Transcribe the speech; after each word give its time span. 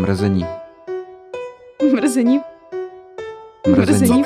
Mrzení. 0.00 0.46
Mrzení. 1.92 2.40
Mrzení. 3.66 4.24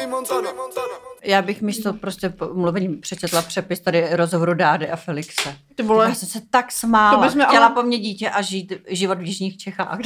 Já 1.24 1.42
bych 1.42 1.62
místo 1.62 1.92
prostě 1.92 2.28
po- 2.28 2.54
mluvení 2.54 2.96
přečetla 2.96 3.42
přepis 3.42 3.80
tady 3.80 4.08
rozhovoru 4.16 4.54
Dády 4.54 4.90
a 4.90 4.96
Felixe. 4.96 5.56
Ty 5.74 5.82
vole. 5.82 6.08
Já 6.08 6.14
jsem 6.14 6.28
se 6.28 6.40
tak 6.50 6.72
smála. 6.72 7.16
To 7.18 7.24
bychom 7.24 7.46
Chtěla 7.48 7.66
ale- 7.66 7.74
po 7.74 7.82
mně 7.82 7.98
dítě 7.98 8.30
a 8.30 8.42
žít 8.42 8.72
život 8.88 9.18
v 9.18 9.22
Jižních 9.26 9.58
Čechách. 9.58 9.98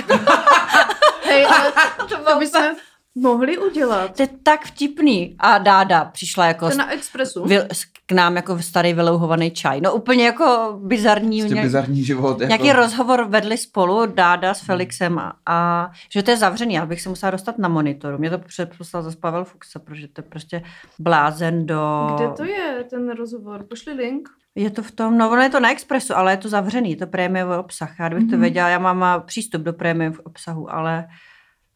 Hej, 1.24 1.46
ale 1.46 1.72
to, 2.08 2.16
to 2.32 2.38
bychom 2.38 2.76
mohli 3.14 3.58
udělat. 3.58 4.16
to 4.16 4.22
je 4.22 4.28
tak 4.42 4.64
vtipný. 4.66 5.36
A 5.38 5.58
Dáda 5.58 6.04
přišla 6.04 6.46
jako 6.46 6.70
To 6.70 6.76
na 6.76 6.92
Expressu. 6.92 7.44
vy, 7.44 7.58
k 8.06 8.12
nám 8.12 8.36
jako 8.36 8.58
starý 8.62 8.92
vylouhovaný 8.92 9.50
čaj. 9.50 9.80
No 9.80 9.94
úplně 9.94 10.26
jako 10.26 10.78
bizarní. 10.82 11.40
Prostě 11.40 11.54
nějak- 11.54 11.66
bizarní 11.66 12.04
život. 12.04 12.40
Jako... 12.40 12.44
Nějaký 12.62 12.72
rozhovor 12.72 13.24
vedli 13.28 13.58
spolu 13.58 14.06
Dáda 14.06 14.54
s 14.54 14.60
Felixem 14.60 15.18
a, 15.18 15.32
a 15.46 15.90
že 16.12 16.22
to 16.22 16.30
je 16.30 16.36
zavřený, 16.36 16.74
já 16.74 16.86
bych 16.86 17.00
se 17.00 17.08
musela 17.08 17.30
dostat 17.30 17.58
na 17.58 17.68
monitoru. 17.68 18.18
Mě 18.18 18.30
to 18.30 18.38
předposlal 18.38 19.02
zase 19.02 19.16
Pavel 19.16 19.44
Fuchsa, 19.44 19.78
protože 19.78 20.08
to 20.08 20.20
je 20.20 20.24
prostě 20.28 20.62
blázen 20.98 21.66
do... 21.66 22.08
Kde 22.16 22.28
to 22.36 22.44
je 22.44 22.84
ten 22.90 23.10
rozhovor? 23.10 23.64
Pošli 23.70 23.92
link. 23.92 24.28
Je 24.54 24.70
to 24.70 24.82
v 24.82 24.90
tom, 24.90 25.18
no 25.18 25.30
ono 25.30 25.42
je 25.42 25.50
to 25.50 25.60
na 25.60 25.70
Expressu, 25.72 26.16
ale 26.16 26.32
je 26.32 26.36
to 26.36 26.48
zavřený, 26.48 26.90
je 26.90 26.96
to 26.96 27.06
prémiový 27.06 27.54
obsah. 27.56 27.98
Já 28.00 28.08
kdybych 28.08 28.24
to 28.26 28.32
Mhm. 28.36 28.40
věděla, 28.40 28.68
já 28.68 28.78
mám 28.78 29.22
přístup 29.26 29.62
do 29.62 29.72
prémiového 29.72 30.22
obsahu, 30.22 30.74
ale 30.74 31.06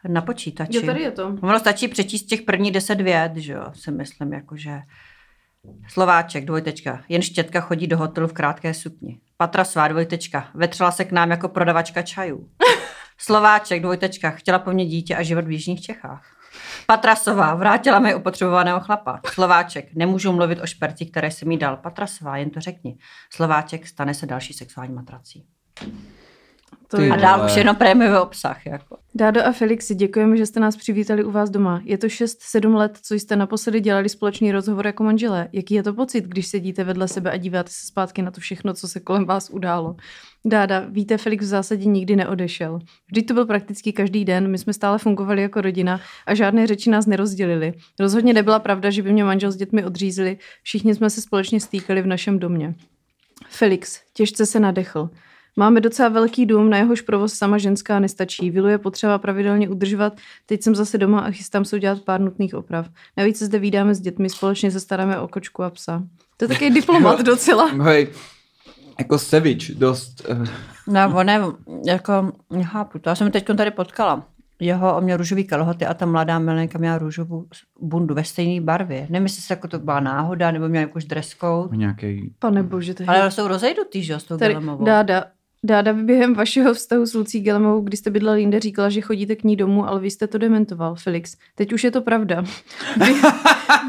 na 0.09 0.23
počítači. 0.23 0.77
Jo, 0.77 0.83
tady 0.83 1.01
je 1.01 1.11
to. 1.11 1.37
Ono 1.43 1.59
stačí 1.59 1.89
přečíst 1.89 2.23
těch 2.23 2.43
prvních 2.43 2.73
deset 2.73 3.01
vět, 3.01 3.37
že 3.37 3.53
jo, 3.53 3.65
si 3.75 3.91
myslím, 3.91 4.33
jakože... 4.33 4.81
Slováček, 5.89 6.45
dvojtečka. 6.45 7.05
Jen 7.09 7.23
štětka 7.23 7.61
chodí 7.61 7.87
do 7.87 7.99
hotelu 7.99 8.27
v 8.29 8.33
krátké 8.33 8.75
sukni. 8.75 9.21
Patrasová, 9.37 9.89
dvojtečka. 9.89 10.49
Vetřela 10.55 10.93
se 10.93 11.05
k 11.05 11.13
nám 11.13 11.31
jako 11.31 11.49
prodavačka 11.49 12.03
čajů. 12.03 12.49
Slováček, 13.19 13.83
dvojtečka. 13.83 14.31
Chtěla 14.31 14.59
po 14.59 14.73
mně 14.73 14.87
dítě 14.87 15.17
a 15.17 15.23
život 15.23 15.45
v 15.45 15.51
Jižních 15.51 15.83
Čechách. 15.83 16.37
Patrasová, 16.87 17.55
vrátila 17.55 17.99
mi 17.99 18.15
upotřebovaného 18.15 18.81
chlapa. 18.81 19.21
Slováček, 19.33 19.95
nemůžu 19.95 20.33
mluvit 20.33 20.61
o 20.61 20.67
šperci, 20.67 21.07
které 21.07 21.31
jsem 21.31 21.49
mi 21.49 21.57
dal. 21.57 21.77
Patrasová, 21.77 22.37
jen 22.37 22.51
to 22.51 22.61
řekni. 22.61 22.99
Slováček, 23.33 23.87
stane 23.87 24.15
se 24.15 24.27
další 24.27 24.53
sexuální 24.53 24.95
matrací. 24.95 25.47
To 26.93 26.99
Ty 26.99 27.05
je. 27.05 27.11
A 27.11 27.17
dál 27.17 27.41
Ale- 27.41 27.51
už 27.51 27.57
jenom 27.57 27.77
prémiový 27.77 28.19
obsah. 28.19 28.67
Jako. 28.67 28.97
Dádo 29.15 29.47
a 29.47 29.53
Felixi, 29.53 29.95
děkujeme, 29.95 30.37
že 30.37 30.47
jste 30.47 30.61
nás 30.61 30.77
přivítali 30.77 31.25
u 31.25 31.31
vás 31.31 31.51
doma. 31.51 31.81
Je 31.85 31.99
to 31.99 32.07
6-7 32.07 32.75
let, 32.75 32.99
co 33.03 33.15
jste 33.15 33.37
naposledy 33.37 33.81
dělali 33.81 34.09
společný 34.09 34.53
rozhovor 34.53 34.87
jako 34.87 35.05
manželé. 35.05 35.49
Jaký 35.53 35.75
je 35.75 35.83
to 35.83 35.95
pocit, 35.95 36.25
když 36.25 36.47
sedíte 36.47 36.85
vedle 36.85 37.09
sebe 37.09 37.31
a 37.31 37.37
díváte 37.37 37.71
se 37.71 37.87
zpátky 37.87 38.23
na 38.23 38.31
to 38.31 38.41
všechno, 38.41 38.75
co 38.75 38.89
se 38.89 39.01
kolem 39.01 39.25
vás 39.25 39.51
událo? 39.51 39.97
Dáda, 40.45 40.85
víte, 40.89 41.19
Felix 41.19 41.45
v 41.45 41.49
zásadě 41.49 41.85
nikdy 41.85 42.17
neodešel. 42.17 42.79
Vždyť 43.11 43.29
to 43.29 43.35
byl 43.35 43.47
prakticky 43.47 43.93
každý 43.93 44.25
den, 44.25 44.51
my 44.51 44.59
jsme 44.59 44.73
stále 44.73 44.99
fungovali 44.99 45.43
jako 45.43 45.61
rodina 45.61 46.01
a 46.27 46.35
žádné 46.35 46.67
řeči 46.67 46.91
nás 46.91 47.07
nerozdělily. 47.07 47.73
Rozhodně 48.01 48.33
nebyla 48.33 48.59
pravda, 48.59 48.91
že 48.91 49.03
by 49.03 49.13
mě 49.13 49.25
manžel 49.25 49.53
s 49.53 49.57
dětmi 49.57 49.85
odřízli, 49.85 50.39
všichni 50.63 50.95
jsme 50.95 51.11
se 51.11 51.21
společně 51.21 51.61
stýkali 51.61 52.03
v 52.03 52.07
našem 52.07 52.39
domě. 52.39 52.75
Felix, 53.49 54.01
těžce 54.13 54.47
se 54.47 54.61
nadechl. 54.61 55.11
Máme 55.57 55.81
docela 55.81 56.09
velký 56.09 56.47
dům, 56.47 56.71
na 56.71 56.77
jehož 56.79 57.01
provoz 57.01 57.35
sama 57.35 57.59
ženská 57.59 57.99
nestačí. 57.99 58.51
Vilu 58.51 58.69
je 58.69 58.79
potřeba 58.79 59.19
pravidelně 59.19 59.69
udržovat. 59.69 60.17
Teď 60.47 60.63
jsem 60.63 60.75
zase 60.75 60.99
doma 60.99 61.21
a 61.21 61.31
chystám 61.31 61.65
se 61.65 61.77
udělat 61.77 62.01
pár 62.01 62.21
nutných 62.21 62.55
oprav. 62.55 62.89
Navíc 63.17 63.39
se 63.39 63.47
zde 63.47 63.59
vídáme 63.59 63.95
s 63.95 64.01
dětmi, 64.01 64.31
společně 64.31 64.71
se 64.71 64.81
staráme 64.81 65.21
o 65.21 65.29
kočku 65.29 65.63
a 65.63 65.71
psa. 65.71 66.03
To 66.37 66.45
je 66.45 66.49
takový 66.49 66.71
diplomat 66.75 67.21
docela. 67.21 67.67
Hej, 67.67 68.09
jako 68.99 69.19
sevič, 69.19 69.71
dost... 69.71 70.29
Uh, 70.31 70.47
No, 70.87 71.13
on 71.17 71.29
je, 71.29 71.41
jako, 71.87 72.33
nechápu 72.51 72.99
to. 72.99 73.09
Já 73.09 73.15
jsem 73.15 73.31
teď 73.31 73.47
tady 73.57 73.71
potkala. 73.71 74.27
Jeho, 74.61 74.97
on 74.97 75.05
měl 75.05 75.17
růžový 75.17 75.45
kalhoty 75.45 75.87
a 75.87 75.95
ta 75.95 76.07
mladá 76.07 76.39
milenka 76.39 76.79
měla 76.79 76.99
růžovou 76.99 77.47
bundu 77.81 78.15
ve 78.15 78.25
stejné 78.25 78.61
barvě. 78.61 79.07
Nevím, 79.11 79.23
jestli 79.23 79.43
se 79.43 79.53
jako 79.53 79.69
to 79.69 79.79
byla 79.79 80.01
náhoda, 80.01 80.51
nebo 80.51 80.69
měl 80.69 80.83
jakož 80.83 81.05
dress 81.05 81.29
code. 81.41 81.77
nějaký... 81.77 82.35
Pane 82.39 82.63
bože, 82.63 82.95
to 82.95 83.03
je... 83.03 83.07
Ale 83.07 83.31
jsou 83.31 83.49
rozejdutý, 83.49 84.03
že 84.03 84.13
jo, 84.13 84.19
s 84.19 84.25
tou 84.25 84.37
Tady, 84.37 84.57
dáda, 84.85 85.25
Dáda 85.65 85.93
během 85.93 86.35
vašeho 86.35 86.75
vztahu 86.75 87.07
s 87.07 87.15
Lucí 87.15 87.41
Gelemovou, 87.41 87.81
kdy 87.81 87.97
jste 87.97 88.11
bydlel 88.11 88.35
jinde, 88.37 88.61
říkala, 88.61 88.89
že 88.91 89.01
chodíte 89.01 89.37
k 89.37 89.45
ní 89.45 89.57
domů, 89.57 89.89
ale 89.89 90.01
vy 90.01 90.11
jste 90.11 90.27
to 90.27 90.39
dementoval, 90.39 90.95
Felix. 90.95 91.37
Teď 91.55 91.73
už 91.73 91.85
je 91.85 91.91
to 91.91 92.03
pravda. 92.03 92.45
Byt, 92.99 93.17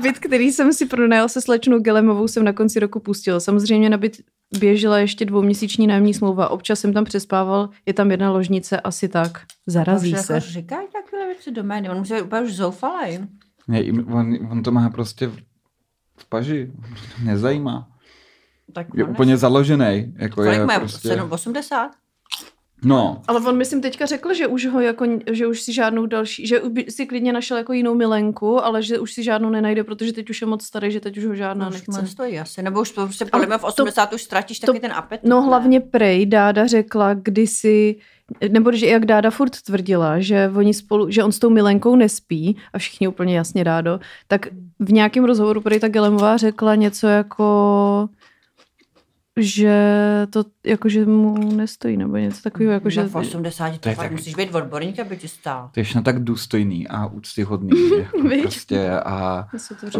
byt 0.01 0.19
který 0.19 0.51
jsem 0.51 0.73
si 0.73 0.85
pronajal 0.85 1.29
se 1.29 1.41
slečnou 1.41 1.79
Gelemovou, 1.79 2.27
jsem 2.27 2.43
na 2.43 2.53
konci 2.53 2.79
roku 2.79 2.99
pustil. 2.99 3.39
Samozřejmě 3.39 3.89
na 3.89 3.97
byt 3.97 4.21
běžela 4.59 4.99
ještě 4.99 5.25
dvouměsíční 5.25 5.87
nájemní 5.87 6.13
smlouva. 6.13 6.49
Občas 6.49 6.79
jsem 6.79 6.93
tam 6.93 7.05
přespával, 7.05 7.69
je 7.85 7.93
tam 7.93 8.11
jedna 8.11 8.31
ložnice, 8.31 8.79
asi 8.79 9.07
tak. 9.09 9.41
Zarazí 9.67 10.11
Jako 10.11 10.23
se. 10.23 10.39
říkají 10.39 10.87
takové 10.93 11.25
věci 11.25 11.51
do 11.51 11.63
médií. 11.63 11.89
On 11.89 11.97
musí 11.97 12.13
být 12.13 12.21
úplně 12.21 12.41
už 12.41 12.55
zoufalý. 12.55 13.19
Ne, 13.67 13.81
on, 14.13 14.37
on 14.51 14.63
to 14.63 14.71
má 14.71 14.89
prostě 14.89 15.31
v 16.17 16.29
paži. 16.29 16.71
Nezajímá. 17.23 17.92
Tak 18.73 18.87
Je 18.95 19.03
úplně 19.03 19.37
založený. 19.37 20.13
Jako 20.17 20.35
Kolik 20.35 20.59
je 20.59 20.65
má? 20.65 20.79
prostě... 20.79 21.07
7, 21.07 21.31
80? 21.31 21.91
No, 22.85 23.21
Ale 23.27 23.39
on 23.39 23.57
myslím 23.57 23.81
teďka 23.81 24.05
řekl, 24.05 24.33
že 24.33 24.47
už 24.47 24.65
ho 24.65 24.79
jako, 24.79 25.05
že 25.31 25.47
už 25.47 25.61
si 25.61 25.73
žádnou 25.73 26.05
další, 26.05 26.47
že 26.47 26.61
by 26.69 26.85
si 26.89 27.05
klidně 27.05 27.33
našel 27.33 27.57
jako 27.57 27.73
jinou 27.73 27.95
milenku, 27.95 28.65
ale 28.65 28.83
že 28.83 28.99
už 28.99 29.13
si 29.13 29.23
žádnou 29.23 29.49
nenajde, 29.49 29.83
protože 29.83 30.13
teď 30.13 30.29
už 30.29 30.41
je 30.41 30.47
moc 30.47 30.63
starý, 30.63 30.91
že 30.91 30.99
teď 30.99 31.17
už 31.17 31.25
ho 31.25 31.35
žádná 31.35 31.65
No, 31.65 31.69
už 31.69 31.75
nechce. 31.75 32.01
moc 32.01 32.11
stojí 32.11 32.39
asi. 32.39 32.63
Nebo 32.63 32.81
už 32.81 32.91
to 32.91 33.05
prostě 33.05 33.25
podle 33.25 33.45
mě 33.45 33.57
v 33.57 33.63
80 33.63 34.13
už 34.13 34.23
ztratíš 34.23 34.59
to- 34.59 34.67
taky 34.67 34.79
ten 34.79 34.91
apetit. 34.91 35.29
No 35.29 35.41
ne? 35.41 35.47
hlavně 35.47 35.79
Prej 35.79 36.25
Dáda 36.25 36.67
řekla 36.67 37.13
kdysi, 37.13 37.95
nebo 38.49 38.71
že 38.71 38.87
jak 38.87 39.05
Dáda 39.05 39.29
furt 39.29 39.61
tvrdila, 39.61 40.19
že 40.19 40.51
oni 40.55 40.73
spolu, 40.73 41.11
že 41.11 41.23
on 41.23 41.31
s 41.31 41.39
tou 41.39 41.49
milenkou 41.49 41.95
nespí 41.95 42.57
a 42.73 42.77
všichni 42.77 43.07
úplně 43.07 43.37
jasně 43.37 43.63
Dádo, 43.63 43.99
tak 44.27 44.47
v 44.79 44.91
nějakém 44.93 45.23
rozhovoru 45.25 45.61
Prej 45.61 45.79
ta 45.79 45.87
Gelemová 45.87 46.37
řekla 46.37 46.75
něco 46.75 47.07
jako 47.07 48.09
že 49.39 49.77
to 50.29 50.43
jako, 50.65 50.89
že 50.89 51.05
mu 51.05 51.55
nestojí, 51.55 51.97
nebo 51.97 52.17
něco 52.17 52.41
takového, 52.41 52.73
jako, 52.73 52.89
že... 52.89 53.03
No, 53.03 53.09
v 53.09 53.15
80 53.15 53.77
to, 53.79 53.89
je 53.89 53.95
fakt 53.95 54.05
tak- 54.05 54.11
musíš 54.11 54.35
být 54.35 54.55
odborník, 54.55 54.99
aby 54.99 55.17
ti 55.17 55.27
stál. 55.27 55.69
to 55.73 55.79
je 55.79 55.83
všechno 55.83 56.01
tak 56.01 56.23
důstojný 56.23 56.87
a 56.87 57.05
úctyhodný. 57.05 57.89
jako 57.99 58.17
prostě 58.41 58.89
a 58.91 59.47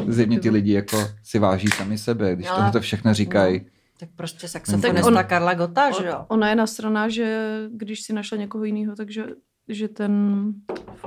zjevně 0.08 0.40
ty 0.40 0.50
lidi 0.50 0.74
jako 0.74 0.98
si 1.24 1.40
váží 1.40 1.68
sami 1.68 1.98
sebe, 1.98 2.36
když 2.36 2.48
Ale- 2.48 2.56
tohle 2.56 2.72
to 2.72 2.82
všechno 2.82 3.14
říkají. 3.14 3.62
Tak 4.00 4.10
prostě 4.16 4.48
saxofonista 4.48 5.08
on- 5.08 5.18
on, 5.18 5.24
Karla 5.24 5.54
Gota, 5.54 5.92
že 6.02 6.08
jo? 6.08 6.26
Ona 6.28 6.50
je 6.50 6.56
nasraná, 6.56 7.10
že 7.10 7.58
když 7.72 8.02
si 8.02 8.14
našla 8.14 8.38
někoho 8.38 8.64
jiného, 8.64 8.96
takže 8.96 9.26
že 9.68 9.88
ten 9.88 10.44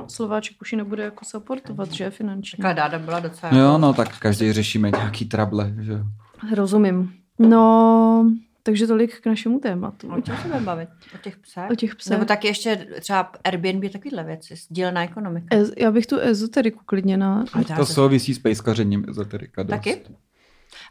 Slováček 0.09 0.57
už 0.61 0.73
ji 0.73 0.79
nebude 0.79 1.03
jako 1.03 1.25
supportovat, 1.25 1.93
že 1.93 2.11
finančně. 2.11 2.57
Taková 2.57 2.73
dáda 2.73 2.99
byla 2.99 3.21
docela... 3.21 3.53
No 3.53 3.59
jo, 3.59 3.67
jako- 3.67 3.79
no 3.79 3.93
tak 3.95 4.19
každý 4.19 4.53
řešíme 4.53 4.91
nějaký 4.91 5.25
trable, 5.25 5.73
že 5.81 5.93
jo. 5.93 5.99
Rozumím. 6.55 7.13
No, 7.39 8.31
takže 8.63 8.87
tolik 8.87 9.21
k 9.21 9.27
našemu 9.27 9.61
tématu. 9.61 10.09
O 10.09 10.21
čem 10.21 10.37
se 10.37 10.43
budeme 10.43 10.65
bavit? 10.67 10.89
O 11.15 11.19
těch 11.19 11.37
psech? 11.37 11.71
O 11.71 11.75
těch 11.75 11.97
psech. 11.97 12.11
Nebo 12.11 12.25
taky 12.25 12.47
ještě 12.47 12.87
třeba 13.01 13.33
Airbnb, 13.45 13.93
takovýhle 13.93 14.25
věci, 14.25 14.57
sdílená 14.57 15.05
ekonomika. 15.05 15.47
Ez, 15.51 15.73
já 15.77 15.91
bych 15.91 16.07
tu 16.07 16.19
ezoteriku 16.19 16.81
klidně 16.87 17.17
na... 17.17 17.45
To 17.77 17.87
souvisí 17.87 18.35
s 18.35 18.39
pejskařením 18.39 19.05
ezoterika 19.09 19.63
dost. 19.63 19.71
Taky? 19.71 19.97
To 19.97 20.13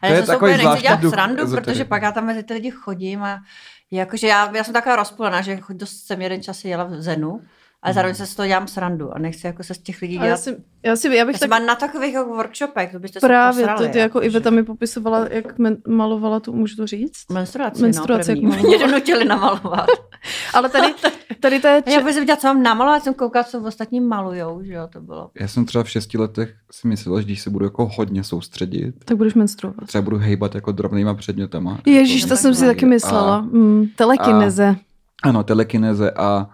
Ale 0.02 0.12
je 0.12 0.16
já 0.16 0.22
se 0.22 0.28
takový 0.28 0.52
úplně 0.52 0.52
nechci 0.52 0.64
zvláštní 0.64 0.88
dělat 0.88 1.02
duch 1.02 1.14
srandu, 1.14 1.44
ezoteriky. 1.44 1.66
protože 1.66 1.86
pak 1.86 2.02
já 2.02 2.12
tam 2.12 2.26
mezi 2.26 2.44
ty 2.44 2.54
lidi 2.54 2.72
chodím 2.72 3.24
a 3.24 3.44
jakože 3.92 4.28
já, 4.28 4.56
já 4.56 4.64
jsem 4.64 4.74
taková 4.74 4.96
rozpůlená, 4.96 5.42
že 5.42 5.60
dost 5.70 6.06
jsem 6.06 6.22
jeden 6.22 6.44
čas 6.44 6.66
jela 6.66 6.84
v 6.84 7.02
Zenu, 7.02 7.42
ale 7.84 7.94
zároveň 7.94 8.16
se 8.16 8.26
z 8.28 8.36
toho 8.36 8.48
dělám 8.48 8.68
srandu 8.68 9.16
a 9.16 9.20
nechci 9.20 9.48
jako 9.48 9.64
se 9.64 9.74
z 9.74 9.78
těch 9.78 10.02
lidí 10.02 10.18
A 10.18 10.22
já 10.22 10.26
dělat. 10.26 10.38
si, 10.40 10.58
já 10.84 10.96
si, 10.96 11.16
já 11.16 11.26
bych 11.26 11.36
Já 11.36 11.40
tak 11.40 11.50
jsem 11.58 11.66
na 11.66 11.76
takových 11.76 12.14
jako 12.14 12.30
workshopech, 12.36 12.92
to 12.92 13.00
byste 13.00 13.20
se 13.20 13.28
právě, 13.28 13.64
posrali, 13.64 13.88
to, 13.88 13.92
to 13.92 13.98
jako 13.98 14.22
že- 14.22 14.28
Iveta 14.28 14.50
mi 14.50 14.64
popisovala, 14.64 15.28
jak 15.30 15.58
men, 15.60 15.78
malovala 15.88 16.40
tu, 16.40 16.54
můžu 16.54 16.76
to 16.76 16.88
říct? 16.88 17.22
Menstruaci, 17.32 17.82
Menstruaci, 17.82 18.36
no, 18.36 18.42
jak 18.42 18.52
první. 18.60 18.68
Mě 18.68 18.88
donutili 18.88 19.26
namalovat. 19.26 19.88
Ale 20.54 20.70
tady, 20.70 20.94
tady 21.40 21.60
to 21.60 21.68
je... 21.68 21.84
A 21.86 21.90
já 21.90 22.02
bych 22.02 22.14
si 22.14 22.20
viděla, 22.20 22.36
co 22.38 22.48
mám 22.48 22.64
namalovat, 22.64 23.04
jsem 23.04 23.14
koukala, 23.14 23.44
co 23.44 23.62
ostatní 23.62 24.00
malujou, 24.02 24.64
že 24.64 24.74
jo, 24.74 24.88
to 24.94 25.02
bylo. 25.02 25.30
Já 25.40 25.48
jsem 25.48 25.66
třeba 25.66 25.84
v 25.84 25.90
šesti 25.90 26.18
letech 26.18 26.54
si 26.72 26.88
myslel, 26.88 27.20
že 27.22 27.26
když 27.26 27.42
se 27.42 27.50
budu 27.50 27.66
jako 27.66 27.86
hodně 27.96 28.24
soustředit, 28.24 28.96
Tak 29.06 29.18
budeš 29.18 29.34
menstruovat. 29.34 29.88
třeba 29.88 30.02
budu 30.02 30.18
hejbat 30.18 30.56
jako 30.56 30.72
drobnýma 30.72 31.14
předmětama. 31.14 31.80
Ježíš, 31.86 32.22
Jako- 32.22 32.30
to 32.30 32.38
jsem 32.38 32.56
si 32.56 32.66
taky 32.66 32.86
myslela. 32.86 33.36
A, 33.38 33.42
Mm, 33.42 33.86
telekineze. 33.96 34.76
ano, 35.24 35.44
telekineze 35.44 36.12
a 36.12 36.50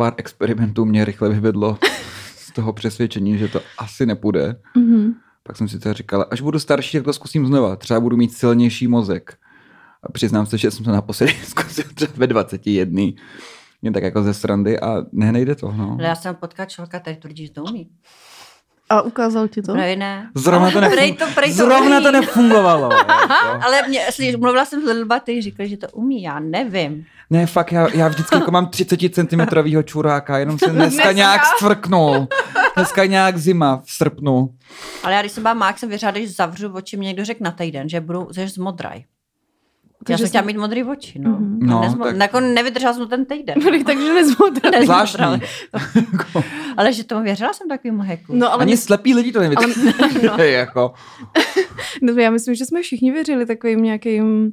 pár 0.00 0.14
experimentů 0.16 0.84
mě 0.84 1.04
rychle 1.04 1.28
vyvedlo 1.28 1.78
z 2.36 2.52
toho 2.52 2.72
přesvědčení, 2.72 3.38
že 3.38 3.48
to 3.48 3.60
asi 3.78 4.06
nepůjde. 4.06 4.56
Mhm. 4.76 5.14
Pak 5.42 5.56
jsem 5.56 5.68
si 5.68 5.78
teda 5.78 5.92
říkala, 5.92 6.26
až 6.30 6.40
budu 6.40 6.58
starší, 6.58 6.96
tak 6.98 7.04
to 7.04 7.12
zkusím 7.12 7.46
znova. 7.46 7.76
Třeba 7.76 8.00
budu 8.00 8.16
mít 8.16 8.32
silnější 8.32 8.88
mozek. 8.88 9.36
A 10.02 10.12
přiznám 10.12 10.46
se, 10.46 10.58
že 10.58 10.70
jsem 10.70 10.84
to 10.84 10.90
naposledy 10.90 11.32
zkusil 11.44 11.84
třeba 11.94 12.12
ve 12.16 12.26
21. 12.26 13.02
Jen 13.82 13.92
tak 13.92 14.02
jako 14.02 14.22
ze 14.22 14.34
srandy 14.34 14.80
a 14.80 15.04
ne, 15.12 15.32
nejde 15.32 15.54
to, 15.54 15.72
no. 15.72 15.96
Ale 15.98 16.08
já 16.08 16.14
jsem 16.14 16.34
potkala 16.34 16.66
člověka, 16.66 17.00
který 17.00 17.16
tvrdí, 17.16 17.46
že 17.46 17.52
to 17.52 17.62
umí. 17.64 17.88
A 18.90 19.02
ukázal 19.02 19.48
ti 19.48 19.62
to? 19.62 19.72
Prej 19.72 19.96
ne. 19.96 20.30
Zrovna 20.34 20.70
to, 20.70 20.78
Ale 20.78 20.88
nefun- 20.88 20.92
prej 20.94 21.12
to, 21.12 21.26
prej 21.34 21.50
to 21.50 21.56
Zrovna 21.56 21.96
umí. 21.96 22.04
to 22.04 22.12
nefungovalo. 22.12 22.92
jako. 22.92 23.12
Ale 23.66 23.88
mě, 23.88 24.00
mluvila 24.38 24.64
jsem 24.64 24.82
s 24.82 24.84
Lidlba, 24.84 25.20
ty 25.20 25.42
říkali, 25.42 25.68
že 25.68 25.76
to 25.76 25.86
umí, 25.92 26.22
já 26.22 26.40
nevím. 26.40 27.04
Ne, 27.30 27.46
fakt, 27.46 27.72
já, 27.72 27.88
já 27.94 28.08
vždycky 28.08 28.34
jako 28.36 28.50
mám 28.50 28.66
30 28.66 29.00
cm 29.14 29.40
čuráka, 29.84 30.38
jenom 30.38 30.58
se 30.58 30.66
dneska 30.70 31.12
nějak 31.12 31.40
stvrknul. 31.56 32.28
Dneska 32.76 33.04
nějak 33.04 33.38
zima 33.38 33.82
v 33.84 33.92
srpnu. 33.92 34.54
Ale 35.02 35.14
já 35.14 35.20
když 35.20 35.32
jsem 35.32 35.42
byla 35.42 35.54
mák, 35.54 35.78
jsem 35.78 35.88
věřila, 35.88 36.12
když 36.12 36.36
zavřu 36.36 36.72
oči, 36.72 36.96
mě 36.96 37.06
někdo 37.08 37.24
řekl 37.24 37.44
na 37.44 37.50
týden, 37.50 37.88
že 37.88 38.00
budu, 38.00 38.28
že 38.34 38.48
zmodraj. 38.48 38.96
Já 38.98 40.04
Takže 40.06 40.22
jsem 40.22 40.28
chtěla 40.28 40.44
mít 40.44 40.56
modrý 40.56 40.84
oči, 40.84 41.18
no. 41.18 41.30
Mhm. 41.30 41.58
No, 41.62 41.80
nezmo- 41.80 42.04
tak- 42.04 42.16
Jako 42.16 42.40
nevydržela 42.40 42.94
jsem 42.94 43.08
ten 43.08 43.24
týden. 43.24 43.58
Takže 43.86 44.14
nezmodrali. 44.14 44.76
Ne. 44.78 44.84
Zvláštní. 44.84 45.24
Ale 46.76 46.92
že 46.92 47.04
tomu 47.04 47.22
věřila 47.22 47.52
jsem 47.52 47.68
takovým 47.68 48.00
heku. 48.00 48.32
No 48.36 48.52
ale 48.52 48.62
Ani 48.62 48.76
slepí 48.76 49.14
lidi 49.14 49.32
to 49.32 49.40
nevidí. 49.40 49.64
no. 50.26 50.44
jako. 50.44 50.92
No, 52.02 52.12
já 52.12 52.30
myslím, 52.30 52.54
že 52.54 52.66
jsme 52.66 52.82
všichni 52.82 53.12
věřili 53.12 53.46
takovým 53.46 53.82
nějakým 53.82 54.52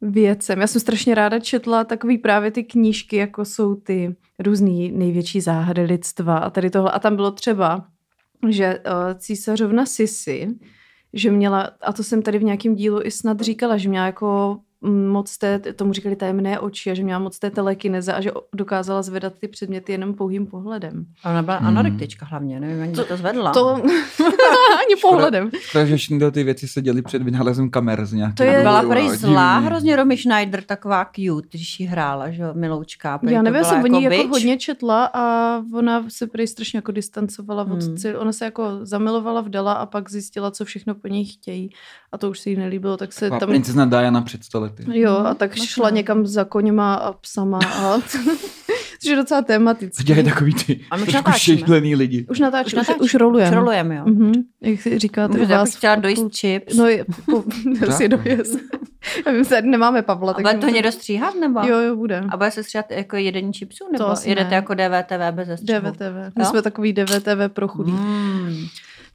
věcem. 0.00 0.60
Já 0.60 0.66
jsem 0.66 0.80
strašně 0.80 1.14
ráda 1.14 1.40
četla 1.40 1.84
takový 1.84 2.18
právě 2.18 2.50
ty 2.50 2.64
knížky, 2.64 3.16
jako 3.16 3.44
jsou 3.44 3.74
ty 3.74 4.16
různý 4.38 4.92
největší 4.92 5.40
záhady 5.40 5.82
lidstva 5.82 6.38
a 6.38 6.50
tady 6.50 6.70
tohle. 6.70 6.90
A 6.90 6.98
tam 6.98 7.16
bylo 7.16 7.30
třeba, 7.30 7.86
že 8.48 8.78
uh, 8.78 9.18
císařovna 9.18 9.86
Sisi, 9.86 10.48
že 11.12 11.30
měla, 11.30 11.70
a 11.80 11.92
to 11.92 12.02
jsem 12.02 12.22
tady 12.22 12.38
v 12.38 12.44
nějakém 12.44 12.74
dílu 12.74 13.00
i 13.02 13.10
snad 13.10 13.40
říkala, 13.40 13.76
že 13.76 13.88
měla 13.88 14.06
jako 14.06 14.58
moc 15.12 15.38
té, 15.38 15.58
tomu 15.58 15.92
říkali 15.92 16.16
tajemné 16.16 16.58
oči 16.60 16.90
a 16.90 16.94
že 16.94 17.02
měla 17.04 17.18
moc 17.18 17.38
té 17.38 17.50
telekineze 17.50 18.12
a 18.12 18.20
že 18.20 18.30
dokázala 18.54 19.02
zvedat 19.02 19.32
ty 19.40 19.48
předměty 19.48 19.92
jenom 19.92 20.14
pouhým 20.14 20.46
pohledem. 20.46 21.06
A 21.24 21.30
ona 21.30 21.42
byla 21.42 21.56
Hmm. 21.56 21.66
anorektička 21.68 22.26
hlavně, 22.26 22.60
nevím, 22.60 22.78
jak 22.84 22.90
to, 22.94 23.04
to 23.04 23.16
zvedla. 23.16 23.52
To 23.52 23.74
ani 24.86 24.96
pohledem. 25.02 25.50
Takže 25.72 25.96
všechny 25.96 26.30
ty 26.30 26.44
věci 26.44 26.68
se 26.68 26.82
děly 26.82 27.02
před 27.02 27.22
vynálezem 27.22 27.70
kamer 27.70 28.06
z 28.06 28.12
nějakého 28.12 28.36
To 28.50 28.56
je- 28.56 28.62
byla 28.62 28.82
no, 28.82 28.88
zlá, 29.16 29.54
divný. 29.54 29.66
hrozně 29.66 29.96
Romy 29.96 30.16
Schneider, 30.16 30.62
taková 30.62 31.04
cute, 31.04 31.48
když 31.50 31.80
ji 31.80 31.86
hrála, 31.86 32.30
že 32.30 32.42
jo, 32.42 32.48
miloučka. 32.54 33.20
Já 33.22 33.42
nevím, 33.42 33.64
jsem 33.64 33.82
o 33.82 33.86
ní 33.86 34.02
jako 34.02 34.16
bitch. 34.16 34.30
hodně 34.30 34.56
četla 34.58 35.10
a 35.14 35.56
ona 35.74 36.04
se 36.08 36.26
prý 36.26 36.46
strašně 36.46 36.76
jako 36.78 36.92
distancovala 36.92 37.62
od 37.62 37.82
Hmm. 37.82 37.96
cel... 37.96 38.20
Ona 38.20 38.32
se 38.32 38.44
jako 38.44 38.62
zamilovala, 38.82 39.40
vdala 39.40 39.72
a 39.72 39.86
pak 39.86 40.10
zjistila, 40.10 40.50
co 40.50 40.64
všechno 40.64 40.94
po 40.94 41.08
něj 41.08 41.24
chtějí 41.24 41.70
a 42.12 42.18
to 42.18 42.30
už 42.30 42.40
se 42.40 42.50
jí 42.50 42.56
nelíbilo, 42.56 42.96
tak 42.96 43.12
se 43.12 43.20
Taková 43.20 43.40
tam... 43.40 43.48
Princezna 43.48 43.84
Diana 43.84 44.20
před 44.22 44.44
stolety. 44.68 45.00
Jo, 45.00 45.12
a 45.16 45.34
tak 45.34 45.50
Možná. 45.50 45.66
šla 45.66 45.90
někam 45.90 46.26
za 46.26 46.44
koněma 46.44 46.94
a 46.94 47.12
psama 47.12 47.58
a 47.74 47.98
což 49.00 49.10
je 49.10 49.16
docela 49.16 49.42
tematické. 49.42 50.04
Dělají 50.04 50.24
takový 50.24 50.54
ty 50.54 50.80
A 50.90 50.96
my 50.96 51.02
už 51.02 51.08
trošku 51.08 51.28
natáčíme. 51.28 51.58
šejlený 51.58 51.94
lidi. 51.96 52.26
Už 52.30 52.38
natáč, 52.40 52.66
Už 52.66 52.72
už, 52.72 52.80
už, 52.80 52.88
natáčíme. 52.88 53.04
už 53.04 53.14
rolujeme. 53.14 53.96
Jo. 53.96 54.04
Mhm, 54.06 54.32
jak 54.60 54.80
si 54.80 54.98
říkáte 54.98 55.38
Můžu, 55.38 55.52
já 55.52 55.58
vás. 55.58 55.76
chtěla 55.76 55.94
v 55.94 56.00
dojíst 56.00 56.36
chips. 56.40 56.76
No, 56.76 56.86
je, 56.86 57.04
po, 57.30 57.44
si 57.92 58.08
dojez. 58.08 58.56
Já 59.26 59.32
vím, 59.32 59.44
tady 59.44 59.68
nemáme 59.68 60.02
Pavla. 60.02 60.32
a 60.32 60.40
bude 60.40 60.54
to 60.54 60.66
někdo 60.68 60.92
stříhat, 60.92 61.34
nebo? 61.40 61.60
Jo, 61.66 61.78
jo, 61.80 61.96
bude. 61.96 62.22
A 62.28 62.36
bude 62.36 62.50
se 62.50 62.62
stříhat 62.62 62.90
jako 62.90 63.16
jedení 63.16 63.52
chipsů, 63.52 63.84
nebo 63.92 64.04
jedete 64.24 64.50
ne. 64.50 64.56
jako 64.56 64.74
DVTV 64.74 65.30
bez 65.34 65.60
střihu? 65.60 65.80
DVTV. 65.80 66.36
My 66.36 66.42
Jo? 66.42 66.44
jsme 66.50 66.62
takový 66.62 66.92
DVTV 66.92 67.48
pro 67.52 67.68
chudý. 67.68 67.92
Mm. 67.92 68.66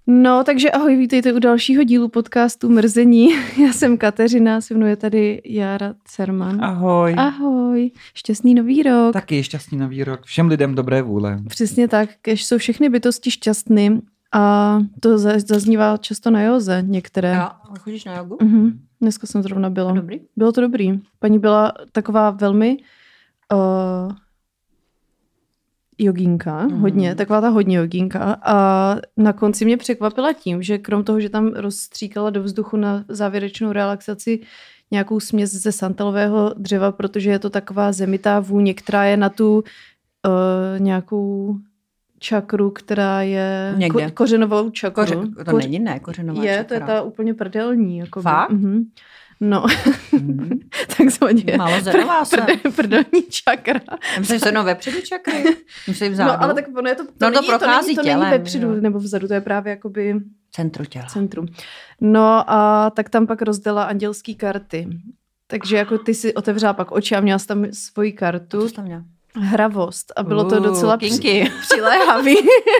No, 0.07 0.43
takže 0.43 0.71
ahoj, 0.71 0.95
vítejte 0.95 1.33
u 1.33 1.39
dalšího 1.39 1.83
dílu 1.83 2.07
podcastu 2.07 2.69
Mrzení. 2.69 3.27
Já 3.65 3.73
jsem 3.73 3.97
Kateřina, 3.97 4.61
se 4.61 4.73
mnou 4.73 4.85
je 4.85 4.95
tady 4.95 5.41
Jára 5.45 5.93
Cerman. 6.05 6.63
Ahoj. 6.63 7.15
Ahoj, 7.17 7.91
šťastný 8.13 8.55
nový 8.55 8.83
rok. 8.83 9.13
Taky 9.13 9.43
šťastný 9.43 9.77
nový 9.77 10.03
rok. 10.03 10.25
Všem 10.25 10.47
lidem 10.47 10.75
dobré 10.75 11.01
vůle. 11.01 11.39
Přesně 11.47 11.87
tak, 11.87 12.09
kež 12.21 12.45
jsou 12.45 12.57
všechny 12.57 12.89
bytosti 12.89 13.31
šťastný 13.31 14.01
a 14.33 14.77
to 14.99 15.17
za- 15.17 15.39
zaznívá 15.39 15.97
často 15.97 16.31
na 16.31 16.41
józe 16.41 16.83
některé. 16.87 17.37
A 17.39 17.51
chodíš 17.79 18.05
na 18.05 18.17
jogu? 18.17 18.37
Mhm. 18.41 18.79
Dneska 19.01 19.27
jsem 19.27 19.43
zrovna 19.43 19.69
byla. 19.69 19.91
Dobrý. 19.91 20.19
Bylo 20.37 20.51
to 20.51 20.61
dobrý. 20.61 20.99
Paní 21.19 21.39
byla 21.39 21.71
taková 21.91 22.29
velmi 22.29 22.77
uh, 23.53 24.11
jogínka, 26.01 26.67
Mhm. 26.67 26.79
hodně, 26.79 27.15
taková 27.15 27.41
ta 27.41 27.49
hodně 27.49 27.77
jogínka 27.77 28.37
a 28.43 28.95
na 29.17 29.33
konci 29.33 29.65
mě 29.65 29.77
překvapila 29.77 30.33
tím, 30.33 30.61
že 30.63 30.77
krom 30.77 31.03
toho, 31.03 31.19
že 31.19 31.29
tam 31.29 31.47
rozstříkala 31.47 32.29
do 32.29 32.43
vzduchu 32.43 32.77
na 32.77 33.05
závěrečnou 33.07 33.71
relaxaci 33.71 34.39
nějakou 34.91 35.19
směs 35.19 35.51
ze 35.51 35.71
santalového 35.71 36.53
dřeva, 36.57 36.91
protože 36.91 37.29
je 37.29 37.39
to 37.39 37.49
taková 37.49 37.91
zemitá 37.91 38.39
vůně, 38.39 38.73
která 38.73 39.03
je 39.03 39.17
na 39.17 39.29
tu 39.29 39.55
uh, 40.27 40.79
nějakou 40.79 41.55
čakru, 42.19 42.69
která 42.71 43.21
je 43.21 43.73
Někde. 43.77 44.05
ko- 44.07 44.11
kořenovou 44.11 44.69
čakru. 44.69 44.93
Koře, 45.03 45.15
to 45.15 45.51
Koř- 45.51 45.57
není 45.57 45.79
ne, 45.79 45.99
kořenová 45.99 46.43
je, 46.43 46.63
to 46.63 46.73
je 46.73 46.79
čakra. 46.79 46.95
ta 46.95 47.01
úplně 47.01 47.33
prdelní. 47.33 47.97
Jako 47.97 48.21
Fakt? 48.21 48.49
Mhm. 48.51 48.83
No, 49.41 49.65
Mhm. 50.11 50.59
takzvaně. 50.97 51.43
Málo 51.57 51.81
zenová 51.81 52.25
jsem. 52.25 52.45
Prde, 52.45 52.71
prdelní 52.75 53.23
čakra. 53.29 53.79
Myslím, 54.19 54.35
že 54.35 54.39
se 54.39 54.49
jenom 54.49 54.65
vepředu 54.65 55.01
čakry. 55.01 55.43
Myslím 55.87 56.11
vzadu. 56.13 56.31
No, 56.31 56.43
ale 56.43 56.53
tak 56.53 56.65
ono 56.77 56.89
je 56.89 56.95
to, 56.95 57.03
to, 57.05 57.11
No, 57.21 57.31
to 57.31 57.41
není, 57.41 57.47
prochází 57.47 57.81
to, 57.81 57.87
není, 57.87 57.95
to 57.95 58.03
tělem, 58.03 58.19
není 58.19 58.31
vepředu 58.31 58.67
jo. 58.67 58.81
nebo 58.81 58.99
vzadu, 58.99 59.27
to 59.27 59.33
je 59.33 59.41
právě 59.41 59.69
jakoby 59.71 60.15
Centru 60.51 60.85
těla. 60.85 61.05
centrum. 61.05 61.45
No 62.01 62.43
a 62.51 62.89
tak 62.95 63.09
tam 63.09 63.27
pak 63.27 63.41
rozdala 63.41 63.83
andělský 63.83 64.35
karty. 64.35 64.87
Takže 65.47 65.77
jako 65.77 65.97
ty 65.97 66.13
si 66.13 66.33
otevřela 66.33 66.73
pak 66.73 66.91
oči 66.91 67.15
a 67.15 67.21
měla 67.21 67.39
jsi 67.39 67.47
tam 67.47 67.65
svoji 67.71 68.11
To 68.11 68.17
kartu, 68.19 68.67
jsi 68.67 68.73
tam 68.73 68.85
měla? 68.85 69.03
Hravost 69.35 70.13
a 70.15 70.23
bylo 70.23 70.43
to 70.49 70.55
Uh, 70.57 70.63
docela 70.63 70.97
při- 70.97 71.09
kinky. 71.09 71.51
přiléhavý. 71.61 72.35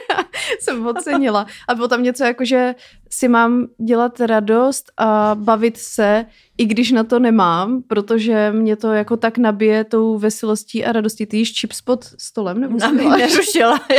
jsem 0.60 0.88
ocenila. 0.88 1.46
A 1.68 1.76
bylo 1.76 1.88
tam 1.88 2.04
něco 2.04 2.24
jako, 2.24 2.46
že 2.46 2.76
si 3.10 3.28
mám 3.28 3.68
dělat 3.88 4.20
radost 4.20 4.92
a 4.98 5.32
bavit 5.40 5.78
se, 5.78 6.26
i 6.58 6.66
když 6.66 6.92
na 6.92 7.04
to 7.04 7.20
nemám, 7.20 7.82
protože 7.88 8.52
mě 8.52 8.76
to 8.76 8.92
jako 8.92 9.18
tak 9.18 9.38
nabije 9.38 9.84
tou 9.84 10.18
veselostí 10.18 10.86
a 10.86 10.92
radostí. 10.92 11.26
Ty 11.26 11.38
jíš 11.38 11.60
chips 11.60 11.82
pod 11.82 12.06
stolem? 12.18 12.62
Nebo 12.62 12.78
Na 12.78 12.88
si 12.90 12.94
mě 12.94 13.04
děláš? 13.04 13.20
nerušila. 13.20 13.80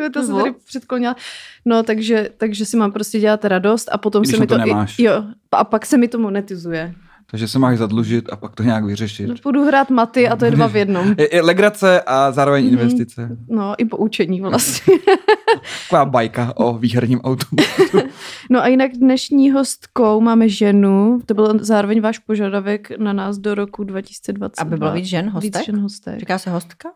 Jako 0.00 0.12
to 0.12 0.20
se 0.20 0.26
Zvuk? 0.26 0.42
tady 0.42 0.54
předklonila. 0.66 1.16
No, 1.64 1.82
takže, 1.82 2.28
takže 2.36 2.66
si 2.66 2.76
mám 2.76 2.92
prostě 2.92 3.20
dělat 3.20 3.44
radost 3.44 3.88
a 3.92 3.98
potom 3.98 4.22
Když 4.22 4.34
se 4.34 4.40
mi 4.40 4.46
to 4.46 4.54
to... 4.58 4.66
nemáš. 4.66 4.98
I, 4.98 5.02
jo, 5.02 5.24
a 5.52 5.64
pak 5.64 5.86
se 5.86 5.96
mi 5.96 6.08
to 6.08 6.18
monetizuje. 6.18 6.94
Takže 7.30 7.48
se 7.48 7.58
máš 7.58 7.78
zadlužit 7.78 8.32
a 8.32 8.36
pak 8.36 8.54
to 8.54 8.62
nějak 8.62 8.84
vyřešit. 8.84 9.26
No, 9.26 9.34
Půjdu 9.42 9.64
hrát 9.64 9.90
maty 9.90 10.28
a 10.28 10.36
to 10.36 10.44
je 10.44 10.50
dva 10.50 10.66
v 10.68 10.76
jednom. 10.76 11.14
Je, 11.18 11.34
je 11.34 11.42
legrace 11.42 12.02
a 12.02 12.32
zároveň 12.32 12.64
Mhm. 12.64 12.72
investice. 12.72 13.36
No, 13.48 13.74
i 13.78 13.84
poučení 13.84 14.40
vlastně. 14.40 14.94
Taková 15.90 16.04
bajka 16.04 16.52
o 16.56 16.78
výherním 16.78 17.20
autobusu. 17.20 17.98
No 18.50 18.60
a 18.62 18.66
jinak 18.68 18.90
dnešní 18.92 19.50
hostkou 19.50 20.20
máme 20.20 20.48
ženu. 20.48 21.20
To 21.26 21.34
byl 21.34 21.58
zároveň 21.64 22.00
váš 22.00 22.18
požadavek 22.18 22.98
na 22.98 23.12
nás 23.12 23.38
do 23.38 23.54
roku 23.54 23.84
2020. 23.84 24.60
Aby 24.60 24.76
bylo 24.76 24.92
víc 24.92 25.04
žen 25.04 25.24
Víc 25.26 25.32
hostek? 25.34 25.64
žen 25.66 25.80
hostek. 25.80 26.18
Říká 26.20 26.38
se 26.38 26.50
hostka? 26.50 26.88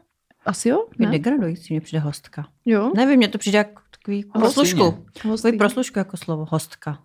Asi 0.47 0.69
jo? 0.69 0.85
Je 0.99 1.07
Ne? 1.07 1.13
degradující, 1.13 1.75
mně 1.75 1.81
přijde 1.81 2.01
hostka. 2.01 2.47
Jo? 2.65 2.93
Nevím, 2.97 3.17
mně 3.17 3.29
to 3.29 3.39
přijde 3.39 3.59
jako 3.59 3.83
takový 3.91 4.25
proslušku. 4.25 4.95
Takový 5.43 5.59
proslušku 5.59 5.99
jako 5.99 6.17
slovo 6.17 6.47
hostka. 6.51 6.99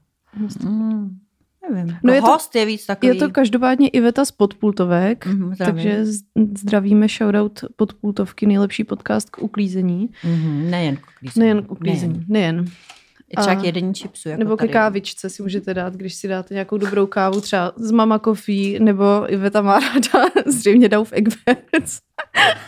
Mm. 0.64 1.18
Nevím. 1.74 1.88
No 1.88 1.98
No 2.04 2.14
je 2.14 2.18
je 2.18 2.22
to- 2.22 2.28
host 2.28 2.56
je 2.56 2.66
víc 2.66 2.86
takový. 2.86 3.08
Je 3.08 3.16
to 3.16 3.30
každopádně 3.30 3.88
Iveta 3.90 4.26
z 4.26 4.32
Podpultovek, 4.32 5.26
Mhm, 5.26 5.56
zdravím. 5.56 5.76
takže 5.76 6.06
zdravíme 6.58 7.08
shoutout 7.08 7.60
Podpultovky, 7.76 8.46
nejlepší 8.46 8.84
podcast 8.84 9.30
k 9.30 9.42
uklízení. 9.42 10.10
Mhm, 10.24 10.72
nejen 10.72 10.96
k 10.96 11.02
uklízení. 11.16 11.40
Nejen 11.46 11.64
k 11.64 11.72
uklízení, 11.72 12.26
nejen. 12.28 12.66
I 13.32 13.36
třeba 13.38 13.56
k 13.56 13.64
jedení 13.64 13.94
chipsu. 13.94 14.30
Jako 14.30 14.40
Nebo 14.40 14.58
ke 14.58 14.68
kávičce 14.68 15.30
si 15.30 15.44
můžete 15.44 15.74
dát, 15.74 15.94
když 15.94 16.16
si 16.16 16.28
dáte 16.28 16.54
nějakou 16.54 16.78
dobrou 16.78 17.06
kávu, 17.08 17.42
třeba 17.42 17.74
z 17.76 17.92
Mama 17.92 18.20
Coffee, 18.20 18.80
nebo 18.80 19.34
Iveta 19.34 19.62
má 19.62 19.80
ráda 20.14 20.30
zřejmě 20.46 20.90
Dauf 20.90 21.14
Egberts. 21.14 22.00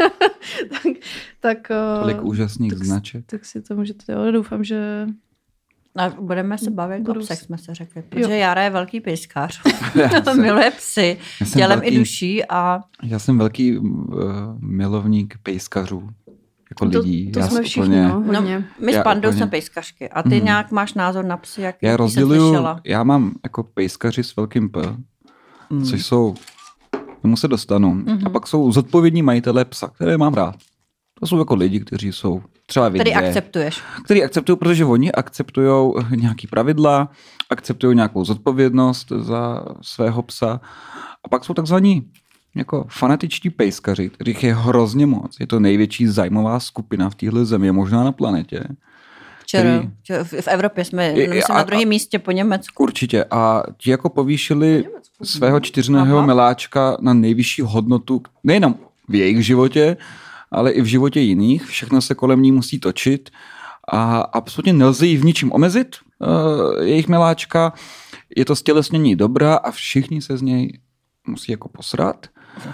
tak, 0.69 0.93
tak, 1.39 1.71
eh, 1.71 1.99
Tolik 2.01 2.23
úžasných 2.23 2.73
tak, 2.73 2.83
značek. 2.83 3.25
tak 3.25 3.45
si 3.45 3.61
to 3.61 3.75
můžete, 3.75 4.13
jo, 4.13 4.31
doufám, 4.31 4.63
že 4.63 5.07
A 5.97 6.09
budeme 6.09 6.57
se 6.57 6.71
bavit 6.71 7.01
Budu 7.03 7.19
o 7.19 7.23
psech, 7.23 7.39
jsme 7.39 7.57
se 7.57 7.75
řekli. 7.75 8.01
Protože 8.09 8.37
Jara 8.37 8.61
je 8.63 8.69
velký 8.69 9.01
pejskař. 9.01 9.61
Já 9.95 10.23
jsem, 10.23 10.41
Miluje 10.41 10.71
psy. 10.71 11.17
Tělem 11.53 11.79
velký, 11.79 11.95
i 11.95 11.99
duší 11.99 12.45
a 12.45 12.79
Já 13.03 13.19
jsem 13.19 13.37
velký 13.37 13.77
uh, 13.77 13.89
milovník 14.59 15.37
pejskařů. 15.43 16.09
Jako 16.69 16.89
to, 16.89 16.99
lidí. 16.99 17.31
to 17.31 17.39
já 17.39 17.47
jsme 17.47 17.55
jsem 17.55 17.63
všichni, 17.63 17.83
úplně, 17.83 18.07
no, 18.07 18.21
hodně. 18.41 18.65
my 18.85 18.93
s 18.93 19.03
Pandou 19.03 19.29
úplně- 19.29 19.37
jsme 19.37 19.47
pejskařky. 19.47 20.09
A 20.09 20.23
ty 20.23 20.35
Mhm. 20.35 20.45
nějak 20.45 20.71
máš 20.71 20.93
názor 20.93 21.25
na 21.25 21.37
psy, 21.37 21.61
jak 21.61 21.75
Já 21.81 21.97
rozděluju, 21.97 22.41
slyšela? 22.49 22.81
já 22.85 23.03
mám 23.03 23.31
jako 23.43 23.63
pejskaři 23.63 24.23
s 24.23 24.35
velkým 24.35 24.69
P, 24.69 24.81
Mm. 25.69 25.85
což 25.85 26.05
jsou, 26.05 26.35
k 27.17 27.21
tomu 27.21 27.37
se 27.37 27.47
dostanu. 27.47 27.93
Mhm. 27.93 28.19
A 28.25 28.29
pak 28.29 28.47
jsou 28.47 28.71
zodpovědní 28.71 29.21
majitelé 29.21 29.65
psa, 29.65 29.87
které 29.87 30.17
mám 30.17 30.33
rád. 30.33 30.55
To 31.19 31.27
jsou 31.27 31.37
jako 31.39 31.55
lidi, 31.55 31.79
kteří 31.79 32.11
jsou 32.11 32.41
třeba 32.71 32.89
Tedy 32.89 32.99
vidě, 32.99 33.13
akceptuješ. 33.15 33.81
který 34.05 34.23
akceptují, 34.23 34.57
protože 34.57 34.85
oni 34.85 35.11
akceptují 35.11 35.93
nějaký 36.15 36.47
pravidla, 36.47 37.09
akceptují 37.49 37.95
nějakou 37.95 38.25
zodpovědnost 38.25 39.11
za 39.17 39.63
svého 39.81 40.21
psa. 40.23 40.61
A 41.25 41.27
pak 41.29 41.45
jsou 41.45 41.53
takzvaní 41.53 42.03
jako 42.55 42.85
fanatičtí 42.89 43.49
pejskaři, 43.49 44.09
kterých 44.09 44.43
je 44.43 44.55
hrozně 44.55 45.05
moc. 45.05 45.37
Je 45.39 45.47
to 45.47 45.59
největší 45.59 46.07
zájmová 46.07 46.59
skupina 46.59 47.09
v 47.09 47.15
téhle 47.15 47.45
zemi, 47.45 47.71
možná 47.71 48.03
na 48.03 48.11
planetě, 48.11 48.63
který- 49.47 49.89
v 50.41 50.47
Evropě 50.47 50.85
jsme 50.85 51.05
Je- 51.05 51.43
a- 51.43 51.53
na 51.53 51.63
druhém 51.63 51.89
místě 51.89 52.19
po 52.19 52.31
Německu. 52.31 52.83
Určitě. 52.83 53.25
A 53.31 53.63
ti 53.77 53.91
jako 53.91 54.09
povýšili 54.09 54.83
svého 55.23 55.59
čtyřného 55.59 56.17
Aha. 56.17 56.25
miláčka 56.25 56.97
na 57.01 57.13
nejvyšší 57.13 57.61
hodnotu, 57.61 58.21
nejenom 58.43 58.75
v 59.09 59.15
jejich 59.15 59.45
životě, 59.45 59.97
ale 60.51 60.71
i 60.71 60.81
v 60.81 60.85
životě 60.85 61.19
jiných. 61.19 61.65
Všechno 61.65 62.01
se 62.01 62.15
kolem 62.15 62.41
ní 62.41 62.51
musí 62.51 62.79
točit 62.79 63.29
a 63.93 64.21
absolutně 64.21 64.73
nelze 64.73 65.05
ji 65.07 65.17
v 65.17 65.25
ničím 65.25 65.51
omezit, 65.53 65.95
uh, 66.19 66.83
jejich 66.83 67.07
miláčka. 67.07 67.73
Je 68.35 68.45
to 68.45 68.55
stělesnění 68.55 69.15
dobra 69.15 69.55
a 69.55 69.71
všichni 69.71 70.21
se 70.21 70.37
z 70.37 70.41
něj 70.41 70.79
musí 71.27 71.51
jako 71.51 71.69
posrat 71.69 72.27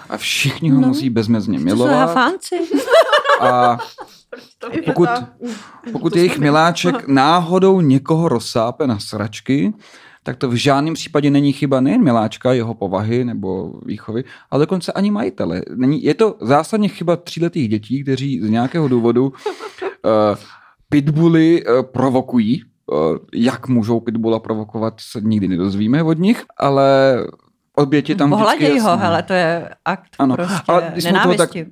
a 0.09 0.17
všichni 0.17 0.69
ho 0.69 0.81
No. 0.81 0.87
musí 0.87 1.09
bezmezně 1.09 1.53
To 1.57 1.59
jsou 1.59 1.65
milovat. 1.65 2.07
hafánci. 2.07 2.55
A 3.41 3.77
pokud, 4.85 5.09
pokud 5.91 6.15
jejich 6.15 6.39
miláček 6.39 7.07
náhodou 7.07 7.81
někoho 7.81 8.29
rozsápe 8.29 8.87
na 8.87 8.99
sračky, 8.99 9.73
tak 10.27 10.37
to 10.37 10.49
v 10.49 10.53
žádném 10.53 10.93
případě 10.93 11.29
není 11.29 11.53
chyba 11.53 11.81
nejen 11.81 12.03
miláčka, 12.03 12.53
jeho 12.53 12.73
povahy 12.73 13.25
nebo 13.25 13.73
výchovy, 13.85 14.23
ale 14.51 14.65
dokonce 14.65 14.91
ani 14.91 15.11
majitele. 15.11 15.61
Není, 15.75 16.03
je 16.03 16.13
to 16.13 16.35
zásadně 16.41 16.87
chyba 16.87 17.15
tříletých 17.15 17.69
dětí, 17.69 18.03
kteří 18.03 18.41
z 18.41 18.49
nějakého 18.49 18.87
důvodu 18.87 19.27
uh, 19.27 19.31
pitbully 20.89 21.65
uh, 21.65 21.81
provokují. 21.81 22.63
Uh, 22.91 23.17
jak 23.33 23.67
můžou 23.67 23.99
pitbulla 23.99 24.39
provokovat, 24.39 24.93
se 24.99 25.21
nikdy 25.21 25.47
nedozvíme 25.47 26.03
od 26.03 26.19
nich, 26.19 26.43
ale 26.57 27.17
oběti 27.75 28.15
tam 28.15 28.29
vždycky 28.29 28.43
Pohladěj 28.43 28.79
ho, 28.79 28.97
hele, 28.97 29.23
to 29.23 29.33
je 29.33 29.69
akt 29.85 30.15
Ano, 30.19 30.35
prostě 30.35 30.63
ale 30.67 30.89
když 30.91 31.05
u 31.05 31.07
toho, 31.07 31.35
tak- 31.35 31.53
nenávisti. 31.53 31.65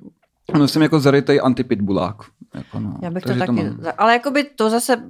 No, 0.54 0.68
jsem 0.68 0.82
jako 0.82 1.00
zarytej 1.00 1.40
antipitbulák. 1.44 2.16
Jako 2.54 2.80
no. 2.80 2.98
Já 3.02 3.10
bych 3.10 3.22
to 3.22 3.28
Takže 3.28 3.38
taky, 3.40 3.52
mám. 3.52 3.76
za- 3.80 3.92
ale 3.98 4.12
jakoby 4.12 4.44
to 4.44 4.70
zase 4.70 5.02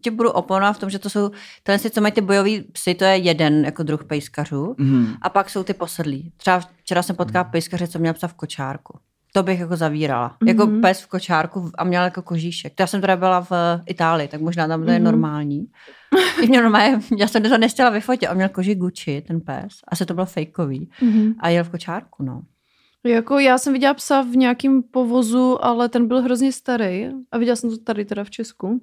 ti 0.00 0.10
budu 0.10 0.30
oponovat 0.30 0.76
v 0.76 0.80
tom, 0.80 0.90
že 0.90 0.98
to 0.98 1.10
jsou, 1.10 1.30
tyhle, 1.62 1.78
si, 1.78 1.90
co 1.90 2.00
mají 2.00 2.12
ty 2.12 2.20
bojový 2.20 2.60
psy, 2.60 2.94
to 2.94 3.04
je 3.04 3.16
jeden 3.16 3.64
jako 3.64 3.82
druh 3.82 4.04
pejskařů. 4.04 4.74
Mhm. 4.78 5.14
A 5.22 5.28
pak 5.28 5.50
jsou 5.50 5.62
ty 5.62 5.74
posedlí. 5.74 6.32
Třeba 6.36 6.60
včera 6.76 7.02
jsem 7.02 7.16
potkala 7.16 7.44
pejskaře, 7.44 7.88
co 7.88 7.98
měl 7.98 8.14
psa 8.14 8.28
v 8.28 8.34
kočárku. 8.34 8.98
To 9.32 9.42
bych 9.42 9.60
jako 9.60 9.76
zavírala. 9.76 10.28
Mm-hmm. 10.30 10.48
Jako 10.48 10.66
pes 10.82 11.00
v 11.02 11.06
kočárku 11.06 11.70
a 11.78 11.84
měl 11.84 12.02
jako 12.04 12.22
kožíšek. 12.22 12.72
Já 12.80 12.86
jsem 12.86 13.00
teda 13.00 13.16
byla 13.16 13.40
v 13.40 13.52
Itálii, 13.86 14.28
tak 14.28 14.40
možná 14.40 14.68
tam 14.68 14.84
to 14.84 14.90
je 14.90 14.98
Mhm. 14.98 15.04
normální. 15.04 15.66
I 16.42 16.46
měl 16.46 16.62
normálně, 16.62 17.00
já 17.18 17.28
jsem 17.28 17.42
to 17.42 17.58
nechtěla 17.58 17.90
vyfotit, 17.90 18.28
a 18.28 18.34
měl 18.34 18.48
koži 18.48 18.74
Gucci, 18.74 19.22
ten 19.28 19.40
pes. 19.40 19.72
Asi 19.88 20.06
to 20.06 20.14
bylo 20.14 20.26
fejkový. 20.26 20.90
Mhm. 21.02 21.34
A 21.40 21.48
jel 21.48 21.64
v 21.64 21.68
kočárku, 21.68 22.22
no. 22.22 22.42
Jako 23.04 23.38
já 23.38 23.58
jsem 23.58 23.72
viděla 23.72 23.94
psa 23.94 24.22
v 24.22 24.36
nějakém 24.36 24.82
povozu, 24.82 25.64
ale 25.64 25.88
ten 25.88 26.08
byl 26.08 26.22
hrozně 26.22 26.52
starý. 26.52 27.08
A 27.32 27.38
viděla 27.38 27.56
jsem 27.56 27.70
to 27.70 27.78
tady 27.78 28.04
teda 28.04 28.24
v 28.24 28.30
Česku 28.30 28.82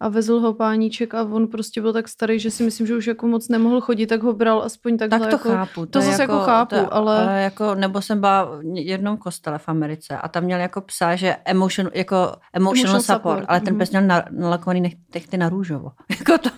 a 0.00 0.08
vezl 0.08 0.40
ho 0.40 0.54
páníček 0.54 1.14
a 1.14 1.22
on 1.22 1.46
prostě 1.46 1.80
byl 1.80 1.92
tak 1.92 2.08
starý, 2.08 2.38
že 2.38 2.50
si 2.50 2.62
myslím, 2.62 2.86
že 2.86 2.96
už 2.96 3.06
jako 3.06 3.26
moc 3.26 3.48
nemohl 3.48 3.80
chodit, 3.80 4.06
tak 4.06 4.22
ho 4.22 4.32
bral 4.32 4.62
aspoň 4.62 4.98
takhle 4.98 5.18
Tak 5.18 5.28
to 5.30 5.34
jako... 5.36 5.48
chápu. 5.48 5.86
to 5.86 5.98
je 5.98 6.04
zase 6.04 6.22
jako 6.22 6.38
chápu, 6.38 6.74
to, 6.74 6.94
ale- 6.94 7.28
ale 7.28 7.42
jako, 7.42 7.74
nebo 7.74 8.02
jsem 8.02 8.20
byla 8.20 8.44
v 8.44 8.60
jednom 8.74 9.16
kostele 9.16 9.58
v 9.58 9.68
Americe 9.68 10.16
a 10.16 10.28
tam 10.28 10.44
měl 10.44 10.60
jako 10.60 10.80
psa, 10.80 11.16
že 11.16 11.36
emotion, 11.44 11.90
jako 11.94 12.16
emotional, 12.52 12.90
Emotional 12.90 13.00
support, 13.02 13.34
support, 13.38 13.44
ale 13.48 13.60
ten 13.60 13.72
mhm. 13.74 13.78
pes 13.78 13.90
měl 13.90 14.02
na, 14.02 14.24
nalakovaný 14.30 14.82
nech- 14.82 14.96
nechty 15.14 15.36
na 15.36 15.48
růžovo. 15.48 15.90
jako 16.18 16.38
to, 16.38 16.50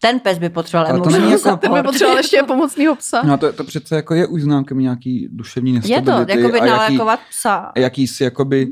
ten 0.00 0.20
pes 0.20 0.38
by 0.38 0.48
potřeboval 0.48 0.86
Ale 0.90 0.98
to 0.98 1.02
emotional 1.02 1.20
není 1.20 1.32
jako- 1.32 1.42
support. 1.42 1.60
Ten 1.60 1.72
by 1.74 1.82
potřeboval 1.82 2.16
ještě 2.16 2.42
pomocného 2.46 2.96
psa. 2.96 3.22
No 3.22 3.34
a 3.34 3.36
to, 3.36 3.52
to 3.52 3.64
přece 3.64 3.96
jako 3.96 4.14
je 4.14 4.26
už 4.26 4.42
známkem 4.42 4.78
nějaký 4.78 5.28
duševní 5.32 5.74
je 5.74 5.80
to, 5.80 5.86
nestability 5.90 6.32
jako 6.40 6.52
by 6.52 6.60
a 6.60 6.64
jaký, 6.66 6.76
nalakovat 6.76 7.20
psa. 7.30 7.72
jakýsi 7.76 8.24
jakoby 8.24 8.66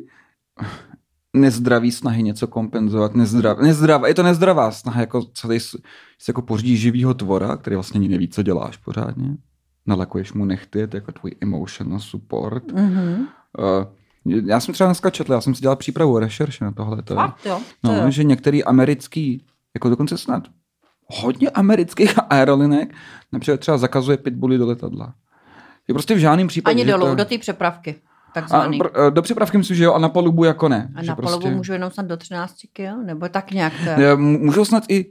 nezdravý 1.40 1.92
snahy 1.92 2.22
něco 2.22 2.46
kompenzovat, 2.46 3.14
nezdrav, 3.14 3.58
nezdrav, 3.58 4.02
je 4.06 4.14
to 4.14 4.22
nezdravá 4.22 4.70
snaha, 4.70 5.00
jako 5.00 5.22
celý 5.22 5.60
s- 5.60 5.76
si 6.18 6.30
jako 6.30 6.42
pořídí 6.42 6.76
živýho 6.76 7.14
tvora, 7.14 7.56
který 7.56 7.76
vlastně 7.76 7.98
ani 7.98 8.08
neví, 8.08 8.28
co 8.28 8.42
děláš 8.42 8.76
pořádně. 8.76 9.36
Nalakuješ 9.86 10.32
mu 10.32 10.44
nechty, 10.44 10.78
je 10.78 10.86
to 10.86 10.96
jako 10.96 11.12
tvůj 11.12 11.32
emotional 11.40 12.00
support. 12.00 12.72
Mhm. 12.72 13.26
Uh, 13.58 13.84
já 14.46 14.60
jsem 14.60 14.74
třeba 14.74 14.88
dneska 14.88 15.10
četl, 15.10 15.32
já 15.32 15.40
jsem 15.40 15.54
si 15.54 15.60
dělal 15.60 15.76
přípravu 15.76 16.18
rešerše 16.18 16.64
na 16.64 16.72
tohle. 16.72 17.02
Fakt, 17.14 17.46
jo. 17.46 17.60
To 17.82 17.88
No, 17.92 17.94
jo. 18.04 18.10
že 18.10 18.24
některý 18.24 18.64
americký, 18.64 19.44
jako 19.74 19.88
dokonce 19.88 20.18
snad 20.18 20.42
hodně 21.22 21.50
amerických 21.50 22.14
aerolinek, 22.30 22.94
například 23.32 23.60
třeba 23.60 23.78
zakazuje 23.78 24.16
pitbully 24.16 24.58
do 24.58 24.66
letadla. 24.66 25.14
Je 25.88 25.94
prostě 25.94 26.14
v 26.14 26.18
žádném 26.18 26.46
případě. 26.48 26.82
Ani 26.82 26.84
dolů, 26.92 27.06
to... 27.06 27.14
do 27.14 27.24
té 27.24 27.38
přepravky. 27.38 27.94
A, 28.36 28.40
Takzvaný. 28.40 28.78
pr- 28.80 28.90
eh, 29.08 29.10
do 29.10 29.22
přepravky 29.22 29.58
myslím, 29.58 29.76
že 29.76 29.84
jo, 29.84 29.92
a 29.92 29.98
na 29.98 30.08
palubu 30.08 30.44
jako 30.44 30.68
ne. 30.68 30.88
A 30.94 31.02
na 31.02 31.16
prostě... 31.16 31.36
polovu 31.38 31.56
můžu 31.56 31.72
jenom 31.72 31.90
snad 31.90 32.06
do 32.06 32.16
13 32.16 32.54
kg, 32.72 32.80
nebo 33.06 33.28
tak 33.28 33.50
nějak 33.50 33.72
to 33.84 33.90
je. 33.90 33.96
Ne, 33.96 34.12
m- 34.12 34.20
Můžou 34.40 34.64
snad 34.64 34.84
i 34.88 35.06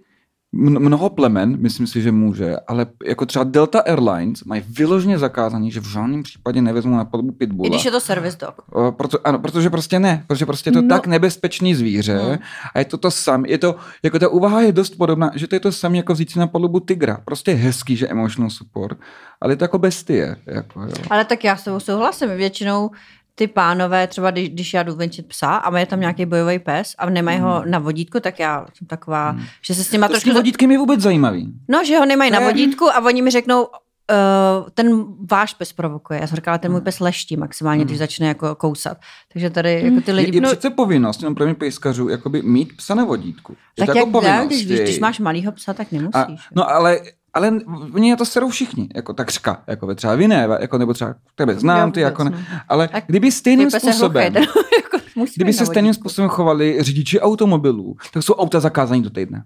mnoho 0.57 1.09
plemen, 1.09 1.57
myslím 1.61 1.87
si, 1.87 2.01
že 2.01 2.11
může, 2.11 2.55
ale 2.67 2.85
jako 3.05 3.25
třeba 3.25 3.43
Delta 3.45 3.79
Airlines 3.79 4.43
mají 4.43 4.63
vyloženě 4.69 5.19
zakázaný, 5.19 5.71
že 5.71 5.79
v 5.79 5.85
žádném 5.87 6.23
případě 6.23 6.61
nevezmou 6.61 6.95
na 6.97 7.05
palubu 7.05 7.29
I 7.31 7.35
pitbulla. 7.35 7.69
když 7.69 7.85
je 7.85 7.91
to 7.91 7.99
service 7.99 8.37
dog. 8.41 8.55
O, 8.71 8.91
Proto, 8.91 9.27
ano, 9.27 9.39
protože 9.39 9.69
prostě 9.69 9.99
ne, 9.99 10.23
protože 10.27 10.45
prostě 10.45 10.67
je 10.67 10.71
to 10.71 10.81
No. 10.81 10.87
no. 10.87 10.95
tak 10.95 11.07
nebezpečný 11.07 11.75
zvíře 11.75 12.19
Hmm. 12.19 12.37
a 12.73 12.79
je 12.79 12.85
to 12.85 12.97
to 12.97 13.11
sam, 13.11 13.45
je 13.45 13.57
to, 13.57 13.75
jako 14.03 14.19
ta 14.19 14.27
úvaha 14.29 14.61
je 14.61 14.71
dost 14.71 14.95
podobná, 14.95 15.31
že 15.35 15.47
to 15.47 15.55
je 15.55 15.59
to 15.59 15.71
samé 15.71 15.97
jako 15.97 16.13
vzít 16.13 16.31
si 16.31 16.39
na 16.39 16.47
palubu 16.47 16.79
tygra. 16.79 17.17
Prostě 17.25 17.51
je 17.51 17.57
hezký, 17.57 17.95
že 17.95 18.07
emotional 18.07 18.49
support, 18.49 18.97
ale 19.41 19.53
je 19.53 19.57
to 19.57 19.63
jako 19.63 19.77
bestie. 19.79 20.35
Jako, 20.47 20.81
jo. 20.81 20.93
Ale 21.09 21.25
tak 21.25 21.43
já 21.43 21.55
s 21.57 21.63
tebou 21.63 21.79
souhlasím. 21.79 22.29
Většinou 22.29 22.91
ty 23.35 23.47
pánové, 23.47 24.07
třeba 24.07 24.31
když, 24.31 24.49
když 24.49 24.73
já 24.73 24.83
jdu 24.83 24.95
venčit 24.95 25.25
psa 25.27 25.55
a 25.55 25.77
je 25.77 25.85
tam 25.85 25.99
nějaký 25.99 26.25
bojový 26.25 26.59
pes 26.59 26.95
a 26.97 27.09
nemají 27.09 27.39
ho 27.39 27.63
na 27.65 27.79
vodítku, 27.79 28.19
tak 28.19 28.39
já 28.39 28.65
jsem 28.73 28.87
taková, 28.87 29.35
že 29.65 29.75
se 29.75 29.83
s 29.83 29.91
nima 29.91 30.07
To 30.07 30.13
trošku... 30.13 30.29
tím 30.29 30.33
vodítkem 30.33 30.71
je 30.71 30.77
vůbec 30.77 30.99
zajímavý. 31.01 31.53
No, 31.67 31.83
že 31.85 31.97
ho 31.97 32.05
nemají 32.05 32.31
To 32.31 32.35
na 32.35 32.41
je- 32.41 32.47
vodítku 32.47 32.85
a 32.89 33.05
oni 33.05 33.21
mi 33.21 33.31
řeknou, 33.31 33.63
uh, 33.63 34.69
ten 34.73 35.05
váš 35.31 35.53
pes 35.53 35.73
provokuje. 35.73 36.19
Já 36.21 36.27
jsem 36.27 36.35
říkala, 36.35 36.57
ten 36.57 36.71
můj 36.71 36.81
pes 36.81 36.99
leští 36.99 37.37
maximálně, 37.37 37.85
když 37.85 37.97
začne 37.97 38.27
jako 38.27 38.55
kousat. 38.55 38.97
Takže 39.33 39.49
tady 39.49 39.81
jako 39.83 40.01
ty 40.01 40.11
Je, 40.11 40.15
lidi... 40.15 40.37
je 40.37 40.41
přece 40.41 40.69
povinnost, 40.69 41.21
jenom 41.21 41.35
pro 41.35 41.45
mě 41.45 41.55
pejskařů, 41.55 42.09
jakoby 42.09 42.41
mít 42.41 42.77
psa 42.77 42.95
na 42.95 43.03
vodítku. 43.03 43.55
Je 43.77 43.85
tak 43.85 43.93
to 43.93 43.97
jak 43.99 44.07
jako 44.07 44.11
dál, 44.11 44.21
povinnost. 44.21 44.47
když, 44.47 44.67
víš, 44.67 44.79
když 44.79 44.99
máš 44.99 45.19
malýho 45.19 45.51
psa, 45.51 45.73
tak 45.73 45.91
nemusíš. 45.91 46.15
A, 46.15 46.25
jo. 46.29 46.37
no 46.55 46.69
ale, 46.69 46.99
ale 47.35 47.51
oni 47.93 48.09
na 48.11 48.15
to 48.15 48.25
serou 48.25 48.49
všichni, 48.49 48.89
jako 48.95 49.13
takřka, 49.13 49.63
jako 49.67 49.95
třeba 49.95 50.15
vy 50.15 50.27
ne, 50.27 50.47
jako, 50.59 50.77
nebo 50.77 50.93
třeba 50.93 51.15
tebe 51.35 51.55
znám, 51.55 51.91
ty 51.91 51.99
jako 51.99 52.23
ne. 52.23 52.29
vůbec 52.29 52.45
Ale 52.69 52.87
Tak 52.87 53.03
kdyby 53.07 53.31
stejným 53.31 53.71
způsobem, 53.71 54.33
hluchý, 54.33 54.33
ten 54.33 54.43
jako 54.83 55.25
kdyby 55.35 55.53
se 55.53 55.65
stejným 55.65 55.93
způsobem 55.93 56.29
chovali 56.29 56.77
řidiči 56.79 57.19
automobilů, 57.19 57.95
tak 58.13 58.23
jsou 58.23 58.33
auta 58.33 58.59
zakázaní 58.59 59.01
do 59.01 59.09
týdne. 59.09 59.43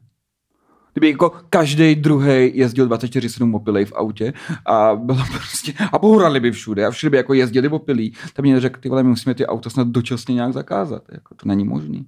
Kdyby 0.94 1.10
jako 1.10 1.32
každý 1.50 1.96
druhý 1.96 2.52
jezdil 2.54 2.88
24-7 2.88 3.56
opilej 3.56 3.86
v 3.86 3.94
autě 3.94 4.34
a 4.66 4.96
bylo 4.96 5.20
prostě, 5.32 5.74
a 5.92 6.00
pohrali 6.00 6.40
by 6.40 6.52
všude 6.52 6.86
a 6.86 6.92
všude 6.92 7.10
by 7.10 7.18
jako 7.18 7.34
jezdili 7.34 7.68
opilí, 7.68 8.14
tak 8.34 8.46
mě 8.46 8.60
řekl, 8.60 8.80
ty 8.80 8.90
vole, 8.90 9.04
my 9.04 9.10
musíme 9.10 9.36
ty 9.36 9.46
auta 9.46 9.70
snad 9.70 9.88
dočasně 9.88 10.36
nějak 10.36 10.54
zakázat. 10.54 11.04
Jako, 11.12 11.36
to 11.36 11.48
není 11.48 11.64
možný. 11.64 12.08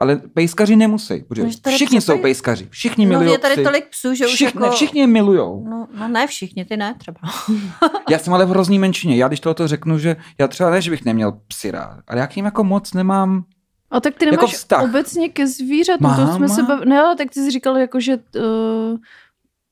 Ale 0.00 0.16
pejskaři 0.16 0.76
nemusí, 0.76 1.22
protože 1.28 1.42
No, 1.42 1.50
že 1.50 1.60
tady 1.60 1.76
všichni 1.76 2.00
jsou 2.00 2.18
pejskaři. 2.18 2.68
Všichni 2.70 3.06
No, 3.06 3.08
milují 3.10 3.30
je 3.30 3.38
tady 3.38 3.54
psy. 3.54 3.64
tolik 3.64 3.88
psů, 3.90 4.14
že 4.14 4.26
už 4.26 4.32
všichni, 4.32 4.62
jako... 4.62 4.74
všichni 4.74 5.00
je 5.00 5.06
milujou. 5.06 5.64
No, 5.68 5.88
no 5.98 6.08
ne 6.08 6.26
všichni, 6.26 6.64
ty 6.64 6.76
ne 6.76 6.94
třeba. 6.98 7.18
Já 8.10 8.18
jsem 8.18 8.34
ale 8.34 8.46
v 8.46 8.48
hrozný 8.48 8.78
menšině. 8.78 9.16
Já 9.16 9.28
když 9.28 9.40
tohoto 9.40 9.68
řeknu, 9.68 9.98
že 9.98 10.16
já 10.40 10.48
třeba 10.48 10.70
ne, 10.70 10.80
že 10.80 10.90
bych 10.90 11.04
neměl 11.04 11.32
psy 11.48 11.70
rád, 11.70 12.00
ale 12.08 12.20
já 12.20 12.26
k 12.26 12.36
ním 12.36 12.44
jako 12.44 12.64
moc 12.64 12.92
nemám. 12.94 13.44
A 13.90 14.00
tak 14.00 14.14
ty 14.14 14.24
Jako 14.24 14.36
nemáš 14.36 14.54
vztah. 14.54 14.84
obecně 14.84 15.28
ke 15.28 15.46
zvířatům, 15.46 16.14
to 16.16 16.22
Mám, 16.22 16.36
jsme 16.36 16.48
se 16.48 16.62
bavili, 16.62 16.90
ne, 16.90 17.00
ale 17.00 17.16
tak 17.16 17.30
ty 17.30 17.40
jsi 17.40 17.50
říkal, 17.50 17.76
jako, 17.78 18.00
že 18.00 18.16
uh, 18.16 18.98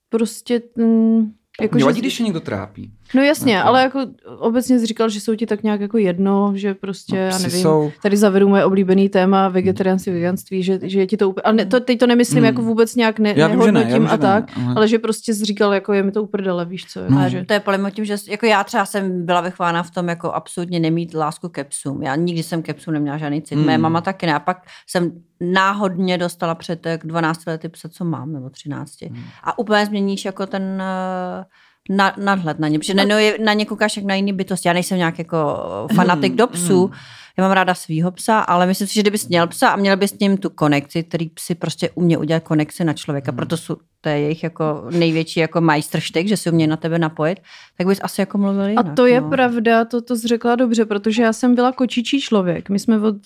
prostě, 0.09 0.63
mm, 0.77 1.33
jako, 1.61 1.75
Mě 1.75 1.81
že, 1.81 1.85
vadí, 1.85 2.01
když 2.01 2.21
je 2.21 2.25
někdo 2.25 2.41
trápí. 2.41 2.93
No 3.15 3.23
jasně, 3.23 3.55
Jako- 3.55 3.69
ale 3.69 3.83
jako 3.83 4.01
obecně 4.39 4.79
jsi 4.79 4.87
říkal, 4.87 5.09
že 5.09 5.21
jsou 5.21 5.35
ti 5.35 5.47
tak 5.47 5.63
nějak 5.63 5.81
jako 5.81 5.99
jedno, 5.99 6.53
že 6.57 6.75
prostě, 6.75 7.15
No, 7.17 7.21
já 7.21 7.39
nevím, 7.39 7.63
jsou- 7.63 7.93
tady 8.03 8.17
zavedu 8.17 8.49
moje 8.49 8.65
oblíbený 8.65 9.09
téma 9.09 9.49
vegetariánství, 9.49 10.13
veganství, 10.13 10.63
že, 10.63 10.79
že 10.83 10.99
je 11.01 11.07
ti 11.07 11.17
to 11.17 11.29
úplně, 11.31 11.43
ale 11.43 11.55
ne, 11.55 11.67
to, 11.67 11.81
teď 11.81 11.99
to 11.99 12.07
nemyslím 12.07 12.37
Hmm. 12.39 12.45
jako 12.45 12.63
vůbec 12.63 12.97
nějak 12.97 13.19
ne, 13.19 13.29
Já 13.29 13.35
že 13.35 13.37
ne, 13.37 13.43
já 13.43 13.49
nehodnotím 13.49 13.93
vím, 14.03 14.07
a 14.09 14.13
ne, 14.13 14.19
tak, 14.19 14.45
ale- 14.67 14.75
ale 14.77 14.89
že 14.89 14.99
prostě 14.99 15.35
jsi 15.35 15.45
říkal, 15.45 15.75
jako 15.75 15.93
je 15.93 16.03
mi 16.03 16.13
to 16.13 16.23
uprdele, 16.23 16.65
víš 16.65 16.87
co, 16.87 17.01
No. 17.01 17.05
jako, 17.07 17.19
Ale 17.19 17.31
že, 17.31 17.45
to 17.45 17.53
je 17.53 17.61
problém 17.61 17.93
tím, 17.93 18.05
že 18.05 18.17
jako 18.29 18.47
já 18.47 18.65
třeba 18.65 18.85
jsem 18.87 19.27
byla 19.27 19.41
vychována 19.41 19.83
v 19.83 19.91
tom 19.91 20.09
jako 20.09 20.33
absolutně 20.33 20.81
nemít 20.81 21.15
lásku 21.15 21.49
ke 21.49 21.65
psům. 21.65 22.03
Já 22.03 22.17
nikdy 22.17 22.43
jsem 22.43 22.63
ke 22.63 22.75
psům 22.75 22.95
neměla 22.95 23.19
žádný 23.19 23.43
cit. 23.43 23.57
Hmm. 23.59 23.67
Mé 23.67 23.79
mama 23.79 24.01
taky 24.01 24.27
ne. 24.27 24.35
A 24.35 24.39
pak 24.41 24.57
jsem 24.89 25.13
náhodně 25.41 26.19
dostala 26.19 26.55
před 26.55 26.81
tak 26.81 27.07
12 27.07 27.47
lety 27.47 27.69
psa, 27.69 27.89
co 27.89 28.05
mám, 28.05 28.33
nebo 28.33 28.51
13. 28.51 29.03
Hmm. 29.07 29.23
A 29.45 29.59
úplně 29.59 29.87
změníš 29.87 30.25
jako 30.25 30.47
ten 30.47 30.63
uh, 30.63 31.45
na, 31.91 32.15
nadhled 32.19 32.59
na 32.59 32.69
ně, 32.69 32.79
protože 32.79 32.95
na, 32.95 33.05
na 33.45 33.53
ně 33.53 33.67
koukáš 33.67 33.97
jak 33.97 34.07
na 34.07 34.15
jiný 34.15 34.33
bytost. 34.33 34.67
Já 34.67 34.73
nejsem 34.73 34.99
nějak 34.99 35.19
jako 35.19 35.57
fanatik 35.95 36.35
do 36.35 36.47
psů, 36.47 36.91
já 37.37 37.45
mám 37.45 37.53
ráda 37.53 37.75
svýho 37.75 38.11
psa, 38.11 38.41
ale 38.41 38.67
myslím 38.67 38.89
si, 38.89 38.95
že 38.95 39.01
kdybys 39.01 39.29
měl 39.29 39.47
psa 39.47 39.69
a 39.69 39.77
měl 39.77 39.97
bys 39.97 40.11
s 40.11 40.19
ním 40.19 40.37
tu 40.37 40.51
konekci, 40.51 41.03
který 41.03 41.29
psi 41.29 41.55
prostě 41.55 41.91
umě 41.91 42.19
udělat 42.19 42.43
konekci 42.43 42.85
na 42.85 42.93
člověka, 42.93 43.31
hmm. 43.31 43.37
proto 43.37 43.57
jsou, 43.57 43.77
to 44.01 44.09
je 44.09 44.19
jejich 44.19 44.43
jako 44.43 44.85
největší 44.91 45.41
jako 45.41 45.61
majstrštyk, 45.61 46.29
že 46.29 46.37
si 46.37 46.51
umějí 46.51 46.69
na 46.69 46.77
tebe 46.77 46.99
napojit, 46.99 47.41
tak 47.79 47.87
bys 47.87 48.01
asi 48.03 48.21
jako 48.21 48.39
mluvil 48.39 48.69
jinak. 48.69 48.87
A 48.87 48.95
to 48.95 49.07
je 49.07 49.21
no. 49.21 49.31
pravda, 49.31 49.85
to, 49.85 50.03
to 50.03 50.17
jsi 50.17 50.29
řekla 50.29 50.57
dobře, 50.57 50.85
protože 50.85 51.23
já 51.23 51.33
jsem 51.33 51.55
byla 51.55 51.73
kočičí 51.73 52.21
člověk. 52.21 52.71
My 52.71 52.79
jsme 52.79 53.01
od 53.01 53.17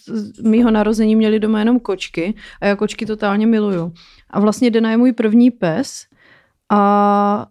mýho 0.43 0.71
narození 0.71 1.17
měli 1.17 1.41
doma 1.41 1.59
jenom 1.59 1.81
kočky 1.81 2.35
a 2.61 2.67
já 2.67 2.77
kočky 2.77 3.07
totálně 3.07 3.47
miluju. 3.47 3.93
A 4.31 4.41
vlastně 4.41 4.71
Dena 4.71 4.91
je 4.91 4.97
můj 4.97 5.13
první 5.13 5.51
pes 5.51 6.07
a 6.71 7.47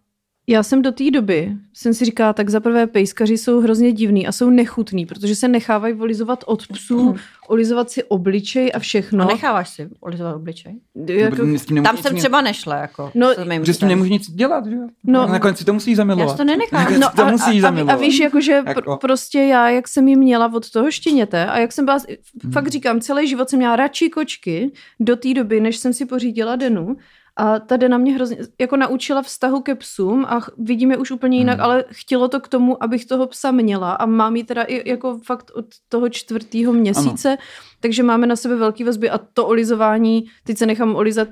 já 0.50 0.64
jsem 0.64 0.82
do 0.82 0.92
té 0.92 1.12
doby, 1.12 1.52
jsem 1.74 1.94
si 1.94 2.06
říkala, 2.06 2.34
tak 2.34 2.50
za 2.50 2.60
prvé 2.60 2.88
pejskaři 2.88 3.38
jsou 3.38 3.60
hrozně 3.60 3.92
divní 3.92 4.28
a 4.28 4.32
jsou 4.32 4.50
nechutní, 4.50 5.06
protože 5.06 5.36
se 5.36 5.48
nechávají 5.48 5.94
volizovat 5.94 6.44
od 6.48 6.68
psů, 6.68 7.04
mhm. 7.04 7.18
olizovat 7.48 7.90
si 7.90 8.04
obličej 8.04 8.72
a 8.74 8.80
všechno. 8.80 9.24
A 9.24 9.28
necháváš 9.28 9.70
si 9.70 9.90
olizovat 10.00 10.36
obličej? 10.36 10.80
Jako, 11.08 11.36
Tam 11.84 11.98
jsem 11.98 12.16
třeba 12.16 12.42
nešla, 12.42 12.76
jako. 12.76 13.12
No, 13.16 13.34
že 13.64 13.74
s 13.74 13.78
tím 13.78 13.88
nemůžeš 13.88 14.12
nic 14.12 14.32
dělat, 14.32 14.66
že? 14.66 14.76
No, 15.04 15.28
nakonec 15.28 15.58
si 15.58 15.66
to 15.66 15.74
musí 15.74 15.96
zamilovat. 15.96 16.34
Já 16.34 16.38
to 16.38 16.44
nenechám. 16.44 17.00
No, 17.00 17.10
to 17.16 17.26
a, 17.26 17.32
musí 17.32 17.64
a, 17.64 17.68
a, 17.68 17.94
a, 17.94 17.96
víš, 17.96 18.20
jakože 18.20 18.52
jako. 18.52 18.82
Pr- 18.82 18.98
prostě 18.98 19.40
já, 19.40 19.70
jak 19.70 19.88
jsem 19.88 20.08
ji 20.08 20.16
měla 20.16 20.54
od 20.54 20.70
toho 20.70 20.92
štěněte 20.92 21.46
a 21.46 21.58
jak 21.58 21.72
jsem 21.72 21.86
byla, 21.86 21.98
hmm. 22.44 22.52
fakt 22.52 22.68
říkám, 22.68 23.02
celý 23.02 23.28
život 23.28 23.50
jsem 23.50 23.60
měla 23.60 23.76
radši 23.76 24.10
kočky 24.10 24.72
do 25.00 25.16
té 25.16 25.34
doby, 25.34 25.60
než 25.60 25.78
jsem 25.78 25.94
si 25.94 26.06
pořídila 26.06 26.56
Denu, 26.56 26.98
a 27.38 27.60
ta 27.60 27.78
na 27.88 27.98
mě 27.98 28.14
hrozně, 28.14 28.38
jako 28.62 28.78
naučila 28.78 29.22
vztahu 29.22 29.62
ke 29.62 29.76
psům 29.76 30.26
a 30.26 30.42
vidím 30.58 30.92
je 30.92 30.98
už 30.98 31.12
úplně 31.12 31.38
jinak, 31.38 31.58
hmm. 31.58 31.66
ale 31.66 31.84
chtělo 31.92 32.28
to 32.28 32.40
k 32.40 32.48
tomu, 32.48 32.84
abych 32.84 33.06
toho 33.06 33.28
psa 33.28 33.52
měla 33.52 33.92
a 33.92 34.06
mám 34.06 34.36
ji 34.36 34.44
teda 34.44 34.64
i 34.64 34.90
jako 34.90 35.20
fakt 35.26 35.52
od 35.56 35.66
toho 35.90 36.10
čtvrtého 36.10 36.74
měsíce, 36.74 37.30
ano. 37.30 37.38
takže 37.80 38.04
máme 38.04 38.28
na 38.28 38.36
sebe 38.36 38.56
velký 38.56 38.84
vazby 38.84 39.10
a 39.10 39.18
to 39.18 39.48
olizování, 39.48 40.26
teď 40.44 40.58
se 40.58 40.66
nechám 40.66 40.96
olizat 40.96 41.28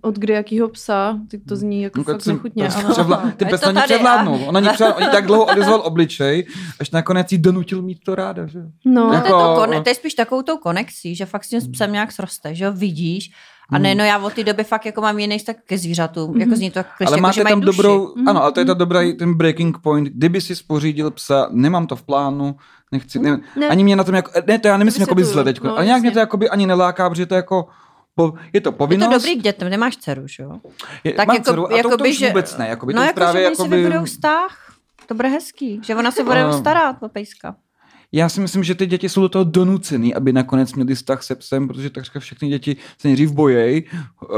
od 0.00 0.18
kdy 0.18 0.32
jakýho 0.32 0.68
psa, 0.68 1.18
ty 1.28 1.38
to 1.38 1.56
zní 1.56 1.82
jako 1.82 1.98
no, 1.98 2.04
fakt 2.04 2.26
nechutně. 2.26 2.68
Ale... 2.68 2.92
Převla... 2.92 3.32
Ty 3.36 3.44
pes 3.44 3.60
na 3.60 3.72
ně 3.72 3.80
převládnou. 3.84 4.44
Ona 4.44 4.60
ní 4.60 4.68
převládnou. 4.72 5.06
Oni 5.06 5.12
tak 5.12 5.26
dlouho 5.26 5.44
olizoval 5.44 5.80
obličej, 5.84 6.46
až 6.80 6.90
nakonec 6.90 7.32
jí 7.32 7.38
donutil 7.38 7.82
mít 7.82 7.98
to 8.04 8.14
ráda. 8.14 8.46
Že? 8.46 8.60
No. 8.84 9.12
Jako... 9.12 9.28
To, 9.28 9.38
je 9.38 9.42
to, 9.42 9.54
kone... 9.54 9.82
to 9.82 9.88
je 9.88 9.94
spíš 9.94 10.14
takovou 10.14 10.42
tou 10.42 10.56
konexí, 10.56 11.14
že 11.14 11.26
fakt 11.26 11.44
s 11.44 11.48
tím 11.48 11.72
psem 11.72 11.92
nějak 11.92 12.12
sroste, 12.12 12.54
že 12.54 12.66
ho 12.66 12.72
vidíš 12.72 13.30
a 13.72 13.78
ne, 13.78 13.88
hmm. 13.88 13.98
no 13.98 14.04
já 14.04 14.18
od 14.18 14.32
té 14.32 14.44
doby 14.44 14.64
fakt 14.64 14.86
jako 14.86 15.00
mám 15.00 15.18
jiný 15.18 15.38
vztah 15.38 15.56
ke 15.66 15.78
zvířatům. 15.78 16.32
Mm-hmm. 16.32 16.40
Jako 16.40 16.56
zní 16.56 16.70
to 16.70 16.80
kliště, 16.84 17.04
Ale 17.06 17.16
jako, 17.16 17.22
máte 17.22 17.34
že 17.34 17.44
tam 17.44 17.60
duši. 17.60 17.76
dobrou, 17.76 18.06
mm-hmm. 18.06 18.30
ano, 18.30 18.42
ale 18.42 18.52
to 18.52 18.60
je 18.60 18.66
to 18.66 18.74
dobrý 18.74 19.16
ten 19.16 19.34
breaking 19.34 19.78
point. 19.78 20.08
Kdyby 20.08 20.40
si 20.40 20.56
spořídil 20.56 21.10
psa, 21.10 21.48
nemám 21.50 21.86
to 21.86 21.96
v 21.96 22.02
plánu, 22.02 22.56
nechci, 22.92 23.18
ne, 23.18 23.40
ne. 23.56 23.68
ani 23.68 23.84
mě 23.84 23.96
na 23.96 24.04
tom 24.04 24.14
jako, 24.14 24.30
ne, 24.46 24.58
to 24.58 24.68
já 24.68 24.76
nemyslím 24.76 25.00
jako 25.00 25.14
by 25.14 25.24
zle 25.24 25.44
teďko, 25.44 25.66
no, 25.66 25.76
ale 25.76 25.84
nějak 25.84 26.02
mě 26.02 26.10
to 26.10 26.18
jako 26.18 26.36
by 26.36 26.50
ani 26.50 26.66
neláká, 26.66 27.10
protože 27.10 27.26
to 27.26 27.34
je 27.34 27.36
jako, 27.36 27.66
po, 28.18 28.34
je 28.52 28.60
to 28.60 28.72
povinnost. 28.72 29.10
Je 29.10 29.14
to 29.14 29.18
dobrý 29.18 29.40
k 29.40 29.42
dětem, 29.42 29.68
nemáš 29.70 29.96
dceru, 29.96 30.26
že 30.26 30.42
jo? 30.42 30.60
Je, 31.04 31.12
tak 31.12 31.26
mám 31.26 31.36
jako, 31.36 31.50
dceru, 31.50 31.72
a 31.72 31.76
jako 31.76 31.90
to, 31.90 31.96
to 31.96 32.02
by, 32.02 32.10
už 32.10 32.22
vůbec 32.22 32.56
ne. 32.56 32.68
Jako 32.68 32.86
by 32.86 32.92
no 32.92 33.00
to 33.00 33.06
jako, 33.06 33.14
právě, 33.14 33.40
že 33.40 33.44
jako 33.44 33.62
si 33.62 33.68
vybudou 33.68 34.04
vztah, 34.04 34.74
to 35.06 35.14
bude 35.14 35.28
hezký, 35.28 35.80
že 35.84 35.94
ona 35.94 36.10
se 36.10 36.24
bude 36.24 36.52
starat 36.58 36.96
o 37.02 37.08
pejska. 37.08 37.56
Já 38.12 38.28
si 38.28 38.40
myslím, 38.40 38.64
že 38.64 38.74
ty 38.74 38.86
děti 38.86 39.08
jsou 39.08 39.20
do 39.20 39.28
toho 39.28 39.44
donucený, 39.44 40.14
aby 40.14 40.32
nakonec 40.32 40.74
měli 40.74 40.94
vztah 40.94 41.22
se 41.22 41.34
psem, 41.34 41.68
protože 41.68 41.90
takřka 41.90 42.20
všechny 42.20 42.48
děti 42.48 42.76
se 42.98 43.08
nejdřív 43.08 43.32
bojejí. 43.32 43.84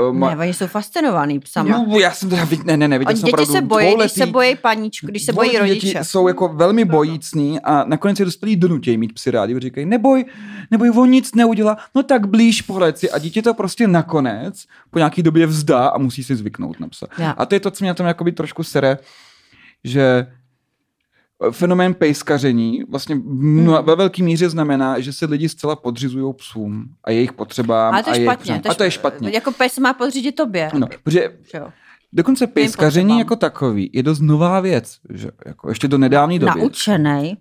Uh, 0.08 0.16
ne, 0.16 0.36
oni 0.36 0.54
jsou 0.54 0.66
fascinovaný 0.66 1.38
psama. 1.38 1.84
No, 1.88 1.98
já 1.98 2.12
jsem 2.12 2.30
teda, 2.30 2.48
ne, 2.64 2.76
ne, 2.76 2.88
ne, 2.88 2.98
viděl 2.98 3.16
jsem 3.16 3.26
děti 3.26 3.46
se 3.46 3.62
bojí, 3.62 3.94
když 3.96 4.12
se 4.12 4.26
bojí 4.26 4.56
paníčku, 4.56 5.06
když 5.06 5.22
se 5.22 5.32
bojí 5.32 5.58
rodiče. 5.58 5.86
Děti 5.86 5.98
jsou 6.04 6.28
jako 6.28 6.48
velmi 6.48 6.84
bojícní 6.84 7.60
a 7.60 7.84
nakonec 7.84 8.18
je 8.18 8.24
dospělí 8.24 8.56
donutějí 8.56 8.96
mít 8.96 9.12
psy 9.12 9.30
rádi, 9.30 9.60
říkají, 9.60 9.86
neboj, 9.86 10.24
neboj, 10.70 10.90
on 10.90 11.10
nic 11.10 11.34
neudělá, 11.34 11.76
no 11.94 12.02
tak 12.02 12.26
blíž 12.26 12.62
pohled 12.62 12.98
si 12.98 13.10
a 13.10 13.18
dítě 13.18 13.42
to 13.42 13.54
prostě 13.54 13.86
nakonec 13.86 14.64
po 14.90 14.98
nějaký 14.98 15.22
době 15.22 15.46
vzdá 15.46 15.88
a 15.88 15.98
musí 15.98 16.24
si 16.24 16.36
zvyknout 16.36 16.80
na 16.80 16.88
psa. 16.88 17.06
Já. 17.18 17.30
A 17.30 17.46
to 17.46 17.54
je 17.54 17.60
to, 17.60 17.70
co 17.70 17.84
mě 17.84 17.90
na 17.90 17.94
tom 17.94 18.06
jakoby 18.06 18.32
trošku 18.32 18.62
sere, 18.62 18.98
že 19.84 20.26
fenomén 21.50 21.94
pejskaření 21.94 22.82
vlastně 22.88 23.14
hmm. 23.14 23.66
ve 23.82 23.96
velké 23.96 24.22
míře 24.22 24.48
znamená, 24.48 25.00
že 25.00 25.12
se 25.12 25.26
lidi 25.26 25.48
zcela 25.48 25.76
podřizují 25.76 26.34
psům 26.34 26.84
a 27.04 27.10
jejich 27.10 27.32
potřebám. 27.32 27.94
A 27.94 28.02
to 28.02 28.10
je 28.10 28.16
a 28.16 28.22
špatně. 28.22 28.60
To 28.60 28.70
a 28.70 28.74
to 28.74 28.84
je 28.84 28.90
špatně. 28.90 29.30
Jako 29.30 29.52
pes 29.52 29.78
má 29.78 29.92
podřídit 29.92 30.34
tobě. 30.34 30.70
No, 30.74 30.86
protože 31.04 31.28
dokonce 32.12 32.46
pejskaření 32.46 33.18
jako 33.18 33.36
takový 33.36 33.90
je 33.92 34.02
dost 34.02 34.20
nová 34.20 34.60
věc. 34.60 34.98
Že? 35.10 35.30
Jako 35.46 35.68
ještě 35.68 35.88
do 35.88 35.98
nedávné 35.98 36.38
doby. 36.38 36.60
Naučenej. 36.60 37.36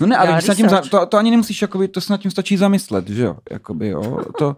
No 0.00 0.06
ne, 0.06 0.16
ale 0.16 0.42
tím, 0.42 0.68
to, 0.90 1.06
to, 1.06 1.16
ani 1.16 1.30
nemusíš, 1.30 1.62
jakoby, 1.62 1.88
to 1.88 2.00
se 2.00 2.12
nad 2.12 2.20
tím 2.20 2.30
stačí 2.30 2.56
zamyslet, 2.56 3.08
že 3.08 3.22
jo? 3.22 3.36
Jakoby, 3.50 3.88
jo? 3.88 4.24
To, 4.38 4.56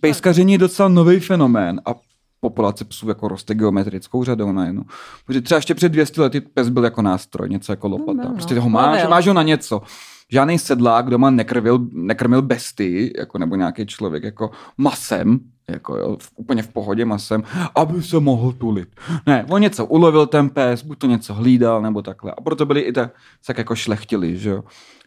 pejskaření 0.00 0.52
je 0.52 0.58
docela 0.58 0.88
nový 0.88 1.20
fenomén 1.20 1.80
a 1.86 1.94
populace 2.40 2.84
psů 2.84 3.08
jako 3.08 3.28
roste 3.28 3.54
geometrickou 3.54 4.24
řadou 4.24 4.52
najednou. 4.52 4.82
Protože 5.26 5.40
třeba 5.40 5.56
ještě 5.56 5.74
před 5.74 5.88
200 5.88 6.20
lety 6.20 6.40
pes 6.40 6.68
byl 6.68 6.84
jako 6.84 7.02
nástroj, 7.02 7.48
něco 7.48 7.72
jako 7.72 7.88
lopata. 7.88 8.22
No, 8.22 8.28
no, 8.28 8.34
prostě 8.34 8.60
ho 8.60 8.68
máš, 8.68 9.08
máš 9.08 9.26
ho 9.26 9.34
na 9.34 9.42
něco. 9.42 9.82
Žádný 10.30 10.58
sedlák 10.58 11.10
doma 11.10 11.30
nekrvil, 11.30 11.78
nekrmil 11.92 12.42
besty, 12.42 13.12
jako 13.18 13.38
nebo 13.38 13.56
nějaký 13.56 13.86
člověk 13.86 14.24
jako 14.24 14.50
masem, 14.78 15.38
jako 15.68 15.96
jo, 15.96 16.16
v, 16.20 16.30
úplně 16.36 16.62
v 16.62 16.68
pohodě 16.68 17.04
masem, 17.04 17.42
aby 17.74 18.02
se 18.02 18.20
mohl 18.20 18.52
tulit. 18.52 18.88
Ne, 19.26 19.46
on 19.50 19.60
něco 19.60 19.86
ulovil 19.86 20.26
ten 20.26 20.50
pes, 20.50 20.82
buď 20.82 20.98
to 20.98 21.06
něco 21.06 21.34
hlídal, 21.34 21.82
nebo 21.82 22.02
takhle. 22.02 22.32
A 22.38 22.40
proto 22.40 22.66
byli 22.66 22.80
i 22.80 22.92
tak, 22.92 23.14
tak 23.46 23.58
jako 23.58 23.74
šlechtili, 23.74 24.38
že 24.38 24.50
jo. 24.50 24.64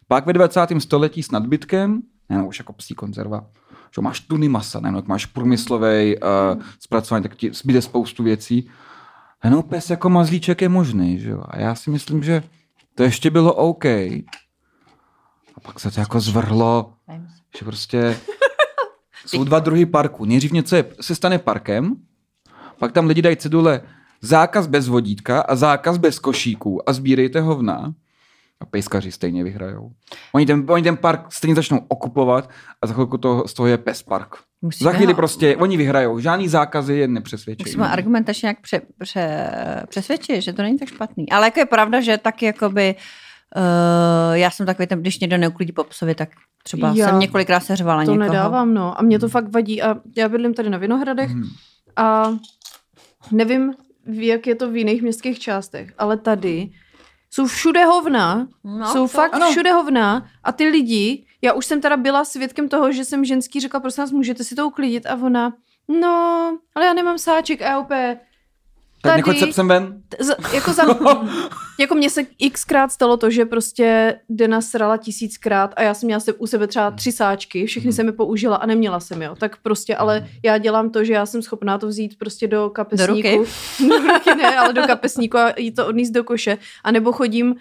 Pak 0.08 0.26
ve 0.26 0.34
20. 0.34 0.68
století 0.80 1.24
s 1.24 1.32
nadbytkem, 1.32 2.02
ne, 2.30 2.38
no, 2.38 2.48
už 2.48 2.60
jako 2.60 2.74
psí 2.74 2.96
konzerva, 2.96 3.46
že 3.96 4.02
máš 4.02 4.20
tuny 4.20 4.50
masa, 4.50 4.80
ne, 4.80 4.92
jak 4.96 5.08
máš 5.08 5.26
průmyslový 5.26 6.16
uh, 6.18 6.62
zpracování, 6.80 7.24
tak 7.24 7.36
ti 7.36 7.54
zbyde 7.54 7.82
spoustu 7.82 8.24
věcí. 8.24 8.70
Jenom 9.44 9.64
pes 9.64 9.90
jako 9.90 10.10
mazlíček 10.10 10.62
je 10.62 10.70
možný, 10.70 11.20
že 11.20 11.30
jo. 11.30 11.44
A 11.50 11.60
já 11.60 11.76
si 11.76 11.90
myslím, 11.90 12.24
že 12.24 12.44
to 12.96 13.04
ještě 13.04 13.30
bylo 13.30 13.54
OK. 13.54 13.86
A 13.86 15.60
pak 15.62 15.80
se 15.80 15.92
to 15.92 16.00
jako 16.00 16.20
zvrhlo, 16.20 16.94
že 17.60 17.66
prostě 17.66 18.18
jsou 19.26 19.44
dva 19.44 19.60
druhy 19.60 19.86
parku. 19.86 20.26
Nejdřív 20.26 20.52
něco 20.52 20.76
je, 20.76 20.86
se 21.02 21.16
stane 21.16 21.40
parkem, 21.40 21.96
pak 22.80 22.92
tam 22.92 23.08
lidi 23.08 23.22
dají 23.22 23.38
cedule 23.38 23.82
zákaz 24.22 24.68
bez 24.68 24.88
vodítka 24.88 25.42
a 25.42 25.56
zákaz 25.56 25.98
bez 25.98 26.20
košíků 26.20 26.90
a 26.90 26.94
sbírejte 26.94 27.42
hovna 27.42 27.94
a 28.62 28.66
pejskaři 28.66 29.12
stejně 29.12 29.44
vyhrajou. 29.44 29.92
Oni 30.32 30.46
ten, 30.46 30.66
oni 30.70 30.84
ten 30.84 30.98
park 30.98 31.32
stejně 31.32 31.56
začnou 31.56 31.80
okupovat 31.88 32.50
a 32.82 32.88
za 32.88 32.94
chvilku 32.94 33.18
to, 33.18 33.44
z 33.48 33.54
toho 33.54 33.68
je 33.68 33.78
pes 33.78 34.04
park. 34.04 34.36
Musíme 34.62 34.92
za 34.92 34.98
chvíli 34.98 35.14
ho... 35.14 35.18
prostě 35.18 35.58
oni 35.58 35.78
vyhrajou. 35.78 36.20
Žádný 36.20 36.48
zákazy 36.48 36.96
je 36.96 37.08
nepřesvědčí. 37.08 37.64
Musíme 37.68 37.90
argumentačně 37.90 38.48
nějak 38.48 38.62
pře, 38.62 38.82
pře, 38.98 39.52
přesvědčit, 39.90 40.42
že 40.42 40.54
to 40.54 40.62
není 40.62 40.80
tak 40.80 40.90
špatný. 40.90 41.30
Ale 41.30 41.48
jako 41.48 41.60
je 41.60 41.66
pravda, 41.66 42.02
že 42.02 42.18
taky 42.18 42.46
jakoby 42.46 42.96
Uh, 43.56 44.36
já 44.36 44.52
jsem 44.52 44.66
takový 44.66 44.88
ten, 44.88 45.00
když 45.00 45.20
někdo 45.20 45.38
neuklidí 45.38 45.72
po 45.72 45.84
psovi, 45.84 46.16
tak 46.16 46.30
třeba 46.64 46.94
já 46.96 47.08
jsem 47.08 47.20
několikrát 47.20 47.60
seřvala 47.60 48.06
to 48.06 48.12
někoho. 48.12 48.28
To 48.28 48.34
nedávám, 48.34 48.74
no. 48.74 49.00
A 49.00 49.04
mě 49.04 49.20
to 49.20 49.30
fakt 49.30 49.54
vadí. 49.54 49.82
A 49.82 49.96
já 50.18 50.30
bydlím 50.30 50.54
tady 50.54 50.70
na 50.70 50.78
Vinohradech 50.78 51.30
hmm. 51.30 51.44
a 51.96 52.32
nevím, 53.32 53.74
jak 54.06 54.48
je 54.48 54.56
to 54.56 54.72
v 54.72 54.76
jiných 54.76 55.02
městských 55.02 55.40
částech, 55.40 55.94
ale 55.98 56.18
tady 56.18 56.70
jsou 57.32 57.46
všude 57.46 57.86
hovna, 57.86 58.48
no, 58.64 58.88
jsou 58.88 59.04
to, 59.04 59.08
fakt 59.08 59.34
ano. 59.34 59.52
všude 59.52 59.72
hovna. 59.72 60.30
A 60.44 60.52
ty 60.52 60.64
lidi, 60.64 61.26
já 61.42 61.54
už 61.54 61.66
jsem 61.66 61.82
teda 61.82 61.98
byla 61.98 62.26
svědkem 62.26 62.70
toho, 62.70 62.92
že 62.92 63.06
jsem 63.06 63.26
ženský 63.26 63.60
řekla, 63.60 63.80
prosím 63.80 64.04
vás, 64.04 64.12
můžete 64.12 64.44
si 64.44 64.56
to 64.56 64.68
uklidit? 64.68 65.06
A 65.06 65.16
ona, 65.16 65.54
no, 65.88 66.58
ale 66.76 66.86
já 66.86 66.94
nemám 66.94 67.18
sáček. 67.18 67.62
A 67.62 67.66
já 67.66 67.80
úplně, 67.80 68.20
tak 69.02 69.16
nechoď 69.16 69.38
se 69.38 69.48
psem 69.48 69.68
ven. 69.68 70.02
Z, 70.20 70.36
jako, 70.54 70.74
za, 70.74 70.84
jako 71.80 71.96
mně 71.96 72.10
se 72.10 72.24
xkrát 72.52 72.92
stalo 72.92 73.18
to, 73.18 73.30
že 73.30 73.46
prostě 73.46 74.16
Dena 74.30 74.62
srala 74.62 74.98
tisíckrát 74.98 75.74
a 75.76 75.82
já 75.82 75.94
jsem 75.94 76.08
měla 76.08 76.20
se, 76.20 76.34
u 76.34 76.48
sebe 76.48 76.68
třeba 76.68 76.92
tři 76.92 77.12
sáčky, 77.12 77.66
všechny 77.66 77.88
hmm. 77.88 77.96
jsem 77.96 78.06
mi 78.06 78.12
použila 78.12 78.56
a 78.56 78.66
neměla 78.66 79.00
jsem 79.00 79.22
jo. 79.22 79.36
Tak 79.36 79.58
prostě, 79.58 79.96
ale 79.96 80.20
hmm. 80.20 80.28
já 80.44 80.58
dělám 80.58 80.90
to, 80.90 81.04
že 81.04 81.14
já 81.14 81.26
jsem 81.26 81.42
schopná 81.42 81.78
to 81.78 81.88
vzít 81.88 82.18
prostě 82.18 82.48
do 82.48 82.70
kapesníku. 82.70 83.30
Do 83.30 83.38
ruky? 83.38 83.52
do 83.90 83.98
ruky 83.98 84.36
ne, 84.36 84.58
ale 84.58 84.74
do 84.74 84.82
kapesníku 84.82 85.38
a 85.38 85.54
jít 85.58 85.76
to 85.76 85.88
odníst 85.88 86.14
do 86.14 86.24
koše. 86.24 86.58
A 86.84 86.92
nebo 86.92 87.12
chodím 87.12 87.56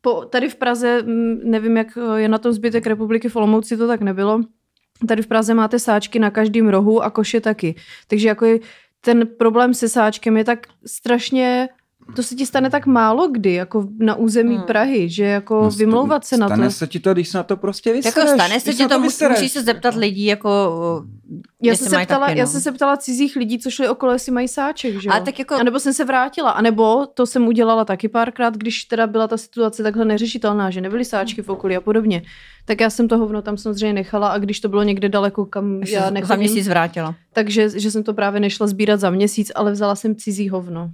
po, 0.00 0.24
tady 0.24 0.48
v 0.48 0.54
Praze, 0.54 1.02
nevím, 1.44 1.76
jak 1.76 1.98
je 2.16 2.28
na 2.28 2.38
tom 2.38 2.52
zbytek 2.52 2.86
republiky, 2.86 3.28
v 3.28 3.36
Olomouci 3.36 3.76
to 3.76 3.86
tak 3.86 4.00
nebylo, 4.00 4.40
Tady 5.08 5.22
v 5.22 5.26
Praze 5.26 5.54
máte 5.54 5.78
sáčky 5.78 6.18
na 6.18 6.30
každém 6.30 6.68
rohu 6.68 7.02
a 7.02 7.10
koše 7.10 7.40
taky. 7.40 7.74
Takže 8.08 8.28
jako 8.28 8.44
je, 8.44 8.58
ten 9.00 9.26
problém 9.26 9.74
se 9.74 9.88
sáčkem 9.88 10.36
je 10.36 10.44
tak 10.44 10.66
strašně 10.86 11.68
to 12.14 12.22
se 12.22 12.34
ti 12.34 12.46
stane 12.46 12.70
tak 12.70 12.86
málo 12.86 13.28
kdy, 13.28 13.52
jako 13.52 13.88
na 13.98 14.14
území 14.14 14.56
Hmm. 14.56 14.66
Prahy, 14.66 15.08
že 15.08 15.24
jako 15.24 15.62
No, 15.62 15.70
vymlouvat 15.70 16.24
se 16.24 16.36
na 16.36 16.48
to. 16.48 16.54
Stane 16.54 16.70
se 16.70 16.86
ti 16.86 17.00
to, 17.00 17.12
když 17.12 17.28
se 17.28 17.38
na 17.38 17.42
to 17.44 17.56
prostě 17.56 17.92
vysereš. 17.92 18.16
Jako 18.16 18.28
stane 18.34 18.60
se 18.60 18.74
ti 18.74 18.86
to, 18.86 18.98
musí, 19.00 19.24
musíš 19.28 19.52
se 19.52 19.62
zeptat 19.62 19.94
lidí, 19.94 20.24
jako 20.24 20.48
Já 21.62 21.74
jsem, 21.76 21.88
se 21.88 22.04
ptala, 22.06 22.26
taky, 22.26 22.38
já 22.38 22.44
no. 22.44 22.50
jsem 22.50 22.60
se 22.60 22.72
ptala 22.72 22.96
cizích 22.96 23.36
lidí, 23.36 23.58
co 23.58 23.70
šli 23.70 23.88
okolo, 23.88 24.12
jestli 24.12 24.32
mají 24.32 24.48
sáček, 24.48 25.00
že 25.00 25.08
jo? 25.08 25.12
Ale 25.14 25.24
tak 25.24 25.38
jako- 25.38 25.54
A 25.54 25.62
nebo 25.62 25.80
jsem 25.80 25.92
se 25.94 26.04
vrátila, 26.04 26.50
a 26.50 26.62
nebo 26.62 27.06
to 27.06 27.26
jsem 27.26 27.46
udělala 27.46 27.84
taky 27.84 28.08
párkrát, 28.08 28.56
když 28.56 28.84
teda 28.84 29.06
byla 29.06 29.28
ta 29.28 29.36
situace 29.36 29.82
takhle 29.82 30.04
neřešitelná, 30.04 30.70
že 30.70 30.80
nebyly 30.80 31.04
sáčky 31.04 31.42
v 31.42 31.48
okolí 31.48 31.76
a 31.76 31.80
podobně. 31.80 32.22
Tak 32.64 32.80
já 32.80 32.90
jsem 32.90 33.08
to 33.08 33.18
hovno 33.18 33.42
tam 33.42 33.56
samozřejmě 33.56 33.92
nechala 33.92 34.28
a 34.28 34.38
když 34.38 34.60
to 34.60 34.68
bylo 34.68 34.82
někde 34.82 35.08
daleko, 35.08 35.46
kam 35.46 35.80
Až 35.82 35.90
já 35.90 36.00
se 36.00 36.04
za 36.04 36.10
nechodím, 36.10 36.38
měsíc 36.38 36.68
vrátila. 36.68 37.14
takže 37.32 37.68
že 37.80 37.90
jsem 37.90 38.02
to 38.02 38.14
právě 38.14 38.40
nešla 38.40 38.66
sbírat 38.66 39.00
za 39.00 39.10
měsíc, 39.10 39.52
ale 39.54 39.72
vzala 39.72 39.94
jsem 39.94 40.16
cizí 40.16 40.48
hovno. 40.48 40.90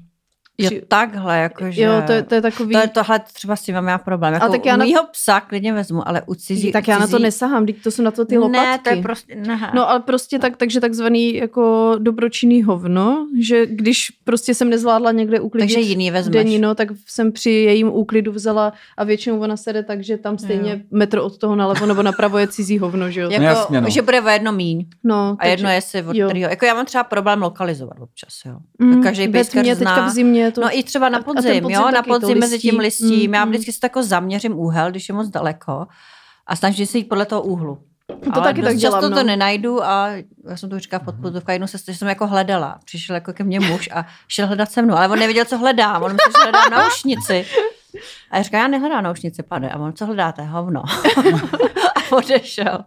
Jo, 0.63 0.71
Při- 0.71 0.83
takhle, 0.89 1.39
jakože... 1.39 1.83
Jo, 1.83 2.03
to 2.07 2.13
je, 2.13 2.23
to 2.23 2.35
je 2.35 2.41
takový... 2.43 2.73
to 2.75 2.79
je 2.81 2.89
tohle 2.89 3.21
třeba 3.33 3.57
s 3.57 3.63
tím 3.63 3.75
mám 3.75 3.89
já 3.89 3.99
problém. 3.99 4.35
Jako 4.35 4.45
Ale 4.47 4.53
tak 4.59 4.67
já 4.67 4.75
u 4.75 4.79
na- 4.79 4.85
mýho 4.85 5.05
psa 5.13 5.41
klidně 5.41 5.73
vezmu, 5.73 6.09
ale 6.09 6.23
u 6.27 6.35
cizí... 6.35 6.73
tak 6.73 6.89
já 6.89 6.99
na 6.99 7.07
to 7.07 7.11
cizí... 7.11 7.23
nesahám, 7.23 7.67
teď 7.67 7.83
to 7.83 7.91
jsou 7.91 8.03
na 8.03 8.11
to 8.11 8.25
ty 8.25 8.39
lopatky. 8.39 8.67
Ne, 8.67 8.79
to 8.79 8.91
je 8.91 9.03
prostě... 9.03 9.35
Ne. 9.37 9.71
No 9.75 9.91
ale 9.91 10.01
prostě 10.01 10.39
tak, 10.39 10.57
takže 10.57 10.81
takzvaný 10.81 11.35
jako 11.35 11.95
dobročinný 11.99 12.63
hovno, 12.63 13.27
že 13.41 13.67
když 13.67 14.07
prostě 14.25 14.55
jsem 14.55 14.71
nezvládla 14.71 15.13
někde 15.13 15.41
uklidit 15.41 15.75
Takže 15.75 15.89
jiný 15.89 16.11
vezmeš. 16.11 16.33
denino, 16.35 16.75
tak 16.75 16.89
jsem 17.07 17.33
při 17.33 17.51
jejím 17.51 17.89
úklidu 17.89 18.33
vzala 18.33 18.73
a 18.97 19.05
většinou 19.05 19.41
ona 19.41 19.57
sede 19.57 19.83
tak, 19.83 20.03
že 20.05 20.17
tam 20.17 20.39
stejně 20.39 20.71
Jo. 20.73 20.79
metr 20.91 21.19
od 21.19 21.39
toho 21.39 21.57
nalevo 21.57 21.87
nebo 21.87 22.03
napravo 22.03 22.39
je 22.39 22.47
cizí 22.49 22.79
hovno, 22.79 23.11
že 23.11 23.21
jo? 23.21 23.31
Jako, 23.33 23.45
jasně, 23.45 23.81
no. 23.81 23.91
že 23.91 24.03
bude 24.03 24.21
o 24.21 24.29
jedno 24.29 24.53
míň. 24.53 24.87
No, 25.05 25.37
A 25.39 25.47
jedno 25.47 25.71
jestli 25.71 26.03
od 26.03 26.17
jo. 26.17 26.29
Jako 26.35 26.65
já 26.67 26.75
mám 26.75 26.87
třeba 26.87 27.05
problém 27.05 27.43
lokalizovat 27.43 27.97
občas, 28.01 28.29
jo. 28.47 28.57
Mm, 28.79 29.03
Každý 29.03 29.29
pejskař 29.29 29.67
teďka 29.67 29.75
zná. 29.95 30.07
v 30.07 30.11
zimě 30.11 30.52
to... 30.53 30.61
No 30.61 30.79
i 30.79 30.83
třeba 30.83 31.09
na 31.09 31.21
podzim, 31.23 31.63
podzim 31.63 31.71
jo, 31.71 31.81
na 31.85 31.93
taky, 31.93 32.09
podzim 32.11 32.39
mezi 32.39 32.59
tím 32.59 32.79
listí. 32.79 33.05
listím. 33.05 33.31
Mm, 33.31 33.35
Já 33.35 33.45
mm. 33.45 33.51
vždycky 33.51 33.73
si 33.73 33.81
tako 33.81 34.03
zaměřím 34.03 34.59
úhel, 34.59 34.91
když 34.91 35.09
je 35.09 35.15
moc 35.15 35.29
daleko 35.29 35.87
a 36.47 36.57
snažím 36.57 36.87
se 36.87 36.99
jít 36.99 37.09
podle 37.09 37.27
toho 37.27 37.43
úhlu. 37.43 37.79
To 38.35 38.41
taky 38.41 38.61
dost 38.63 38.71
tak 38.71 38.77
dělám, 38.77 39.01
často 39.01 39.11
no. 39.11 39.17
to 39.17 39.23
nenajdu 39.23 39.85
a 39.85 40.09
já 40.49 40.57
jsem 40.57 40.71
to 40.71 40.79
říkala 40.79 41.01
pod 41.05 41.15
podpovka, 41.23 41.53
jednou 41.53 41.67
se 41.67 41.79
že 41.89 41.95
jsem 41.95 42.09
jako 42.09 42.27
hledala. 42.27 42.79
Přišel 42.85 43.15
jako 43.15 43.33
ke 43.33 43.45
mně 43.45 43.61
muž 43.61 43.89
a 43.93 44.07
šel 44.29 44.47
hledat 44.47 44.71
se 44.73 44.83
mnou, 44.83 44.95
ale 44.95 45.09
on 45.09 45.19
nevěděl, 45.19 45.45
co 45.45 45.59
hledám. 45.59 46.03
On 46.03 46.13
myslel, 46.13 46.33
že 46.47 46.51
hledám 46.51 46.71
naušnici. 46.85 47.47
A 48.31 48.37
já 48.37 48.43
říkám, 48.43 48.61
já 48.61 48.69
nehledám 48.69 49.05
naušnici, 49.05 49.43
pane. 49.43 49.71
A 49.71 49.79
on, 49.79 49.93
co 49.93 50.07
hledáte? 50.07 50.43
Hovno. 50.45 50.83
a 51.97 52.17
odešel. 52.17 52.79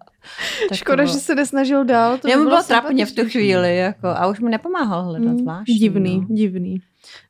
Tak 0.69 0.77
Škoda, 0.77 1.03
to 1.05 1.11
že 1.11 1.17
se 1.19 1.35
nesnažil 1.35 1.85
dál. 1.85 2.17
To 2.17 2.27
by 2.27 2.31
Jemu 2.31 2.43
bylo 2.43 2.63
sympatičnější. 2.63 2.81
trapně 2.81 3.05
v 3.05 3.11
tu 3.11 3.31
chvíli, 3.31 3.77
jako, 3.77 4.07
a 4.07 4.27
už 4.27 4.39
mi 4.39 4.49
nepomáhal 4.49 5.03
hledat 5.03 5.31
Mm, 5.31 5.39
zvláštní. 5.39 5.75
Divný, 5.75 6.19
No. 6.29 6.35
divný. 6.35 6.81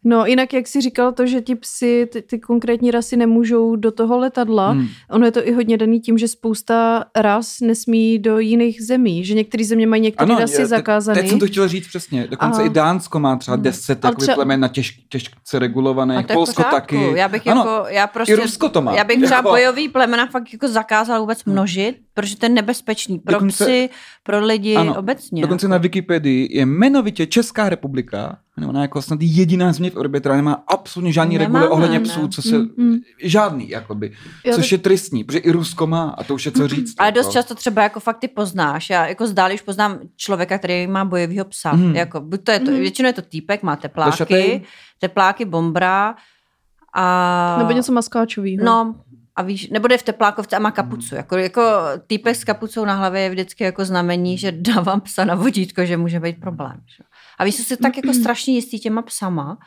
No 0.08 0.26
jinak, 0.26 0.54
jak 0.54 0.68
jsi 0.68 0.82
říkal 0.82 1.12
to, 1.12 1.26
že 1.26 1.42
ti 1.42 1.56
psi, 1.56 2.08
ty, 2.12 2.22
ty 2.22 2.40
konkrétní 2.40 2.92
rasy 2.92 3.18
nemůžou 3.18 3.76
do 3.76 3.92
toho 3.92 4.18
letadla, 4.18 4.70
Hmm. 4.72 4.88
ono 5.12 5.26
je 5.26 5.32
to 5.32 5.48
i 5.48 5.52
hodně 5.52 5.78
daný 5.78 6.00
tím, 6.00 6.18
že 6.18 6.28
spousta 6.28 7.06
ras 7.16 7.60
nesmí 7.62 8.20
do 8.20 8.40
jiných 8.40 8.84
zemí, 8.86 9.26
že 9.26 9.34
některé 9.34 9.64
země 9.66 9.88
mají 9.88 10.02
některé 10.02 10.32
Ano, 10.32 10.40
rasy 10.40 10.58
te- 10.58 10.66
zakázané. 10.66 11.22
teď 11.22 11.30
jsem 11.30 11.40
to 11.40 11.48
chtěl 11.48 11.68
říct 11.68 11.88
přesně. 11.88 12.28
Dokonce 12.28 12.58
Aha. 12.62 12.66
i 12.66 12.74
Dánsko 12.74 13.20
má 13.20 13.36
třeba 13.36 13.56
Hmm. 13.56 13.64
10 13.64 14.06
Ale 14.06 14.12
takových 14.12 14.26
třeba- 14.26 14.36
plemen 14.36 14.60
na 14.60 14.68
těž, 14.68 14.92
těžce 15.10 15.60
v 15.60 16.34
Polsko 16.34 16.64
pořádku. 16.64 16.76
taky. 16.76 17.12
Já 17.18 17.28
bych 17.28 17.48
ano, 17.48 17.62
jako, 17.62 17.86
já 17.90 18.08
prostě, 18.08 18.34
i 18.34 18.36
Rusko 18.36 18.70
to 18.70 18.82
má. 18.82 18.96
Já 18.96 19.04
bych 19.04 19.18
třeba 19.24 19.36
Jako- 19.38 19.50
bojový 19.50 19.90
plemena 19.90 20.28
fakt 20.28 20.54
jako 20.54 20.68
zakázal 20.68 21.20
vůbec 21.22 21.46
množit, 21.46 21.96
protože 22.14 22.38
to 22.38 22.46
je 22.46 22.50
nebezpečný 22.50 23.20
pro 23.20 23.34
Dokonce- 23.34 23.64
psy, 23.66 23.90
pro 24.24 24.46
lidi 24.46 24.76
Ano, 24.76 24.96
obecně. 25.00 25.42
Dokonce 25.42 25.68
na 25.68 25.78
Wikipedii 25.78 26.58
je 26.58 26.62
jmenovitě 26.62 27.26
Česká 27.26 27.70
republika, 27.70 28.38
ona 28.70 28.82
jako 28.82 29.02
snad 29.02 29.20
jediná 29.22 29.74
země 29.74 29.90
v 29.92 29.95
Evropě, 29.96 30.20
která 30.20 30.36
nemá 30.36 30.64
absolutně 30.68 31.14
žádný 31.14 31.38
Nemáme, 31.38 31.60
regule 31.60 31.70
ohledně 31.70 32.00
ne. 32.00 32.04
psů, 32.06 32.28
co 32.28 32.42
se, 32.42 32.58
Mm, 32.58 32.68
mm. 32.78 32.98
žádný, 33.24 33.70
jakoby, 33.70 34.12
Já 34.46 34.56
což 34.56 34.66
tak- 34.66 34.72
je 34.72 34.78
tristní, 34.78 35.24
protože 35.24 35.38
i 35.40 35.52
Rusko 35.52 35.88
má 35.88 36.10
a 36.10 36.24
to 36.24 36.34
už 36.34 36.46
je 36.46 36.52
co 36.52 36.68
říct. 36.68 36.96
Ale 36.98 37.08
jako. 37.08 37.18
dost 37.20 37.32
často 37.32 37.56
třeba 37.56 37.84
jako 37.84 38.00
fakt 38.00 38.18
ty 38.20 38.28
poznáš. 38.28 38.90
Já 38.90 39.08
jako 39.08 39.28
zdáli 39.28 39.54
už 39.54 39.62
poznám 39.62 40.00
člověka, 40.16 40.58
který 40.58 40.88
má 40.88 41.06
bojovýho 41.06 41.46
psa. 41.46 41.74
Mhm. 41.74 41.96
Jako, 41.96 42.20
buď 42.22 42.44
to 42.44 42.52
je 42.52 42.60
to, 42.60 42.72
Mhm. 42.72 42.80
většinou 42.80 43.08
je 43.08 43.14
to 43.14 43.22
týpek, 43.22 43.64
má 43.64 43.76
tepláky, 43.76 44.64
tepláky, 45.00 45.46
bombra 45.46 46.16
a... 46.94 47.56
Nebo 47.60 47.72
něco 47.72 47.92
maskáčového. 47.92 48.66
No, 48.66 48.96
a 49.36 49.42
víš, 49.42 49.70
nebo 49.70 49.88
jde 49.88 49.98
v 49.98 50.04
teplákovce 50.04 50.56
a 50.56 50.60
má 50.60 50.72
kapucu. 50.72 51.16
Jako, 51.16 51.38
jako 51.38 51.62
týpek 52.08 52.36
s 52.36 52.44
kapucou 52.44 52.86
na 52.86 52.94
hlavě 52.96 53.22
je 53.22 53.30
vždycky 53.30 53.64
jako 53.64 53.86
znamení, 53.86 54.38
že 54.38 54.52
dávám 54.52 55.02
psa 55.02 55.26
na 55.26 55.36
vodítko, 55.36 55.86
že 55.86 55.98
může 55.98 56.20
být 56.20 56.40
problém. 56.40 56.82
Že? 56.98 57.04
A 57.40 57.44
víš, 57.46 57.56
jsou 57.56 57.64
si 57.64 57.78
tak 57.78 57.98
jako 57.98 58.14
strašně 58.14 58.54
jistý 58.54 58.80
těma 58.80 59.02
psama, 59.02 59.58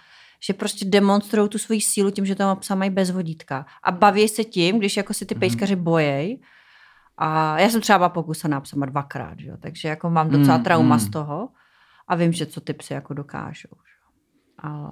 že 0.41 0.53
prostě 0.53 0.85
demonstrují 0.85 1.49
tu 1.49 1.59
svoji 1.59 1.81
sílu 1.81 2.11
tím, 2.11 2.27
že 2.27 2.35
toho 2.35 2.57
psa 2.57 2.75
mají 2.75 2.91
bez 2.91 3.11
vodítka. 3.11 3.67
A 3.83 3.91
baví 3.93 4.29
se 4.29 4.45
tím, 4.45 4.79
když 4.79 4.97
jako 4.97 5.15
si 5.15 5.27
ty 5.27 5.35
pejskaři 5.35 5.77
bojej. 5.77 6.41
A 7.19 7.59
já 7.61 7.69
jsem 7.69 7.81
třeba 7.81 8.09
pokusaná 8.09 8.61
psama 8.61 8.87
dvakrát, 8.87 9.39
že? 9.41 9.49
jo, 9.49 9.57
takže 9.61 9.89
jako 9.89 10.11
mám 10.11 10.31
docela 10.31 10.57
Mm, 10.57 10.65
trauma 10.65 10.95
mm. 10.95 11.01
z 11.01 11.11
toho 11.11 11.49
a 12.09 12.15
vím, 12.17 12.33
že 12.33 12.47
co 12.47 12.61
ty 12.61 12.73
psy 12.73 12.95
jako 12.95 13.15
dokážou. 13.15 13.69
Ale 14.59 14.91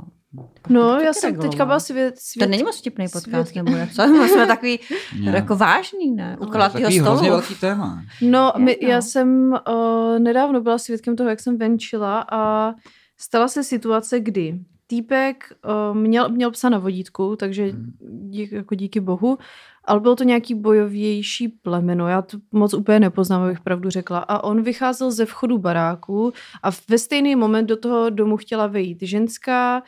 No, 0.69 1.01
já 1.01 1.13
jsem 1.13 1.29
regulovat. 1.31 1.51
teďka 1.51 1.65
byla 1.65 1.81
svět, 1.81 2.19
svět... 2.19 2.47
To 2.47 2.51
není 2.51 2.63
moc 2.63 2.79
vtipný 2.79 3.07
podcast, 3.09 3.51
svět- 3.51 3.65
nebo 3.65 3.77
jak 3.77 3.93
co? 3.93 4.07
My 4.23 4.29
jsme 4.29 4.47
takový 4.47 4.79
jako 5.23 5.57
vážný, 5.57 6.11
ne? 6.15 6.37
U 6.37 6.39
To 6.39 6.45
je 6.45 6.51
kulatýho 6.51 6.81
takový 6.81 6.95
stolu. 6.99 7.11
hrozně 7.11 7.31
velký 7.31 7.55
téma. 7.55 8.03
No, 8.23 8.53
my, 8.59 8.79
no. 8.83 8.89
já 8.89 9.01
jsem 9.03 9.53
uh, 9.69 10.19
nedávno 10.19 10.61
byla 10.61 10.79
svědkem 10.79 11.17
toho, 11.17 11.31
jak 11.31 11.41
jsem 11.41 11.59
venčila 11.59 12.25
a 12.33 12.73
stala 13.19 13.49
se 13.49 13.65
situace, 13.65 14.21
kdy 14.21 14.59
týpek 14.87 15.53
uh, 15.91 15.97
měl, 15.97 16.29
měl 16.29 16.51
psa 16.51 16.69
na 16.69 16.79
vodítku, 16.79 17.37
takže 17.37 17.73
dík, 18.11 18.53
jako 18.53 18.75
díky 18.75 19.01
bohu, 19.01 19.39
ale 19.85 20.01
bylo 20.01 20.17
to 20.17 20.25
nějaký 20.25 20.55
bojovější 20.55 21.49
plemeno, 21.49 22.09
já 22.09 22.23
to 22.23 22.39
moc 22.53 22.75
úplně 22.75 23.01
nepoznám, 23.01 23.43
abych 23.43 23.61
pravdu 23.61 23.91
řekla. 23.91 24.19
A 24.19 24.45
on 24.45 24.63
vycházel 24.63 25.11
ze 25.11 25.27
vchodu 25.27 25.59
baráku 25.59 26.33
a 26.63 26.71
ve 26.89 26.99
stejný 26.99 27.37
moment 27.37 27.67
do 27.67 27.77
toho 27.77 28.11
domu 28.11 28.37
chtěla 28.37 28.67
vejít 28.67 28.99
ženská, 29.03 29.83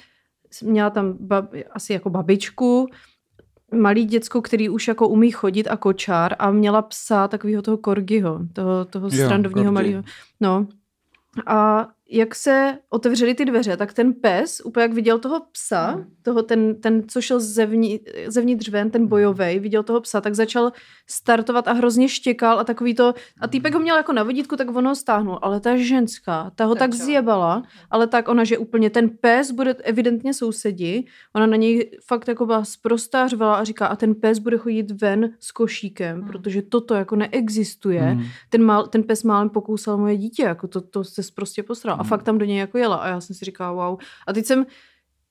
měla 0.63 0.91
tam 0.91 1.17
bab, 1.21 1.45
asi 1.71 1.93
jako 1.93 2.11
babičku, 2.11 2.89
malý 3.75 4.05
děcko, 4.05 4.43
který 4.43 4.69
už 4.69 4.89
jako 4.89 5.09
umí 5.09 5.31
chodit 5.31 5.69
a 5.69 5.77
kočár 5.77 6.37
a 6.39 6.51
měla 6.51 6.83
psa 6.83 7.29
takového 7.29 7.63
toho 7.63 7.77
korgiho, 7.77 8.41
toho, 8.53 8.85
toho 8.85 9.09
korgi. 9.53 9.71
malého. 9.71 10.03
No. 10.41 10.67
A 11.47 11.89
jak 12.11 12.35
se 12.35 12.79
otevřely 12.91 13.35
ty 13.35 13.45
dveře, 13.45 13.77
tak 13.77 13.93
ten 13.93 14.15
pes, 14.15 14.63
úplně 14.65 14.83
jak 14.83 14.93
viděl 14.93 15.19
toho 15.19 15.43
psa, 15.53 16.05
toho 16.23 16.43
ten, 16.43 16.81
ten 16.81 17.03
co 17.09 17.21
šel 17.21 17.41
zevni, 17.41 18.01
zevnitř 18.27 18.69
ven, 18.69 18.91
ten 18.91 19.07
bojovej, 19.07 19.59
viděl 19.59 19.83
toho 19.83 20.01
psa, 20.01 20.21
tak 20.21 20.35
začal 20.35 20.73
startovat 21.07 21.69
a 21.69 21.73
hrozně 21.73 22.09
štěkal 22.09 22.59
a 22.61 22.65
takový 22.65 22.95
to, 22.95 23.15
a 23.41 23.49
týpek 23.49 23.75
ho 23.75 23.81
měl 23.81 23.97
jako 23.97 24.13
na 24.13 24.23
vodítku, 24.23 24.57
tak 24.57 24.77
ono 24.77 24.91
ho 24.91 24.95
stáhnul, 24.95 25.39
ale 25.43 25.61
ta 25.61 25.77
ženská, 25.77 26.51
ta 26.55 26.65
ho 26.65 26.75
tak, 26.75 26.91
Tak 26.91 26.91
čo? 26.91 27.05
zjebala, 27.05 27.63
ale 27.91 28.07
tak 28.07 28.29
ona, 28.29 28.45
že 28.45 28.59
úplně 28.59 28.91
ten 28.91 29.09
pes 29.09 29.51
bude 29.51 29.75
evidentně 29.75 30.35
sousedí, 30.35 31.07
ona 31.35 31.47
na 31.47 31.57
něj 31.57 31.91
fakt 32.07 32.29
jako 32.29 32.47
byla 32.47 32.65
sprostá 32.65 33.29
řvala 33.29 33.57
a 33.57 33.65
říká, 33.65 33.87
a 33.87 33.97
ten 33.97 34.15
pes 34.15 34.39
bude 34.39 34.59
chodit 34.59 34.91
ven 34.91 35.31
s 35.41 35.53
košíkem, 35.53 36.27
protože 36.27 36.63
toto 36.63 36.95
jako 36.95 37.17
neexistuje. 37.17 38.03
Hmm. 38.03 38.25
Ten, 38.49 38.63
mal, 38.65 38.87
ten 38.87 39.03
pes 39.03 39.23
málem 39.23 39.51
pokousal 39.51 39.99
moje 39.99 40.17
dítě, 40.17 40.43
jako 40.43 40.69
to, 40.69 40.81
to 40.81 41.05
se 41.05 41.23
prostě 41.35 41.63
posral. 41.63 41.98
A 41.99 42.05
fakt 42.05 42.23
tam 42.23 42.39
do 42.39 42.45
něj 42.45 42.59
jako 42.59 42.79
jela. 42.79 42.97
A 42.97 43.09
já 43.09 43.21
jsem 43.21 43.37
si 43.37 43.45
říkala, 43.45 43.89
wow. 43.91 43.99
A 44.27 44.33
teď 44.33 44.45
jsem 44.47 44.67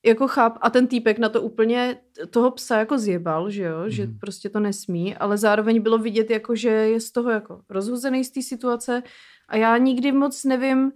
jako 0.06 0.28
cháp, 0.28 0.58
a 0.62 0.70
ten 0.70 0.88
týpek 0.88 1.20
na 1.20 1.30
to 1.30 1.42
úplně 1.42 1.98
toho 2.30 2.52
psa 2.52 2.78
jako 2.80 2.98
zjebal, 2.98 3.50
že 3.50 3.64
jo, 3.64 3.78
že 3.90 4.04
Mhm. 4.06 4.18
prostě 4.20 4.50
to 4.50 4.60
nesmí, 4.60 5.16
ale 5.16 5.38
zároveň 5.38 5.82
bylo 5.82 5.98
vidět 5.98 6.30
jako, 6.30 6.56
že 6.56 6.70
je 6.70 7.00
z 7.02 7.12
toho 7.12 7.30
jako 7.30 7.62
rozhozený 7.70 8.24
z 8.24 8.32
té 8.32 8.42
situace 8.42 9.04
a 9.50 9.56
já 9.58 9.78
nikdy 9.78 10.12
moc 10.12 10.44
nevím, 10.44 10.92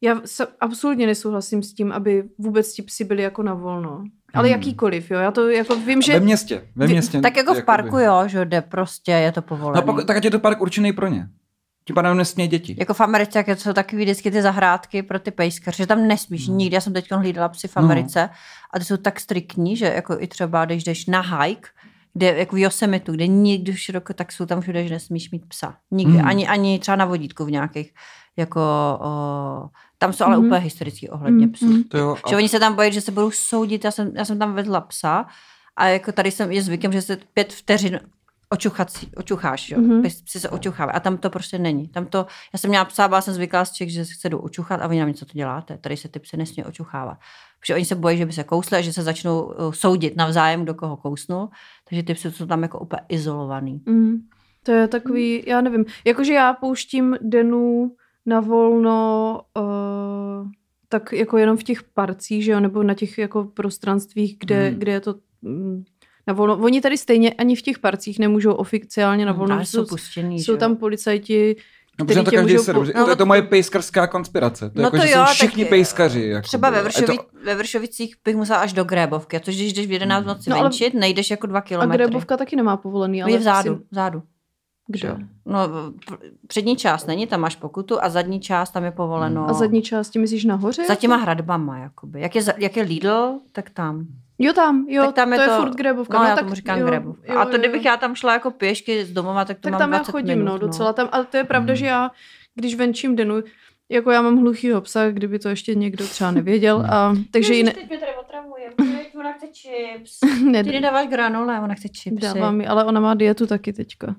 já 0.00 0.20
se 0.24 0.46
absolutně 0.60 1.06
nesouhlasím 1.06 1.62
s 1.62 1.74
tím, 1.74 1.92
aby 1.92 2.24
vůbec 2.38 2.72
ti 2.72 2.82
psi 2.82 3.04
byli 3.04 3.22
jako 3.22 3.42
na 3.42 3.54
volno. 3.54 4.04
Ale 4.34 4.48
Hmm. 4.48 4.52
jakýkoliv, 4.58 5.10
jo, 5.10 5.18
já 5.18 5.30
to 5.30 5.48
jako 5.48 5.76
vím, 5.76 6.02
že... 6.02 6.12
Ve 6.12 6.20
městě, 6.20 6.68
ve 6.76 6.86
Vy- 6.86 6.92
městě. 6.92 7.20
Tak 7.20 7.36
jako 7.36 7.52
v 7.54 7.56
jakoby. 7.56 7.66
parku, 7.66 7.98
jo, 7.98 8.22
že 8.26 8.44
jde 8.44 8.60
prostě, 8.62 9.12
je 9.12 9.32
to 9.32 9.42
povolené. 9.42 9.80
No 9.86 9.92
pak, 9.94 10.04
tak 10.06 10.16
ať 10.16 10.24
je 10.24 10.30
to 10.30 10.38
park 10.38 10.60
určený 10.60 10.92
pro 10.92 11.08
ně. 11.08 11.28
Tím 11.86 11.94
pádem 11.94 12.16
nesmějí 12.16 12.48
děti. 12.48 12.76
Jako 12.78 12.94
v 12.94 13.00
Americe, 13.00 13.44
jak 13.46 13.58
jsou 13.60 13.72
takový 13.72 14.02
vždycky 14.02 14.30
ty 14.30 14.42
zahrádky 14.42 15.02
pro 15.02 15.18
ty 15.18 15.30
pejskaře, 15.30 15.76
že 15.82 15.86
tam 15.86 16.06
nesmíš 16.08 16.48
No. 16.48 16.54
nikdy. 16.56 16.74
Já 16.74 16.80
jsem 16.80 16.92
teď 16.92 17.12
hlídala 17.12 17.48
psy 17.48 17.68
v 17.68 17.76
No. 17.76 17.82
Americe 17.82 18.30
a 18.74 18.78
ty 18.78 18.84
jsou 18.84 18.96
tak 18.96 19.20
striktní, 19.20 19.76
že 19.76 19.86
jako 19.86 20.16
i 20.20 20.26
třeba, 20.26 20.64
když 20.64 20.84
jdeš 20.84 21.06
na 21.06 21.20
hike, 21.20 21.68
kde 22.14 22.26
jako 22.38 22.56
v 22.56 22.58
Yosemitu, 22.58 23.12
kde 23.12 23.26
nikdy 23.26 23.76
široko, 23.76 24.14
tak 24.14 24.32
jsou 24.32 24.46
tam 24.46 24.60
všude, 24.60 24.88
že 24.88 24.94
nesmíš 24.94 25.30
mít 25.30 25.48
psa. 25.48 25.74
Nikdy. 25.90 26.18
Mm. 26.18 26.26
Ani, 26.26 26.48
ani 26.48 26.78
třeba 26.78 26.96
na 26.96 27.04
vodítku 27.04 27.44
v 27.44 27.50
nějakých, 27.50 27.92
jako, 28.36 28.60
o, 29.00 29.68
tam 29.98 30.12
jsou 30.12 30.24
ale 30.24 30.36
Mhm. 30.36 30.46
úplně 30.46 30.60
historický 30.60 31.08
ohledně 31.08 31.46
Mm, 31.46 31.52
psů. 31.52 31.66
mm. 31.66 31.84
To 31.84 31.98
jo, 31.98 32.16
a- 32.24 32.28
Že 32.28 32.36
oni 32.36 32.48
se 32.48 32.60
tam 32.60 32.74
bojí, 32.74 32.92
že 32.92 33.00
se 33.00 33.12
budou 33.12 33.30
soudit. 33.30 33.84
Já 33.84 33.90
jsem, 33.90 34.12
já 34.16 34.24
jsem 34.24 34.38
tam 34.38 34.54
vedla 34.54 34.80
psa 34.80 35.26
a 35.76 35.86
jako 35.86 36.12
tady 36.12 36.30
jsem, 36.30 36.52
je 36.52 36.62
zvykem, 36.62 36.92
že 36.92 37.02
se 37.02 37.18
pět 37.34 37.52
vteřin 37.52 38.00
očuchací, 38.48 39.10
očucháš, 39.16 39.70
jo. 39.70 39.80
Mhm. 39.80 40.00
Mm-hmm. 40.00 40.24
Psi 40.24 40.40
se 40.40 40.50
očuchávají. 40.50 40.96
A 40.96 41.00
tam 41.00 41.18
to 41.18 41.30
prostě 41.30 41.58
není. 41.58 41.88
Tam 41.88 42.06
to, 42.06 42.26
já 42.52 42.58
jsem 42.58 42.70
měla 42.70 42.84
psa, 42.84 43.08
byla 43.08 43.20
jsem 43.20 43.34
zvyklá 43.34 43.64
z 43.64 43.72
Čech, 43.72 43.92
že 43.92 44.04
se 44.04 44.12
chce 44.12 44.28
jdu 44.28 44.38
očuchat 44.38 44.80
a 44.80 44.88
oni 44.88 44.98
na 44.98 45.04
mě, 45.04 45.14
co 45.14 45.26
to 45.26 45.32
děláte. 45.34 45.78
Tady 45.78 45.96
se 45.96 46.08
ty 46.08 46.18
psy 46.18 46.36
nesmí 46.36 46.64
očuchávat. 46.64 47.18
Protože 47.60 47.74
oni 47.74 47.84
se 47.84 47.94
bojí, 47.94 48.18
že 48.18 48.26
by 48.26 48.32
se 48.32 48.44
kousli 48.44 48.78
a 48.78 48.80
že 48.80 48.92
se 48.92 49.02
začnou 49.02 49.42
uh, 49.42 49.72
soudit 49.72 50.16
navzájem, 50.16 50.62
kdo 50.62 50.74
koho 50.74 50.96
kousnul. 50.96 51.48
Takže 51.88 52.02
ty 52.02 52.14
psy 52.14 52.30
jsou 52.30 52.46
tam 52.46 52.62
jako 52.62 52.78
úplně 52.78 53.00
izolovaný. 53.08 53.82
Mm. 53.86 54.16
To 54.62 54.72
je 54.72 54.88
takový, 54.88 55.42
já 55.46 55.60
nevím, 55.60 55.84
jakože 56.04 56.32
já 56.32 56.52
pouštím 56.52 57.16
Denu 57.20 57.96
na 58.26 58.40
volno 58.40 59.40
uh, 59.56 60.50
tak 60.88 61.12
jako 61.12 61.36
jenom 61.38 61.56
v 61.56 61.62
těch 61.62 61.82
parcích, 61.82 62.44
že 62.44 62.52
jo, 62.52 62.60
nebo 62.60 62.82
na 62.82 62.94
těch 62.94 63.18
jako 63.18 63.44
prostranstvích, 63.44 64.36
kde, 64.38 64.68
Hmm. 64.68 64.78
kde 64.78 64.92
je 64.92 65.00
to 65.00 65.14
mm, 65.42 65.84
na 66.26 66.34
volno. 66.34 66.56
Oni 66.56 66.80
tady 66.80 66.98
stejně 66.98 67.32
ani 67.32 67.56
v 67.56 67.62
těch 67.62 67.78
parcích 67.78 68.18
nemůžou 68.18 68.52
oficiálně 68.52 69.26
na 69.26 69.32
volno, 69.32 69.54
Ale 69.54 69.66
jsou, 69.66 69.78
jsou 69.84 69.86
puštěný, 69.88 70.40
jsou 70.42 70.52
že 70.52 70.58
tam 70.58 70.76
policajti, 70.76 71.56
No, 71.98 72.04
protože 72.06 72.22
to 72.22 72.30
každý 72.30 72.52
můžou... 72.52 72.64
seru, 72.64 72.80
po- 72.84 72.98
no, 72.98 73.04
to 73.04 73.10
je 73.10 73.16
to 73.16 73.26
moje 73.26 73.42
pejskarská 73.42 74.06
konspirace. 74.06 74.70
To 74.70 74.78
je 74.80 74.82
No 74.82 74.86
jako, 74.86 74.96
to 74.96 75.02
že 75.06 75.08
jo, 75.12 75.18
jsou 75.18 75.24
tak 75.26 75.34
všichni 75.34 75.62
je- 75.62 75.68
pejskaři. 75.68 76.22
Jako 76.26 76.46
Třeba 76.46 76.70
ve, 76.70 76.80
A 76.80 76.82
Vršovi, 76.82 77.06
to, 77.18 77.24
ve 77.44 77.54
Vršovicích 77.54 78.14
bych 78.24 78.36
musela 78.36 78.58
až 78.58 78.72
do 78.72 78.84
Grébovky. 78.84 79.36
A 79.36 79.40
to, 79.40 79.50
když 79.50 79.72
jdeš 79.72 79.86
v 79.86 79.90
11 79.92 80.24
v 80.24 80.26
noci 80.26 80.50
No, 80.50 80.56
no, 80.56 80.60
ale- 80.60 80.68
venčit, 80.68 80.94
nejdeš 80.94 81.30
jako 81.30 81.46
dva 81.46 81.58
A 81.58 81.62
kilometry. 81.62 81.96
Grebovka 82.04 82.36
taky 82.36 82.56
nemá 82.56 82.76
povolený, 82.76 83.20
No 83.20 83.24
ale 83.24 83.32
je 83.32 83.38
vzadu, 83.38 83.72
asi- 83.74 83.82
vzadu. 83.90 84.22
Kde? 84.88 85.16
No, 85.46 85.60
přední 86.46 86.76
část 86.76 87.06
není, 87.06 87.26
tam 87.26 87.40
máš 87.40 87.56
pokutu 87.56 88.02
a 88.04 88.08
zadní 88.08 88.40
část 88.40 88.70
tam 88.70 88.84
je 88.84 88.90
povoleno. 88.90 89.50
A 89.50 89.52
zadní 89.52 89.82
části 89.82 90.18
myslíš 90.18 90.44
nahoře? 90.44 90.84
Za 90.88 90.94
těma 90.94 91.16
hradbama, 91.16 91.78
jakoby. 91.78 92.20
Jak 92.20 92.34
je, 92.34 92.42
jak 92.58 92.76
je 92.76 92.82
Lidl, 92.82 93.32
tak 93.52 93.70
tam. 93.70 94.06
Jo, 94.38 94.52
tam, 94.52 94.86
jo, 94.88 95.04
tak 95.04 95.14
tam 95.14 95.32
to, 95.34 95.40
je 95.40 95.48
furt 95.48 95.74
Grebovka. 95.74 96.18
No, 96.18 96.24
já 96.24 96.34
tak, 96.34 96.44
tomu 96.44 96.54
říkám 96.54 96.78
jo, 96.78 96.86
Grebovka. 96.86 97.32
jo, 97.32 97.38
a 97.38 97.44
to, 97.44 97.52
jo, 97.52 97.58
kdybych 97.58 97.84
jo. 97.84 97.90
já 97.90 97.96
tam 97.96 98.14
šla 98.14 98.32
jako 98.32 98.50
pěšky 98.50 99.04
z 99.04 99.12
domova, 99.12 99.44
tak 99.44 99.56
to 99.56 99.62
tak 99.62 99.72
mám 99.72 99.78
tam 99.78 99.92
já 99.92 99.98
20 99.98 100.12
chodím, 100.12 100.38
minut, 100.38 100.44
no, 100.52 100.58
docela 100.58 100.92
tam, 100.92 101.08
ale 101.12 101.24
to 101.24 101.36
je 101.36 101.44
pravda, 101.44 101.70
Hmm. 101.72 101.76
že 101.76 101.86
já, 101.86 102.10
když 102.54 102.74
venčím 102.74 103.16
denu, 103.16 103.42
jako 103.88 104.10
já 104.10 104.22
mám 104.22 104.36
hluchýho 104.36 104.80
psa, 104.80 105.10
kdyby 105.10 105.38
to 105.38 105.48
ještě 105.48 105.74
někdo 105.74 106.04
třeba 106.04 106.30
nevěděl, 106.30 106.86
a, 106.90 107.14
takže 107.30 107.54
ji 107.54 107.62
ne, 107.62 107.72
Teď 107.72 107.88
mě 107.88 107.98
tady 107.98 108.12
otravuje, 108.20 108.70
ona 109.20 109.32
chce 109.32 109.46
chips. 109.46 110.20
ne, 110.44 110.64
Ty 110.64 110.70
nedáváš 110.72 111.08
granule, 111.08 111.60
ona 111.60 111.74
chce 111.74 111.88
chipsy. 111.88 112.20
dávám 112.20 112.56
mi, 112.56 112.66
ale 112.66 112.84
ona 112.84 113.00
má 113.00 113.14
dietu 113.14 113.46
taky 113.46 113.72
teďka, 113.72 114.16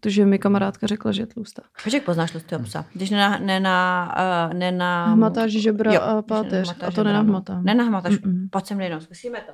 protože 0.00 0.26
mi 0.26 0.38
kamarádka 0.38 0.86
řekla, 0.86 1.12
že 1.12 1.22
je 1.22 1.26
tlustá. 1.26 1.62
Víš, 1.84 1.94
jak 1.94 2.02
poznáš 2.02 2.30
tlustého 2.30 2.62
psa? 2.62 2.86
Když 2.94 3.10
nena, 3.10 3.38
nena, 3.38 4.14
uh, 4.48 4.54
nena... 4.54 5.06
Hmatáš 5.06 5.52
žebra 5.52 5.92
Jo, 5.92 6.00
a 6.00 6.22
páteř 6.22 6.70
a 6.70 6.74
to 6.74 6.90
žebra, 6.90 7.02
no. 7.02 7.04
nenahmatám. 7.04 7.64
Nenahmatáš. 7.64 8.12
Mm-mm. 8.14 8.48
Pojď 8.50 8.66
sem 8.66 8.80
jednou, 8.80 9.00
zkusíme 9.00 9.40
to. 9.40 9.52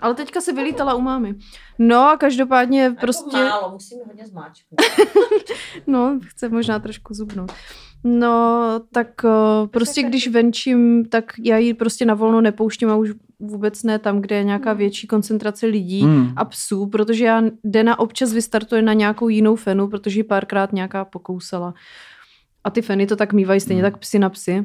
Ale 0.00 0.14
teďka 0.14 0.40
se 0.40 0.52
vylítala 0.52 0.94
u 0.94 1.00
mámy. 1.00 1.34
No 1.78 2.08
a 2.08 2.16
každopádně 2.16 2.96
prostě... 3.00 3.36
Jako 3.36 3.48
málo, 3.48 3.72
musíme 3.72 4.00
hodně 4.06 4.26
zmáčknout. 4.26 4.80
No, 5.86 6.20
chce 6.26 6.48
možná 6.48 6.78
trošku 6.78 7.14
zubnout. 7.14 7.52
No, 8.04 8.80
tak 8.92 9.08
uh, 9.24 9.66
prostě 9.66 10.02
když 10.02 10.28
venčím, 10.28 11.04
tak 11.04 11.32
já 11.44 11.56
ji 11.56 11.74
prostě 11.74 12.04
na 12.04 12.14
volno 12.14 12.40
nepouštím 12.40 12.90
a 12.90 12.96
už 12.96 13.10
vůbec 13.42 13.82
ne 13.82 13.98
tam, 13.98 14.20
kde 14.20 14.36
je 14.36 14.44
nějaká 14.44 14.72
větší 14.72 15.06
koncentrace 15.06 15.66
lidí 15.66 16.02
Hmm. 16.02 16.32
a 16.36 16.44
psů, 16.44 16.86
protože 16.86 17.24
já 17.24 17.42
Dena 17.64 17.98
občas 17.98 18.32
vystartuje 18.32 18.82
na 18.82 18.92
nějakou 18.92 19.28
jinou 19.28 19.56
fenu, 19.56 19.88
protože 19.88 20.20
ji 20.20 20.24
párkrát 20.24 20.72
nějaká 20.72 21.04
pokousala. 21.04 21.74
A 22.64 22.70
ty 22.70 22.82
feny 22.82 23.06
to 23.06 23.16
tak 23.16 23.32
mývají 23.32 23.60
stejně 23.60 23.82
tak 23.82 23.98
psy 23.98 24.18
na 24.18 24.30
psy. 24.30 24.64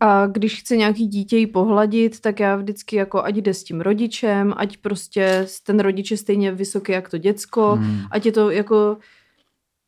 A 0.00 0.26
když 0.26 0.60
chce 0.60 0.76
nějaký 0.76 1.06
dítě 1.06 1.36
jí 1.36 1.46
pohladit, 1.46 2.20
tak 2.20 2.40
já 2.40 2.56
vždycky 2.56 2.96
jako 2.96 3.24
ať 3.24 3.36
jde 3.36 3.54
s 3.54 3.64
tím 3.64 3.80
rodičem, 3.80 4.54
ať 4.56 4.76
prostě 4.76 5.46
ten 5.66 5.80
rodič 5.80 6.10
je 6.10 6.16
stejně 6.16 6.52
vysoký 6.52 6.92
jak 6.92 7.08
to 7.10 7.18
děcko, 7.18 7.76
Hmm. 7.76 8.00
ať 8.10 8.26
je 8.26 8.32
to 8.32 8.50
jako 8.50 8.96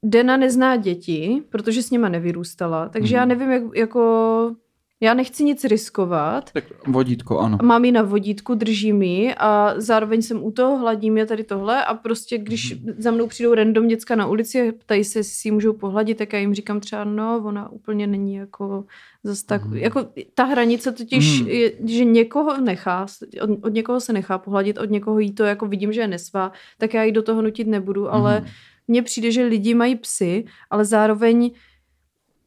Dena 0.04 0.36
nezná 0.36 0.76
děti, 0.76 1.42
protože 1.48 1.82
s 1.82 1.90
nima 1.90 2.08
nevyrůstala, 2.08 2.88
takže 2.88 3.16
já 3.16 3.20
Mhm. 3.24 3.28
nevím, 3.28 3.50
jak, 3.50 3.62
jako 3.74 4.54
já 5.02 5.14
nechci 5.14 5.44
nic 5.44 5.64
riskovat. 5.64 6.50
Tak 6.52 6.64
vodítko, 6.86 7.38
ano. 7.38 7.58
Mám 7.62 7.84
ji 7.84 7.92
na 7.92 8.02
vodítku, 8.02 8.54
držím 8.54 9.02
ji 9.02 9.34
a 9.34 9.74
zároveň 9.76 10.22
jsem 10.22 10.44
u 10.44 10.50
toho, 10.50 10.78
hladím 10.78 11.18
je 11.18 11.26
tady 11.26 11.44
tohle 11.44 11.84
a 11.84 11.94
prostě 11.94 12.38
když 12.38 12.74
Mhm. 12.74 12.94
za 12.98 13.10
mnou 13.10 13.26
přijdou 13.26 13.54
random 13.54 13.88
děcka 13.88 14.16
na 14.16 14.26
ulici 14.26 14.68
a 14.68 14.72
ptají 14.78 15.04
se, 15.04 15.18
jestli 15.18 15.34
si 15.34 15.48
ji 15.48 15.52
můžou 15.52 15.72
pohladit, 15.72 16.18
tak 16.18 16.32
já 16.32 16.38
jim 16.38 16.54
říkám 16.54 16.80
třeba, 16.80 17.04
no, 17.04 17.42
ona 17.44 17.68
úplně 17.72 18.06
není 18.06 18.34
jako 18.34 18.84
zase 19.24 19.46
tak, 19.46 19.64
Mhm. 19.64 19.76
jako 19.76 20.06
ta 20.34 20.44
hranice 20.44 20.92
totiž 20.92 21.40
Mhm. 21.40 21.48
je, 21.50 21.72
že 21.84 22.04
někoho 22.04 22.60
nechá, 22.60 23.06
od, 23.42 23.50
od 23.62 23.72
někoho 23.74 24.00
se 24.00 24.12
nechá 24.12 24.38
pohladit, 24.38 24.78
od 24.78 24.90
někoho 24.90 25.18
jí 25.18 25.32
to 25.32 25.44
jako 25.44 25.66
vidím, 25.66 25.92
že 25.92 26.00
je 26.00 26.08
nesvá, 26.08 26.52
tak 26.78 26.94
já 26.94 27.02
ji 27.02 27.12
do 27.12 27.22
toho 27.22 27.42
nutit 27.42 27.66
nebudu, 27.66 28.12
ale 28.12 28.40
Mhm. 28.40 28.48
mně 28.88 29.02
přijde, 29.02 29.30
že 29.32 29.44
lidi 29.44 29.74
mají 29.74 29.96
psy, 29.96 30.44
ale 30.70 30.84
zároveň 30.84 31.50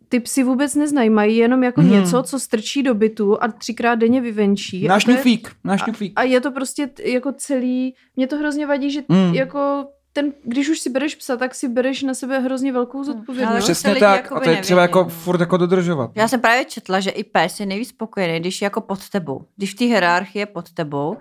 ty 0.10 0.20
psy 0.20 0.44
vůbec 0.44 0.76
neznají, 0.76 1.10
mají 1.10 1.38
jenom 1.38 1.64
jako 1.64 1.82
Hmm. 1.82 1.92
něco, 1.92 2.24
co 2.24 2.40
strčí 2.40 2.84
do 2.84 2.94
bytu 2.94 3.44
a 3.44 3.48
třikrát 3.48 3.96
denně 3.96 4.22
vyvenčí. 4.22 4.88
Náš 4.88 5.08
a, 5.08 5.12
ňufík, 5.12 5.52
náš 5.64 5.86
ňufík. 5.86 6.14
a 6.16 6.24
je 6.24 6.42
to 6.42 6.52
prostě 6.52 6.90
jako 7.04 7.32
celý, 7.32 7.96
mě 8.16 8.28
to 8.28 8.38
hrozně 8.38 8.68
vadí, 8.68 8.92
že 8.92 9.02
Hmm. 9.10 9.34
jako 9.34 9.86
ten, 10.14 10.34
když 10.44 10.70
už 10.70 10.80
si 10.80 10.90
bereš 10.90 11.16
psa, 11.16 11.38
tak 11.38 11.56
si 11.56 11.68
bereš 11.70 12.04
na 12.04 12.14
sebe 12.14 12.40
hrozně 12.40 12.72
velkou 12.74 12.98
ale 12.98 13.06
zodpovědnost. 13.06 13.64
Přes- 13.64 13.80
Přesně 13.80 13.96
tak. 14.00 14.24
jakoby 14.24 14.42
A 14.42 14.44
to 14.44 14.50
je 14.50 14.62
třeba 14.62 14.82
jako 14.82 15.04
no. 15.04 15.10
furt 15.10 15.40
jako 15.40 15.58
dodržovat. 15.58 16.12
Já 16.16 16.28
jsem 16.28 16.40
právě 16.40 16.66
četla, 16.66 17.00
že 17.00 17.10
i 17.10 17.24
pes 17.24 17.60
je 17.60 17.66
nejvíc 17.66 17.90
spokojený, 17.90 18.40
když 18.40 18.62
je 18.62 18.66
jako 18.66 18.82
pod 18.82 19.10
tebou. 19.10 19.42
Když 19.58 19.74
v 19.74 19.78
té 19.78 19.86
hierarchii 19.86 20.40
je 20.42 20.46
pod 20.46 20.72
tebou, 20.72 21.18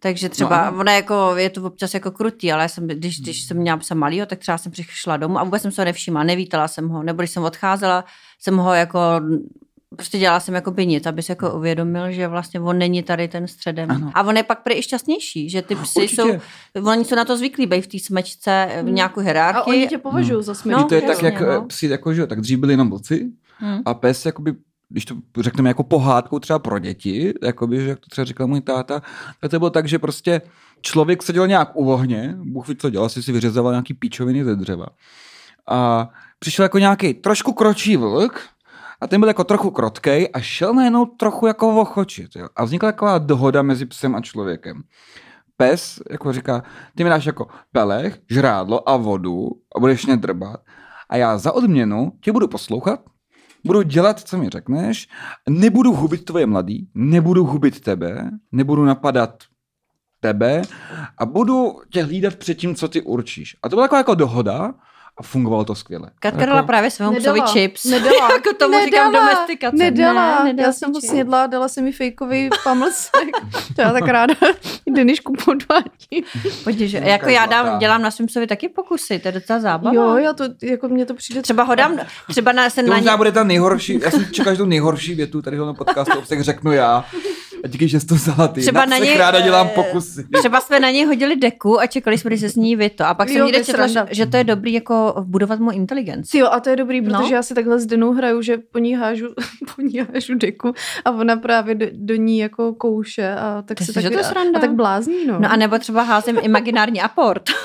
takže 0.00 0.28
třeba, 0.28 0.64
No, 0.64 0.70
no, 0.76 0.80
ona 0.80 0.92
jako, 0.92 1.32
je 1.36 1.50
to 1.50 1.62
občas 1.62 1.94
jako 1.94 2.10
krutý, 2.10 2.52
ale 2.52 2.62
já 2.62 2.68
jsem, 2.68 2.86
když, 2.86 3.20
když 3.20 3.42
jsem 3.44 3.56
měla 3.56 3.76
psa 3.76 3.94
malýho, 3.94 4.26
tak 4.26 4.38
třeba 4.38 4.58
jsem 4.58 4.72
přišla 4.72 5.16
domů 5.16 5.38
a 5.38 5.44
vůbec 5.44 5.62
jsem 5.62 5.72
se 5.72 5.80
ho 5.82 5.84
nevšimla, 5.84 6.22
nevítala 6.22 6.68
jsem 6.68 6.88
ho, 6.88 7.02
nebo 7.02 7.18
když 7.22 7.30
jsem 7.30 7.42
odcházela, 7.44 8.04
jsem 8.40 8.56
ho 8.56 8.74
jako, 8.74 8.98
prostě 9.96 10.18
dělala 10.18 10.40
jsem 10.40 10.54
jako 10.54 10.70
by 10.70 10.86
nic, 10.86 11.06
aby 11.06 11.22
se 11.22 11.32
jako 11.32 11.54
uvědomil, 11.54 12.12
že 12.12 12.28
vlastně 12.28 12.60
on 12.60 12.78
není 12.78 13.02
tady 13.02 13.28
ten 13.28 13.46
středem. 13.48 13.90
Ano. 13.90 14.10
A 14.14 14.22
on 14.22 14.36
je 14.36 14.42
pak 14.42 14.62
prý 14.62 14.74
i 14.78 14.82
šťastnější, 14.82 15.50
že 15.50 15.62
ty 15.62 15.74
psy 15.76 16.00
Určitě. 16.02 16.22
jsou, 16.22 16.28
oni 16.90 17.04
jsou 17.04 17.14
na 17.16 17.24
to 17.24 17.36
zvyklí, 17.36 17.66
být 17.66 17.80
v 17.84 17.86
té 17.86 17.98
smečce, 17.98 18.68
v 18.72 18.84
Hmm. 18.84 18.94
nějakou 18.94 19.20
a 19.20 19.22
hierarchii. 19.22 19.76
oni 19.76 19.88
tě 19.88 19.98
považují 19.98 20.44
za 20.44 20.52
No, 20.52 20.56
směšný. 20.56 20.84
to 20.88 20.94
je 20.94 21.02
jasně, 21.04 21.30
tak, 21.30 21.40
jak 21.40 21.48
no. 21.48 21.54
no. 21.54 21.64
psi, 21.66 21.86
jako, 21.86 22.14
že 22.14 22.20
jo, 22.20 22.26
tak 22.26 22.40
dřív 22.40 22.58
byli 22.58 22.72
jenom 22.72 22.90
vlci 22.90 23.26
Hmm. 23.62 23.82
a 23.84 23.94
pes, 23.94 24.26
jakoby, 24.26 24.54
když 24.90 25.04
to 25.04 25.14
řekneme 25.40 25.70
jako 25.70 25.82
pohádkou 25.82 26.38
třeba 26.38 26.58
pro 26.58 26.78
děti, 26.78 27.34
jakoby, 27.42 27.80
že 27.80 27.88
jak 27.88 28.00
to 28.00 28.06
třeba 28.10 28.24
říkal 28.24 28.46
můj 28.46 28.60
táta, 28.60 29.02
tak 29.40 29.50
to 29.50 29.58
bylo 29.58 29.70
tak, 29.70 29.88
že 29.88 29.98
prostě 29.98 30.42
člověk 30.80 31.22
seděl 31.22 31.46
nějak 31.46 31.70
u 31.74 31.90
ohně, 31.90 32.36
Bůh 32.38 32.68
ví, 32.68 32.76
co 32.76 32.90
dělal, 32.90 33.08
si 33.08 33.22
si 33.22 33.32
vyřezoval 33.32 33.72
nějaký 33.72 33.94
píčoviny 33.94 34.44
ze 34.44 34.56
dřeva. 34.56 34.86
A 35.68 36.08
přišel 36.38 36.62
jako 36.62 36.78
nějaký 36.78 37.14
trošku 37.14 37.52
kročí 37.52 37.96
vlk 37.96 38.40
a 39.00 39.06
ten 39.06 39.20
byl 39.20 39.28
jako 39.28 39.44
trochu 39.44 39.70
krotkej 39.70 40.28
a 40.32 40.40
šel 40.40 40.74
najednou 40.74 41.06
trochu 41.06 41.46
jako 41.46 41.72
vochočit. 41.72 42.36
Jo? 42.36 42.48
A 42.56 42.64
vznikla 42.64 42.92
taková 42.92 43.18
dohoda 43.18 43.62
mezi 43.62 43.86
psem 43.86 44.14
a 44.14 44.20
člověkem. 44.20 44.82
Pes 45.56 46.00
jako 46.10 46.32
říká, 46.32 46.62
ty 46.94 47.04
mi 47.04 47.10
dáš 47.10 47.26
jako 47.26 47.46
pelech, 47.72 48.18
žrádlo 48.30 48.88
a 48.88 48.96
vodu 48.96 49.50
a 49.76 49.80
budeš 49.80 50.06
mě 50.06 50.16
drbat. 50.16 50.60
A 51.08 51.16
já 51.16 51.38
za 51.38 51.52
odměnu 51.52 52.12
tě 52.20 52.32
budu 52.32 52.48
poslouchat, 52.48 53.00
budu 53.64 53.82
dělat, 53.82 54.20
co 54.20 54.38
mi 54.38 54.48
řekneš, 54.48 55.08
nebudu 55.48 55.92
hubit 55.92 56.24
tvoje 56.24 56.46
mladý, 56.46 56.88
nebudu 56.94 57.44
hubit 57.44 57.80
tebe, 57.80 58.30
nebudu 58.52 58.84
napadat 58.84 59.44
tebe 60.20 60.62
a 61.18 61.26
budu 61.26 61.72
tě 61.92 62.02
hlídat 62.02 62.36
před 62.36 62.54
tím, 62.54 62.74
co 62.74 62.88
ty 62.88 63.02
určíš. 63.02 63.56
A 63.62 63.68
to 63.68 63.76
byla 63.76 63.84
taková 63.86 63.98
jako 63.98 64.14
dohoda 64.14 64.74
a 65.18 65.22
fungovalo 65.22 65.64
to 65.64 65.74
skvěle. 65.74 66.10
Katka 66.20 66.40
jako, 66.40 66.50
dala 66.50 66.62
právě 66.62 66.90
svému 66.90 67.16
psovi 67.16 67.40
chips. 67.40 67.84
Nedala. 67.84 68.32
jako 68.32 68.52
tomu 68.58 68.84
říkám 68.84 69.12
domestikace. 69.12 69.76
Nedala. 69.76 70.38
Ne, 70.38 70.44
nedala 70.44 70.66
já 70.66 70.72
jsem 70.72 70.92
ho 70.92 71.00
snědla, 71.00 71.46
dala 71.46 71.68
se 71.68 71.82
mi 71.82 71.92
fejkový 71.92 72.50
pamlsek. 72.64 73.30
to 73.76 73.82
já 73.82 73.92
tak 73.92 74.08
ráda 74.08 74.34
Denišku 74.94 75.32
podvádím. 75.44 76.24
Pojď, 76.64 76.78
že, 76.78 76.98
jako 76.98 77.28
já 77.28 77.46
dám, 77.46 77.78
dělám 77.78 78.02
na 78.02 78.10
svým 78.10 78.26
psovi 78.26 78.46
taky 78.46 78.68
pokusy, 78.68 79.18
to 79.18 79.28
je 79.28 79.32
docela 79.32 79.60
zábava. 79.60 79.94
Jo, 79.94 80.16
já 80.16 80.32
to, 80.32 80.44
jako 80.62 80.88
mně 80.88 81.06
to 81.06 81.14
přijde 81.14 81.42
Třeba 81.42 81.62
ho 81.62 81.74
dám, 81.74 81.98
třeba 82.28 82.52
na, 82.52 82.70
se 82.70 82.82
To 82.82 82.90
na 82.90 82.96
ně, 82.96 83.00
možná 83.00 83.16
bude 83.16 83.32
ta 83.32 83.44
nejhorší, 83.44 84.00
já 84.02 84.10
jsem 84.10 84.26
čekal, 84.32 84.54
že 84.54 84.58
tu 84.58 84.66
nejhorší 84.66 85.14
větu 85.14 85.42
tady 85.42 85.56
na 85.56 85.74
podcastu 85.74 86.18
obsah 86.18 86.40
řeknu 86.40 86.72
já. 86.72 87.04
A 87.64 87.68
díky, 87.68 87.88
že 87.88 88.00
jsi 88.00 88.06
to 88.06 88.14
vzala 88.14 88.48
ty. 88.48 88.60
Třeba 88.60 88.84
na 88.84 88.98
něj, 88.98 89.16
ráda 89.18 89.40
dělám 89.40 89.66
eh, 89.66 89.74
pokusy. 89.74 90.24
třeba 90.38 90.60
jsme 90.60 90.80
na 90.80 90.90
něj 90.90 91.04
hodili 91.04 91.36
deku 91.36 91.80
a 91.80 91.86
čekali 91.86 92.18
jsme, 92.18 92.28
když 92.28 92.40
se 92.40 92.48
sní 92.50 92.76
vy 92.76 92.90
to. 92.90 93.04
A 93.04 93.14
pak 93.14 93.28
jsem 93.28 93.36
Jo, 93.38 93.44
někde 93.46 93.58
to 93.58 93.60
je 93.60 93.64
četla, 93.64 93.86
že, 93.86 93.92
sranda. 93.92 94.12
že 94.12 94.26
to 94.26 94.36
je 94.36 94.44
dobrý 94.44 94.72
jako 94.72 95.14
budovat 95.26 95.60
mu 95.60 95.70
inteligenci. 95.70 96.38
Jo, 96.38 96.48
a 96.52 96.60
to 96.60 96.70
je 96.70 96.76
dobrý, 96.76 97.02
protože 97.02 97.12
No. 97.22 97.28
já 97.30 97.42
si 97.42 97.54
takhle 97.54 97.80
s 97.80 97.86
Denou 97.86 98.12
hraju, 98.12 98.42
že 98.42 98.58
po 98.72 98.78
ní 98.78 98.94
hážu, 98.94 99.26
po 99.76 99.82
ní 99.82 99.98
hážu 99.98 100.34
deku 100.34 100.72
a 101.04 101.10
ona 101.10 101.36
právě 101.36 101.74
do, 101.74 101.86
do 101.92 102.14
ní 102.14 102.38
jako 102.38 102.72
kouše 102.74 103.34
a 103.34 103.62
tak 103.66 103.78
Ty 103.78 103.84
se 103.84 103.92
že 103.92 104.00
tak, 104.02 104.12
to 104.12 104.18
je 104.18 104.24
sranda. 104.24 104.58
a 104.58 104.60
tak 104.60 104.72
blázní, 104.72 105.26
no. 105.26 105.40
No 105.40 105.52
a 105.52 105.56
nebo 105.56 105.78
třeba 105.78 106.02
házím 106.02 106.38
imaginární 106.42 107.00
aport. 107.00 107.42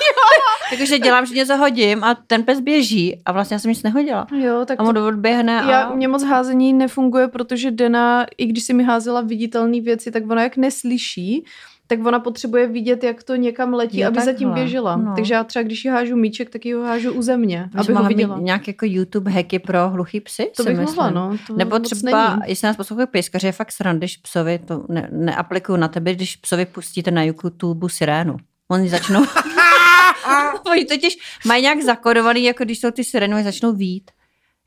Takže 0.78 0.98
dělám, 0.98 1.26
že 1.26 1.34
něco 1.34 1.56
hodím 1.56 2.04
a 2.04 2.14
ten 2.26 2.42
pes 2.42 2.60
běží 2.60 3.20
a 3.26 3.32
vlastně 3.32 3.54
já 3.54 3.58
jsem 3.58 3.68
nic 3.68 3.82
nehodila. 3.82 4.26
jo, 4.38 4.64
tak 4.64 4.80
A 4.80 4.82
mu 4.82 4.92
to 4.92 5.06
odběhne 5.06 5.60
a... 5.62 5.70
Já, 5.70 5.94
mě 5.94 6.08
moc 6.08 6.24
házení 6.24 6.72
nefunguje, 6.72 7.28
protože 7.28 7.70
Dena, 7.70 8.26
i 8.38 8.46
když 8.46 8.64
si 8.64 8.74
mi 8.74 8.84
házela 8.84 9.20
viditelné 9.20 9.80
věci, 9.86 10.10
tak 10.10 10.30
ona 10.30 10.42
jak 10.42 10.56
neslyší, 10.56 11.44
tak 11.86 12.06
ona 12.06 12.20
potřebuje 12.20 12.66
vidět, 12.66 13.04
jak 13.04 13.22
to 13.22 13.34
někam 13.36 13.74
letí, 13.74 14.00
Jo, 14.00 14.08
aby 14.08 14.18
takhle. 14.24 14.52
běžela. 14.54 14.96
No. 14.96 15.12
Takže 15.16 15.34
já 15.34 15.44
třeba, 15.44 15.62
když 15.62 15.84
ji 15.84 15.90
hážu 15.90 16.16
míček, 16.16 16.50
tak 16.50 16.64
ji 16.66 16.72
ho 16.72 16.82
hážu 16.82 17.12
u 17.12 17.22
země, 17.22 17.68
Bys 17.72 17.80
aby 17.88 17.92
ho 17.94 18.04
viděla. 18.04 18.38
nějak 18.40 18.68
jako 18.68 18.86
YouTube 18.88 19.30
hacky 19.30 19.58
pro 19.58 19.90
hluchý 19.90 20.20
psy? 20.20 20.50
To 20.56 20.62
bych 20.64 20.76
myslím. 20.78 20.96
mohla, 20.96 21.10
no. 21.10 21.36
To 21.46 21.56
Nebo 21.56 21.78
třeba, 21.78 22.28
není. 22.28 22.42
jestli 22.46 22.66
nás 22.66 22.76
poslouchají 22.76 23.06
pejskaři, 23.10 23.46
je 23.46 23.52
fakt 23.52 23.72
srand, 23.72 23.98
když 23.98 24.16
psovi, 24.16 24.58
to 24.58 24.84
ne, 24.88 25.08
neaplikuju 25.12 25.76
na 25.78 25.88
tebe, 25.88 26.14
když 26.14 26.36
psovi 26.36 26.66
pustíte 26.66 27.10
na 27.10 27.22
YouTube 27.22 27.88
sirénu. 27.90 28.36
Oni 28.70 28.88
začnou... 28.88 29.24
Oni 30.70 30.84
totiž 30.84 31.16
mají 31.46 31.62
nějak 31.62 31.82
zakodovaný, 31.82 32.44
jako 32.44 32.64
když 32.64 32.80
jsou 32.80 32.90
ty 32.90 33.04
sirény, 33.04 33.34
oni 33.34 33.44
začnou 33.44 33.72
vít. 33.72 34.10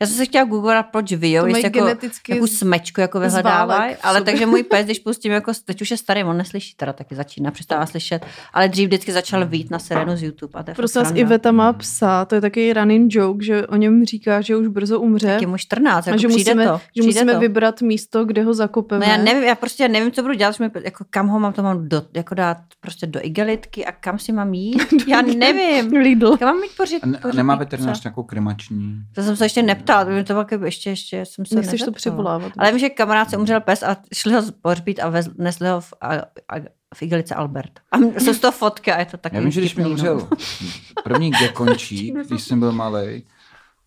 Já 0.02 0.08
jsem 0.08 0.16
se 0.18 0.26
chtěla 0.26 0.46
googlovat, 0.46 0.86
proč 0.92 1.14
vyjou, 1.14 1.46
jestli 1.46 1.64
jako, 1.64 2.48
z- 2.48 2.58
smečku 2.58 3.02
jako 3.02 3.20
vyhledávají, 3.20 3.96
ale 4.04 4.22
takže 4.22 4.46
můj 4.46 4.64
pes, 4.64 4.86
když 4.86 5.00
pustím, 5.00 5.32
jako, 5.32 5.52
teď 5.66 5.82
už 5.82 5.92
je 5.92 5.98
starý, 5.98 6.24
on 6.24 6.38
neslyší, 6.38 6.76
teda 6.76 6.94
taky 6.94 7.16
začíná, 7.16 7.52
přestává 7.52 7.86
slyšet, 7.86 8.26
ale 8.54 8.70
dřív 8.70 8.88
vždycky 8.88 9.12
začal 9.12 9.46
vít 9.46 9.72
na 9.72 9.80
sirénu 9.80 10.16
z 10.18 10.24
YouTube. 10.24 10.60
A 10.60 10.64
to 10.64 10.72
Prosím 10.72 11.02
vás. 11.02 11.12
Iveta 11.16 11.52
má 11.52 11.74
psa, 11.74 12.26
to 12.26 12.36
je 12.36 12.42
takový 12.42 12.74
running 12.74 13.16
joke, 13.16 13.46
že 13.46 13.68
o 13.68 13.76
něm 13.76 14.06
říká, 14.06 14.42
že 14.42 14.56
už 14.56 14.68
brzo 14.68 15.00
umře. 15.00 15.28
Tak 15.28 15.42
je 15.42 15.48
mu 15.48 15.58
14, 15.58 16.08
a 16.08 16.10
jako 16.10 16.22
že 16.22 16.28
přijde 16.28 16.54
musíme, 16.54 16.72
to. 16.72 16.78
že 16.78 17.02
přijde 17.02 17.06
musíme 17.08 17.34
to. 17.34 17.40
vybrat 17.40 17.82
místo, 17.82 18.26
kde 18.26 18.44
ho 18.44 18.54
zakopeme. 18.54 19.06
No 19.06 19.12
já 19.12 19.18
nevím, 19.18 19.44
já 19.44 19.56
prostě 19.56 19.88
nevím, 19.88 20.12
co 20.12 20.22
budu 20.22 20.34
dělat, 20.34 20.56
že 20.56 20.64
mi, 20.64 20.72
jako 20.84 21.06
kam 21.10 21.28
ho 21.28 21.40
mám, 21.40 21.54
to 21.54 21.64
mám 21.64 21.90
do, 21.90 22.02
jako 22.14 22.36
dát 22.36 22.58
prostě 22.82 23.08
do 23.08 23.20
igelitky 23.24 23.86
a 23.86 23.92
kam 23.92 24.20
si 24.20 24.32
mám 24.32 24.54
jít, 24.54 24.94
já 25.08 25.22
nevím. 25.22 25.92
Lidl. 25.98 26.38
Kam 26.38 26.48
mám 26.48 26.62
mít 26.62 26.72
A, 27.04 27.06
ne, 27.06 27.18
a 27.18 27.22
pořiď 27.22 27.36
nemá 27.38 27.56
veterinář 27.56 28.04
nějakou 28.04 28.24
kremační? 28.24 28.96
To 29.16 29.24
jsem 29.24 29.36
se 29.36 29.46
ještě 29.46 29.64
neptala, 29.64 29.89
to 30.06 30.12
by 30.12 30.24
to 30.24 30.34
bylo, 30.34 30.46
jako 30.52 30.66
ještě, 30.66 30.90
ještě 30.90 31.26
jsem 31.26 31.46
se 31.46 31.56
Nechceš 31.56 31.82
to 31.82 31.92
převolávat. 31.92 32.54
Ale 32.58 32.72
vím, 32.72 32.80
že 32.80 32.90
kamarád 32.90 33.30
se 33.30 33.38
umřel 33.38 33.62
pes 33.62 33.84
a 33.84 33.98
šli 34.14 34.34
ho 34.34 34.42
pohřbít 34.62 35.00
a 35.00 35.10
vez, 35.10 35.30
nesli 35.38 35.70
ho 35.70 35.82
v, 35.82 35.94
a, 36.02 36.16
a, 36.16 36.56
v 36.96 37.02
igelice 37.02 37.36
Albert. 37.36 37.80
A 37.92 37.98
jsou 37.98 38.34
z 38.34 38.40
toho 38.40 38.52
fotky 38.52 38.92
a 38.92 39.00
je 39.00 39.06
to 39.06 39.18
taky 39.18 39.36
Já 39.36 39.42
vím, 39.42 39.52
že 39.52 39.62
když 39.62 39.76
mi 39.76 39.84
vtipný, 39.84 39.92
umřel 39.92 40.16
no. 40.32 41.04
první 41.04 41.32
gekončík, 41.32 42.16
když 42.28 42.44
jsem 42.44 42.60
byl 42.60 42.72
malý, 42.72 43.24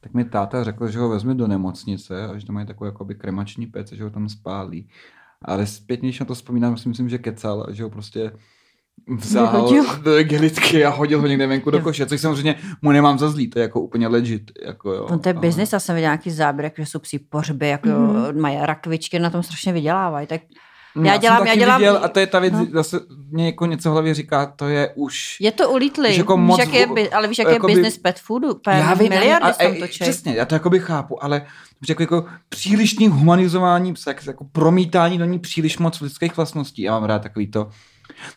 tak 0.00 0.14
mi 0.14 0.24
táta 0.24 0.64
řekl, 0.64 0.90
že 0.90 0.98
ho 0.98 1.08
vezme 1.08 1.34
do 1.34 1.46
nemocnice 1.46 2.28
a 2.28 2.38
že 2.38 2.46
to 2.46 2.52
mají 2.52 2.66
takový 2.66 2.88
jakoby 2.88 3.14
kremační 3.14 3.66
pec, 3.66 3.92
a 3.92 3.94
že 3.96 4.04
ho 4.04 4.10
tam 4.10 4.28
spálí. 4.28 4.88
Ale 5.42 5.66
zpětně, 5.66 6.08
když 6.08 6.20
na 6.20 6.26
to 6.26 6.34
vzpomínám, 6.34 6.76
si 6.76 6.88
myslím, 6.88 7.08
že 7.08 7.18
kecal 7.18 7.66
a 7.68 7.72
že 7.72 7.82
ho 7.82 7.90
prostě 7.90 8.32
vzal 9.18 9.68
igelitky 10.18 10.84
a 10.84 10.88
hodil 10.90 11.20
ho 11.20 11.26
někde 11.26 11.46
venku 11.46 11.70
do 11.70 11.80
koše, 11.80 12.06
což 12.06 12.20
samozřejmě 12.20 12.54
mu 12.82 12.92
nemám 12.92 13.18
za 13.18 13.28
zlý, 13.30 13.50
to 13.50 13.58
je 13.58 13.62
jako 13.62 13.80
úplně 13.80 14.08
legit. 14.08 14.50
Jako 14.64 14.92
jo. 14.92 15.06
No 15.10 15.18
to 15.18 15.28
je 15.28 15.34
A- 15.34 15.38
biznis, 15.40 15.72
já 15.72 15.80
jsem 15.80 15.94
viděla 15.94 16.10
nějaký 16.12 16.30
záběr, 16.30 16.72
že 16.78 16.86
jsou 16.86 16.98
psí 16.98 17.18
pohřby, 17.18 17.68
jako 17.68 17.88
mm-hmm. 17.88 18.40
mají 18.40 18.58
rakvičky, 18.60 19.18
na 19.18 19.30
tom 19.30 19.42
strašně 19.42 19.72
vydělávají. 19.72 20.26
Tak 20.26 20.40
No, 20.96 21.02
já 21.04 21.12
jsem 21.12 21.20
dělám- 21.20 21.46
já 21.46 21.54
dělám- 21.54 21.80
Viděl, 21.80 22.00
a 22.02 22.08
to 22.08 22.20
je 22.20 22.26
ta 22.26 22.38
věc, 22.38 22.52
No. 22.54 22.66
zase 22.72 23.00
mě 23.30 23.46
jako 23.46 23.66
něco 23.66 23.88
v 23.90 23.92
hlavě 23.92 24.14
říká, 24.14 24.46
to 24.46 24.68
je 24.68 24.92
už... 24.96 25.36
je 25.40 25.52
to 25.52 25.78
Víš, 25.78 26.18
jako 26.18 26.36
víš, 26.36 26.46
moc 26.46 26.58
jak 26.58 26.72
je, 26.72 26.86
ale 27.10 27.28
víš, 27.28 27.38
jak 27.38 27.48
je 27.52 27.58
business 27.60 27.98
pet 27.98 28.20
foodu? 28.20 28.60
Já 28.66 28.94
vím, 28.94 29.08
miliardy 29.08 29.42
ale- 29.44 29.52
se 29.54 29.62
tam 29.62 29.74
točí. 29.76 29.98
Přesně, 30.00 30.34
já 30.34 30.44
to 30.44 30.54
jakoby 30.54 30.78
chápu, 30.78 31.24
ale 31.24 31.46
jako, 31.88 32.02
jako 32.02 32.24
přílišný 32.48 33.08
humanizování 33.08 33.92
psa, 33.94 34.10
jako- 34.10 34.22
jako 34.26 34.44
promítání 34.52 35.18
do 35.18 35.24
ní 35.24 35.38
příliš 35.38 35.78
moc 35.78 36.00
lidských 36.00 36.36
vlastností. 36.36 36.82
Já 36.82 36.92
mám 36.92 37.04
rád 37.04 37.22
takový 37.22 37.46
to, 37.50 37.68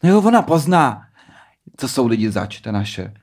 no 0.03 0.09
jo, 0.09 0.21
ona 0.21 0.41
pozná, 0.41 1.01
co 1.77 1.87
jsou 1.87 2.07
lidi 2.07 2.31
zač, 2.31 2.59
to 2.61 2.69
je 2.69 2.73
naše. 2.73 3.13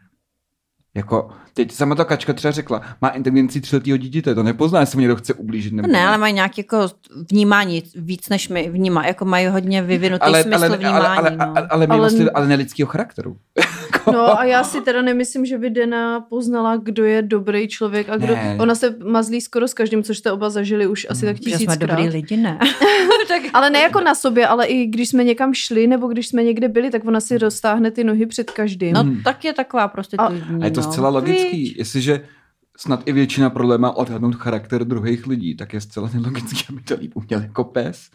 Jako, 0.95 1.31
teď 1.55 1.73
sama 1.73 1.95
ta 1.95 2.05
kačka 2.05 2.33
třeba 2.33 2.53
řekla, 2.53 2.83
má 3.01 3.09
inteligenci 3.09 3.61
třiletýho 3.61 3.97
dítěte, 3.97 4.35
to 4.35 4.43
nepozná, 4.43 4.81
jestli 4.81 4.97
mu 4.97 5.01
někdo 5.01 5.17
chce 5.17 5.35
ublížit. 5.35 5.73
Nebo 5.73 5.88
ne, 5.88 6.07
ale 6.07 6.19
mají 6.19 6.35
nějaké 6.35 6.61
jako 6.61 6.88
vnímání 7.31 7.83
víc, 7.95 8.29
než 8.29 8.49
my 8.49 8.71
vnímá, 8.71 9.07
jako 9.07 9.25
mají 9.25 9.47
hodně 9.47 9.83
vyvinutý 9.83 10.23
ale, 10.25 10.43
smysl 10.43 10.65
ale, 10.65 10.77
vnímání. 10.77 10.97
ale, 11.07 11.09
ale, 11.17 11.31
no. 11.31 11.45
ale, 11.45 11.69
ale, 11.71 11.87
Ale- 11.87 11.97
milosti, 11.97 12.31
ale 12.31 12.47
nelidského 12.49 12.87
charakteru. 12.87 13.37
No 14.12 14.38
a 14.41 14.45
já 14.45 14.65
si 14.65 14.81
teda 14.81 15.03
nemyslím, 15.03 15.47
že 15.47 15.59
by 15.59 15.71
Dena 15.71 16.21
poznala, 16.21 16.77
kdo 16.77 17.05
je 17.05 17.23
dobrý 17.23 17.69
člověk 17.69 18.09
a 18.09 18.17
kdo... 18.17 18.35
Ne. 18.35 18.57
Ona 18.61 18.75
se 18.75 18.95
mazlí 19.05 19.41
skoro 19.41 19.69
s 19.69 19.75
každým, 19.75 20.03
což 20.03 20.19
jste 20.19 20.33
oba 20.33 20.51
zažili 20.51 20.87
už 20.87 21.07
asi 21.11 21.27
tak 21.27 21.37
že 21.37 21.43
jsme 21.43 21.53
tisíckrát. 21.53 21.91
dobrý 21.91 22.09
lidi, 22.09 22.37
ne? 22.37 22.59
tak, 23.33 23.51
Ale 23.55 23.71
ne 23.71 23.79
jako 23.79 24.01
na 24.01 24.14
sobě, 24.14 24.47
ale 24.47 24.66
i 24.66 24.87
když 24.87 25.09
jsme 25.09 25.25
někam 25.25 25.55
šli, 25.55 25.87
nebo 25.87 26.09
když 26.09 26.29
jsme 26.29 26.42
někde 26.42 26.68
byli, 26.68 26.90
tak 26.90 27.05
ona 27.05 27.21
si 27.21 27.38
roztáhne 27.38 27.90
ty 27.90 28.05
nohy 28.05 28.27
před 28.27 28.51
každým. 28.51 28.92
no 28.95 29.05
tak 29.25 29.45
je 29.45 29.53
taková 29.53 29.88
prostitutní. 29.88 30.42
A 30.62 30.64
je 30.64 30.71
to 30.71 30.81
no. 30.81 30.92
zcela 30.92 31.09
logický. 31.09 31.57
Víš? 31.57 31.75
Jestliže 31.77 32.29
snad 32.77 33.03
i 33.07 33.12
většina 33.12 33.51
problémů 33.51 33.90
odhadnout 33.90 34.35
charakter 34.35 34.85
druhých 34.85 35.27
lidí, 35.27 35.57
tak 35.57 35.73
je 35.73 35.81
zcela 35.81 36.11
nelogický, 36.14 36.64
aby 36.68 36.81
to 36.81 36.95
líp 36.95 37.12
uměl 37.14 37.40
jako 37.40 37.64
pes. 37.64 38.11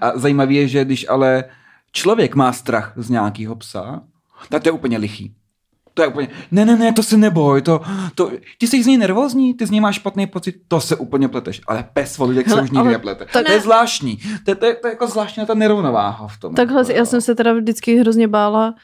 A 0.00 0.18
zajímavé 0.18 0.52
je, 0.52 0.68
že 0.68 0.84
když 0.84 1.08
ale 1.08 1.44
člověk 1.92 2.34
má 2.34 2.52
strach 2.52 2.92
z 2.96 3.10
nějakého 3.10 3.56
psa, 3.56 4.02
tak 4.48 4.62
to 4.62 4.68
je 4.68 4.72
úplně 4.72 4.98
lichý. 4.98 5.34
To 5.98 6.02
je 6.02 6.08
úplně, 6.08 6.28
ne, 6.50 6.64
ne, 6.64 6.76
ne, 6.76 6.92
to 6.92 7.02
se 7.02 7.16
neboj, 7.16 7.62
to, 7.62 7.80
to, 8.14 8.30
ty 8.58 8.66
jsi 8.66 8.82
z 8.82 8.86
něj 8.86 8.96
nervózní, 8.96 9.54
ty 9.54 9.66
z 9.66 9.70
něj 9.70 9.80
máš 9.80 9.94
špatný 9.94 10.26
pocit, 10.26 10.54
to 10.68 10.80
se 10.80 10.96
úplně 10.96 11.28
pleteš. 11.28 11.60
Ale 11.66 11.84
pes 11.92 12.18
lidech 12.18 12.48
se 12.48 12.62
už 12.62 12.70
nikdy 12.70 12.88
neplete. 12.88 13.26
tak- 13.32 13.46
to 13.46 13.52
je 13.52 13.60
zvláštní. 13.60 14.16
To, 14.44 14.50
je- 14.50 14.54
to, 14.54 14.66
je, 14.66 14.74
to 14.74 14.86
je 14.86 14.92
jako 14.92 15.06
zvláštní 15.06 15.46
ta 15.46 15.54
nerovnováha 15.54 16.26
v 16.28 16.40
tom. 16.40 16.54
Takhle, 16.54 16.80
jako, 16.80 16.92
já 16.92 16.98
jo. 16.98 17.06
jsem 17.06 17.20
se 17.20 17.34
teda 17.34 17.52
vždycky 17.52 17.96
hrozně 17.96 18.28
bála, 18.28 18.74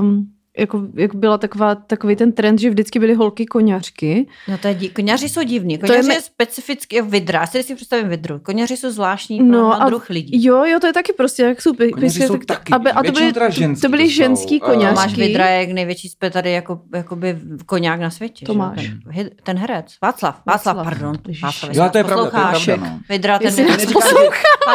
um, 0.00 0.26
jako, 0.58 0.82
jak 0.94 1.14
byla 1.14 1.38
taková, 1.38 1.74
takový 1.74 2.16
ten 2.16 2.32
trend, 2.32 2.58
že 2.58 2.70
vždycky 2.70 2.98
byly 2.98 3.14
holky 3.14 3.46
koňařky. 3.46 4.26
No 4.48 4.58
to 4.58 4.68
je 4.68 4.74
dí... 4.74 4.88
Koněři 4.88 5.28
jsou 5.28 5.42
divní. 5.42 5.78
To 5.78 5.86
je 5.92 5.98
Koněři 5.98 6.12
je, 6.12 6.20
specificky 6.20 7.02
vidra. 7.02 7.40
Já 7.40 7.62
si 7.62 7.74
představím 7.74 8.08
vidru. 8.08 8.38
Koněři 8.38 8.76
jsou 8.76 8.90
zvláštní 8.90 9.38
pro 9.38 9.46
No 9.46 9.60
no, 9.60 9.82
a 9.82 9.88
druh 9.88 10.10
lidí. 10.10 10.44
Jo, 10.44 10.64
jo, 10.64 10.80
to 10.80 10.86
je 10.86 10.92
taky 10.92 11.12
prostě, 11.12 11.42
jak 11.42 11.62
jsou 11.62 11.72
Koněři 11.74 12.00
pysky, 12.00 12.26
jsou 12.26 12.36
tak- 12.36 12.44
taky, 12.46 12.72
aby- 12.72 12.92
a 12.92 13.02
to 13.02 13.12
byly, 13.12 13.32
ženský 13.50 13.82
to 13.82 13.88
byly 13.88 14.02
to 14.04 14.08
jsou. 14.10 14.14
ženský 14.14 14.62
A- 14.62 14.64
koňařky. 14.66 14.94
Máš 14.96 15.14
vidra 15.14 15.48
jak 15.48 15.68
největší 15.68 16.08
zpět 16.08 16.36
jako, 16.44 16.80
jakoby 16.94 17.38
koňák 17.66 18.00
na 18.00 18.10
světě. 18.10 18.46
Tomáš. 18.46 18.90
Ten, 19.14 19.30
ten 19.42 19.58
herec. 19.58 19.86
Václav. 20.02 20.40
Václav, 20.46 20.76
Václav. 20.76 20.86
pardon. 20.86 21.16
Václav, 21.42 21.74
Jo, 21.74 21.88
to 21.92 21.98
je 21.98 22.04
pravda, 22.04 22.30
to 22.30 22.36
je 22.36 22.76
pravda, 22.76 22.76
no. 22.90 22.98
Vidra, 23.08 23.38
ten 23.38 23.54
je 23.58 23.64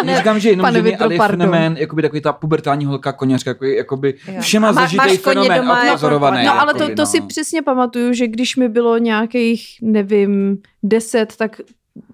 Neříkám, 0.05 0.39
že, 0.39 0.49
jenom 0.49 0.71
ženy, 0.73 0.97
ale 0.97 1.13
je 1.13 1.17
pardon. 1.17 1.39
fenomén, 1.39 1.75
jakoby 1.79 2.01
takový 2.01 2.21
ta 2.21 2.33
pubertální 2.33 2.85
holka, 2.85 3.11
koněřka, 3.13 3.49
jako, 3.49 3.65
jakoby 3.65 4.13
všema 4.39 4.73
koně 4.73 5.17
fenomén 5.17 5.64
doma 5.65 5.82
a 5.82 5.86
jako-. 5.86 6.10
No 6.45 6.62
ale 6.62 6.73
to, 6.73 6.95
to 6.95 7.06
si 7.06 7.21
přesně 7.21 7.62
pamatuju, 7.62 8.13
že 8.13 8.28
když 8.28 8.56
mi 8.56 8.69
bylo 8.69 8.97
nějakých, 8.97 9.65
nevím, 9.82 10.58
deset, 10.84 11.36
tak 11.36 11.62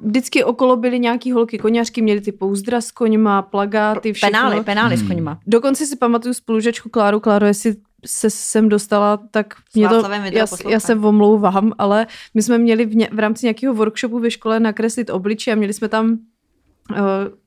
vždycky 0.04 0.44
okolo 0.44 0.76
byly 0.76 1.00
nějaký 1.00 1.32
holky 1.32 1.58
koněřky, 1.58 2.02
měly 2.02 2.22
ty 2.22 2.32
pouzdra 2.32 2.82
s 2.82 2.92
koňma, 2.92 3.42
plagáty, 3.42 4.14
všechno. 4.14 4.40
Penály, 4.40 4.64
penály 4.64 4.98
s 4.98 5.00
Hmm. 5.00 5.08
koněma. 5.10 5.40
Dokonce 5.48 5.86
si 5.86 5.96
pamatuju 5.96 6.34
spolužačku 6.34 6.90
Kláru. 6.90 7.20
Kláro, 7.20 7.46
jestli 7.46 7.76
se 8.06 8.30
sem 8.30 8.70
dostala, 8.70 9.20
tak 9.32 9.54
mě 9.76 9.90
to, 9.90 10.04
já, 10.32 10.46
já 10.70 10.80
se 10.80 10.96
omlouvám, 10.96 11.74
ale 11.78 12.08
my 12.34 12.42
jsme 12.42 12.58
měli 12.58 12.86
v, 12.86 12.96
ně, 12.96 13.10
v 13.12 13.20
rámci 13.20 13.46
nějakého 13.46 13.74
workshopu 13.74 14.20
ve 14.20 14.32
škole 14.32 14.60
nakreslit 14.60 15.10
obličej 15.10 15.54
a 15.54 15.56
měli 15.56 15.74
jsme 15.74 15.88
tam 15.90 16.18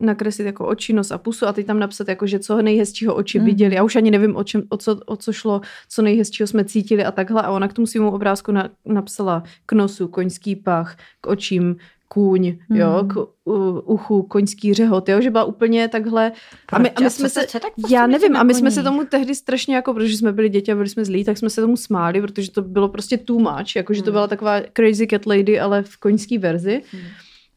nakreslit 0.01 0.47
jako 0.47 0.67
oči, 0.67 0.93
nos 0.93 1.11
a 1.11 1.19
pusu 1.19 1.47
a 1.47 1.53
teď 1.53 1.67
tam 1.67 1.79
napsat 1.79 2.09
jako, 2.09 2.27
že 2.27 2.39
co 2.39 2.63
nejhezčího 2.63 3.15
oči 3.15 3.39
Mhm. 3.39 3.47
viděli. 3.47 3.75
Já 3.75 3.83
už 3.83 3.97
ani 3.97 4.11
nevím, 4.11 4.37
o, 4.37 4.45
čem, 4.45 4.63
o, 4.69 4.77
co, 4.77 5.01
o 5.07 5.17
co 5.17 5.33
šlo, 5.33 5.61
co 5.89 6.03
nejhezčího 6.03 6.47
jsme 6.47 6.65
cítili 6.65 7.05
a 7.05 7.11
takhle. 7.13 7.43
A 7.43 7.51
ona 7.51 7.69
k 7.69 7.73
tomu 7.73 7.87
svému 7.87 8.11
obrázku 8.11 8.53
na, 8.53 8.69
napsala 8.87 9.43
k 9.67 9.73
nosu, 9.73 10.09
koňský 10.09 10.57
pach, 10.57 10.97
k 11.21 11.27
očím, 11.27 11.77
kůň, 12.09 12.57
jo, 12.71 12.99
Mhm. 13.03 13.09
k 13.09 13.17
u, 13.45 13.53
uchu, 13.85 14.23
koňský 14.23 14.75
řehot, 14.75 15.09
jo, 15.09 15.21
že 15.21 15.31
byla 15.31 15.45
úplně 15.45 15.89
takhle. 15.89 16.33
A 16.73 16.79
my, 16.79 16.91
a 16.91 17.01
my 17.01 17.11
jsme 17.11 17.29
se, 17.29 17.47
co 17.47 17.61
tak 17.61 17.73
já 17.91 18.07
nevím, 18.07 18.37
a 18.37 18.43
my 18.43 18.55
jsme 18.55 18.61
koních? 18.61 18.75
se 18.75 18.83
tomu 18.83 19.05
tehdy 19.05 19.35
strašně 19.35 19.75
jako, 19.75 19.95
protože 19.95 20.17
jsme 20.17 20.33
byli 20.33 20.49
děti 20.49 20.73
a 20.73 20.75
byli 20.75 20.89
jsme 20.89 21.05
zlí, 21.05 21.25
tak 21.25 21.39
jsme 21.39 21.51
se 21.51 21.61
tomu 21.61 21.77
smáli, 21.77 22.21
protože 22.21 22.51
to 22.51 22.63
bylo 22.63 22.89
prostě 22.89 23.17
too 23.19 23.39
much, 23.39 23.77
jakože 23.77 24.03
to 24.03 24.07
Hmm. 24.11 24.13
byla 24.15 24.27
taková 24.27 24.61
crazy 24.77 25.07
cat 25.07 25.27
lady, 25.27 25.61
ale 25.61 25.83
v 25.83 25.97
koňský 25.97 26.39
verzi. 26.39 26.83
Hmm. 26.93 27.03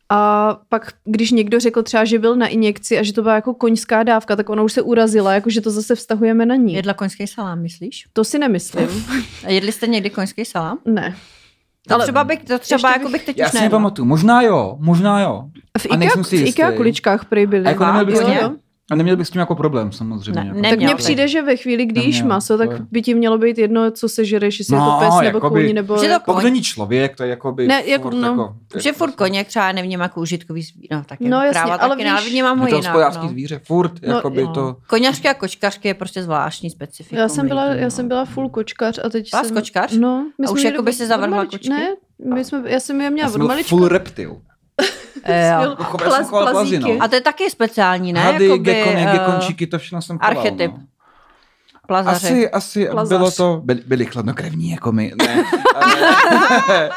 A 0.09 0.57
pak, 0.69 0.93
když 1.05 1.31
někdo 1.31 1.59
řekl 1.59 1.83
třeba, 1.83 2.05
že 2.05 2.19
byl 2.19 2.35
na 2.35 2.47
injekci 2.47 2.99
a 2.99 3.03
že 3.03 3.13
to 3.13 3.21
byla 3.21 3.35
jako 3.35 3.53
koňská 3.53 4.03
dávka, 4.03 4.35
tak 4.35 4.49
ona 4.49 4.63
už 4.63 4.73
se 4.73 4.81
urazila, 4.81 5.33
jakože 5.33 5.61
to 5.61 5.71
zase 5.71 5.95
vztahujeme 5.95 6.45
na 6.45 6.55
ní. 6.55 6.73
Jedla 6.73 6.93
koňský 6.93 7.27
salám, 7.27 7.61
myslíš? 7.61 8.05
To 8.13 8.23
si 8.23 8.39
nemyslím. 8.39 9.05
A 9.45 9.49
jedli 9.51 9.71
jste 9.71 9.87
někdy 9.87 10.09
koňský 10.09 10.45
salám? 10.45 10.77
ne. 10.85 11.15
To 11.87 11.93
Ale 11.93 12.03
třeba 12.03 12.23
bych, 12.23 12.43
to 12.43 12.59
třeba 12.59 12.91
jako 12.91 13.09
bych 13.09 13.25
teď 13.25 13.37
Já 13.37 13.45
už 13.45 13.51
si 13.51 13.61
nepamatuju, 13.61 14.05
možná 14.05 14.41
jo, 14.41 14.77
možná 14.79 15.21
jo. 15.21 15.43
V 15.77 15.85
A 15.85 15.87
IKEA, 15.87 15.97
nejsem 15.97 16.23
si 16.23 16.37
v 16.37 16.47
IKEA 16.47 16.71
kuličkách 16.71 17.25
prej 17.25 17.47
byly. 17.47 17.65
A 17.65 17.69
jako 17.69 17.85
neměl 17.85 18.05
bych, 18.05 18.15
Jo, 18.15 18.27
jo. 18.41 18.55
A 18.91 18.95
neměl 18.95 19.17
bych 19.17 19.27
s 19.27 19.29
tím 19.31 19.39
jako 19.39 19.55
problém 19.55 19.91
samozřejmě. 19.91 20.31
Ne, 20.41 20.47
jako. 20.47 20.61
ne. 20.61 20.69
Tak 20.69 20.77
mně 20.79 20.87
Neměl. 20.87 20.97
přijde, 20.97 21.27
že 21.27 21.41
ve 21.41 21.55
chvíli, 21.55 21.85
kdy 21.85 22.01
jíš 22.01 22.15
Neměl, 22.15 22.35
maso, 22.35 22.57
tak 22.57 22.67
to 22.69 22.73
je- 22.75 22.81
by 22.91 23.01
ti 23.01 23.13
mělo 23.13 23.37
být 23.37 23.57
jedno, 23.57 23.91
co 23.91 24.09
se 24.09 24.25
žereš, 24.25 24.59
jestli 24.59 24.75
No, 24.75 24.81
jako 24.85 24.99
pes 25.05 25.23
nebo 25.23 25.37
jakoby- 25.37 25.65
kůň, 25.65 25.75
nebo... 25.75 25.97
Že 25.97 26.07
to 26.09 26.19
Pokud 26.25 26.33
koň. 26.35 26.43
není 26.43 26.61
člověk, 26.61 27.15
to 27.15 27.23
je 27.23 27.29
jako 27.29 27.51
by 27.51 27.67
Ne, 27.67 27.83
jako- 27.85 28.03
furt 28.03 28.15
no. 28.19 28.27
jako, 28.27 28.55
Že 28.79 28.93
furt 28.93 29.15
koně 29.15 29.43
třeba 29.43 29.71
nevnímám 29.71 30.01
jako 30.03 30.21
užitkový 30.21 30.61
zvíře, 30.61 30.87
no 30.91 31.03
tak 31.05 31.19
No, 31.19 31.29
no, 31.29 31.37
jasně, 31.37 31.51
kráva 31.51 31.75
ale 31.75 31.95
taky, 31.95 32.09
ale 32.09 32.21
víš- 32.21 32.29
vnímám 32.31 32.59
ho 32.59 32.65
je 32.65 32.69
to 32.69 32.75
jinak. 32.75 32.91
hospodářský 32.93 33.23
No. 33.25 33.29
zvíře, 33.29 33.61
furt, 33.65 33.91
No, 34.07 34.15
jako 34.15 34.29
by 34.29 34.43
No. 34.43 34.53
to... 34.53 34.75
Koněřky 34.87 35.27
a 35.27 35.33
kočkařky 35.33 35.87
je 35.87 35.93
prostě 35.93 36.23
zvláštní 36.23 36.69
specifikum. 36.69 37.17
Já 37.17 37.27
jsem 37.29 37.47
byla, 37.47 37.65
já 37.65 37.83
no. 37.83 37.91
jsem 37.91 38.07
byla 38.07 38.25
full 38.25 38.49
kočkař 38.49 38.99
a 39.03 39.09
teď 39.09 39.29
jsem... 39.29 39.55
kočkař? 39.55 39.97
No. 39.97 40.25
my 40.39 40.45
A 40.45 40.47
jsme 40.47 40.53
už 40.53 40.59
měli 40.61 40.73
jako 40.75 40.83
by 40.83 40.91
od- 40.91 40.95
si 40.97 41.03
od 41.03 41.07
zavrhla 41.07 41.45
kočky? 41.45 41.69
Ne, 41.69 41.87
my 42.33 42.45
jsme, 42.45 42.63
já 42.65 42.79
jsem 42.79 43.01
je 43.01 43.09
měla 43.09 43.23
Já 43.25 43.27
od 43.27 43.31
jsem 43.31 43.39
byl 43.39 43.47
malička. 43.47 43.69
full 43.69 43.87
reptil. 43.87 44.37
Eh, 45.23 45.53
jo. 45.63 45.75
Plazíky. 46.29 46.79
no. 46.79 46.97
A 46.99 47.07
to 47.07 47.15
je 47.15 47.21
taky 47.21 47.49
speciální, 47.49 48.13
ne? 48.13 48.21
Hady, 48.21 48.45
Jakoby, 48.45 48.63
gekony, 48.63 49.07
eh, 49.07 49.11
gekončíky, 49.11 49.67
to 49.67 49.79
všechno 49.79 50.01
jsem 50.01 50.19
choval, 50.19 50.37
archetyp. 50.37 50.71
No. 50.71 50.83
Plazaři. 51.87 52.27
Asi, 52.27 52.49
asi 52.49 52.85
Plazař. 52.91 53.17
bylo 53.17 53.31
to, 53.31 53.61
byli, 53.63 53.81
byli 53.87 54.05
chladnokrevní 54.05 54.69
jako 54.71 54.91
my, 54.91 55.13
ne, 55.25 55.43
ale, 55.75 56.89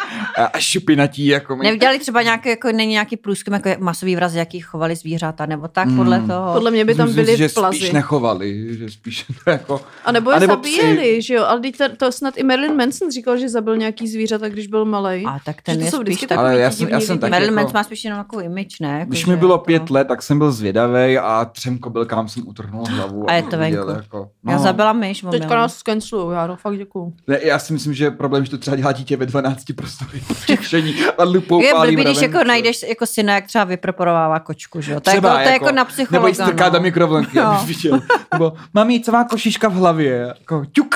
a 0.53 0.59
šupinatí 0.59 1.27
jako 1.27 1.57
my. 1.57 1.65
Neudělali 1.65 1.99
třeba 1.99 2.23
nějaký, 2.23 2.49
jako 2.49 2.73
není 2.73 2.93
nějaký 2.93 3.17
průzkum, 3.17 3.55
jako 3.55 3.69
masový 3.79 4.17
vraz, 4.17 4.35
jaký 4.35 4.61
chovali 4.61 4.97
zvířata, 4.97 5.47
nebo 5.47 5.69
tak 5.69 5.89
podle 5.97 6.17
Hmm. 6.19 6.29
toho. 6.29 6.53
Podle 6.53 6.71
mě 6.71 6.85
by 6.85 6.95
tam 6.95 7.07
Myslím 7.07 7.25
byly 7.25 7.37
že 7.37 7.49
plazy. 7.49 7.77
spíš 7.79 7.91
nechovali, 7.93 8.77
že 8.79 8.91
spíš 8.91 9.25
to 9.45 9.51
jako... 9.51 9.81
A 10.05 10.13
nebo 10.13 10.31
je 10.31 10.37
A 10.37 10.39
nebo 10.41 10.53
zabíjeli, 10.53 11.23
že 11.23 11.35
jo? 11.35 11.45
Ale 11.45 11.61
to, 11.79 11.85
to 11.97 12.13
snad 12.13 12.35
i 12.39 12.43
Marilyn 12.43 12.77
Manson 12.77 13.11
říkal, 13.11 13.37
že 13.39 13.49
zabil 13.49 13.77
nějaký 13.77 14.09
zvířata, 14.09 14.49
když 14.49 14.67
byl 14.67 14.85
malej. 14.85 15.25
A 15.29 15.39
tak 15.45 15.57
Že 15.57 15.63
ten 15.63 15.79
to 15.79 15.85
je 15.85 15.91
jsou 15.91 15.97
spíš 15.97 16.03
vždycky 16.07 16.27
tak... 16.27 16.39
Ale 16.39 16.49
takový 16.49 16.63
já 16.63 16.71
jsem- 16.71 16.89
já 16.89 17.01
jsem 17.01 17.19
tak 17.19 17.31
Marilyn 17.31 17.53
jako- 17.53 17.63
Manson 17.63 17.79
má 17.79 17.85
spíš 17.85 18.05
jenom 18.05 18.19
takovou 18.21 18.43
image, 18.43 18.77
ne? 18.81 18.99
Jako, 18.99 19.09
Když 19.11 19.27
mi 19.27 19.37
bylo 19.37 19.59
to- 19.59 19.65
pět 19.65 19.91
let, 19.91 20.09
tak 20.09 20.23
jsem 20.23 20.39
byl 20.39 20.53
zvědavej 20.53 21.19
a 21.19 21.45
třem 21.45 21.79
kobylkám 21.79 22.29
jsem 22.29 22.49
utrhnul 22.49 22.85
hlavu. 22.89 23.31
A 23.31 23.35
je 23.35 23.43
to 23.43 23.59
venku. 23.59 23.91
Jako, 23.91 24.31
Já 24.49 24.59
zabila 24.81 24.93
myš, 24.93 25.21
Teďka 25.21 25.37
omylem. 25.47 25.59
nás 25.59 25.77
skenslujou, 25.77 26.31
já 26.31 26.47
no, 26.47 26.57
fakt 26.57 26.77
děkuju. 26.79 27.13
Ne, 27.27 27.39
já 27.43 27.59
si 27.59 27.73
myslím, 27.73 27.95
že 27.95 28.11
problém, 28.11 28.45
že 28.45 28.51
to 28.51 28.59
třeba 28.59 28.77
dělá 28.77 28.93
dítě 28.93 29.17
ve 29.17 29.27
12 29.27 29.65
prostory 29.77 30.21
všichni 30.61 30.95
a 31.19 31.25
lupou 31.25 31.63
Je 31.63 31.75
blbý, 31.75 31.97
když 31.97 32.21
jako 32.23 32.45
najdeš 32.45 32.83
jako 32.89 33.07
syna, 33.07 33.35
jak 33.35 33.47
třeba 33.47 33.65
vypreparovává 33.65 34.41
kočku, 34.41 34.81
že 34.81 34.93
jo? 34.93 35.01
To, 35.01 35.11
je 35.11 35.15
jako, 35.17 35.21
Třeba 35.27 35.35
to 35.43 35.49
je 35.49 35.53
jako 35.53 35.65
na 35.65 35.73
Nebo 35.73 35.87
jí 35.89 35.93
psychologa. 35.95 36.35
strká 36.35 36.69
do 36.69 36.79
No. 36.79 36.83
mikrovlnky, 36.83 37.39
Jo. 37.39 37.45
abys 37.45 37.65
viděl. 37.77 38.01
Nebo, 38.33 38.53
mami, 38.75 39.01
co 39.01 39.13
má 39.13 39.25
košiška 39.25 39.69
v 39.69 39.73
hlavě? 39.75 40.35
Jako, 40.39 40.65
ťuk. 40.73 40.95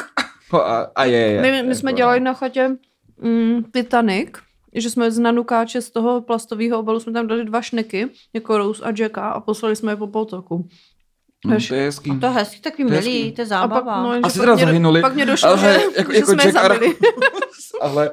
A, 0.53 0.87
a 0.97 1.05
je, 1.05 1.19
je. 1.19 1.43
My, 1.43 1.63
my 1.63 1.75
jsme 1.75 1.91
jako, 1.91 1.97
dělali 1.97 2.21
na 2.21 2.33
chatě 2.35 2.71
mm, 3.23 3.65
Titanic, 3.73 4.29
že 4.75 4.91
jsme 4.91 5.11
z 5.11 5.19
nanukáče 5.19 5.81
z 5.83 5.91
toho 5.91 6.21
plastového 6.21 6.79
obalu 6.79 7.01
jsme 7.01 7.13
tam 7.13 7.27
dali 7.27 7.45
dva 7.45 7.63
šneky, 7.63 8.09
jako 8.33 8.59
Rose 8.59 8.85
a 8.85 8.93
Jacka 8.99 9.29
a 9.29 9.41
poslali 9.41 9.77
jsme 9.77 9.93
je 9.93 9.97
po 9.97 10.07
potoku. 10.07 10.69
No, 11.45 11.57
to 11.69 11.75
je 11.75 11.85
hezký. 11.85 12.19
To 12.21 12.27
je 12.27 12.33
hezký, 12.33 12.61
takový 12.61 12.85
milý, 12.85 13.33
to 13.33 13.41
je 13.43 13.47
A 13.47 13.49
pak, 13.49 13.49
zábava. 13.49 14.03
no, 14.03 14.11
Asi 14.11 14.21
pak 14.23 14.33
teda 14.33 14.55
mě, 14.55 14.65
zahynuli. 14.65 15.01
Pak 15.01 15.15
mě 15.15 15.27
došlo, 15.33 15.49
Ale 15.49 15.59
že, 15.59 15.67
jako- 15.99 16.13
že 16.13 16.19
jako 16.19 16.33
jsme 16.33 16.43
Jack 16.43 16.53
zabili. 16.55 16.95
Ale 17.81 18.11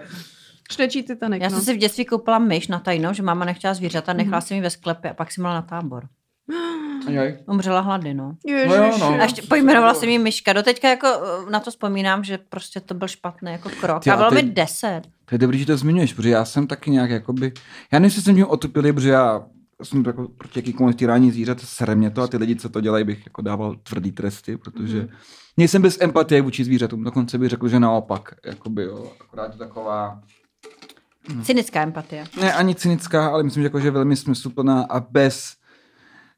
Šnečí 0.72 1.04
Titanic, 1.04 1.42
Já 1.44 1.50
no. 1.50 1.56
jsem 1.56 1.66
si 1.66 1.74
v 1.74 1.78
dětství 1.78 2.06
koupila 2.06 2.40
myš 2.40 2.68
na 2.68 2.80
tajnou, 2.80 3.14
že 3.14 3.24
máma 3.24 3.46
nechtěla 3.46 3.74
zvířata, 3.74 4.14
nechala 4.14 4.38
Mhm. 4.38 4.48
jsem 4.48 4.56
ji 4.56 4.62
ve 4.64 4.70
sklepě 4.70 5.12
a 5.12 5.14
pak 5.14 5.32
jsem 5.32 5.42
měla 5.42 5.54
na 5.54 5.62
tábor. 5.62 6.04
Umřela 7.48 7.80
hlady, 7.80 8.14
no. 8.14 8.36
Ježiši. 8.48 8.68
No 8.70 8.76
jo, 8.86 8.98
no. 9.00 9.08
A 9.20 9.24
ještě 9.24 9.42
pojmenovala 9.42 9.94
jsem 9.94 10.10
jí 10.10 10.20
myška. 10.20 10.54
Doteďka 10.54 10.90
jako 10.90 11.08
eh, 11.08 11.52
na 11.52 11.60
to 11.60 11.72
vzpomínám, 11.72 12.24
že 12.24 12.38
prostě 12.38 12.80
to 12.80 12.94
byl 12.94 13.08
špatný 13.08 13.52
jako 13.52 13.70
krok. 13.82 14.04
Ty, 14.04 14.10
A 14.10 14.14
a 14.14 14.18
bylo 14.18 14.30
ty- 14.30 14.36
mi 14.36 14.44
deset. 14.44 15.02
To 15.26 15.36
je 15.36 15.40
dobrý, 15.40 15.60
že 15.60 15.66
to 15.66 15.78
zmiňuješ, 15.78 16.14
protože 16.14 16.30
já 16.30 16.46
jsem 16.46 16.68
taky 16.68 16.92
nějak 16.92 17.10
jakoby, 17.10 17.52
já 17.92 18.00
nevím, 18.00 18.06
jestli 18.06 18.22
jsem 18.22 18.36
tím 18.36 18.48
otupilý, 18.48 18.94
protože 18.94 19.10
já 19.10 19.44
jsem 19.86 20.04
jako 20.06 20.28
proti 20.28 20.60
jakýkoliv 20.60 20.96
týrání 20.96 21.32
zvířat, 21.32 21.60
sere 21.60 21.96
mě 21.96 22.10
to 22.10 22.22
a 22.22 22.28
ty 22.28 22.38
lidi, 22.38 22.56
co 22.56 22.70
to 22.70 22.82
dělají, 22.82 23.04
bych 23.04 23.26
jako 23.26 23.42
dával 23.42 23.76
tvrdý 23.84 24.12
tresty, 24.12 24.58
protože 24.58 25.02
mm. 25.02 25.08
nejsem 25.58 25.82
bez 25.82 26.02
empatie 26.02 26.42
vůči 26.42 26.64
zvířatům, 26.64 27.04
dokonce 27.04 27.38
bych 27.38 27.50
řekl, 27.50 27.68
že 27.68 27.80
naopak, 27.80 28.36
jakoby 28.46 28.84
jo, 28.84 29.12
akorát 29.22 29.52
je 29.52 29.58
taková, 29.58 30.22
Cynická 31.44 31.82
empatie. 31.82 32.26
ne 32.42 32.54
ani 32.54 32.76
cynická, 32.76 33.28
ale 33.28 33.44
myslím, 33.44 33.62
že, 33.62 33.66
jako, 33.66 33.80
že 33.80 33.92
velmi 33.92 34.16
smysluplná 34.16 34.84
a 34.84 35.00
bez 35.00 35.56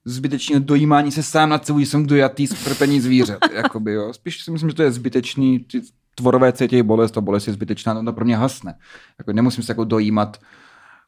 zbytečného 0.05 0.59
dojímání 0.63 1.11
se 1.11 1.23
sám 1.23 1.49
nad 1.49 1.65
sebou, 1.65 1.79
že 1.79 1.85
jsem 1.85 2.05
dojatý 2.05 2.47
z 2.47 2.63
trpení 2.63 3.01
zvířat. 3.01 3.39
jakoby, 3.53 3.93
jo. 3.93 4.13
Spíš 4.13 4.43
si 4.43 4.51
myslím, 4.51 4.69
že 4.69 4.75
to 4.75 4.83
je 4.83 4.91
zbytečný, 4.91 5.59
ty 5.59 5.81
tvorové 6.15 6.53
cítí 6.53 6.83
bolest, 6.83 7.11
ta 7.11 7.21
bolest 7.21 7.47
je 7.47 7.53
zbytečná, 7.53 7.93
no 7.93 8.03
to 8.03 8.13
pro 8.13 8.25
mě 8.25 8.37
hasne. 8.37 8.75
Jako, 9.19 9.33
nemusím 9.33 9.63
se 9.63 9.71
jako 9.71 9.83
dojímat, 9.83 10.37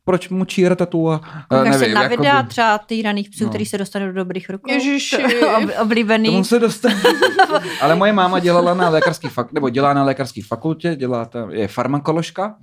proč 0.06 0.30
mučí 0.30 0.68
ratatu 0.68 1.12
a 1.12 1.22
Koukáš 1.50 1.76
se 1.76 1.88
na 1.88 2.02
jakoby- 2.04 2.18
videa 2.18 2.44
třeba 2.44 2.78
týraných 2.78 3.30
psů, 3.30 3.44
No. 3.44 3.50
který 3.50 3.66
se 3.66 3.78
dostanou 3.78 4.06
do 4.06 4.14
dobrých 4.14 4.50
rukou? 4.50 4.72
Ježiši. 4.72 5.18
To- 5.40 5.58
ob- 5.58 5.70
Oblíbený. 5.82 6.30
Tomu 6.30 6.44
se 6.44 6.60
dostane. 6.60 6.96
Ale 7.82 7.96
moje 7.96 8.14
máma 8.14 8.40
dělala 8.40 8.74
na 8.74 8.90
lékařský 8.90 9.28
fak, 9.28 9.52
nebo 9.54 9.70
dělá 9.70 9.94
na 9.94 10.04
lékařské 10.04 10.42
fakultě, 10.48 10.96
dělá 10.96 11.26
tam, 11.26 11.50
je 11.52 11.68
farmakoložka. 11.68 12.56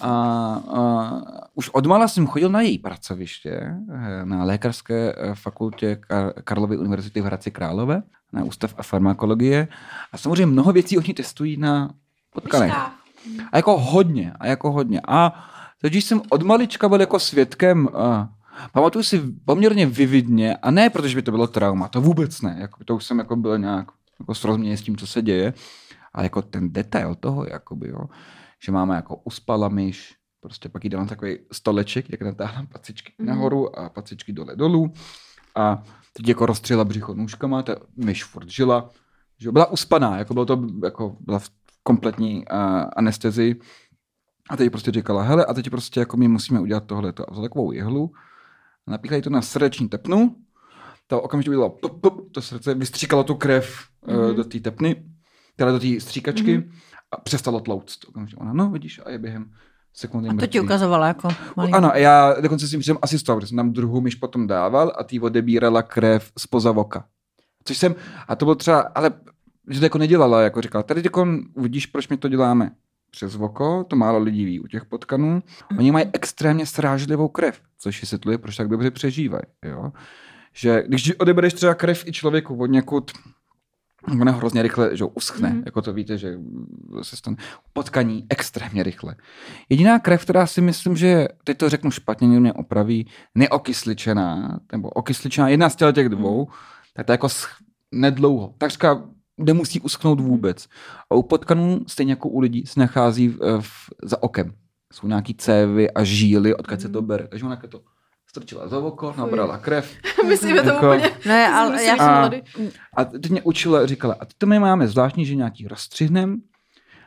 A, 0.00 0.08
a 0.08 1.12
už 1.54 1.68
odmala 1.72 2.08
jsem 2.08 2.26
chodil 2.26 2.48
na 2.48 2.60
její 2.60 2.78
pracoviště 2.78 3.50
eh, 3.94 4.24
na 4.24 4.44
lékařské 4.44 5.14
eh, 5.16 5.34
fakultě 5.34 5.98
Kar- 6.10 6.32
Karlovy 6.44 6.76
univerzity 6.78 7.20
v 7.20 7.24
Hradci 7.24 7.50
Králové, 7.50 8.02
na 8.32 8.44
ústav 8.44 8.74
a 8.78 8.82
farmakologie. 8.82 9.68
A 10.12 10.18
samozřejmě 10.18 10.46
mnoho 10.46 10.72
věcí 10.72 10.98
oni 10.98 11.14
testují 11.14 11.56
na 11.56 11.90
potkanech. 12.34 12.72
A 13.52 13.56
jako 13.56 13.78
hodně, 13.78 14.32
a 14.40 14.46
jako 14.46 14.72
hodně. 14.72 15.00
A 15.08 15.32
totiž 15.86 16.04
jsem 16.04 16.22
od 16.30 16.42
malička 16.42 16.88
byl 16.88 17.00
jako 17.00 17.18
svědkem, 17.18 17.88
a 17.94 18.28
pamatuju 18.72 19.02
si 19.02 19.22
poměrně 19.44 19.86
vividně, 19.86 20.56
a 20.56 20.70
ne 20.70 20.90
protože 20.90 21.16
by 21.16 21.22
to 21.22 21.30
bylo 21.30 21.46
trauma, 21.46 21.88
to 21.88 22.00
vůbec 22.00 22.42
ne, 22.42 22.56
jako, 22.60 22.84
to 22.84 22.96
už 22.96 23.04
jsem 23.04 23.18
jako 23.18 23.36
byl 23.36 23.58
nějak 23.58 23.86
jako 24.20 24.34
srozuměný 24.34 24.76
s 24.76 24.82
tím, 24.82 24.96
co 24.96 25.06
se 25.06 25.22
děje, 25.22 25.54
ale 26.14 26.24
jako 26.24 26.42
ten 26.42 26.72
detail 26.72 27.14
toho, 27.14 27.46
jakoby, 27.50 27.88
jo, 27.88 28.00
že 28.64 28.72
máme 28.72 28.96
jako 28.96 29.16
uspala 29.16 29.68
myš, 29.68 30.14
prostě 30.40 30.68
pak 30.68 30.84
jí 30.84 30.90
dala 30.90 31.06
takový 31.06 31.38
stoleček, 31.52 32.10
jak 32.10 32.22
natáhla 32.22 32.66
pacičky 32.72 33.12
Mhm. 33.18 33.28
nahoru 33.28 33.78
a 33.78 33.88
pacičky 33.88 34.32
dole 34.32 34.56
dolů 34.56 34.92
a 35.56 35.82
teď 36.12 36.28
jako 36.28 36.46
rozstřela 36.46 36.84
břicho 36.84 37.14
nůžkama, 37.14 37.62
ta 37.62 37.76
myš 37.96 38.24
furt 38.24 38.50
žila, 38.50 38.90
že 39.38 39.52
byla 39.52 39.66
uspaná, 39.70 40.18
jako 40.18 40.34
bylo 40.34 40.46
to, 40.46 40.62
jako 40.84 41.16
byla 41.20 41.38
v 41.38 41.48
kompletní 41.82 42.36
uh, 42.36 42.84
anestezii. 42.96 43.60
A 44.50 44.56
teď 44.56 44.70
prostě 44.70 44.90
říkala, 44.90 45.22
hele, 45.22 45.44
a 45.44 45.54
teď 45.54 45.70
prostě 45.70 46.00
jako 46.00 46.16
my 46.16 46.28
musíme 46.28 46.60
udělat 46.60 46.84
tohleto. 46.84 47.22
A 47.28 47.32
vzala 47.32 47.48
takovou 47.48 47.72
jehlu, 47.72 48.12
napíchla 48.86 49.16
jí 49.16 49.22
to 49.22 49.30
na 49.30 49.42
srdeční 49.42 49.88
tepnu, 49.88 50.36
to 51.06 51.22
okamžitě 51.22 51.50
udělalo 51.50 51.70
pop, 51.70 52.00
pop, 52.00 52.32
to 52.32 52.42
srdce 52.42 52.74
vystříkalo 52.74 53.24
tu 53.24 53.34
krev 53.34 53.84
mm-hmm. 54.06 54.26
Mhm. 54.26 54.36
do 54.36 54.44
té 54.44 54.60
tepny, 54.60 55.04
teda 55.56 55.72
do 55.72 55.78
té 55.80 56.00
stříkačky 56.00 56.58
Mhm. 56.58 56.70
a 57.10 57.20
přestalo 57.20 57.60
tlouct. 57.60 58.08
Okamžitě 58.08 58.36
ona, 58.36 58.52
no 58.52 58.70
vidíš, 58.70 59.00
a 59.04 59.10
je 59.10 59.18
během 59.18 59.50
sekundy 59.92 60.28
A 60.28 60.34
to 60.34 60.46
ti 60.46 60.60
ukazovala 60.60 61.06
jako 61.06 61.28
malý. 61.56 61.72
Ano, 61.72 61.92
a 61.92 61.96
já 61.96 62.34
dokonce 62.40 62.68
si 62.68 62.82
jsem 62.82 62.98
asistoval, 63.02 63.40
protože 63.40 63.48
jsem 63.48 63.56
tam 63.56 63.72
druhou 63.72 64.00
myš 64.00 64.14
potom 64.14 64.46
dával 64.46 64.92
a 64.98 65.04
tý 65.04 65.20
odebírala 65.20 65.82
krev 65.82 66.32
spoza 66.38 66.72
voka. 66.72 67.04
Což 67.64 67.78
jsem, 67.78 67.94
a 68.28 68.36
to 68.36 68.44
bylo 68.44 68.54
třeba, 68.54 68.80
ale 68.80 69.10
že 69.70 69.78
to 69.80 69.86
jako 69.86 69.98
nedělala, 69.98 70.42
jako 70.42 70.60
říkala, 70.62 70.82
tady 70.82 71.00
jako 71.04 71.26
vidíš, 71.56 71.86
proč 71.86 72.08
my 72.08 72.16
to 72.16 72.28
děláme 72.28 72.70
přes 73.16 73.34
voko, 73.36 73.84
to 73.88 73.96
málo 73.96 74.18
lidí 74.18 74.44
ví 74.44 74.60
u 74.60 74.66
těch 74.66 74.84
potkanů. 74.84 75.42
Oni 75.78 75.92
mají 75.92 76.06
extrémně 76.12 76.66
srážlivou 76.66 77.28
krev, 77.28 77.60
což 77.78 78.00
vysvětluje, 78.00 78.38
proč 78.38 78.56
tak 78.56 78.68
dobře 78.68 78.90
přežívají. 78.90 79.42
Jo? 79.64 79.92
Že 80.52 80.82
když 80.88 81.12
odebereš 81.18 81.54
třeba 81.54 81.74
krev 81.74 82.06
i 82.06 82.12
člověku 82.12 82.56
od 82.56 82.66
někud, 82.66 83.10
ona 84.20 84.32
hrozně 84.32 84.62
rychle 84.62 84.96
že 84.96 85.04
uschne, 85.04 85.48
Mhm. 85.48 85.58
mm-hmm. 85.58 85.66
jako 85.66 85.82
to 85.82 85.92
víte, 85.92 86.18
že 86.18 86.38
se 87.02 87.16
stane 87.16 87.36
potkaní 87.72 88.26
extrémně 88.28 88.82
rychle. 88.82 89.16
Jediná 89.68 89.98
krev, 89.98 90.22
která 90.22 90.46
si 90.46 90.60
myslím, 90.60 90.96
že, 90.96 91.28
teď 91.44 91.58
to 91.58 91.68
řeknu 91.68 91.90
špatně, 91.90 92.28
mě 92.28 92.52
opraví, 92.52 93.06
neokysličená, 93.34 94.60
nebo 94.72 94.88
okysličená, 94.88 95.48
jedna 95.48 95.68
z 95.70 95.76
těch 95.92 96.08
dvou, 96.08 96.48
tak 96.94 97.06
to 97.06 97.12
jako 97.12 97.28
nedlouho. 97.92 98.54
Takřka 98.58 99.02
nemusí 99.38 99.80
uschnout 99.80 100.20
vůbec. 100.20 100.66
A 101.10 101.14
u 101.14 101.22
potkanů, 101.22 101.80
stejně 101.86 102.12
jako 102.12 102.28
u 102.28 102.40
lidí, 102.40 102.66
se 102.66 102.80
nachází 102.80 103.28
v, 103.28 103.60
v, 103.60 103.70
za 104.02 104.22
okem. 104.22 104.52
Jsou 104.92 105.06
nějaký 105.06 105.34
cévy 105.34 105.90
a 105.90 106.04
žíly, 106.04 106.54
odkud 106.56 106.80
se 106.80 106.88
to 106.88 107.02
bere. 107.02 107.28
Takže 107.28 107.44
ona 107.46 107.56
to 107.56 107.80
strčila 108.30 108.68
za 108.68 108.78
oko, 108.78 109.14
nabrala 109.18 109.58
krev. 109.58 109.94
Myslíme 110.28 110.62
to 110.62 110.68
Jako- 110.68 110.86
úplně. 110.86 111.10
Ne, 111.26 111.48
ale 111.48 111.84
já 111.84 111.94
A- 111.94 112.18
mladý. 112.18 112.42
A 112.96 113.04
teď 113.04 113.30
mě 113.30 113.42
učila, 113.42 113.86
říkala, 113.86 114.14
a 114.20 114.24
to 114.38 114.46
my 114.46 114.58
máme 114.58 114.88
zvláštní, 114.88 115.26
že 115.26 115.34
nějaký 115.34 115.68
rozstřihnem 115.68 116.36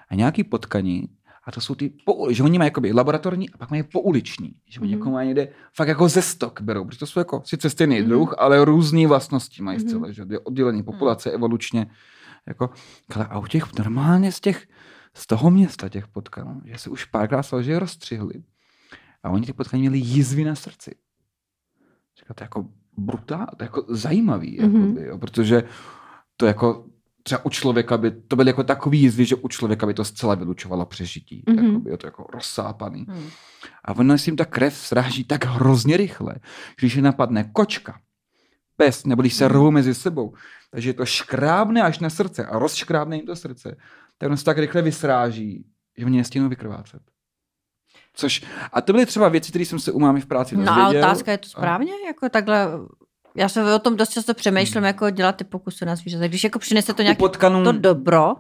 a 0.09 0.15
nějaký 0.15 0.43
potkaní, 0.43 1.03
a 1.45 1.51
to 1.51 1.61
jsou 1.61 1.75
ty, 1.75 1.91
po, 2.05 2.27
že 2.32 2.43
oni 2.43 2.57
mají 2.57 2.67
jakoby 2.67 2.93
laboratorní 2.93 3.49
a 3.49 3.57
pak 3.57 3.69
mají 3.69 3.84
pouliční. 3.84 4.51
Že 4.69 4.80
oni 4.80 4.91
jako 4.91 5.09
mají 5.09 5.27
někde 5.27 5.47
fakt 5.75 5.88
jako 5.88 6.09
ze 6.09 6.21
stok 6.21 6.61
berou, 6.61 6.86
protože 6.86 6.99
to 6.99 7.05
jsou 7.07 7.19
jako 7.19 7.41
sice 7.45 7.69
stejný 7.69 7.99
Mhm. 7.99 8.09
druh, 8.09 8.36
ale 8.38 8.65
různé 8.65 9.07
vlastnosti 9.07 9.63
mají 9.63 9.77
Mhm. 9.80 9.88
zcela, 9.88 10.11
že 10.11 10.25
je 10.30 10.39
oddělení 10.39 10.84
populace 10.84 11.32
evolučně. 11.32 11.88
Jako, 12.50 12.70
ale 13.16 13.26
a 13.28 13.39
u 13.39 13.45
těch 13.47 13.74
normálně 13.80 14.32
z 14.32 14.39
těch, 14.39 14.68
z 15.14 15.28
toho 15.28 15.52
města 15.52 15.89
těch 15.89 16.08
potkanů, 16.08 16.62
že 16.66 16.78
se 16.78 16.89
už 16.89 17.06
párkrát 17.06 17.43
stalo, 17.43 17.64
že 17.64 17.72
je 17.72 17.80
rozstřihli 17.80 18.34
a 19.24 19.30
oni 19.30 19.45
ty 19.45 19.54
potkaní 19.54 19.82
měli 19.82 19.97
jizvy 19.97 20.43
na 20.43 20.56
srdci. 20.56 20.91
Říkal, 22.20 22.36
to 22.36 22.43
je 22.43 22.45
jako 22.45 22.66
brutál, 22.97 23.47
to 23.58 23.64
je 23.64 23.66
jako 23.66 23.86
zajímavý, 23.89 24.60
Mhm. 24.62 24.70
mm-hmm. 24.72 24.82
jakoby, 24.88 25.06
jo, 25.08 25.18
protože 25.18 25.64
to 26.38 26.45
jako 26.45 26.86
třeba 27.24 27.45
u 27.45 27.50
člověka 27.50 27.97
by, 27.97 28.12
to 28.12 28.36
byly 28.36 28.50
jako 28.50 28.64
takový 28.64 29.02
jizvy, 29.02 29.26
že 29.26 29.36
u 29.36 29.47
člověka 29.47 29.86
by 29.86 29.93
to 29.93 30.06
zcela 30.06 30.36
vylučovalo 30.36 30.86
přežití. 30.86 31.43
Mhm. 31.47 31.58
Mm-hmm. 31.58 31.68
Jakoby, 31.68 31.89
je 31.91 31.97
to 31.97 32.08
jako 32.08 32.26
rozsápaný. 32.34 33.06
Hmm. 33.10 33.30
A 33.86 33.93
ono 33.93 34.18
si 34.18 34.30
jim 34.30 34.38
ta 34.38 34.45
krev 34.45 34.74
sráží 34.78 35.24
tak 35.24 35.45
hrozně 35.45 35.97
rychle, 35.97 36.34
že 36.36 36.76
když 36.80 36.95
je 36.95 37.02
napadne 37.02 37.43
kočka, 37.54 38.00
pes, 38.80 39.05
nebo 39.05 39.21
když 39.21 39.34
se 39.34 39.47
rvou 39.47 39.71
mezi 39.71 39.95
sebou, 39.95 40.34
takže 40.71 40.93
to 40.93 41.05
škrábne 41.05 41.82
až 41.82 41.99
na 41.99 42.09
srdce 42.09 42.45
a 42.45 42.59
rozškrábne 42.59 43.15
jim 43.15 43.25
to 43.25 43.36
srdce, 43.36 43.75
tak 44.17 44.27
ono 44.27 44.38
se 44.38 44.45
tak 44.45 44.57
rychle 44.57 44.82
vysráží, 44.82 45.65
že 45.97 46.05
oni 46.05 46.17
nestíhnou 46.17 46.49
vykrvácet. 46.49 47.01
Což, 48.13 48.43
a 48.73 48.82
to 48.82 48.93
byly 48.93 49.05
třeba 49.05 49.30
věci, 49.30 49.49
které 49.49 49.65
jsem 49.65 49.80
se 49.80 49.91
u 49.91 49.99
mámy 49.99 50.21
v 50.21 50.25
práci 50.25 50.57
No 50.57 50.71
a 50.71 50.89
otázka 50.89 51.32
je 51.32 51.38
to 51.38 51.49
správně? 51.49 51.91
Jako 52.07 52.30
takhle 52.30 52.67
Já 53.36 53.49
se 53.49 53.73
o 53.73 53.80
tom 53.80 53.97
dost 53.97 54.09
často 54.09 54.34
přemýšlím, 54.34 54.84
jako 54.84 55.09
dělat 55.09 55.36
ty 55.36 55.43
pokusy 55.43 55.86
na 55.86 55.95
zvířatech. 55.95 56.32
Když 56.32 56.43
jako 56.43 56.59
přinese 56.59 56.93
to 56.93 57.01
nějaké 57.01 57.19
potkanů, 57.19 57.63
to 57.63 57.71
dobro, 57.71 58.36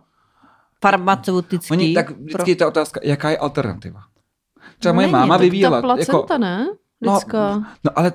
farmaceutický. 0.81 1.71
oni, 1.71 1.93
tak 1.93 2.05
pro- 2.07 2.15
vždycky 2.15 2.51
je 2.51 2.55
ta 2.55 2.67
otázka, 2.67 2.99
jaká 3.03 3.29
je 3.29 3.37
alternativa. 3.37 4.01
Třeba 4.79 4.93
moje 4.93 5.07
Není, 5.07 5.11
máma 5.13 5.37
to- 5.37 5.43
vyvíjela. 5.43 5.77
Ta 5.77 5.81
placenta, 5.81 6.17
jako, 6.17 6.37
ne? 6.37 6.67
No, 7.01 7.13
Lidská. 7.13 7.55
No 7.83 7.91
ale 7.95 8.13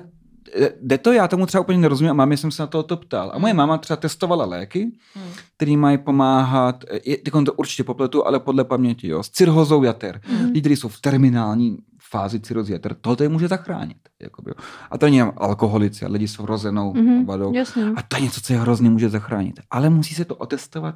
jde 0.81 0.97
to, 0.97 1.11
já 1.11 1.27
tomu 1.27 1.45
třeba 1.45 1.61
úplně 1.61 1.77
nerozumím 1.77 2.11
a 2.11 2.13
mámě 2.13 2.37
jsem 2.37 2.51
se 2.51 2.63
na 2.63 2.67
to, 2.67 2.83
to 2.83 2.97
ptal. 2.97 3.31
A 3.33 3.37
moje 3.37 3.53
máma 3.53 3.77
třeba 3.77 3.97
testovala 3.97 4.45
léky, 4.45 4.91
Hmm. 5.13 5.23
které 5.57 5.77
mají 5.77 5.97
pomáhat, 5.97 6.83
eh, 6.91 6.99
je, 7.05 7.17
teď 7.17 7.33
to 7.45 7.53
určitě 7.53 7.83
popletu, 7.83 8.27
ale 8.27 8.39
podle 8.39 8.63
paměti, 8.63 9.07
jo, 9.07 9.23
s 9.23 9.29
cirhozou 9.29 9.83
jater. 9.83 10.21
Hmm. 10.23 10.45
Lidi, 10.45 10.61
kteří 10.61 10.75
jsou 10.75 10.87
v 10.87 11.01
terminální 11.01 11.77
fázi 12.09 12.39
cirhozy 12.39 12.73
jater, 12.73 12.95
tohle 13.01 13.25
je 13.25 13.29
může 13.29 13.47
zachránit. 13.47 13.97
Jakoby. 14.21 14.51
A 14.91 14.97
to 14.97 15.05
není 15.05 15.21
alkoholici, 15.21 16.07
lidi 16.07 16.27
s 16.27 16.37
vrozenou 16.37 16.93
Mhm, 16.93 17.25
vadou. 17.25 17.53
jasně. 17.53 17.83
A 17.95 18.01
to 18.01 18.15
je 18.15 18.21
něco, 18.21 18.41
co 18.41 18.53
je 18.53 18.59
hrozně 18.59 18.89
může 18.89 19.09
zachránit. 19.09 19.59
Ale 19.71 19.89
musí 19.89 20.15
se 20.15 20.25
to 20.25 20.35
otestovat 20.35 20.95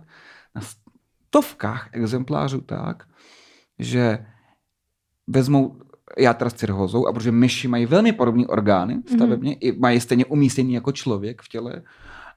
na 0.55 0.61
stovkách 1.27 1.89
exemplářů 1.91 2.61
tak, 2.61 3.03
že 3.79 4.25
vezmou 5.27 5.75
játra 6.17 6.49
s 6.49 6.53
cirhózou 6.53 7.07
a 7.07 7.13
protože 7.13 7.31
myši 7.31 7.67
mají 7.67 7.85
velmi 7.85 8.11
podobné 8.11 8.47
orgány 8.47 9.01
stavebně, 9.15 9.51
mm-hmm. 9.51 9.57
i 9.59 9.79
mají 9.79 9.99
stejně 9.99 10.25
umístění 10.25 10.73
jako 10.73 10.91
člověk 10.91 11.41
v 11.41 11.49
těle, 11.49 11.81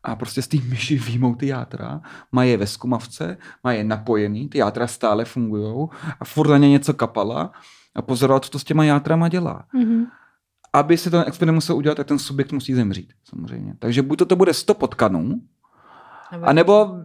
a 0.05 0.17
prostě 0.17 0.43
z 0.43 0.49
té 0.49 0.57
myši 0.69 0.99
výjmou 0.99 1.35
ty 1.35 1.47
játra, 1.47 2.01
mají 2.33 2.51
je 2.51 2.57
ve 2.57 2.67
zkumavce, 2.67 3.37
mají 3.65 3.79
je 3.79 3.85
napojený, 3.85 4.49
ty 4.49 4.59
játra 4.59 4.87
stále 4.87 5.25
fungují 5.25 5.89
a 6.21 6.25
furt 6.25 6.51
na 6.51 6.59
ně 6.59 6.69
něco 6.69 6.95
kapala 6.95 7.53
a 7.95 8.03
pozorovat, 8.03 8.45
co 8.45 8.51
to 8.51 8.59
s 8.59 8.65
těma 8.65 8.85
játrama 8.85 9.29
dělá. 9.29 9.65
Mhm. 9.75 10.07
Aby 10.73 10.97
se 10.97 11.11
ten 11.11 11.25
experiment 11.27 11.55
musel 11.55 11.77
udělat, 11.77 11.95
tak 11.95 12.07
ten 12.07 12.19
subjekt 12.19 12.53
musí 12.53 12.75
zemřít, 12.75 13.13
samozřejmě. 13.25 13.75
Takže 13.79 14.03
buď 14.03 14.19
to, 14.19 14.27
to 14.27 14.37
bude 14.37 14.55
100 14.55 14.75
potkanů, 14.75 15.41
Nebo- 16.33 16.45
a 16.45 16.53
nebo 16.53 16.97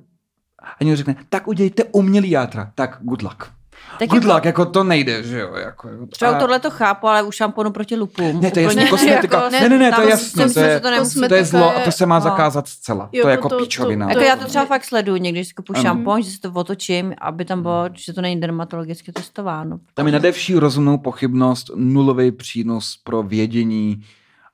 a 0.80 0.84
někdo 0.84 0.98
řekne, 0.98 1.16
tak 1.30 1.48
udělejte 1.48 1.84
umělý 1.84 2.30
játra. 2.30 2.72
Tak 2.76 2.98
good 3.02 3.22
luck. 3.22 3.57
Tak 4.00 4.10
good 4.10 4.24
jako- 4.24 4.34
luck, 4.36 4.46
jako 4.46 4.66
to 4.66 4.84
nejde, 4.84 5.24
že 5.24 5.40
jo. 5.40 5.54
Jako, 5.56 5.90
jo. 5.90 6.06
Třeba 6.10 6.32
A- 6.32 6.40
tohle 6.40 6.60
to 6.60 6.70
chápu, 6.70 7.08
ale 7.08 7.24
u 7.24 7.32
šamponu 7.32 7.72
proti 7.72 7.96
lupům. 7.96 8.42
Ne, 8.42 8.52
to 8.52 8.60
je 8.60 8.64
jasný, 8.64 8.88
kosmetika. 8.88 9.38
jako- 9.44 9.50
ne, 9.52 9.70
ne, 9.70 9.78
ne, 9.80 9.92
to 9.92 10.02
je 10.02 10.08
myslím, 10.08 10.54
to 10.54 10.60
je, 10.60 10.74
že 10.74 10.80
to 11.22 11.28
to 11.28 11.36
je 11.36 11.46
zlo 11.46 11.78
a 11.78 11.80
to 11.80 11.92
se 11.92 12.06
má 12.06 12.16
no. 12.16 12.22
zakázat 12.22 12.68
zcela. 12.68 13.10
Jo, 13.12 13.12
to 13.12 13.18
je 13.18 13.24
to- 13.24 13.30
jako 13.30 13.50
to- 13.50 13.58
píčovina. 13.58 14.06
to- 14.06 14.10
Jako 14.10 14.20
to- 14.20 14.26
já 14.26 14.36
to 14.36 14.46
třeba 14.46 14.66
fakt 14.66 14.86
sleduju 14.86 15.18
někdy, 15.18 15.40
když 15.40 15.48
si 15.48 15.54
kupuji 15.54 15.76
Ano. 15.76 15.84
šampon, 15.84 16.22
že 16.24 16.32
si 16.32 16.40
to 16.40 16.52
otočím, 16.54 17.14
aby 17.22 17.46
tam 17.46 17.62
bylo, 17.62 17.90
že 17.94 18.14
to 18.14 18.22
není 18.22 18.42
dermatologicky 18.42 19.12
testováno. 19.12 19.80
Tam 19.94 20.06
je 20.06 20.12
nade 20.12 20.32
vší 20.32 20.56
rozumnou 20.56 20.98
pochybnost 20.98 21.72
nulový 21.76 22.32
přínos 22.32 23.00
pro 23.04 23.24
vědění 23.24 24.04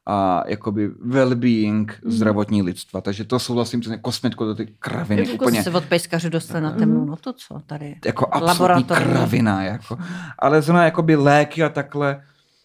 a 0.06 0.44
jakoby 0.48 0.90
well-being 0.90 1.86
zdravotní 2.06 2.62
lidstva. 2.62 3.02
Takže 3.02 3.24
to 3.24 3.40
souhlasím, 3.40 3.82
že 3.82 3.98
kosmetiko 3.98 4.46
do 4.46 4.56
ty 4.56 4.66
kraviny 4.80 5.22
Jako 5.22 5.34
úplně 5.34 5.64
se 5.64 5.72
od 5.72 5.86
pejskařů 5.86 6.30
dostali 6.30 6.64
na 6.64 6.72
temnou 6.72 7.06
notu, 7.06 7.34
co 7.34 7.60
tady? 7.66 7.96
jako 8.06 8.28
absolutní 8.32 8.84
kravina. 8.84 9.64
Jako. 9.64 9.98
Ale 10.40 10.62
zrovna 10.62 10.86
jakoby 10.86 11.16
léky 11.16 11.64
a 11.64 11.70
takhle 11.70 12.22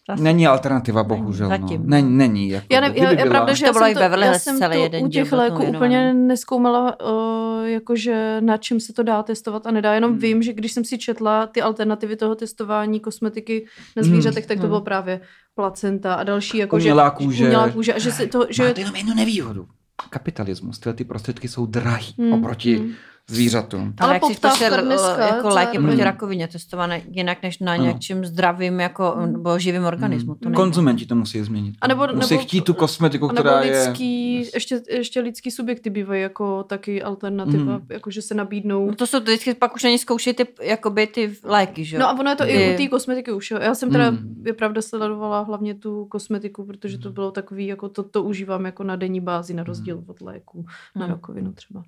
Zase. 0.09 0.23
není 0.23 0.47
alternativa, 0.47 1.03
bohužel. 1.03 1.49
zatím, 1.49 1.67
no. 1.67 1.77
no. 1.77 1.83
Není, 1.85 2.17
není. 2.17 2.49
Jako, 2.49 2.67
Já, 2.69 2.79
ne, 2.81 2.91
já, 2.95 3.11
je 3.11 3.25
pravda, 3.25 3.53
že 3.53 3.59
To 3.59 3.65
já 3.65 3.73
bylo 3.73 3.85
i 3.85 3.93
to, 3.93 3.99
Beverly 3.99 4.25
já 4.25 4.31
Hills 4.31 4.43
celý 4.43 4.75
to 4.77 4.83
jeden 4.83 5.05
u 5.05 5.09
těch 5.09 5.31
léků 5.31 5.63
úplně 5.63 6.13
neskoumala, 6.13 6.97
uh, 6.99 7.65
jakože 7.65 8.37
na 8.41 8.57
čem 8.57 8.79
se 8.79 8.93
to 8.93 9.03
dá 9.03 9.23
testovat 9.23 9.67
a 9.67 9.71
nedá. 9.71 9.93
Jenom 9.93 10.11
Hmm. 10.11 10.19
vím, 10.19 10.41
že 10.41 10.53
když 10.53 10.71
jsem 10.71 10.85
si 10.85 10.97
četla 10.97 11.47
ty 11.47 11.61
alternativy 11.61 12.15
toho 12.15 12.35
testování 12.35 12.99
kosmetiky 12.99 13.65
na 13.97 14.01
Hmm. 14.03 14.11
zvířatech, 14.11 14.45
tak 14.45 14.57
to 14.57 14.61
Hmm. 14.63 14.69
bylo 14.69 14.81
právě 14.81 15.21
placenta 15.55 16.13
a 16.13 16.23
další 16.23 16.57
jako 16.57 16.75
Umělá 16.75 17.05
že, 17.19 17.25
kůže. 17.25 17.43
Umělá 17.43 17.69
kůže 17.69 17.93
a 17.93 17.99
že, 17.99 18.11
se 18.11 18.27
to, 18.27 18.45
že 18.49 18.63
Máte 18.63 18.81
jenom 18.81 18.95
jednu 18.95 19.13
nevýhodu. 19.15 19.67
Kapitalismus. 20.09 20.79
Tyhle 20.79 20.93
ty 20.93 21.03
prostředky 21.03 21.47
jsou 21.47 21.65
drahý 21.65 22.13
Hmm, 22.17 22.33
oproti 22.33 22.75
hmm. 22.77 22.91
Zvířatům. 23.29 23.93
Ale 23.99 24.13
jak 24.13 24.25
si 24.25 24.33
poptávka 24.33 24.81
dneska 24.81 25.27
jako 25.27 25.47
je 25.47 25.53
léky 25.53 25.77
proti 25.77 25.95
Mm. 25.97 26.03
rakovině 26.03 26.47
testované 26.47 27.01
jinak 27.11 27.43
než 27.43 27.59
na 27.59 27.73
Ano. 27.73 27.85
něčím 27.85 28.25
zdravým 28.25 28.79
jako, 28.79 29.15
nebo 29.25 29.59
živým 29.59 29.83
organismu. 29.85 30.35
To 30.35 30.39
Hmm. 30.41 30.51
nejde. 30.51 30.55
Konzumenti 30.55 31.05
to 31.05 31.15
musí 31.15 31.41
změnit. 31.43 31.75
A 31.81 31.87
nebo- 31.87 32.07
musí 32.15 32.33
nebo- 32.33 32.43
chtít 32.43 32.61
tu 32.63 32.73
kosmetiku, 32.73 33.25
a 33.29 33.33
nebo 33.33 33.41
která 33.41 33.61
je... 33.61 33.71
lidský, 33.87 34.35
ještě, 34.53 34.81
ještě 34.91 35.19
lidský 35.21 35.51
subjekty 35.51 35.89
bývají 35.89 36.21
jako 36.21 36.63
taky 36.63 37.03
alternativa, 37.03 37.63
Mhm. 37.77 37.85
jako 37.89 38.11
že 38.11 38.21
se 38.21 38.33
nabídnou. 38.35 38.87
No 38.87 38.95
to 38.95 39.07
jsou 39.07 39.19
vždycky 39.19 39.53
pak 39.53 39.75
už 39.75 39.83
ani 39.83 39.97
zkoušet 39.99 40.35
ty, 40.35 40.47
jakoby 40.61 41.07
ty 41.07 41.35
léky, 41.43 41.85
že 41.85 41.95
jo? 41.95 41.99
No 41.99 42.09
a 42.09 42.19
ono 42.19 42.29
je 42.29 42.35
to 42.35 42.43
i 42.43 42.57
Ty- 42.57 42.73
u 42.73 42.77
té 42.77 42.87
kosmetiky 42.89 43.31
už. 43.31 43.51
Jo. 43.51 43.59
Já 43.61 43.75
jsem 43.75 43.91
teda, 43.91 44.11
Mm. 44.11 44.43
je 44.45 44.53
pravda, 44.53 44.81
sledovala 44.81 45.41
hlavně 45.41 45.75
tu 45.75 46.05
kosmetiku, 46.05 46.65
protože 46.65 46.97
to 46.97 47.11
bylo 47.11 47.31
takový, 47.31 47.67
jako 47.67 47.89
to, 47.89 48.03
to 48.03 48.23
užívám 48.23 48.65
jako 48.65 48.83
na 48.83 48.95
denní 48.95 49.21
bázi, 49.21 49.53
na 49.53 49.63
rozdíl 49.63 50.03
od 50.07 50.21
léků, 50.21 50.65
na 50.95 51.05
Mm. 51.05 51.11
rakovinu 51.11 51.51
třeba. 51.53 51.83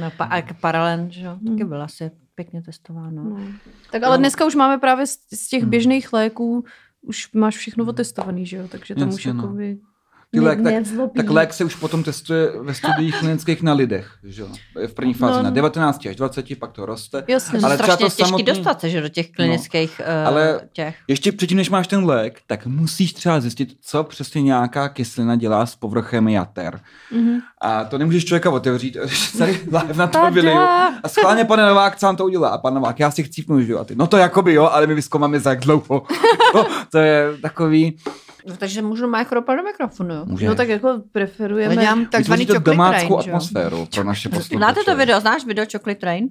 No, 0.00 0.10
pa, 0.16 0.24
a 0.24 0.36
jak 0.36 0.60
paralen, 0.78 1.10
že 1.10 1.24
jo? 1.24 1.38
Hmm. 1.42 1.48
Taky 1.58 1.64
byl 1.68 1.82
asi 1.82 2.10
pěkně 2.34 2.62
testováno. 2.62 3.24
No. 3.24 3.36
Tak 3.92 4.02
ale 4.02 4.16
No. 4.16 4.20
dneska 4.20 4.46
už 4.46 4.54
máme 4.54 4.78
právě 4.78 5.06
z, 5.06 5.18
z 5.32 5.48
těch 5.48 5.62
Mm. 5.62 5.70
běžných 5.70 6.12
léků, 6.12 6.64
už 7.02 7.32
máš 7.32 7.56
všechno 7.56 7.84
otestovaný, 7.86 8.46
že 8.46 8.56
jo, 8.56 8.68
takže 8.68 8.94
tam 8.94 9.08
už 9.08 9.14
Jasně, 9.26 9.32
no. 9.32 9.42
jako 9.42 9.54
by... 9.54 9.78
Ty 10.30 10.40
lék, 10.40 10.62
tak, 10.62 10.74
tak 11.16 11.30
lék 11.30 11.52
se 11.52 11.64
už 11.64 11.74
potom 11.74 12.02
testuje 12.02 12.48
ve 12.62 12.74
studiích 12.74 13.18
klinických 13.18 13.62
na 13.62 13.72
lidech. 13.72 14.10
Že? 14.24 14.42
jo? 14.42 14.48
V 14.86 14.94
první 14.94 15.14
fázi 15.14 15.36
No. 15.36 15.42
na 15.42 15.50
19 15.50 16.06
až 16.06 16.16
20, 16.16 16.58
pak 16.58 16.72
to 16.72 16.86
roste. 16.86 17.24
Jasně. 17.28 17.58
Ale 17.58 17.64
Ale 17.66 17.76
třeba 17.76 17.86
strašně 17.96 18.04
to 18.04 18.10
těžký 18.16 18.22
samotný- 18.32 18.44
dostat 18.44 18.80
se, 18.80 18.88
že 18.90 19.00
do 19.00 19.08
těch 19.08 19.30
klinických 19.30 19.98
no, 20.00 20.04
ale- 20.28 20.48
ale... 20.52 20.60
těch. 20.72 20.94
Ještě 21.08 21.32
předtím, 21.32 21.56
než 21.56 21.70
máš 21.70 21.86
ten 21.86 22.04
lék, 22.04 22.40
tak 22.46 22.66
musíš 22.66 23.12
třeba 23.12 23.40
zjistit, 23.40 23.68
co 23.80 24.04
přesně 24.04 24.42
nějaká 24.42 24.88
kyselina 24.88 25.36
dělá 25.36 25.66
s 25.66 25.76
povrchem 25.76 26.28
jater. 26.28 26.80
Mhm. 27.12 27.38
A 27.60 27.84
to 27.84 27.98
nemůžeš 27.98 28.24
člověka 28.24 28.50
otevřít, 28.50 28.96
tady 29.38 29.52
live 29.52 29.94
na 29.94 30.06
to 30.06 30.30
vyliju. 30.30 30.58
A 31.02 31.08
schválně, 31.08 31.44
pane 31.44 31.66
Novák, 31.68 31.96
co 31.96 32.06
vám 32.06 32.16
to 32.16 32.24
udělá? 32.24 32.48
A 32.48 32.58
pan 32.58 32.74
Novák, 32.74 33.00
já 33.00 33.10
si 33.10 33.22
chcípnu, 33.22 33.62
že 33.62 33.72
jo? 33.72 33.78
A 33.78 33.84
ty, 33.84 33.94
no 33.96 34.06
to 34.06 34.16
jakoby 34.16 34.54
jo, 34.54 34.64
ale 34.72 34.86
my 34.86 34.94
vyzkoumáme 34.94 35.40
za 35.40 35.50
jak 35.50 35.60
dlouho. 35.60 36.02
to, 36.52 36.66
to 36.92 36.98
je 36.98 37.28
takový... 37.42 37.98
No, 38.48 38.56
takže 38.56 38.82
můžu 38.82 39.06
mikropad 39.06 39.56
do 39.56 39.62
mikrofonu. 39.62 40.14
jo? 40.14 40.24
Může. 40.26 40.46
No 40.46 40.54
tak 40.54 40.68
jako 40.68 41.02
preferujeme... 41.12 41.74
Já 41.74 41.80
dělám 41.80 42.06
takzvaný 42.06 42.46
chocolate 42.46 42.70
domáckou 42.70 43.16
train, 43.16 43.34
atmosféru 43.34 43.86
pro 43.94 44.04
naše 44.04 44.28
posluchače. 44.28 44.56
Znáte 44.56 44.84
to 44.84 44.96
video? 44.96 45.20
Znáš 45.20 45.44
video 45.44 45.64
Chocolate 45.72 46.00
Train? 46.00 46.28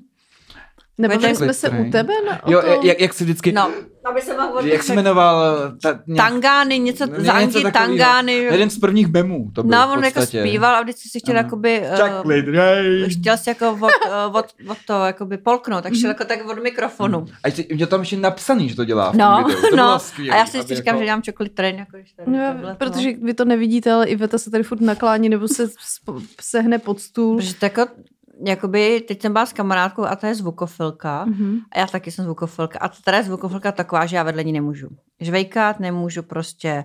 Nebavili 0.97 1.29
Chocolate 1.33 1.53
jsme 1.53 1.53
se 1.53 1.69
train. 1.69 1.87
u 1.87 1.91
tebe 1.91 2.13
na, 2.29 2.43
o 2.45 2.51
Jo, 2.51 2.61
tom? 2.61 2.83
jak, 2.83 3.01
jak 3.01 3.13
se 3.13 3.23
vždycky... 3.23 3.51
No, 3.51 3.71
aby 4.05 4.21
se 4.21 4.37
mohl 4.37 4.67
Jak 4.67 4.83
se 4.83 4.93
jmenoval? 4.95 5.57
Ta, 5.83 5.99
nějak, 6.07 6.29
Tangány, 6.29 6.79
něco, 6.79 7.05
něco 7.05 7.21
Zangi, 7.21 7.47
takovýho. 7.53 7.71
Tangány. 7.71 8.33
Jeden 8.33 8.69
z 8.69 8.79
prvních 8.79 9.07
memů 9.07 9.51
to 9.55 9.63
byl 9.63 9.77
No, 9.79 9.93
on 9.93 10.03
jako 10.03 10.21
zpíval 10.25 10.75
a 10.75 10.81
vždycky 10.81 11.09
si 11.09 11.19
chtěl 11.19 11.35
Ano. 11.37 11.45
jakoby... 11.45 11.83
rain. 12.51 13.09
chtěl 13.09 13.37
si 13.37 13.49
jako 13.49 13.71
od, 13.81 13.89
eh, 14.07 14.25
od, 14.31 14.45
od 14.69 14.77
to 14.87 14.93
jakoby 15.05 15.37
polknout, 15.37 15.83
tak 15.83 15.91
Mhm. 15.91 16.01
šel 16.01 16.09
jako 16.09 16.25
tak 16.25 16.45
od 16.49 16.63
mikrofonu. 16.63 17.25
A 17.43 17.47
ještě, 17.47 17.65
mě 17.75 17.87
tam 17.87 17.99
ještě 17.99 18.17
napsaný, 18.17 18.69
že 18.69 18.75
to 18.75 18.85
dělá 18.85 19.11
v 19.11 19.15
No, 19.15 19.43
videu. 19.47 19.61
To 19.69 19.75
no. 19.75 19.99
skvělý, 19.99 20.31
A 20.31 20.35
já 20.37 20.45
si 20.45 20.57
vždycky 20.57 20.75
říkám, 20.75 20.95
jako- 20.95 20.99
že 20.99 21.05
dělám 21.05 21.21
chocolate 21.29 21.53
train, 21.55 21.75
jako 21.75 21.97
No, 22.27 22.37
takhle 22.37 22.71
to. 22.71 22.77
protože 22.77 23.09
vy 23.23 23.33
to 23.33 23.45
nevidíte, 23.45 23.91
ale 23.91 24.07
Iveta 24.07 24.37
se 24.37 24.51
tady 24.51 24.63
furt 24.63 24.81
naklání 24.81 25.29
nebo 25.29 25.47
se 25.47 25.67
sehne 26.41 26.79
pod 26.79 26.99
stůl. 26.99 27.37
Protože 27.37 27.55
to 27.55 27.65
jako, 27.65 27.85
jakoby, 28.45 29.01
teď 29.07 29.21
jsem 29.21 29.33
byla 29.33 29.45
s 29.45 29.53
kamarádkou 29.53 30.03
a 30.03 30.15
ta 30.15 30.27
je 30.27 30.35
zvukofilka. 30.35 31.25
Mhm. 31.25 31.59
A 31.71 31.79
já 31.79 31.87
taky 31.87 32.11
jsem 32.11 32.25
zvukofilka. 32.25 32.79
A 32.79 32.87
teda 32.87 33.17
je 33.17 33.23
zvukofilka 33.23 33.71
taková, 33.71 34.05
že 34.05 34.15
já 34.15 34.23
vedle 34.23 34.43
ní 34.43 34.51
nemůžu. 34.51 34.87
Žvejkat 35.19 35.79
nemůžu 35.79 36.23
prostě 36.23 36.83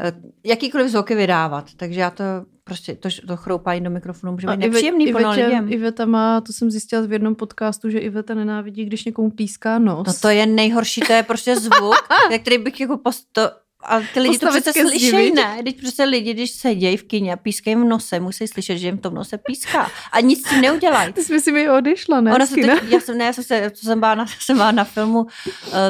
eh, 0.00 0.12
jakýkoliv 0.44 0.88
zvuky 0.90 1.14
vydávat. 1.14 1.64
Takže 1.76 2.00
já 2.00 2.10
to 2.10 2.24
prostě, 2.64 2.94
to, 2.94 3.08
to 3.26 3.36
chroupání 3.36 3.84
do 3.84 3.90
mikrofonu 3.90 4.32
může 4.32 4.46
být 4.46 4.52
Ive- 4.52 4.60
nepříjemný 4.60 5.12
plno 5.12 5.28
Ivetě- 5.32 5.44
lidem. 5.44 5.72
Iveta 5.72 6.04
má, 6.04 6.40
to 6.40 6.52
jsem 6.52 6.70
zjistila 6.70 7.06
v 7.06 7.12
jednom 7.12 7.34
podcastu, 7.34 7.90
že 7.90 7.98
Iveta 7.98 8.34
nenávidí, 8.34 8.84
když 8.84 9.04
někomu 9.04 9.30
píská 9.30 9.78
nos. 9.78 10.06
No 10.06 10.12
to 10.22 10.28
je 10.28 10.46
nejhorší, 10.46 11.00
to 11.00 11.12
je 11.12 11.22
prostě 11.22 11.56
zvuk, 11.56 11.94
který 12.38 12.58
bych 12.58 12.80
jako 12.80 12.98
post, 12.98 13.26
to, 13.32 13.50
a 13.82 14.00
ty 14.14 14.20
lidi 14.20 14.38
to 14.38 14.48
přece 14.48 14.72
slyšejí, 14.72 15.32
ne? 15.32 15.60
Teď 15.64 15.76
přece 15.76 16.04
lidi, 16.04 16.34
když 16.34 16.50
sedějí 16.50 16.96
v 16.96 17.02
kyně 17.02 17.32
a 17.32 17.36
pískají 17.36 17.76
v 17.76 17.84
nose, 17.84 18.20
musí 18.20 18.48
slyšet, 18.48 18.78
že 18.78 18.86
jim 18.86 18.98
to 18.98 19.10
v 19.10 19.14
nose 19.14 19.38
píská. 19.38 19.90
A 20.12 20.20
nic 20.20 20.46
s 20.46 20.50
tím 20.50 20.60
neudělají. 20.60 21.12
Ty 21.12 21.22
jsi 21.22 21.40
si 21.40 21.52
mi 21.52 21.70
odešla, 21.70 22.20
ne? 22.20 22.34
Ona 22.34 22.46
se 22.46 22.54
teď, 22.54 22.82
já 22.88 23.00
jsem, 23.00 23.18
ne, 23.18 23.24
já 23.24 23.32
jsem, 23.32 23.44
se, 23.44 23.70
to 23.70 23.76
jsem 23.76 24.00
byla 24.00 24.14
na, 24.14 24.26
jsem 24.40 24.56
byla 24.56 24.70
na 24.72 24.84
filmu 24.84 25.20
uh, 25.20 25.28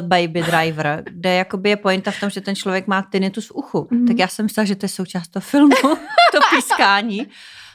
Baby 0.01 0.43
Driver, 0.43 1.03
kde 1.11 1.34
jakoby 1.34 1.70
je 1.70 1.76
pointa 1.76 2.11
v 2.11 2.20
tom, 2.20 2.30
že 2.30 2.41
ten 2.41 2.57
člověk 2.57 2.86
má 2.86 3.03
tinnitus 3.03 3.47
v 3.47 3.53
uchu. 3.55 3.88
Mhm. 3.91 4.07
Tak 4.07 4.18
já 4.18 4.28
jsem 4.28 4.45
myslela, 4.45 4.64
že 4.64 4.76
to 4.76 4.84
je 4.84 4.91
součást 4.91 5.28
toho 5.28 5.41
filmu, 5.41 5.76
to 6.32 6.38
pískání. 6.57 7.28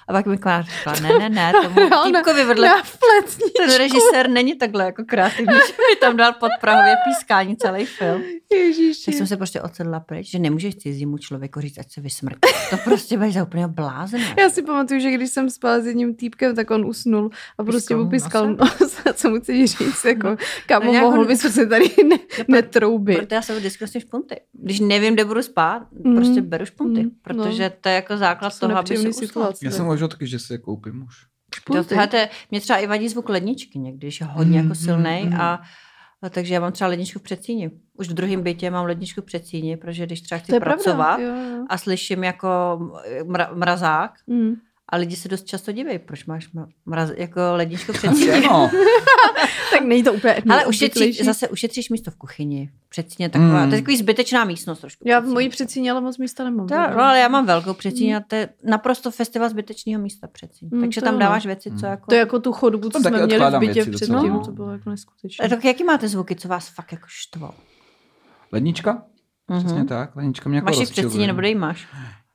A 0.07 0.13
pak 0.13 0.25
mi 0.25 0.37
kamarád 0.37 0.65
řekla, 0.65 0.93
ne, 1.01 1.19
ne, 1.19 1.29
ne, 1.29 1.53
tomu 1.63 1.89
týpkovi 2.05 2.43
vedle, 2.45 2.69
ten 3.57 3.77
režisér 3.77 4.29
není 4.29 4.55
takhle 4.55 4.85
jako 4.85 5.03
kreativní, 5.07 5.53
že 5.53 5.73
mi 5.73 5.95
tam 6.01 6.17
dal 6.17 6.33
pod 6.33 6.49
prahově 6.61 6.95
pískání 7.05 7.57
celý 7.57 7.85
film. 7.85 8.23
Ježíši. 8.53 9.05
Tak 9.05 9.13
jsem 9.15 9.27
se 9.27 9.37
prostě 9.37 9.61
odsedla 9.61 9.99
pryč, 9.99 10.31
že 10.31 10.39
nemůžeš 10.39 10.75
cizímu 10.75 11.17
člověku 11.17 11.61
říct, 11.61 11.77
ať 11.77 11.91
se 11.91 12.01
vysmrtí. 12.01 12.39
To 12.69 12.77
prostě 12.77 13.17
budeš 13.17 13.33
za 13.33 13.43
úplně 13.43 13.67
blázené. 13.67 14.35
Já 14.39 14.49
si 14.49 14.61
pamatuju, 14.61 14.99
že 14.99 15.11
když 15.11 15.29
jsem 15.29 15.49
spala 15.49 15.79
s 15.79 15.85
jedním 15.85 16.15
týpkem, 16.15 16.55
tak 16.55 16.71
on 16.71 16.85
usnul 16.85 17.29
a 17.57 17.63
prostě 17.63 17.95
mu 17.95 18.09
pískal 18.09 18.53
nos? 18.53 18.95
Co 19.13 19.29
mu 19.29 19.39
chci 19.39 19.67
říct, 19.67 20.05
jako, 20.05 20.37
kámo, 20.65 20.85
No 20.85 20.91
nějak 20.91 21.05
mohl 21.05 21.25
bys 21.25 21.39
se 21.39 21.65
tady 21.67 21.91
ne, 22.07 22.17
netroubit. 22.47 23.17
Proto 23.17 23.33
já 23.35 23.41
jsem 23.41 23.61
diskusní 23.63 24.01
špunty. 24.01 24.35
Když 24.53 24.79
nevím, 24.79 25.13
kde 25.13 25.25
budu 25.25 25.41
spát, 25.41 25.81
Mm. 26.03 26.15
prostě 26.15 26.41
beru 26.41 26.65
špunty, 26.65 27.01
Mm, 27.03 27.09
protože 27.21 27.71
to 27.81 27.89
je 27.89 27.95
jako 27.95 28.17
základ 28.17 28.59
toho, 28.59 28.77
aby 28.77 28.97
se 28.97 29.13
situace. 29.13 29.65
Já 29.65 29.71
jsem 29.71 29.85
uvažoval 29.95 30.09
taky, 30.09 30.27
že 30.27 30.39
si 30.39 30.53
je 30.53 30.57
koupím 30.57 31.03
už. 31.03 31.15
Špunty. 31.55 31.95
Hele, 31.95 32.29
mě 32.51 32.61
třeba 32.61 32.79
i 32.79 32.87
vadí 32.87 33.09
zvuk 33.09 33.29
ledničky 33.29 33.79
někdy, 33.79 33.97
když 34.07 34.19
je 34.19 34.25
hodně 34.25 34.61
Mm, 34.61 34.63
jako 34.65 34.75
silný 34.75 35.21
mm, 35.23 35.29
mm. 35.29 35.41
a 35.41 35.61
a 36.21 36.29
takže 36.29 36.53
já 36.53 36.59
mám 36.59 36.71
třeba 36.71 36.87
ledničku 36.87 37.19
v 37.19 37.21
předsíni. 37.21 37.71
Už 37.93 38.09
v 38.09 38.13
druhém 38.13 38.43
bytě 38.43 38.71
mám 38.71 38.85
ledničku 38.85 39.21
v 39.21 39.25
předsíni, 39.25 39.77
protože 39.77 40.05
když 40.05 40.21
třeba 40.21 40.39
chci 40.39 40.59
pracovat 40.59 41.15
pravda. 41.15 41.23
Jo, 41.23 41.57
jo. 41.57 41.65
a 41.69 41.77
slyším 41.77 42.23
jako 42.23 42.79
mra, 43.25 43.49
mrazák 43.53 44.11
Mm. 44.27 44.53
A 44.89 44.97
lidi 44.97 45.15
se 45.15 45.27
dost 45.29 45.45
často 45.45 45.71
diví, 45.71 45.99
proč 45.99 46.25
máš 46.25 46.53
mra- 46.53 46.67
mraz, 46.85 47.09
jako 47.17 47.39
ledničku 47.53 47.93
předsíni. 47.93 48.31
ano. 48.31 48.71
Tak 49.71 49.81
není 49.83 50.03
to 50.03 50.13
úplně 50.13 50.35
Ale 50.49 50.65
ušetří, 50.65 51.13
zase 51.13 51.47
ušetříš 51.49 51.89
místo 51.89 52.11
v 52.11 52.15
kuchyni. 52.15 52.69
Předsíně 52.89 53.29
taková, 53.29 53.63
Mm. 53.63 53.69
to 53.69 53.75
je 53.75 53.81
takový 53.81 53.97
zbytečná 53.97 54.45
místnost 54.45 54.79
trošku. 54.79 55.03
Já 55.07 55.19
v 55.19 55.21
předsíně. 55.21 55.33
mojí 55.33 55.49
předsíně 55.49 55.91
ale 55.91 56.01
moc 56.01 56.17
místa 56.17 56.43
nemám. 56.43 56.67
To, 56.67 56.75
no, 56.75 56.99
ale 57.03 57.19
já 57.19 57.27
mám 57.27 57.45
velkou 57.45 57.73
předsíň 57.73 58.15
a 58.15 58.19
to 58.19 58.35
je 58.35 58.49
naprosto 58.63 59.11
festival 59.11 59.49
zbytečného 59.49 60.01
místa 60.01 60.27
předsíň. 60.27 60.69
Mm, 60.71 60.81
Takže 60.81 61.01
tam 61.01 61.19
dáváš 61.19 61.43
no. 61.45 61.47
věci, 61.47 61.69
co 61.69 61.85
Mm. 61.85 61.91
jako... 61.91 62.05
To 62.09 62.15
je 62.15 62.19
jako 62.19 62.39
tu 62.39 62.51
chodbu, 62.51 62.89
co 62.89 62.99
jsme 62.99 63.25
měli 63.25 63.45
v 63.51 63.59
bytě 63.59 63.85
předtím, 63.85 63.91
docela. 64.15 64.43
to 64.45 64.51
bylo 64.51 64.71
jako 64.71 64.89
neskutečné. 64.89 65.45
A 65.45 65.49
tak 65.49 65.65
jaký 65.65 65.83
máte 65.83 66.07
zvuky, 66.07 66.35
co 66.35 66.47
vás 66.47 66.67
fakt 66.69 66.91
jako 66.91 67.05
štvou? 67.07 67.51
Lednička? 68.51 69.03
Přesně 69.59 69.73
Mhm. 69.79 69.87
tak, 69.87 70.15
lednička 70.15 70.49
mě 70.49 70.57
jako 70.57 70.65
Máš 70.65 70.77
ji 70.77 70.85
v 70.85 70.91
předsíni 70.91 71.27
nebo 71.27 71.41
máš? 71.57 71.87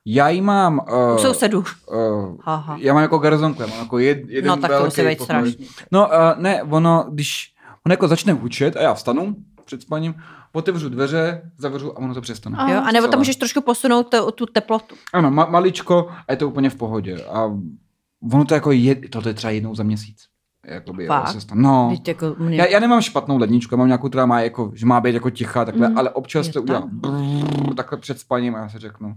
Já 0.04 0.28
ji 0.28 0.40
mám... 0.40 0.78
U 0.78 1.12
Uh, 1.12 1.18
sousedů. 1.18 1.58
uh, 1.58 2.36
Aha. 2.44 2.76
já 2.80 2.94
mám 2.94 3.02
jako 3.02 3.18
garzonku, 3.18 3.62
já 3.62 3.68
mám 3.68 3.78
jako 3.78 3.98
jed, 3.98 4.18
jeden 4.28 4.48
No 4.48 4.56
tak 4.56 4.70
to 4.70 4.74
velký 4.74 4.84
musí 4.86 5.02
být 5.02 5.18
pokoj. 5.18 5.24
strašný. 5.24 5.66
No 5.92 6.06
uh, 6.06 6.12
ne, 6.42 6.62
ono, 6.62 7.06
když 7.12 7.54
on 7.86 7.90
jako 7.92 8.08
začne 8.08 8.32
hučet 8.32 8.76
a 8.76 8.82
já 8.82 8.94
vstanu 8.94 9.36
před 9.64 9.82
spaním, 9.82 10.14
otevřu 10.52 10.88
dveře, 10.88 11.50
zavřu 11.58 11.92
a 11.92 11.98
ono 11.98 12.14
to 12.14 12.20
přestane. 12.20 12.56
A- 12.58 12.70
Jo? 12.70 12.82
A 12.84 12.92
nebo 12.92 13.06
tam 13.08 13.20
můžeš 13.20 13.36
trošku 13.36 13.60
posunout 13.60 14.02
to, 14.08 14.32
tu 14.32 14.46
teplotu. 14.46 14.94
Ano, 15.12 15.30
ma- 15.30 15.50
maličko 15.50 16.08
a 16.28 16.32
je 16.32 16.36
to 16.36 16.48
úplně 16.48 16.70
v 16.70 16.74
pohodě. 16.74 17.24
A 17.24 17.50
ono 18.32 18.44
to 18.44 18.54
jako 18.54 18.72
je, 18.72 18.94
to 19.08 19.28
je 19.28 19.34
třeba 19.34 19.50
jednou 19.50 19.74
za 19.74 19.82
měsíc. 19.82 20.16
Jakoby, 20.66 21.04
jo, 21.04 21.08
Fakt? 21.08 21.28
se 21.28 21.40
stane. 21.40 21.62
no. 21.62 21.96
Jako 22.06 22.34
mě... 22.38 22.56
Já, 22.56 22.66
já, 22.66 22.80
nemám 22.80 23.00
špatnou 23.02 23.38
ledničku, 23.38 23.74
já 23.74 23.78
mám 23.78 23.86
nějakou, 23.86 24.08
která 24.08 24.26
má 24.26 24.40
jako, 24.40 24.72
že 24.74 24.86
má 24.86 25.00
být 25.00 25.14
jako 25.14 25.30
tichá, 25.30 25.64
takhle, 25.64 25.88
Mm. 25.88 25.98
ale 25.98 26.10
občas 26.10 26.46
Je 26.46 26.52
to 26.52 26.62
udělá 26.62 26.80
tam. 26.80 26.88
brrr, 26.92 27.74
takhle 27.74 27.98
před 27.98 28.18
spaním 28.20 28.54
a 28.54 28.58
já 28.58 28.68
si 28.68 28.78
řeknu. 28.78 29.14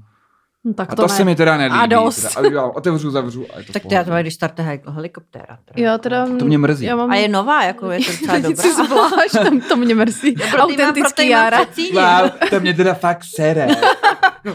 No, 0.65 0.73
tak 0.73 0.91
A 0.91 0.95
to, 0.95 1.01
to, 1.01 1.07
ne. 1.07 1.13
se 1.17 1.23
mi 1.25 1.35
teda 1.35 1.57
nelíbí. 1.57 1.79
A 1.79 1.85
dost. 1.85 2.15
Teda. 2.15 2.29
A 2.35 2.39
udělám, 2.39 2.71
otevřu, 2.75 3.11
zavřu 3.11 3.45
a 3.55 3.59
je 3.59 3.63
to 3.65 3.73
tak 3.73 3.83
v 3.83 3.87
to 3.87 3.93
já 3.93 3.99
to 3.99 4.03
pohodě. 4.03 4.11
mám, 4.11 4.21
když 4.21 4.33
startuje 4.33 4.67
hel- 4.67 4.93
helikoptéra. 4.93 5.57
Teda. 5.65 5.87
Já 5.87 5.97
teda... 5.97 6.25
To 6.39 6.45
mě 6.45 6.57
mrzí. 6.57 6.85
Já 6.85 6.95
mám... 6.95 7.11
A 7.11 7.15
je 7.15 7.27
nová, 7.27 7.63
jako 7.63 7.91
je 7.91 7.99
to 7.99 8.11
docela 8.41 8.75
dobrá. 8.77 8.85
zvlášť, 8.85 9.33
tam 9.49 9.61
to 9.61 9.75
mě 9.75 9.95
mrzí. 9.95 10.35
Autentický 10.57 11.29
Jára. 11.29 11.65
předsíni. 11.65 11.89
Wow, 11.99 12.29
to 12.49 12.59
mě 12.59 12.73
teda 12.73 12.93
fakt 12.93 13.23
sere. 13.35 13.67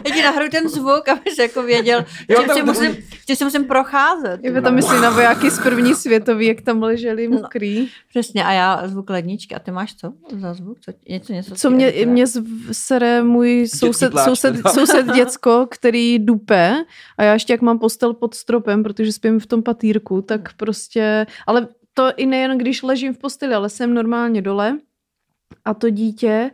Jdi 0.06 0.22
nahruj 0.22 0.48
ten 0.50 0.68
zvuk, 0.68 1.08
abys 1.08 1.38
jako 1.38 1.62
věděl, 1.62 2.04
Jo, 2.28 2.40
že, 2.42 2.46
tam 2.46 2.56
si 2.56 2.62
musím, 2.62 2.96
že 3.28 3.36
si 3.36 3.44
musím 3.44 3.64
procházet. 3.64 4.40
Já 4.42 4.60
tam 4.60 4.74
myslím 4.74 5.00
na 5.00 5.10
vojáky 5.10 5.50
z 5.50 5.58
první 5.58 5.94
světový, 5.94 6.46
jak 6.46 6.60
tam 6.60 6.80
No. 6.80 6.86
leželi 6.86 7.28
mokrý. 7.28 7.88
Přesně, 8.08 8.44
a 8.44 8.52
já 8.52 8.82
zvuk 8.88 9.10
ledničky. 9.10 9.54
A 9.54 9.58
ty 9.58 9.70
máš 9.70 9.94
co 9.94 10.12
za 10.38 10.54
zvuk? 10.54 10.80
Co, 10.80 10.92
něco, 11.08 11.32
něco 11.32 11.54
Co 11.54 11.68
ti 11.68 11.74
mě, 11.74 11.86
edituje? 11.88 12.06
mě 12.06 12.24
sere 12.72 13.22
můj 13.22 13.68
soused, 13.76 14.12
pláč 14.12 14.24
soused, 14.24 14.56
teda. 14.56 14.70
soused 14.70 15.06
děcko, 15.14 15.66
který 15.70 16.18
dupe 16.18 16.84
a 17.18 17.22
já 17.22 17.32
ještě 17.32 17.52
jak 17.52 17.60
mám 17.60 17.78
postel 17.78 18.14
pod 18.14 18.34
stropem, 18.34 18.82
protože 18.82 19.12
spím 19.12 19.40
v 19.40 19.46
tom 19.46 19.62
patýrku, 19.62 20.22
tak 20.22 20.52
prostě, 20.56 21.26
ale 21.46 21.68
to 21.94 22.12
i 22.16 22.26
nejen 22.26 22.58
když 22.58 22.82
ležím 22.82 23.14
v 23.14 23.18
posteli, 23.18 23.54
ale 23.54 23.68
jsem 23.68 23.94
normálně 23.94 24.42
dole 24.42 24.78
a 25.64 25.74
to 25.74 25.90
dítě 25.90 26.50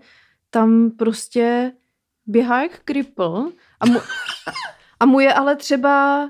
tam 0.51 0.91
prostě 0.99 1.72
běhá 2.27 2.62
jak 2.62 2.81
kripl 2.81 3.53
a 3.81 3.87
mu, 3.87 4.01
a 5.01 5.07
mu 5.07 5.20
je 5.20 5.35
ale 5.35 5.57
třeba 5.57 6.29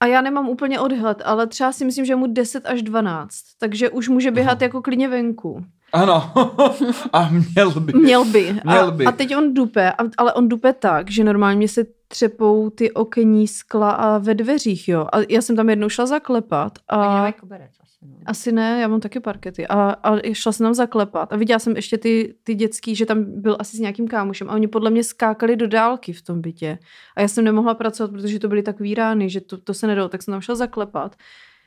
a 0.00 0.06
já 0.06 0.20
nemám 0.20 0.48
úplně 0.48 0.80
odhled, 0.80 1.22
ale 1.24 1.46
třeba 1.46 1.72
si 1.72 1.84
myslím, 1.84 2.04
že 2.04 2.12
je 2.12 2.16
mu 2.16 2.26
10 2.26 2.66
až 2.66 2.82
12, 2.82 3.34
takže 3.58 3.90
už 3.90 4.08
může 4.08 4.30
běhat 4.30 4.62
jako 4.62 4.82
klidně 4.82 5.08
venku. 5.08 5.66
Ano. 5.92 6.32
a 7.12 7.28
měl 7.30 7.80
by. 7.80 7.92
Měl 7.92 8.24
by. 8.24 8.50
A, 8.64 8.72
Měl 8.72 8.92
by. 8.92 9.04
a 9.04 9.12
teď 9.12 9.36
on 9.36 9.54
dupe, 9.54 9.92
a- 9.92 10.04
ale 10.18 10.32
on 10.32 10.48
dupe 10.48 10.72
tak, 10.72 11.10
že 11.10 11.24
normálně 11.24 11.68
se 11.68 11.84
třepou 12.08 12.70
ty 12.70 12.92
okenní 12.92 13.48
skla 13.48 13.90
a 13.90 14.18
ve 14.18 14.34
dveřích, 14.34 14.88
jo. 14.88 15.06
A 15.12 15.16
já 15.28 15.42
jsem 15.42 15.56
tam 15.56 15.70
jednou 15.70 15.88
šla 15.88 16.06
zaklepat 16.06 16.78
a 16.88 17.14
nemají 17.14 17.32
koberec 17.32 17.70
asi, 17.82 17.98
no. 18.02 18.16
asi 18.26 18.52
ne, 18.52 18.78
já 18.80 18.88
mám 18.88 19.00
taky 19.00 19.20
parkety. 19.20 19.66
A, 19.66 19.90
a 19.90 20.32
šla 20.32 20.52
jsem 20.52 20.64
tam 20.64 20.74
zaklepat 20.74 21.32
a 21.32 21.36
viděla 21.36 21.58
jsem 21.58 21.76
ještě 21.76 21.98
ty, 21.98 22.34
ty 22.44 22.54
dětský, 22.54 22.94
že 22.94 23.06
tam 23.06 23.24
byl 23.42 23.56
asi 23.60 23.76
s 23.76 23.80
nějakým 23.80 24.08
kámošem 24.08 24.50
a 24.50 24.54
oni 24.54 24.68
podle 24.68 24.90
mě 24.90 25.04
skákali 25.04 25.56
do 25.56 25.66
dálky 25.66 26.12
v 26.12 26.22
tom 26.22 26.40
bytě. 26.40 26.78
A 27.16 27.20
já 27.20 27.28
jsem 27.28 27.44
nemohla 27.44 27.74
pracovat, 27.74 28.10
protože 28.12 28.38
to 28.38 28.48
byly 28.48 28.62
takový 28.62 28.94
rány, 28.94 29.30
že 29.30 29.40
to, 29.40 29.58
to 29.58 29.74
se 29.74 29.86
nedalo, 29.86 30.08
tak 30.08 30.22
jsem 30.22 30.32
tam 30.32 30.40
šla 30.40 30.54
zaklepat. 30.54 31.16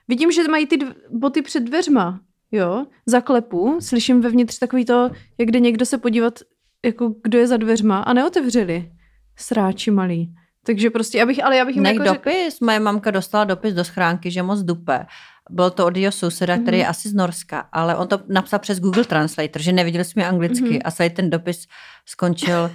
Vidím, 0.07 0.31
že 0.31 0.47
mají 0.47 0.65
ty 0.67 0.77
dv- 0.77 0.93
boty 1.09 1.41
před 1.41 1.59
dveřma, 1.63 2.19
jo, 2.51 2.85
zaklepu, 3.05 3.77
slyším 3.81 4.21
vevnitř 4.21 4.59
takový 4.59 4.85
to, 4.85 5.09
jak 5.37 5.51
jde 5.51 5.59
někdo 5.59 5.85
se 5.85 5.97
podívat, 5.97 6.39
jako 6.85 7.13
kdo 7.23 7.37
je 7.39 7.47
za 7.47 7.57
dveřma 7.57 7.99
a 7.99 8.13
neotevřeli. 8.13 8.91
Sráči 9.35 9.91
malí. 9.91 10.35
Takže 10.65 10.89
prostě, 10.89 11.23
abych, 11.23 11.43
ale 11.43 11.57
já 11.57 11.65
bych 11.65 11.75
jim 11.75 11.83
Nech 11.83 11.93
jako 11.95 12.09
řekla, 12.09 12.31
dopis, 12.31 12.59
moje 12.59 12.79
mamka 12.79 13.11
dostala 13.11 13.43
dopis 13.43 13.73
do 13.73 13.83
schránky, 13.83 14.31
že 14.31 14.43
moc 14.43 14.59
dupe. 14.61 15.05
Byl 15.49 15.69
to 15.69 15.85
od 15.85 15.97
jeho 15.97 16.11
souseda, 16.11 16.57
který 16.57 16.77
je 16.77 16.83
Mhm. 16.83 16.89
asi 16.89 17.09
z 17.09 17.13
Norska, 17.13 17.59
ale 17.71 17.95
on 17.95 18.07
to 18.07 18.19
napsal 18.27 18.59
přes 18.59 18.79
Google 18.79 19.03
Translator, 19.03 19.61
že 19.61 19.71
neviděl 19.71 20.03
jsme 20.03 20.27
anglicky 20.27 20.69
Mhm. 20.69 20.79
a 20.85 20.91
celý 20.91 21.09
ten 21.09 21.29
dopis 21.29 21.67
skončil 22.05 22.71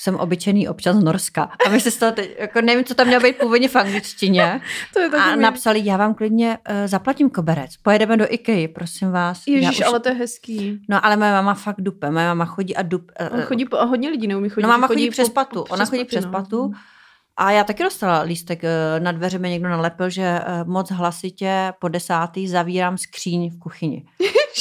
jsem 0.00 0.16
obyčejný 0.16 0.68
občan 0.68 1.00
z 1.00 1.04
Norska. 1.04 1.50
A 1.66 1.68
my 1.68 1.80
se 1.80 1.90
z 1.90 1.96
toho 1.96 2.12
teď, 2.12 2.36
jako 2.38 2.60
nevím, 2.60 2.84
co 2.84 2.94
tam 2.94 3.06
mělo 3.06 3.22
být 3.22 3.38
původně 3.38 3.68
v 3.68 3.76
angličtině. 3.76 4.60
to 4.92 5.00
je 5.00 5.08
A 5.08 5.36
napsali, 5.36 5.80
já 5.84 5.96
vám 5.96 6.14
klidně 6.14 6.58
uh, 6.70 6.76
zaplatím 6.86 7.30
koberec, 7.30 7.76
pojedeme 7.76 8.16
do 8.16 8.26
Ikei, 8.32 8.68
prosím 8.68 9.10
vás. 9.10 9.42
Ježíš, 9.46 9.78
už- 9.80 9.86
ale 9.86 10.00
to 10.00 10.08
je 10.08 10.14
hezký. 10.14 10.80
No 10.88 11.06
ale 11.06 11.16
moje 11.16 11.30
máma 11.32 11.54
fakt 11.54 11.80
dupe, 11.80 12.10
moje 12.10 12.26
máma 12.26 12.44
chodí 12.44 12.76
a 12.76 12.82
dup... 12.82 13.12
eh, 13.20 13.30
On 13.30 13.42
chodí 13.42 13.64
po, 13.64 13.76
a 13.80 13.84
hodně 13.84 14.08
lidí 14.10 14.26
neumí 14.26 14.48
chodit. 14.48 14.62
No 14.62 14.68
máma 14.68 14.86
chodí 14.86 15.10
přes 15.10 15.28
po- 15.28 15.34
patu, 15.34 15.64
po- 15.64 15.74
ona 15.74 15.84
chodí 15.84 16.04
přes 16.04 16.24
no. 16.24 16.30
patu. 16.30 16.72
A 17.36 17.50
já 17.50 17.64
taky 17.64 17.82
dostala 17.82 18.20
lístek, 18.22 18.64
eh, 18.64 19.00
na 19.00 19.12
dveře 19.12 19.38
mi 19.38 19.50
někdo 19.50 19.68
nalepil, 19.68 20.10
že 20.10 20.40
moc 20.64 20.90
hlasitě 20.90 21.72
po 21.80 21.88
desátý 21.88 22.48
zavírám 22.48 22.98
skříň 22.98 23.50
v 23.50 23.58
kuchyni. 23.58 24.04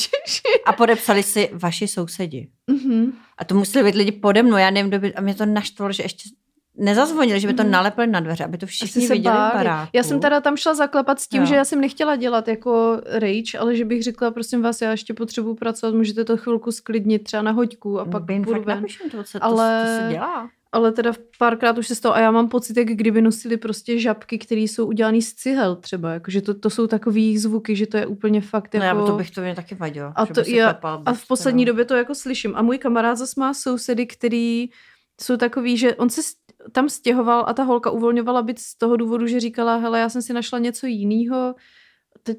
A 0.66 0.74
podepsali 0.74 1.24
si 1.24 1.50
vaši 1.54 1.88
sousedi. 1.88 2.48
Mhm. 2.68 3.14
A 3.38 3.46
to 3.46 3.56
museli 3.56 3.92
být 3.92 3.98
lidi 3.98 4.12
pode 4.12 4.44
mnou, 4.44 4.58
já 4.58 4.70
nevím, 4.70 4.90
kdo 4.90 5.00
by, 5.00 5.14
a 5.14 5.22
mě 5.22 5.36
to 5.36 5.46
naštvalo, 5.46 5.92
že 5.92 6.04
ještě 6.04 6.30
nezazvonili, 6.78 7.40
že 7.40 7.48
by 7.48 7.54
to 7.54 7.64
Mhm. 7.64 7.72
nalepili 7.72 8.08
na 8.08 8.20
dveře, 8.20 8.44
aby 8.46 8.58
to 8.58 8.66
všichni 8.66 9.08
se 9.08 9.14
viděli 9.14 9.36
baráku. 9.54 9.90
Já 9.94 10.04
jsem 10.04 10.20
teda 10.20 10.42
tam 10.42 10.58
šla 10.58 10.74
zaklepat 10.74 11.20
s 11.20 11.28
tím, 11.28 11.42
Jo. 11.42 11.46
že 11.48 11.56
já 11.56 11.66
jsem 11.66 11.82
nechtěla 11.82 12.16
dělat 12.16 12.48
jako 12.48 13.02
rage, 13.06 13.58
ale 13.60 13.76
že 13.76 13.86
bych 13.86 14.04
řekla, 14.04 14.32
prosím 14.32 14.62
vás, 14.62 14.82
já 14.82 14.92
ještě 14.92 15.14
potřebuji 15.14 15.56
pracovat, 15.56 15.96
můžete 15.96 16.26
to 16.26 16.38
chvilku 16.38 16.72
sklidnit 16.72 17.24
třeba 17.24 17.44
na 17.44 17.52
hoďku 17.52 18.00
a 18.00 18.06
pak 18.06 18.24
jim 18.30 18.44
půjdu 18.44 18.62
ven. 18.64 18.78
napíšem 18.78 19.10
to, 19.10 19.24
co 19.24 19.44
Ale- 19.44 19.84
to, 19.86 20.02
to 20.02 20.08
se 20.08 20.14
dělá. 20.14 20.50
Ale 20.74 20.92
teda 20.92 21.14
párkrát 21.38 21.78
už 21.78 21.88
se 21.88 21.96
stalo 21.96 22.16
a 22.16 22.20
já 22.20 22.32
mám 22.32 22.50
pocit, 22.50 22.78
jak 22.78 22.88
kdyby 22.88 23.22
nosili 23.22 23.58
prostě 23.58 24.00
žabky, 24.00 24.38
které 24.38 24.62
jsou 24.62 24.86
udělané 24.86 25.22
z 25.22 25.34
cihel 25.34 25.76
třeba, 25.76 26.14
jakože 26.14 26.42
to, 26.42 26.54
to 26.54 26.70
jsou 26.70 26.88
takový 26.88 27.38
zvuky, 27.38 27.76
že 27.76 27.88
to 27.88 27.98
je 27.98 28.06
úplně 28.08 28.42
fakt 28.42 28.74
No, 28.74 28.84
jako... 28.84 29.00
já, 29.00 29.06
to 29.06 29.18
bych 29.18 29.32
to 29.32 29.42
mě 29.42 29.56
taky 29.56 29.76
vadilo. 29.76 30.12
A, 30.16 30.26
že 30.26 30.34
to, 30.34 30.42
by 30.42 30.56
já, 30.56 30.74
klepal 30.74 31.04
a 31.06 31.14
v 31.14 31.28
poslední 31.28 31.66
teda. 31.66 31.72
době 31.72 31.86
to 31.86 31.96
jako 31.96 32.16
slyším. 32.16 32.56
A 32.56 32.62
můj 32.62 32.78
kamarád 32.78 33.18
zase 33.18 33.40
má 33.40 33.54
sousedy, 33.54 34.06
který 34.06 34.70
jsou 35.22 35.38
takový, 35.38 35.78
že 35.78 35.96
on 35.96 36.10
se 36.10 36.22
tam 36.72 36.90
stěhoval 36.90 37.46
a 37.48 37.54
ta 37.54 37.64
holka 37.64 37.90
uvolňovala 37.90 38.42
byt 38.42 38.60
z 38.60 38.78
toho 38.78 38.98
důvodu, 38.98 39.28
že 39.28 39.40
říkala, 39.40 39.76
hele, 39.76 40.00
já 40.00 40.10
jsem 40.10 40.22
si 40.22 40.34
našla 40.34 40.60
něco 40.60 40.88
jiného. 40.88 41.56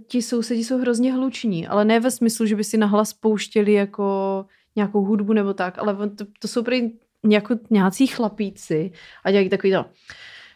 Ti 0.06 0.22
sousedi 0.22 0.64
jsou 0.64 0.78
hrozně 0.78 1.12
hluční, 1.12 1.66
ale 1.66 1.84
ne 1.84 2.00
ve 2.00 2.10
smyslu, 2.10 2.46
že 2.46 2.56
by 2.56 2.64
si 2.64 2.76
nahlas 2.76 3.12
pouštěli 3.12 3.72
jako 3.72 4.46
nějakou 4.76 5.04
hudbu 5.04 5.32
nebo 5.32 5.54
tak, 5.54 5.78
ale 5.78 6.10
to, 6.10 6.24
to 6.38 6.48
jsou 6.48 6.62
prý 6.62 6.92
jako 7.30 7.54
nějací 7.70 8.06
chlapíci 8.06 8.92
a 9.24 9.30
dělají 9.30 9.48
takový 9.48 9.72
to 9.72 9.84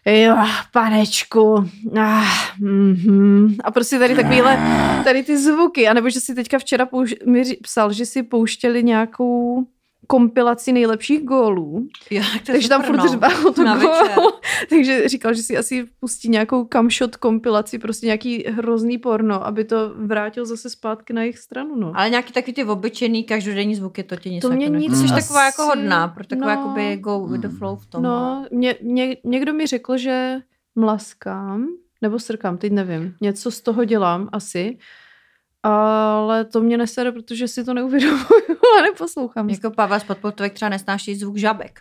Jo, 0.07 0.37
panečku. 0.73 1.55
Ah, 2.01 2.25
mm-hmm. 2.61 3.57
A 3.65 3.71
prostě 3.71 3.99
tady 3.99 4.17
takovýhle, 4.17 4.59
tady 5.05 5.23
ty 5.23 5.39
zvuky. 5.39 5.89
A 5.89 5.93
nebo 5.93 6.11
že 6.11 6.21
si 6.21 6.35
teďka 6.35 6.59
včera 6.59 6.87
pouš- 6.87 7.27
mi 7.27 7.43
psal, 7.63 7.93
že 7.93 8.07
si 8.07 8.23
pouštěli 8.23 8.83
nějakou 8.83 9.67
kompilaci 10.11 10.73
nejlepších 10.73 11.25
gólů, 11.25 11.89
Jo, 12.11 12.23
tak 12.33 12.43
to 12.43 12.53
je 12.53 12.55
takže 12.55 12.69
tam 12.69 12.83
furt 12.83 12.97
no. 12.97 13.09
řval 13.09 13.53
to 13.55 13.65
Na 13.65 13.75
večer. 13.75 14.15
gól. 14.15 14.33
takže 14.69 15.09
říkal, 15.09 15.35
že 15.35 15.43
si 15.43 15.57
asi 15.57 15.87
pustí 16.01 16.29
nějakou 16.29 16.65
kamshot 16.65 17.17
kompilaci, 17.17 17.79
prostě 17.79 18.07
nějaký 18.07 18.45
hrozný 18.49 18.99
porno, 18.99 19.47
aby 19.47 19.65
to 19.65 19.77
vrátil 19.97 20.47
zase 20.47 20.71
zpátky 20.71 21.13
na 21.13 21.23
jejich 21.23 21.39
stranu, 21.39 21.77
no. 21.77 21.93
Ale 21.95 22.11
nějaký 22.11 22.33
takový 22.33 22.53
ty 22.53 22.65
obyčejný 22.65 23.25
každodenní 23.25 23.75
zvuky, 23.75 24.03
to 24.03 24.17
ti 24.17 24.31
nic 24.31 24.43
To 24.43 24.51
mě 24.51 24.65
jako 24.65 24.77
nic 24.77 24.99
Jsi 24.99 25.05
asi- 25.05 25.15
taková 25.27 25.45
jako 25.45 25.63
hodná, 25.65 26.09
pro 26.09 26.25
takové 26.27 26.55
no. 26.55 26.61
jakoby 26.61 26.97
go 26.97 27.27
with 27.27 27.41
the 27.41 27.49
flow 27.49 27.77
v 27.77 27.87
tom. 27.87 28.03
No, 28.03 28.47
mě, 28.51 28.75
mě, 28.83 29.17
někdo 29.25 29.53
mi 29.53 29.67
řekl, 29.67 29.97
že 29.97 30.37
mlaskám, 30.77 31.67
nebo 32.03 32.19
strkám, 32.19 32.59
teď 32.59 32.73
nevím. 32.73 33.15
Něco 33.21 33.51
z 33.51 33.61
toho 33.61 33.85
dělám 33.85 34.29
asi, 34.33 34.79
ale 35.69 36.45
to 36.45 36.61
mě 36.61 36.79
nesere, 36.79 37.13
protože 37.13 37.49
si 37.49 37.65
to 37.65 37.75
neuvědomuju 37.75 38.27
a 38.79 38.83
neposlouchám. 38.83 39.51
Jako 39.51 39.71
Pavel 39.71 40.01
z 40.01 40.05
Podpoltovek 40.05 40.53
třeba 40.53 40.69
nesnáší 40.69 41.15
zvuk 41.15 41.37
žabek. 41.37 41.81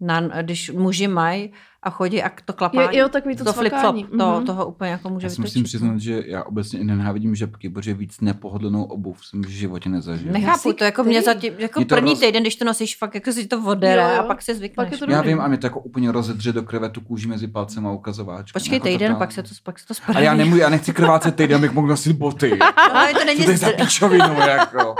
Na, 0.00 0.20
když 0.20 0.70
muži 0.70 1.08
mají 1.08 1.52
a 1.82 1.90
chodí 1.90 2.22
a 2.22 2.30
to 2.44 2.52
klapání. 2.52 2.96
Jo, 2.96 3.02
jo, 3.02 3.08
takový 3.08 3.36
to 3.36 3.44
to 3.44 3.52
flip-flop, 3.52 4.08
to, 4.18 4.36
Mhm. 4.36 4.46
toho 4.46 4.66
úplně 4.66 4.90
jako 4.90 5.08
může 5.08 5.26
Já 5.26 5.30
si 5.30 5.40
musím 5.40 5.62
vytočit. 5.62 5.64
přiznat, 5.64 5.98
že 6.00 6.22
já 6.26 6.42
obecně 6.44 6.78
i 6.80 6.84
nenávidím 6.84 7.34
žabky, 7.34 7.68
protože 7.68 7.94
víc 7.94 8.20
nepohodlnou 8.20 8.84
obuv 8.84 9.26
jsem 9.26 9.42
v 9.42 9.48
životě 9.48 9.88
nezažil. 9.88 10.32
Nechápu, 10.32 10.72
to 10.72 10.84
jako 10.84 11.04
mě 11.04 11.22
zatím, 11.22 11.52
jako 11.58 11.80
to 11.80 11.94
první 11.94 12.12
roz- 12.12 12.20
týden, 12.20 12.42
když 12.42 12.56
to 12.56 12.64
nosíš, 12.64 12.96
fakt 12.96 13.14
jako 13.14 13.32
si 13.32 13.46
to 13.46 13.56
Jo, 13.56 13.76
jo. 14.14 14.20
a 14.20 14.22
pak 14.22 14.42
se 14.42 14.54
zvykneš. 14.54 14.90
Pak 14.90 14.98
to 14.98 15.10
Já 15.10 15.22
vím, 15.22 15.40
a 15.40 15.48
mě 15.48 15.58
to 15.58 15.66
jako 15.66 15.80
úplně 15.80 16.12
rozedře 16.12 16.52
do 16.52 16.62
krve 16.62 16.88
tu 16.88 17.00
kůži 17.00 17.26
mezi 17.28 17.46
palcem 17.48 17.86
a 17.86 17.92
ukazováčkem. 17.92 18.60
Počkej 18.60 18.76
jako 18.76 18.86
týden, 18.86 19.16
pak 19.16 19.32
se 19.32 19.42
to, 19.42 19.48
pak 19.62 19.78
se 19.78 19.86
to 19.86 19.94
spraví. 19.94 20.18
A 20.18 20.22
já, 20.22 20.34
nemůžu, 20.34 20.56
já 20.60 20.68
nechci 20.68 20.92
krvácet 20.92 21.36
týden, 21.36 21.56
abych 21.56 21.72
mohl 21.72 21.88
nosit 21.88 22.12
boty. 22.16 22.58
Ale 22.92 23.12
to 23.14 23.24
není 23.24 23.38
Co 23.38 23.44
to 23.44 23.50
je 23.50 23.56
za 23.56 23.70
pičovinu, 23.72 24.34
jako. 24.48 24.94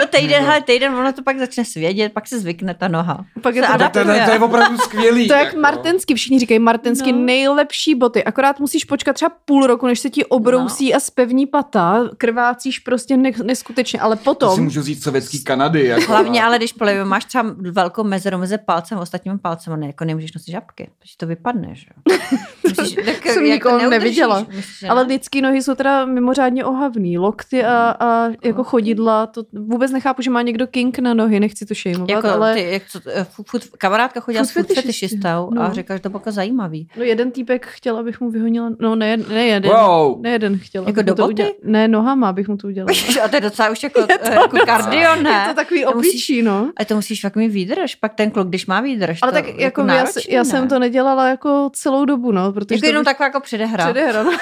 No, 0.00 0.06
týden, 0.06 0.44
hele, 0.44 0.62
týden, 0.62 0.94
ono 0.94 1.12
to 1.12 1.22
pak 1.22 1.38
začne 1.38 1.64
svědět, 1.64 2.12
pak 2.12 2.26
se 2.28 2.38
zvykne 2.40 2.74
ta 2.74 2.88
noha. 2.88 3.24
Pak 3.42 3.54
je 3.54 3.62
to 3.62 3.68
To, 3.72 3.78
to, 3.78 4.04
to, 4.04 4.10
je 4.10 4.38
opravdu 4.40 4.78
skvělý. 4.78 5.28
To 5.28 5.34
je 5.34 5.38
jak 5.38 5.48
jako. 5.48 5.60
martensky, 5.60 6.14
všichni 6.14 6.38
říkají 6.38 6.58
martensky, 6.58 7.12
No. 7.12 7.18
nejlepší 7.18 7.94
boty. 7.94 8.24
Akorát 8.24 8.60
musíš 8.60 8.84
počkat 8.84 9.12
třeba 9.12 9.32
půl 9.44 9.66
roku, 9.66 9.86
než 9.86 10.00
se 10.00 10.10
ti 10.10 10.24
obrousí 10.24 10.90
no. 10.90 10.96
a 10.96 11.00
spevní 11.00 11.46
pata. 11.46 12.04
Krvácíš 12.18 12.78
prostě 12.78 13.16
ne- 13.16 13.30
neskutečně, 13.44 14.00
ale 14.00 14.16
To 14.16 14.20
si 14.20 14.24
potom... 14.24 14.64
můžu 14.64 14.82
říct 14.82 15.02
sovětský 15.04 15.44
Kanady. 15.44 15.84
Jako. 15.86 16.04
Hlavně, 16.12 16.42
ale 16.44 16.58
když 16.58 16.72
polejme, 16.72 17.04
máš 17.04 17.24
třeba 17.24 17.44
velkou 17.58 18.04
mezeru 18.04 18.38
mezi 18.38 18.58
palcem 18.58 18.98
a 18.98 19.00
ostatními 19.00 19.38
palcem, 19.38 19.80
ne, 19.80 19.86
jako 19.86 20.04
nemůžeš 20.04 20.32
nosit 20.32 20.50
žabky, 20.52 20.90
protože 20.98 21.12
to 21.16 21.26
vypadne, 21.26 21.68
že 21.74 21.86
jo. 22.10 22.18
Musíš, 22.78 22.94
tak, 23.04 23.26
Jsem 23.26 23.44
nikoho 23.44 23.78
neudržíš, 23.78 24.00
neviděla. 24.04 24.38
myslíš, 24.48 24.78
že 24.78 24.88
Ale 24.88 25.04
ne? 25.04 25.08
lidský 25.08 25.40
nohy 25.40 25.62
jsou 25.62 25.74
teda 25.74 26.04
mimořádně 26.04 26.64
ohavný. 26.64 27.18
Lokty 27.18 27.64
a, 27.64 27.90
a 28.00 28.28
jako 28.44 28.64
chodidla, 28.64 29.26
to 29.26 29.42
vůbec 29.52 29.90
nechápu, 29.92 30.22
že 30.22 30.30
má 30.30 30.42
někdo 30.42 30.66
kink 30.66 30.98
na 30.98 31.14
nohy, 31.14 31.40
nechci 31.40 31.66
to 31.66 31.74
šejmovat, 31.74 32.08
Jako 32.10 32.28
ale 32.28 32.54
ty, 32.54 32.62
jak 32.72 32.82
to, 32.92 33.00
eh, 33.14 33.26
fu- 33.42 33.58
kamarádka 33.78 34.20
chodila 34.20 34.44
Food 34.44 34.50
s 34.50 34.52
food 34.52 34.66
fetishistů. 34.66 35.16
fetishistů 35.16 35.28
a 35.28 35.68
No. 35.68 35.74
řekla, 35.74 35.96
že 35.96 36.02
to 36.02 36.08
bylo 36.08 36.20
jako 36.20 36.32
zajímavý. 36.32 36.88
no 36.96 37.02
jeden 37.02 37.30
týpek 37.30 37.66
chtěl, 37.66 37.96
abych 37.98 38.20
mu 38.20 38.30
vyhonila, 38.30 38.70
no 38.80 38.94
ne, 38.96 39.16
ne 39.16 39.46
jeden, 39.46 39.70
Wow. 39.72 40.22
ne 40.22 40.30
jeden 40.30 40.58
chtěl, 40.58 40.82
Jako 40.82 40.90
abych 41.00 41.04
do 41.06 41.12
mu 41.12 41.16
to 41.16 41.22
boty? 41.22 41.32
udělal. 41.32 41.52
Ne, 41.64 41.88
nohama, 41.88 42.28
abych 42.28 42.48
mu 42.48 42.56
to 42.56 42.66
udělala. 42.66 42.92
A 43.24 43.28
to 43.28 43.36
je 43.36 43.40
docela 43.40 43.70
už 43.70 43.82
jako, 43.82 44.00
je 44.12 44.18
to 44.18 44.30
jako 44.30 44.56
kardio, 44.66 45.16
ne? 45.22 45.30
Je 45.46 45.48
to 45.48 45.54
takový 45.54 45.84
opičí, 45.84 46.42
no. 46.42 46.70
A 46.76 46.84
to 46.84 46.94
musíš 46.94 47.20
fakt 47.20 47.36
mít 47.36 47.48
výdrž, 47.48 47.94
pak 47.94 48.14
ten 48.14 48.30
kluk, 48.30 48.48
když 48.48 48.66
má 48.66 48.80
výdrž, 48.80 49.18
Ale 49.22 49.32
to 49.32 49.36
tak 49.38 49.58
jako, 49.58 49.80
já, 49.80 49.86
náročný, 49.86 50.22
já 50.34 50.40
ne? 50.40 50.44
jsem 50.44 50.68
to 50.68 50.78
nedělala 50.78 51.28
jako 51.28 51.70
celou 51.72 52.04
dobu, 52.04 52.32
no, 52.32 52.52
protože 52.52 52.74
Jako 52.74 52.80
to 52.80 52.86
jenom 52.86 53.00
bych- 53.00 53.06
taková 53.06 53.26
jako 53.26 53.40
předehra. 53.40 53.84
předehra, 53.84 54.22
no. 54.22 54.30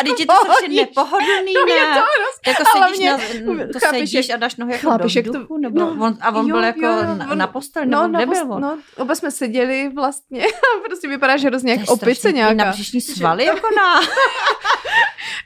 A 0.00 0.02
teď 0.04 0.20
je 0.20 0.26
to 0.26 0.32
strašně 0.32 0.54
pohodíš. 0.54 0.80
nepohodlný, 0.80 1.54
No, 1.54 1.74
je 1.74 1.80
ne? 1.80 1.94
to 2.44 2.50
Jako 2.50 2.62
ale 2.74 2.86
sedíš 2.86 2.98
mě- 2.98 3.10
na, 3.10 3.18
to 3.72 3.78
chápeš, 3.78 4.10
sedíš 4.10 4.28
jak- 4.28 4.36
a 4.36 4.40
dáš 4.40 4.56
nohy 4.56 4.72
jako 4.72 4.90
chápeš, 4.90 5.14
do 5.14 5.18
jak 5.18 5.26
to- 5.26 5.32
vzduchu, 5.32 5.58
nebo 5.58 5.80
no, 5.80 5.96
on, 6.06 6.18
a 6.20 6.28
on 6.34 6.46
jo, 6.48 6.54
byl 6.56 6.64
jako 6.64 6.80
jo, 6.86 6.92
jo, 6.92 7.14
na, 7.14 7.30
on- 7.30 7.38
na 7.38 7.46
posteli, 7.46 7.86
nebo 7.86 8.02
No, 8.02 8.08
kde 8.08 8.26
na 8.26 8.32
byl 8.34 8.52
on? 8.52 8.60
no, 8.62 8.78
oba 8.96 9.14
jsme 9.14 9.30
seděli 9.30 9.90
vlastně 9.94 10.44
a 10.76 10.80
prostě 10.86 11.08
vypadáš 11.08 11.44
hrozně 11.44 11.72
jak 11.72 11.80
To 11.86 11.92
je 11.92 11.94
opice 11.94 12.32
nějaká. 12.32 12.64
Na 12.64 12.70
břišní 12.72 13.00
svaly, 13.00 13.44
jako 13.44 13.66
na, 13.76 14.00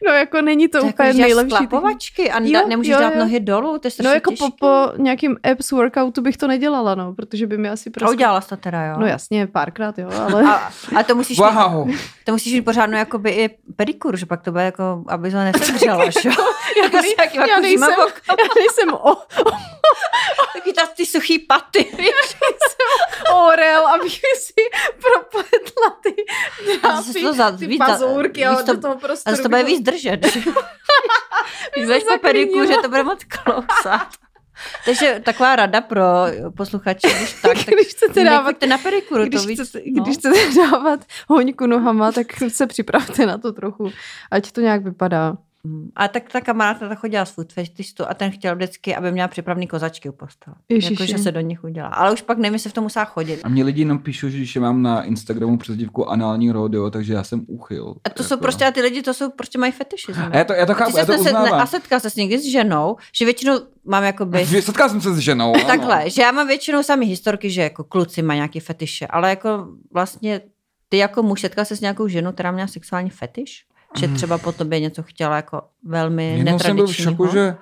No 0.07 0.13
jako 0.13 0.43
není 0.43 0.69
to, 0.69 0.81
to 0.81 0.87
úplně 0.87 1.09
jako, 1.09 1.17
že 1.17 1.23
nejlepší. 1.23 1.55
sklapovačky 1.55 2.31
a 2.31 2.41
Jo, 2.43 2.67
nemůžeš 2.69 2.93
jo, 2.93 3.01
dát 3.01 3.13
jo. 3.15 3.19
nohy 3.19 3.41
dolů, 3.41 3.79
to 3.79 3.89
je 3.89 3.93
No 4.03 4.11
jako 4.11 4.31
po, 4.31 4.37
těžký. 4.37 4.57
po 4.61 4.87
nějakým 4.97 5.37
apps 5.53 5.71
workoutu 5.71 6.21
bych 6.23 6.37
to 6.37 6.47
nedělala, 6.47 6.95
no, 6.95 7.15
protože 7.15 7.47
by 7.47 7.59
mi 7.59 7.69
asi 7.71 7.91
A 7.91 7.93
prostě... 7.99 8.15
udělala 8.15 8.41
jsi 8.41 8.49
to 8.49 8.57
teda, 8.57 8.85
jo? 8.85 8.95
No 8.99 9.07
jasně, 9.07 9.47
párkrát, 9.47 9.99
jo, 9.99 10.11
ale... 10.33 10.43
A, 10.45 10.71
a 10.99 11.03
to 11.03 11.15
musíš 11.15 11.39
Wow. 11.39 11.87
mít, 11.87 11.99
to 12.25 12.33
musíš 12.33 12.53
mít 12.53 12.63
pořádnou 12.63 12.99
jakoby 12.99 13.31
i 13.31 13.51
pedikur, 13.77 14.17
že 14.17 14.27
pak 14.29 14.43
to 14.43 14.51
bude 14.53 14.65
jako, 14.65 15.03
aby 15.09 15.31
to 15.31 15.37
nesevřela, 15.53 16.11
že 16.11 16.29
jo? 16.29 16.35
Jako 16.83 16.97
já, 16.97 17.03
s 17.03 17.17
nějakým 17.17 17.41
já, 17.41 17.47
jako 17.47 17.61
nejsem, 17.61 17.91
já 18.29 18.45
nejsem 18.59 18.95
o, 18.95 19.17
Taky 20.53 20.73
ta, 20.73 20.87
ty 20.87 21.07
suchý 21.07 21.39
paty. 21.39 21.93
orel, 23.35 23.87
abych 23.87 24.21
si 24.37 24.53
propletla 25.01 25.91
ty 26.03 26.15
A 26.83 26.89
drápy, 26.89 27.23
to 27.23 27.33
za- 27.35 27.51
ty 27.51 27.67
víc 27.67 27.79
pazourky 27.79 28.41
víc 28.49 28.59
a 28.61 28.63
to- 28.63 28.75
do 28.75 28.81
toho 28.81 28.95
A 28.95 28.99
prostoru. 28.99 29.43
to 29.43 29.49
bude 29.49 29.63
víc 29.65 29.81
držet. 29.83 30.21
Budeš 31.85 32.03
po 32.05 32.19
pediku, 32.19 32.67
že 32.67 32.75
to 32.83 32.89
bude 32.89 33.03
moc 33.03 33.19
klousat. 33.25 34.09
Takže 34.85 35.21
taková 35.25 35.57
rada 35.57 35.81
pro 35.81 36.05
posluchače, 36.57 37.09
když 37.19 37.33
tak, 37.43 37.43
tak 37.43 37.67
Když 37.75 37.87
chcete 37.87 38.25
dávat- 38.25 38.63
na 38.69 38.79
pedikuru, 38.79 39.25
když, 39.25 39.43
to 39.43 39.49
víc. 39.49 39.61
chcete, 39.61 39.85
no. 39.93 40.03
když 40.05 40.17
chcete 40.17 40.39
dávat 40.71 41.05
hoňku 41.29 41.67
nohama, 41.67 42.13
tak 42.13 42.27
se 42.49 42.67
připravte 42.67 43.27
na 43.27 43.39
to 43.39 43.53
trochu, 43.53 43.91
ať 44.31 44.53
to 44.53 44.61
nějak 44.61 44.83
vypadá. 44.85 45.37
Mm. 45.65 45.91
A 45.97 46.09
tak 46.09 46.33
ta 46.33 46.41
kamarádka 46.41 46.89
ta 46.89 46.95
chodila 46.95 47.25
z 47.25 47.31
food 47.31 47.53
festistu 47.53 48.05
a 48.09 48.15
ten 48.15 48.31
chtěl 48.31 48.57
vždycky, 48.57 48.97
aby 48.97 49.13
měla 49.13 49.29
připravený 49.29 49.67
kozačky 49.67 50.09
u 50.09 50.13
postele. 50.13 50.57
Ježiši. 50.69 50.93
Jako, 50.93 51.07
že 51.07 51.19
se 51.19 51.33
do 51.33 51.41
nich 51.41 51.65
udělá. 51.65 51.89
Ale 51.89 52.13
už 52.13 52.23
pak 52.23 52.39
nevím, 52.39 52.53
jestli 52.55 52.71
v 52.71 52.73
tom 52.73 52.85
musela 52.85 53.05
chodit. 53.05 53.41
A 53.45 53.49
mě 53.49 53.65
lidi 53.65 53.83
jenom 53.83 53.99
píšou, 53.99 54.29
že 54.29 54.37
když 54.37 54.57
mám 54.57 54.83
na 54.83 55.03
Instagramu 55.03 55.59
přezdívku 55.59 56.11
anální 56.11 56.51
rodeo, 56.51 56.91
takže 56.91 57.13
já 57.15 57.25
jsem 57.25 57.45
uchyl. 57.47 57.95
A 58.05 58.11
to 58.11 58.25
jsou 58.25 58.35
Jako. 58.35 58.43
prostě, 58.43 58.65
a 58.67 58.71
ty 58.71 58.81
lidi, 58.81 59.03
to 59.03 59.15
jsou 59.15 59.31
prostě 59.31 59.59
mají 59.59 59.73
fetišismy. 59.73 60.23
A 60.33 60.37
já 60.37 60.45
to, 60.45 60.53
já 60.53 60.67
to 60.67 60.73
A 60.73 60.75
chápu, 60.75 60.93
jsi 60.93 60.99
já 60.99 61.07
to 61.07 61.13
se, 61.13 61.19
ne, 61.19 61.25
uznávám. 61.41 61.61
a 61.61 61.67
setkal 61.67 62.01
se 62.01 62.11
s 62.11 62.17
někdy 62.17 62.39
s 62.39 62.45
ženou, 62.45 62.97
že 63.15 63.25
většinou 63.25 63.55
mám 63.85 64.05
jakoby... 64.05 64.47
Setkal 64.61 64.89
jsem 64.89 65.01
se 65.01 65.15
s 65.15 65.19
ženou. 65.19 65.53
ano. 65.55 65.65
Takhle, 65.65 66.11
že 66.11 66.23
já 66.23 66.33
mám 66.33 66.47
většinou 66.47 66.83
sami 66.83 67.07
historky, 67.07 67.51
že 67.51 67.63
jako 67.63 67.85
kluci 67.85 68.23
mají 68.23 68.39
nějaký 68.39 68.61
fetiše, 68.61 69.07
ale 69.07 69.31
jako 69.31 69.69
vlastně 69.93 70.41
ty 70.89 70.97
jako 70.97 71.23
muž 71.23 71.41
setkal 71.41 71.65
se 71.65 71.77
s 71.77 71.81
nějakou 71.81 72.09
ženou, 72.09 72.33
která 72.33 72.51
měla 72.51 72.69
sexuální 72.69 73.11
fetiš? 73.11 73.65
Že 73.99 74.09
třeba 74.09 74.39
po 74.39 74.53
tobě 74.53 74.81
něco 74.81 75.03
chtěla 75.03 75.37
jako 75.37 75.63
velmi 75.85 76.37
Jednou 76.39 76.59
jsem 76.59 76.77
byl 76.77 76.87
v 76.87 76.97
šoku, 76.97 77.27
že 77.27 77.57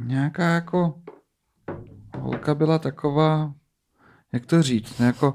nějaká 0.00 0.42
jako 0.44 0.94
holka 2.18 2.54
byla 2.54 2.78
taková, 2.78 3.52
jak 4.32 4.46
to 4.46 4.62
říct, 4.62 5.00
jako, 5.00 5.34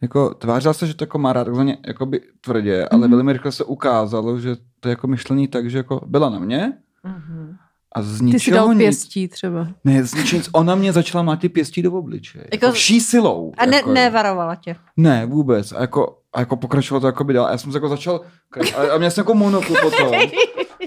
jako 0.00 0.34
tvářila 0.34 0.74
se, 0.74 0.86
že 0.86 0.94
to 0.94 1.04
jako 1.04 1.18
má 1.18 1.32
rád, 1.32 1.44
takzvaně 1.44 1.78
jakoby 1.86 2.20
tvrdě, 2.40 2.86
ale 2.88 3.00
Mhm. 3.00 3.10
velmi 3.10 3.32
rychle 3.32 3.52
se 3.52 3.64
ukázalo, 3.64 4.40
že 4.40 4.56
to 4.80 4.88
je 4.88 4.90
jako 4.90 5.06
myšlení 5.06 5.48
tak, 5.48 5.70
že 5.70 5.78
jako 5.78 6.00
byla 6.06 6.30
na 6.30 6.38
mě 6.38 6.72
Mhm. 7.04 7.56
a 7.94 8.02
z 8.02 8.10
Ty 8.12 8.16
si 8.18 8.24
ničeho 8.24 8.56
dal 8.56 8.74
nic, 8.74 8.78
pěstí 8.78 9.28
třeba. 9.28 9.68
ne, 9.84 10.04
z 10.04 10.14
ničeho 10.14 10.38
nic, 10.38 10.48
ona 10.52 10.74
mě 10.74 10.92
začala 10.92 11.22
mlátit 11.24 11.52
pěstí 11.52 11.82
do 11.82 11.92
obličeje. 11.92 12.42
Jako, 12.44 12.54
Jako- 12.54 12.66
jako 12.66 12.74
vší 12.74 13.00
silou. 13.00 13.52
A 13.58 13.66
ne, 13.66 13.76
jako, 13.76 13.92
nevarovala 13.92 14.54
tě. 14.54 14.76
Ne, 14.96 15.26
vůbec. 15.26 15.72
A 15.72 15.80
jako, 15.80 16.19
a 16.34 16.40
jako 16.40 16.56
pokračovalo 16.56 17.00
to 17.00 17.06
jako 17.06 17.24
by 17.24 17.32
dál. 17.32 17.46
A 17.46 17.50
já 17.50 17.58
jsem 17.58 17.72
se 17.72 17.76
jako 17.76 17.88
začal, 17.88 18.20
a, 18.76 18.94
a 18.94 18.98
měl 18.98 19.10
jsem 19.10 19.22
jako 19.22 19.34
monoklu 19.34 19.76
potom. 19.82 20.12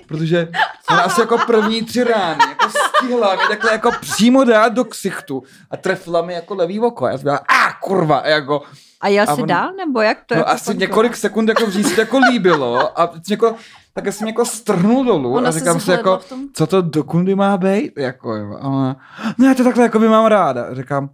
Protože 0.07 0.47
ona 0.89 1.01
asi 1.01 1.21
jako 1.21 1.37
první 1.37 1.81
tři 1.81 2.03
rány 2.03 2.39
jako 2.49 2.69
stihla 2.69 3.35
mě 3.35 3.47
takhle 3.47 3.71
jako 3.71 3.91
přímo 4.01 4.43
dát 4.43 4.73
do 4.73 4.85
ksichtu 4.85 5.43
a 5.71 5.77
trefila 5.77 6.21
mi 6.21 6.33
jako 6.33 6.55
levý 6.55 6.79
oko. 6.79 7.05
A 7.05 7.11
já 7.11 7.17
jsem 7.17 7.23
byla, 7.23 7.37
a 7.37 7.73
kurva, 7.81 8.17
a 8.17 8.27
jako, 8.27 8.61
A 9.01 9.07
jsi 9.35 9.41
on- 9.41 9.47
dál, 9.47 9.73
nebo 9.73 10.01
jak 10.01 10.17
to? 10.25 10.35
no 10.35 10.39
jako 10.39 10.51
asi 10.51 10.77
několik 10.77 11.15
sekund 11.17 11.49
jako 11.49 11.65
v 11.65 11.83
se 11.83 12.01
jako 12.01 12.17
líbilo 12.19 12.99
a 13.01 13.11
jako, 13.29 13.55
tak 13.93 14.07
jsem 14.13 14.27
jako 14.27 14.45
strhnul 14.45 15.05
dolů 15.05 15.33
Ona 15.33 15.49
a 15.49 15.51
říkám 15.51 15.79
si 15.79 15.91
jako, 15.91 16.17
tom. 16.29 16.39
co 16.53 16.67
to 16.67 16.81
do 16.81 17.03
kundy 17.03 17.35
má 17.35 17.57
být? 17.57 17.91
Jako, 17.97 18.35
jo. 18.35 18.57
A 18.61 18.67
ona, 18.67 18.97
no 19.37 19.47
já 19.47 19.53
to 19.53 19.63
takhle 19.63 19.83
jako 19.83 19.99
by 19.99 20.07
mám 20.09 20.25
ráda. 20.25 20.63
A 20.63 20.73
Říkám, 20.73 21.09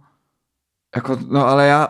jako, 0.96 1.18
no 1.28 1.46
ale 1.46 1.66
já, 1.66 1.88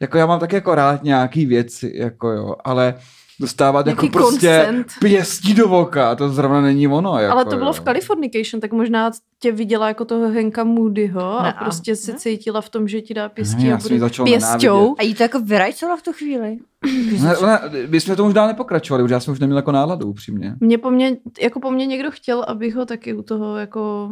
jako 0.00 0.18
já 0.18 0.26
mám 0.26 0.40
taky 0.40 0.54
jako 0.54 0.74
rád 0.74 1.02
nějaký 1.04 1.46
věci, 1.46 1.92
jako 1.94 2.28
jo, 2.30 2.54
ale 2.64 2.94
dostávat 3.40 3.86
jako 3.86 4.08
prostě 4.08 4.62
consent. 4.66 4.86
pěstí 5.00 5.54
do 5.54 5.68
voka, 5.68 6.14
to 6.14 6.28
zrovna 6.28 6.60
není 6.60 6.88
ono. 6.88 7.18
Jako, 7.18 7.32
Ale 7.32 7.44
to 7.44 7.56
bylo 7.56 7.66
jo. 7.68 7.72
v 7.72 7.80
Californication, 7.80 8.60
tak 8.60 8.72
možná 8.72 9.10
tě 9.40 9.52
viděla 9.52 9.88
jako 9.88 10.04
toho 10.04 10.28
Henka 10.30 10.64
Moodyho 10.64 11.38
a 11.38 11.42
Ne, 11.42 11.52
a- 11.52 11.64
prostě 11.64 11.96
si 11.96 12.12
ne? 12.12 12.18
cítila 12.18 12.60
v 12.60 12.68
tom, 12.68 12.88
že 12.88 13.00
ti 13.00 13.14
dá 13.14 13.22
Ne, 13.22 13.28
pěstí 13.28 13.66
já 13.66 13.74
a 13.74 13.78
bude 13.78 13.94
nenávidět. 14.24 14.70
A 14.98 15.02
jí 15.02 15.14
to 15.14 15.22
jako 15.22 15.40
vyrajcovalo 15.40 15.96
v 15.98 16.02
tu 16.02 16.12
chvíli? 16.12 16.58
Ne, 17.22 17.36
ona, 17.36 17.60
my 17.88 18.00
jsme 18.00 18.16
to 18.16 18.24
už 18.24 18.34
dál 18.34 18.46
nepokračovali, 18.46 19.02
už 19.04 19.10
já 19.10 19.20
jsem 19.20 19.32
už 19.32 19.40
neměl 19.40 19.58
jako 19.58 19.72
náladu 19.72 20.06
upřímně. 20.06 20.54
Mě 20.60 20.78
po 20.78 20.90
mně, 20.90 21.16
jako 21.40 21.60
po 21.60 21.70
mně 21.70 21.86
někdo 21.86 22.10
chtěl, 22.10 22.44
abych 22.48 22.74
ho 22.74 22.86
taky 22.86 23.14
u 23.14 23.22
toho 23.22 23.56
jako 23.56 24.10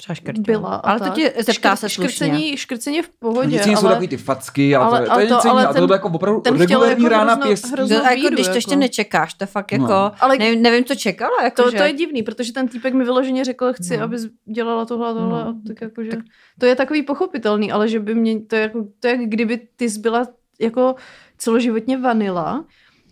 třeba 0.00 0.14
škrtil. 0.14 0.42
byla. 0.42 0.68
a 0.74 0.76
Ale 0.90 0.98
to 0.98 1.04
tak. 1.04 1.14
ti 1.14 1.22
zeptá 1.38 1.74
Škr- 1.74 1.76
se 1.76 1.88
slušně. 1.88 2.08
škrcení, 2.10 2.56
škrcení 2.56 2.96
je 2.96 3.02
v 3.02 3.08
pohodě, 3.08 3.46
Vždycky 3.48 3.76
jsou 3.76 3.86
ale 3.86 3.94
takový 3.94 4.08
ty 4.08 4.16
facky, 4.16 4.76
a 4.76 4.80
ale- 4.82 4.98
to, 5.00 5.04
to, 5.06 5.12
ale 5.12 5.22
je 5.22 5.28
to- 5.28 5.34
jiného. 5.34 5.50
ale 5.50 5.66
A 5.66 5.72
ten- 5.72 5.82
to 5.82 5.86
bylo 5.86 5.94
jako 5.94 6.08
opravdu 6.08 6.40
ten 6.40 6.58
regulární 6.58 7.04
jako 7.04 7.08
rána 7.16 7.36
pěstí. 7.36 7.70
hroznou- 7.72 7.98
To, 7.98 8.04
jako, 8.04 8.28
když 8.28 8.48
to 8.48 8.54
ještě 8.54 8.70
jako. 8.72 8.80
nečekáš, 8.80 9.34
to 9.34 9.46
fakt 9.46 9.72
jako, 9.72 9.84
No. 9.86 10.12
Ale- 10.20 10.38
nevím, 10.38 10.62
nevím, 10.62 10.84
co 10.84 10.94
čekala. 10.94 11.42
Jako, 11.42 11.62
to, 11.62 11.70
že... 11.70 11.76
to 11.76 11.82
je 11.82 11.92
divný, 11.92 12.22
protože 12.22 12.52
ten 12.52 12.68
týpek 12.68 12.94
mi 12.94 13.04
vyloženě 13.04 13.44
řekl, 13.44 13.72
chci, 13.72 13.96
No. 13.96 14.04
aby 14.04 14.16
dělala 14.54 14.84
tohle 14.84 15.10
a 15.10 15.12
tohle. 15.12 15.28
No. 15.44 15.48
A 15.48 15.54
tak 15.66 15.80
jako, 15.80 16.02
že... 16.04 16.10
To 16.58 16.66
je 16.66 16.76
takový 16.76 17.02
pochopitelný, 17.02 17.72
ale 17.72 17.88
že 17.88 18.00
by 18.00 18.14
mě, 18.14 18.40
to 18.40 18.56
je, 18.56 18.62
jako, 18.62 18.86
to 19.00 19.06
je 19.08 19.16
jak 19.16 19.20
kdyby 19.30 19.60
ty 19.76 19.90
jsi 19.90 19.98
byla 20.00 20.26
jako 20.60 20.94
celoživotně 21.38 21.98
vanila 21.98 22.64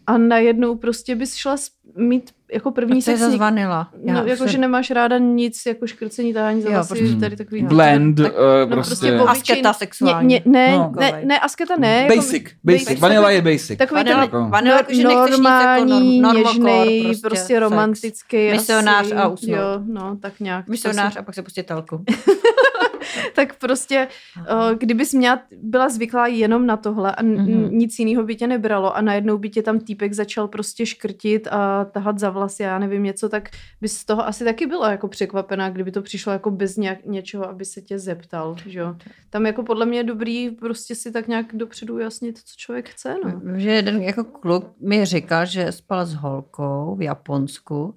a 0.06 0.18
najednou 0.18 0.76
prostě 0.76 1.14
bys 1.16 1.34
šla 1.36 1.56
mít 1.96 2.30
jako 2.52 2.70
první 2.70 3.02
to 3.02 3.10
je 3.10 3.16
zase 3.16 3.32
něk- 3.36 3.38
vanila. 3.38 3.88
No, 4.04 4.24
jako, 4.24 4.46
že 4.46 4.58
nemáš 4.58 4.90
ráda 4.90 5.18
nic, 5.18 5.62
jako 5.66 5.86
škrcení, 5.86 6.34
tahání 6.34 6.62
za 6.62 6.68
Jo, 6.68 6.74
vlasy, 6.74 6.88
prostě- 6.94 7.16
tady 7.16 7.36
takový... 7.36 7.62
Blend, 7.62 8.16
Tak- 8.16 8.32
eh, 8.32 8.66
No, 8.66 8.76
prostě. 8.76 8.94
prostě 8.94 9.12
Asketa 9.28 9.72
sexuální. 9.72 10.34
Ne, 10.34 10.52
ne, 10.66 10.76
No. 10.78 10.92
ne, 11.00 11.20
ne, 11.24 11.38
asketa 11.40 11.74
ne. 11.78 12.02
jako- 12.02 12.14
Basic, 12.16 12.44
basic. 12.64 13.00
Vanilla 13.00 13.30
je 13.30 13.42
basic. 13.42 13.78
Takový 13.78 13.98
Vanila, 13.98 14.16
ten 14.16 14.24
jako- 14.24 14.48
vanila 14.50 14.76
jako, 14.76 14.94
že 14.94 15.02
nechceš 15.08 15.36
nic 15.38 15.44
jako 15.48 15.84
normální, 15.84 16.20
norm, 16.20 16.36
něžnej, 16.38 17.02
prostě, 17.04 17.28
prostě, 17.28 17.60
romantický. 17.60 18.50
Misionář 18.50 19.12
a 19.16 19.28
usnout. 19.28 19.56
Jo, 19.56 19.80
no, 19.86 20.16
tak 20.22 20.40
nějak. 20.40 20.68
Misionář 20.68 21.16
a 21.16 21.22
pak 21.22 21.34
se 21.34 21.42
pustit 21.42 21.62
telku. 21.62 22.04
tak 23.34 23.58
prostě, 23.58 24.08
uh, 24.38 24.44
kdybys 24.78 25.12
měla, 25.14 25.42
byla 25.62 25.88
zvyklá 25.88 26.26
jenom 26.26 26.66
na 26.66 26.76
tohle 26.76 27.14
a 27.14 27.20
n- 27.22 27.38
Mhm. 27.38 27.78
nic 27.78 27.98
jiného 27.98 28.22
by 28.24 28.36
tě 28.36 28.46
nebralo 28.46 28.96
a 28.96 29.00
najednou 29.00 29.38
by 29.38 29.50
tě 29.50 29.62
tam 29.62 29.80
týpek 29.80 30.12
začal 30.12 30.48
prostě 30.48 30.86
škrtit 30.86 31.48
a 31.50 31.84
tahat 31.84 32.18
za 32.18 32.30
vlasy, 32.30 32.62
já 32.62 32.78
nevím 32.78 33.02
něco, 33.02 33.28
tak 33.28 33.48
bys 33.80 33.98
z 33.98 34.04
toho 34.04 34.26
asi 34.26 34.44
taky 34.44 34.66
byla 34.66 34.90
jako 34.90 35.08
překvapená, 35.08 35.70
kdyby 35.70 35.92
to 35.92 36.02
přišlo 36.02 36.32
jako 36.32 36.50
bez 36.50 36.76
nějak, 36.76 36.98
něčeho, 37.04 37.48
aby 37.48 37.64
se 37.64 37.80
tě 37.80 37.98
zeptal, 37.98 38.56
že 38.66 38.78
jo. 38.78 38.96
Tam 39.30 39.46
jako 39.46 39.62
podle 39.62 39.86
mě 39.86 39.98
je 39.98 40.04
dobrý 40.04 40.50
prostě 40.50 40.94
si 40.94 41.12
tak 41.12 41.28
nějak 41.28 41.46
dopředu 41.52 41.94
ujasnit, 41.94 42.38
co 42.38 42.54
člověk 42.56 42.88
chce, 42.88 43.14
no. 43.24 43.40
Vím, 43.40 43.60
Že 43.60 43.70
jeden 43.70 44.02
jako 44.02 44.24
kluk 44.24 44.66
mi 44.80 45.04
říkal, 45.04 45.46
že 45.46 45.72
spal 45.72 46.06
s 46.06 46.14
holkou 46.14 46.94
v 46.98 47.02
Japonsku 47.02 47.94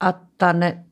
a 0.00 0.20
ta 0.36 0.52
ne, 0.52 0.84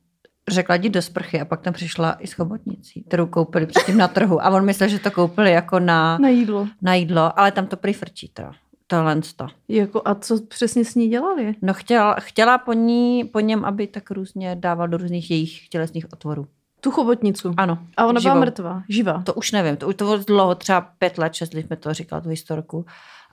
řekla 0.51 0.75
jdi 0.75 0.89
do 0.91 1.03
sprchy 1.03 1.41
a 1.41 1.45
pak 1.45 1.61
tam 1.61 1.73
přišla 1.73 2.13
i 2.13 2.27
s 2.27 2.33
chobotnicí, 2.33 3.03
kterou 3.05 3.27
koupili 3.27 3.67
předtím 3.67 3.97
na 3.97 4.09
trhu. 4.09 4.45
A 4.45 4.51
on 4.51 4.65
myslel, 4.65 4.89
že 4.89 4.99
to 4.99 5.11
koupili 5.11 5.51
jako 5.51 5.81
na, 5.81 6.19
Na 6.19 6.29
jídlo. 6.29 6.69
na 6.83 6.95
jídlo, 6.95 7.39
ale 7.41 7.53
tam 7.53 7.67
to 7.67 7.77
prý 7.77 7.93
frčí 7.93 8.29
teda. 8.29 8.53
Tohle 8.87 9.21
to. 9.37 9.47
Jako, 9.69 10.03
a 10.05 10.15
co 10.15 10.47
přesně 10.47 10.85
s 10.85 10.95
ní 10.95 11.09
dělali? 11.09 11.55
No 11.63 11.75
chtěla, 11.75 12.15
chtěla 12.21 12.59
po, 12.59 12.73
ní, 12.73 13.25
po 13.25 13.41
něm, 13.41 13.65
aby 13.65 13.87
tak 13.87 14.11
různě 14.11 14.57
dával 14.61 14.89
do 14.89 14.97
různých 14.97 15.31
jejich 15.31 15.69
tělesných 15.69 16.13
otvorů. 16.13 16.47
Tu 16.81 16.91
chobotnicu. 16.91 17.55
Ano. 17.57 17.79
A 17.97 18.07
ona 18.07 18.21
byla 18.21 18.35
živou. 18.35 18.41
mrtvá, 18.41 18.83
živá. 18.89 19.23
To 19.23 19.35
už 19.35 19.53
nevím, 19.53 19.77
to 19.77 19.89
už 19.89 19.95
to 19.95 20.05
bylo 20.05 20.19
dlouho, 20.19 20.55
třeba 20.55 20.81
pět 20.81 21.19
let, 21.19 21.35
šest 21.35 21.55
let 21.55 21.71
mi 21.71 21.77
to 21.77 21.95
říkal, 21.95 22.21
tu 22.21 22.29
historku. 22.29 22.85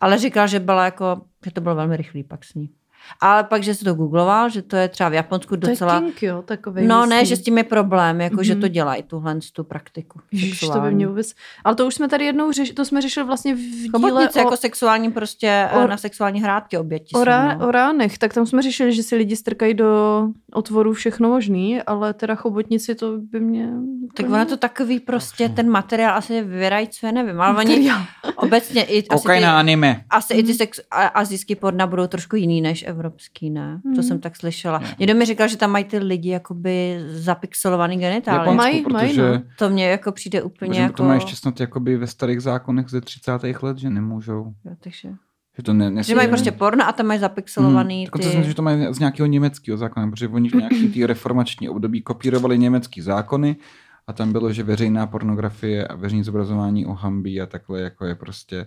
Ale 0.02 0.18
říkal, 0.18 0.48
že 0.48 0.60
byla 0.60 0.86
jako, 0.86 1.22
že 1.46 1.52
to 1.52 1.62
bylo 1.62 1.76
velmi 1.76 1.98
rychlý 1.98 2.24
pak 2.24 2.44
s 2.44 2.54
ní. 2.54 2.70
Ale 3.22 3.44
pak, 3.44 3.64
že 3.64 3.76
si 3.76 3.86
to 3.86 3.94
googloval, 3.94 4.50
že 4.50 4.62
to 4.62 4.76
je 4.76 4.88
třeba 4.88 5.10
v 5.10 5.14
Japonsku 5.14 5.58
To 5.58 5.68
je 5.68 5.72
docela... 5.74 6.00
kink, 6.02 6.24
jo, 6.24 6.42
takovej. 6.42 6.88
no 6.88 6.96
myslím. 7.00 7.10
ne, 7.10 7.26
že 7.26 7.36
s 7.36 7.42
tím 7.42 7.58
je 7.58 7.64
problém, 7.64 8.22
jako 8.22 8.36
mm-hmm. 8.36 8.42
že 8.44 8.54
Mhm. 8.54 8.62
to 8.62 8.68
dělají 8.68 9.04
tuhle 9.04 9.36
tu 9.54 9.64
praktiku. 9.64 10.20
Ježiš, 10.32 10.60
to 10.60 10.80
by 10.80 10.92
mě 10.92 11.08
vůbec... 11.08 11.34
Ale 11.64 11.76
to 11.76 11.88
už 11.88 11.96
jsme 11.96 12.08
tady 12.08 12.26
jednou 12.26 12.52
řešili, 12.52 12.76
to 12.76 12.86
jsme 12.86 13.02
řešili 13.02 13.26
vlastně 13.28 13.56
v 13.56 13.58
díle 13.58 13.90
Chobotnice 13.92 14.40
o, 14.40 14.44
jako 14.44 14.58
sexuální 14.58 15.12
prostě 15.12 15.68
o- 15.74 15.84
o, 15.84 15.88
na 15.88 15.98
sexuální 15.98 16.42
hrádky 16.42 16.78
oběti. 16.78 17.16
o, 17.16 17.24
rá, 17.24 17.56
no. 17.56 17.68
o 17.68 17.72
ránech, 17.72 18.18
tak 18.18 18.34
tam 18.34 18.46
jsme 18.46 18.62
řešili, 18.62 18.94
že 18.94 19.04
si 19.04 19.16
lidi 19.16 19.36
strkají 19.36 19.74
do 19.74 20.24
otvorů 20.54 20.94
všechno 20.94 21.30
možný, 21.30 21.82
ale 21.82 22.14
teda 22.14 22.36
chobotnici 22.36 22.96
to 22.96 23.18
by 23.18 23.40
mě... 23.40 23.70
Tak 24.14 24.26
ono 24.26 24.46
to 24.46 24.58
takový 24.58 25.00
prostě, 25.00 25.50
ten 25.50 25.70
materiál 25.70 26.18
asi 26.18 26.42
vyrajcuje, 26.42 27.12
nevím, 27.12 27.42
ale 27.42 27.58
oni 27.58 27.92
obecně 28.36 28.84
i, 28.84 29.08
asi, 29.08 29.28
ty, 29.28 29.40
na 29.40 29.60
anime. 29.60 30.04
asi 30.10 30.34
i 30.34 30.44
ty 30.44 30.50
Mhm. 30.50 30.58
sex, 30.58 30.80
a- 30.92 31.08
azijský 31.08 31.56
porna 31.56 31.88
budou 31.88 32.08
trošku 32.08 32.36
jiný 32.36 32.62
než 32.62 32.86
evropský, 33.00 33.50
ne? 33.50 33.80
To 33.84 33.90
Mhm. 33.90 34.04
jsem 34.04 34.20
tak 34.20 34.36
slyšela. 34.36 34.82
Někdo 35.00 35.16
mi 35.16 35.26
říkal, 35.26 35.48
že 35.48 35.58
tam 35.58 35.72
mají 35.72 35.86
ty 35.86 35.98
lidi 35.98 36.30
jakoby 36.30 37.00
zapixelovaný 37.08 37.98
genitálie. 37.98 38.40
Japonsku, 38.40 38.58
Mají, 38.58 38.86
mají, 38.92 39.08
protože, 39.08 39.32
no. 39.32 39.42
To 39.58 39.70
mně 39.70 39.88
jako 39.88 40.12
přijde 40.12 40.42
úplně 40.44 40.70
protože 40.70 40.82
jako... 40.82 40.94
to 40.94 41.04
má 41.04 41.14
ještě 41.14 41.36
snad 41.36 41.60
jakoby 41.60 41.98
ve 41.98 42.08
starých 42.08 42.42
zákonech 42.42 42.90
ze 42.90 43.02
30. 43.02 43.32
let, 43.62 43.78
že 43.78 43.90
nemůžou. 43.90 44.54
Jo, 44.66 44.72
takže... 44.80 45.10
Že 45.58 45.64
to 45.64 45.74
ne, 45.74 46.04
Že 46.04 46.16
mají 46.16 46.28
prostě 46.28 46.52
porno 46.52 46.88
a 46.88 46.92
tam 46.92 47.06
mají 47.06 47.20
zapixelovaný 47.20 47.96
Hmm, 47.96 48.06
ty... 48.06 48.06
dokonce 48.06 48.30
jsem, 48.32 48.44
že 48.44 48.54
to 48.54 48.62
mají 48.62 48.94
z 48.94 49.00
nějakého 49.00 49.28
německého 49.28 49.78
zákona, 49.78 50.12
protože 50.12 50.28
oni 50.28 50.50
v 50.50 50.54
nějaký 50.54 50.88
tý 50.90 51.06
reformační 51.06 51.70
období 51.70 52.02
kopírovali 52.02 52.58
německý 52.58 53.02
zákony 53.02 53.56
a 54.08 54.14
tam 54.14 54.32
bylo, 54.32 54.54
že 54.54 54.64
veřejná 54.64 55.08
pornografie 55.08 55.88
a 55.88 55.96
veřejné 55.96 56.24
zobrazování 56.24 56.86
o 56.86 56.94
hambí 56.94 57.42
a 57.42 57.46
takhle 57.46 57.82
jako 57.82 58.06
je 58.06 58.16
prostě 58.16 58.66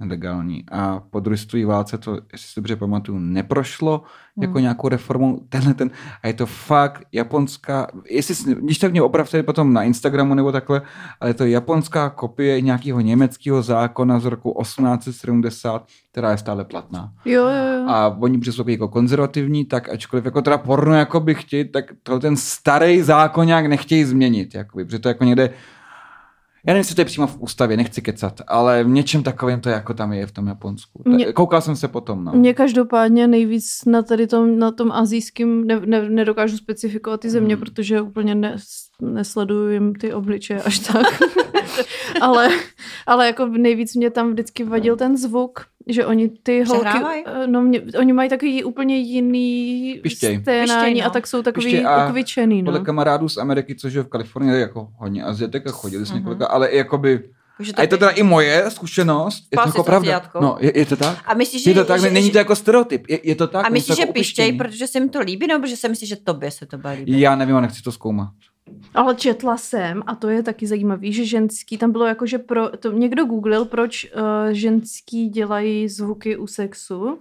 nelegální. 0.00 0.64
A 0.72 1.00
po 1.10 1.20
druhé 1.20 1.36
světové 1.36 1.64
válce 1.64 1.98
to, 1.98 2.12
jestli 2.32 2.48
si 2.48 2.52
dobře 2.56 2.76
pamatuju, 2.76 3.18
neprošlo 3.18 4.02
jako 4.40 4.52
Hmm. 4.52 4.62
nějakou 4.62 4.88
reformou. 4.88 5.40
Tenhle 5.48 5.74
ten, 5.74 5.90
a 6.22 6.26
je 6.26 6.34
to 6.34 6.46
fakt 6.46 7.02
japonská, 7.12 7.86
jestli, 8.10 8.54
když 8.54 8.78
tak 8.78 8.92
mě 8.92 9.02
opravte 9.02 9.42
potom 9.42 9.72
na 9.72 9.82
Instagramu 9.82 10.34
nebo 10.34 10.52
takhle, 10.52 10.82
ale 11.20 11.30
je 11.30 11.34
to 11.34 11.44
japonská 11.44 12.10
kopie 12.10 12.60
nějakého 12.60 13.00
německého 13.00 13.62
zákona 13.62 14.20
z 14.20 14.24
roku 14.24 14.56
1870, 14.62 15.86
která 16.12 16.30
je 16.30 16.38
stále 16.38 16.64
platná. 16.64 17.12
Jo, 17.24 17.42
jo, 17.42 17.72
jo. 17.74 17.84
A 17.88 18.16
oni 18.20 18.40
jsou 18.44 18.68
jako 18.68 18.88
konzervativní, 18.88 19.64
tak 19.64 19.88
ačkoliv 19.88 20.24
jako 20.24 20.42
teda 20.42 20.58
porno 20.58 20.94
jako 20.94 21.20
by 21.20 21.34
chtějí, 21.34 21.68
tak 21.68 21.84
to 22.02 22.20
ten 22.20 22.36
starý 22.36 23.02
zákon 23.02 23.46
nějak 23.46 23.66
nechtějí 23.66 24.04
změnit. 24.04 24.54
Jakoby, 24.54 24.84
protože 24.84 24.98
to 24.98 25.08
jako 25.08 25.24
někde, 25.24 25.50
já 26.66 26.72
nevím, 26.72 26.80
jestli 26.80 26.94
to 26.94 27.00
je 27.00 27.04
přímo 27.04 27.26
v 27.26 27.36
ústavě, 27.40 27.76
nechci 27.76 28.02
kecat, 28.02 28.40
ale 28.46 28.84
v 28.84 28.88
něčem 28.88 29.22
takovém 29.22 29.60
to 29.60 29.68
jako 29.68 29.94
tam 29.94 30.12
je 30.12 30.26
v 30.26 30.32
tom 30.32 30.46
Japonsku. 30.46 31.02
Mě- 31.06 31.32
Koukal 31.32 31.60
jsem 31.60 31.76
se 31.76 31.88
potom, 31.88 32.24
no. 32.24 32.32
Mě 32.32 32.54
každopádně 32.54 33.26
nejvíc 33.28 33.84
na 33.86 34.02
tady 34.02 34.26
tom, 34.26 34.58
na 34.58 34.70
tom 34.70 34.92
azijském 34.92 35.66
ne, 35.66 35.80
ne, 35.86 36.10
nedokážu 36.10 36.56
specifikovat 36.56 37.20
ty 37.20 37.30
země, 37.30 37.54
Hmm. 37.54 37.64
protože 37.64 38.00
úplně 38.00 38.34
ne, 38.34 38.56
nesleduju 39.02 39.68
jim 39.70 39.94
ty 39.94 40.12
obličeje 40.12 40.62
až 40.62 40.78
tak. 40.78 41.06
ale, 42.20 42.48
ale 43.06 43.26
jako 43.26 43.46
nejvíc 43.46 43.94
mě 43.94 44.10
tam 44.10 44.30
vždycky 44.30 44.64
vadil 44.64 44.96
ten 44.96 45.16
zvuk, 45.16 45.60
že 45.88 46.06
oni 46.06 46.28
ty 46.42 46.62
holky, 46.64 46.88
eh, 47.26 47.46
no 47.46 47.62
mě, 47.62 47.82
oni 47.98 48.12
mají 48.12 48.28
takový 48.30 48.64
úplně 48.64 48.96
jiný 48.96 50.00
Pištěj. 50.02 50.40
sténání 50.40 50.84
Pištěj, 50.84 51.00
no. 51.02 51.06
a 51.06 51.10
tak 51.10 51.26
jsou 51.26 51.42
takový 51.42 51.66
Pištěj 51.66 51.86
a 51.86 52.08
ukvičený. 52.08 52.64
Podle 52.64 52.78
No. 52.78 52.84
kamarádů 52.84 53.28
z 53.28 53.36
Ameriky, 53.36 53.74
což 53.74 53.92
je 53.94 54.02
v 54.02 54.08
Kalifornii, 54.08 54.60
jako 54.60 54.88
hodně 54.96 55.22
Azietek 55.24 55.66
a 55.66 55.70
chodili 55.72 56.06
s 56.06 56.10
Mhm. 56.10 56.18
několika, 56.18 56.46
ale 56.46 56.68
i 56.68 56.76
jakoby, 56.76 57.22
a 57.76 57.82
je 57.82 57.88
to 57.88 57.98
teda 57.98 58.10
i 58.10 58.22
moje 58.22 58.64
zkušenost, 58.70 59.44
je 59.52 59.56
to 59.62 59.68
jako 59.68 59.84
pravda. 59.84 60.30
No, 60.40 60.56
je, 60.60 60.78
je 60.78 60.86
to 60.86 60.96
tak? 60.96 61.18
A 61.26 61.34
myslíš, 61.34 61.64
že, 61.64 61.70
Je 61.70 61.74
to 61.74 61.84
tak, 61.84 62.00
že, 62.00 62.10
není 62.10 62.30
to 62.30 62.38
jako 62.38 62.56
stereotyp, 62.56 63.04
je, 63.08 63.20
je 63.22 63.34
to 63.34 63.46
tak. 63.46 63.66
a 63.66 63.68
myslíš, 63.68 63.96
že 63.96 64.02
jako 64.02 64.12
pištěj, 64.12 64.44
upištění. 64.44 64.58
protože 64.58 64.86
se 64.86 64.98
jim 64.98 65.08
to 65.08 65.20
líbí, 65.20 65.46
nebo 65.46 65.66
že 65.66 65.76
si 65.76 65.88
myslíš, 65.88 66.08
že 66.08 66.16
tobě 66.16 66.50
se 66.50 66.66
to 66.66 66.78
bude 66.78 66.92
líbit? 66.92 67.18
Já 67.18 67.36
nevím, 67.36 67.56
a 67.56 67.60
nechci 67.60 67.82
to 67.82 67.92
zkoumat. 67.92 68.28
Ale 68.94 69.14
četla 69.14 69.56
jsem, 69.56 70.02
a 70.06 70.14
to 70.14 70.28
je 70.28 70.42
taky 70.42 70.66
zajímavý, 70.66 71.12
že 71.12 71.24
ženský, 71.24 71.78
tam 71.78 71.92
bylo 71.92 72.06
jako, 72.06 72.26
že 72.26 72.38
pro, 72.38 72.68
to 72.68 72.92
někdo 72.92 73.24
googlil, 73.24 73.64
proč 73.64 74.04
uh, 74.04 74.20
ženský 74.52 75.28
dělají 75.28 75.88
zvuky 75.88 76.36
u 76.36 76.46
sexu, 76.46 77.18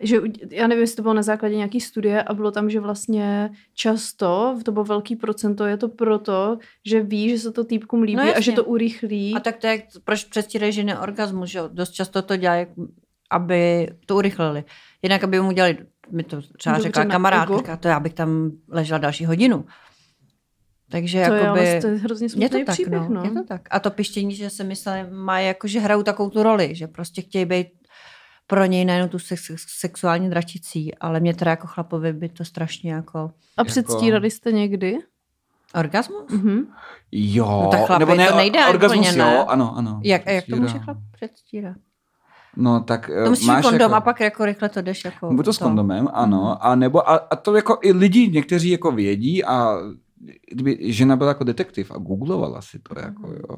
že 0.00 0.20
já 0.50 0.66
nevím, 0.66 0.80
jestli 0.80 0.96
to 0.96 1.02
bylo 1.02 1.14
na 1.14 1.22
základě 1.22 1.56
nějaký 1.56 1.80
studie 1.80 2.22
a 2.22 2.34
bylo 2.34 2.50
tam, 2.50 2.70
že 2.70 2.80
vlastně 2.80 3.50
často, 3.74 4.58
to 4.64 4.72
bylo 4.72 4.84
velký 4.84 5.16
procento, 5.16 5.66
je 5.66 5.76
to 5.76 5.88
proto, 5.88 6.58
že 6.86 7.02
ví, 7.02 7.30
že 7.30 7.38
se 7.38 7.52
to 7.52 7.64
týpkům 7.64 8.02
líbí 8.02 8.16
No 8.16 8.22
a 8.36 8.40
že 8.40 8.52
to 8.52 8.64
urychlí. 8.64 9.34
A 9.36 9.40
tak 9.40 9.56
to 9.56 9.66
je, 9.66 9.82
proč 10.04 10.24
předstírají 10.24 10.72
ženy 10.72 10.96
orgasmus, 10.98 11.50
že 11.50 11.58
jo? 11.58 11.68
Dost 11.72 11.90
často 11.90 12.22
to 12.22 12.36
dělají, 12.36 12.66
aby 13.30 13.88
to 14.06 14.16
urychlili. 14.16 14.64
Jinak, 15.02 15.24
aby 15.24 15.40
mu 15.40 15.52
dělali, 15.52 15.78
mi 16.10 16.22
to 16.22 16.42
třeba 16.58 16.76
Dobře, 16.76 16.88
řekla 16.88 17.04
kamarádka, 17.04 17.56
říká, 17.56 17.76
to 17.76 17.88
já 17.88 18.00
bych 18.00 18.14
tam 18.14 18.50
ležela 18.68 18.98
další 18.98 19.24
hodinu. 19.24 19.64
Takže 20.90 21.24
to 21.26 21.34
je, 21.34 21.48
ale 21.48 21.64
jakoby... 21.64 21.80
to 21.80 21.86
je 21.86 21.98
hrozně 21.98 22.24
Je 22.24 22.28
smutný 22.30 22.48
to 22.48 22.66
tak, 22.66 22.74
příběh, 22.74 23.02
no. 23.02 23.08
no. 23.08 23.24
Je 23.24 23.30
to 23.30 23.44
tak. 23.44 23.60
A 23.70 23.80
to 23.80 23.90
pištění, 23.90 24.34
že 24.34 24.50
si 24.50 24.64
mysleli, 24.64 25.10
mají 25.10 25.46
jako, 25.46 25.68
že 25.68 25.80
hrajou 25.80 26.02
takovou 26.02 26.30
tu 26.30 26.42
roli, 26.42 26.74
že 26.74 26.86
prostě 26.86 27.22
chtějí 27.22 27.44
být 27.44 27.66
pro 28.46 28.64
něj 28.64 28.84
nejenom 28.84 29.08
tu 29.08 29.18
sex, 29.18 29.50
sexuální 29.78 30.30
dračicí, 30.30 30.94
ale 30.94 31.20
mě 31.20 31.34
teda 31.34 31.50
jako 31.50 31.66
chlapovi 31.66 32.12
by 32.12 32.28
to 32.28 32.44
strašně 32.44 32.92
jako... 32.92 33.30
A 33.56 33.64
předstírali 33.64 34.30
jste 34.30 34.52
někdy? 34.52 34.98
Orgasmus? 35.74 36.30
Mhm. 36.30 36.66
Jo, 37.12 37.60
No 37.64 37.70
tak 37.70 37.86
chlapi, 37.86 38.00
nebo 38.00 38.14
ne, 38.14 38.28
to 38.28 38.36
nejde 38.36 38.66
orgasmus, 38.66 39.08
úplně, 39.08 39.24
ne? 39.24 39.34
jo, 39.34 39.44
ano, 39.48 39.76
ano. 39.76 40.00
Jak, 40.04 40.26
jak 40.26 40.44
to 40.50 40.56
může 40.56 40.78
chlap 40.78 40.96
předstírat? 41.12 41.76
No 42.56 42.80
tak 42.80 43.10
To 43.24 43.30
musíš 43.30 43.46
máš 43.46 43.64
kondom 43.64 43.80
jako, 43.80 43.94
a 43.94 44.00
pak 44.00 44.20
jako 44.20 44.44
rychle 44.44 44.68
to 44.68 44.82
jdeš 44.82 45.04
jako... 45.04 45.32
Buď 45.32 45.44
to 45.44 45.52
s 45.52 45.58
kondomem, 45.58 46.08
ano, 46.12 46.64
a 46.64 46.74
nebo 46.74 47.10
a, 47.10 47.16
a 47.16 47.36
to 47.36 47.56
jako 47.56 47.78
i 47.82 47.92
lidi, 47.92 48.28
někteří 48.28 48.70
jako 48.70 48.92
vědí 48.92 49.44
a 49.44 49.76
kdyby 50.50 50.92
žena 50.92 51.16
byla 51.16 51.28
jako 51.30 51.44
detektiv 51.44 51.90
a 51.90 51.98
googlovala 51.98 52.62
si 52.62 52.78
to 52.78 53.00
jako, 53.00 53.22
Mhm. 53.26 53.36
jo, 53.36 53.56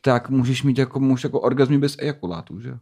tak 0.00 0.30
můžeš 0.30 0.62
mít 0.62 0.78
jako 0.78 1.00
muž 1.00 1.24
jako 1.24 1.40
orgasmy 1.40 1.78
bez 1.78 1.96
ejakulátu, 1.98 2.60
že? 2.60 2.78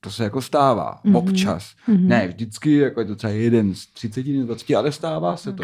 To 0.00 0.10
se 0.10 0.24
jako 0.24 0.42
stává, 0.42 1.00
Mhm. 1.04 1.16
občas. 1.16 1.74
Mhm. 1.88 2.08
Ne 2.08 2.28
vždycky, 2.28 2.72
jako 2.76 3.00
je 3.00 3.06
to 3.06 3.16
třeba 3.16 3.32
jeden 3.32 3.74
z 3.74 3.86
30 3.86 4.32
nebo 4.32 4.46
20, 4.46 4.74
ale 4.74 4.92
stává 4.92 5.36
se 5.36 5.52
to. 5.52 5.62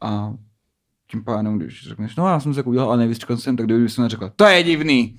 A 0.00 0.34
tím 1.10 1.24
pádem, 1.24 1.58
když 1.58 1.88
řekneš, 1.88 2.16
no 2.16 2.28
já 2.28 2.40
jsem 2.40 2.54
se 2.54 2.60
jako 2.60 2.70
udělal, 2.70 2.88
ale 2.88 2.98
nevyřkal 2.98 3.36
jsem, 3.36 3.56
tak 3.56 3.66
kdyby 3.66 3.88
jsem 3.88 4.02
neřekla, 4.04 4.32
to 4.36 4.44
je 4.44 4.62
divný. 4.62 5.18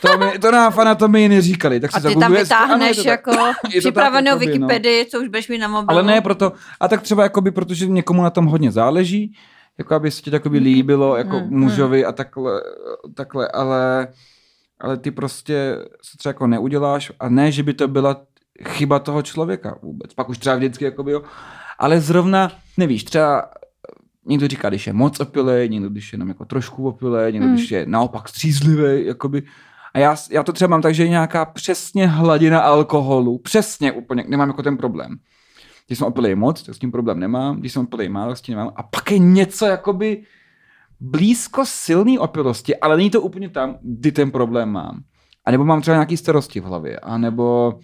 To, 0.00 0.18
mi, 0.18 0.38
to 0.38 0.50
nám 0.50 0.72
v 0.72 0.78
anatomii 0.78 1.28
neříkali. 1.28 1.80
Tak 1.80 1.90
si 1.90 1.96
A 1.96 2.00
ty 2.00 2.14
tam 2.14 2.22
ano, 2.32 2.36
vytáhneš 2.36 3.04
jako 3.04 3.32
připravenou 3.78 4.26
jakoby, 4.30 4.46
no. 4.46 4.52
Wikipedii, 4.66 5.06
co 5.06 5.18
už 5.20 5.26
budeš 5.26 5.48
mít 5.48 5.58
na 5.58 5.68
mobilu. 5.68 5.90
Ale 5.90 6.02
ne 6.02 6.20
proto, 6.20 6.52
a 6.80 6.88
tak 6.88 7.02
třeba 7.02 7.22
jakoby, 7.22 7.50
protože 7.50 7.86
někomu 7.86 8.22
na 8.22 8.30
tom 8.30 8.46
hodně 8.46 8.72
záleží, 8.72 9.32
jako 9.78 9.94
aby 9.94 10.10
se 10.10 10.22
ti 10.22 10.30
jakoby 10.32 10.58
líbilo 10.58 11.16
jako 11.16 11.40
Mm, 11.40 11.58
mužovi 11.60 12.04
a 12.04 12.12
takhle, 12.12 12.62
takhle 13.14 13.48
ale, 13.48 14.08
ale 14.80 14.96
ty 14.96 15.10
prostě 15.10 15.76
se 16.02 16.16
třeba 16.18 16.30
jako 16.30 16.46
neuděláš 16.46 17.12
a 17.20 17.28
ne, 17.28 17.52
že 17.52 17.62
by 17.62 17.74
to 17.74 17.88
byla 17.88 18.20
chyba 18.68 18.98
toho 18.98 19.22
člověka 19.22 19.78
vůbec. 19.82 20.14
Pak 20.14 20.28
už 20.28 20.38
třeba 20.38 20.56
vždycky 20.56 20.84
jakoby, 20.84 21.12
jo. 21.12 21.22
Ale 21.78 22.00
zrovna, 22.00 22.52
nevíš, 22.76 23.04
třeba 23.04 23.50
někdo 24.26 24.48
říká, 24.48 24.68
když 24.68 24.86
je 24.86 24.92
moc 24.92 25.20
opilej, 25.20 25.68
někdo 25.68 25.88
když 25.88 26.12
je 26.12 26.16
jenom 26.16 26.28
jako 26.28 26.44
trošku 26.44 26.88
opilej, 26.88 27.32
někdo 27.32 27.48
Mm. 27.48 27.54
když 27.54 27.70
je 27.70 27.84
naopak 27.86 28.28
střízlivý, 28.28 29.06
jakoby. 29.06 29.42
A 29.94 29.98
já, 29.98 30.16
já 30.30 30.42
to 30.42 30.52
třeba 30.52 30.68
mám 30.68 30.82
tak, 30.82 30.94
že 30.94 31.02
je 31.02 31.08
nějaká 31.08 31.44
přesně 31.44 32.06
hladina 32.06 32.60
alkoholu, 32.60 33.38
přesně 33.38 33.92
úplně, 33.92 34.24
nemám 34.28 34.48
jako 34.48 34.62
ten 34.62 34.76
problém. 34.76 35.16
Když 35.86 35.98
jsem 35.98 36.06
opilej 36.08 36.34
moc, 36.34 36.62
tak 36.62 36.74
s 36.74 36.78
tím 36.78 36.92
problém 36.92 37.20
nemám, 37.20 37.56
když 37.60 37.72
jsem 37.72 37.82
opilej 37.82 38.08
málo, 38.08 38.36
s 38.36 38.40
tím 38.40 38.56
nemám. 38.56 38.72
A 38.76 38.82
pak 38.82 39.10
je 39.10 39.18
něco 39.18 39.66
jakoby 39.66 40.22
blízko 41.00 41.66
silný 41.66 42.18
opilosti, 42.18 42.76
ale 42.76 42.96
není 42.96 43.10
to 43.10 43.20
úplně 43.22 43.48
tam, 43.48 43.78
kdy 43.82 44.12
ten 44.12 44.30
problém 44.30 44.68
mám. 44.70 45.00
A 45.44 45.50
nebo 45.50 45.64
mám 45.64 45.80
třeba 45.80 45.94
nějaký 45.94 46.16
starosti 46.16 46.60
v 46.60 46.64
hlavě, 46.64 46.98
a 47.00 47.18
nebo, 47.18 47.78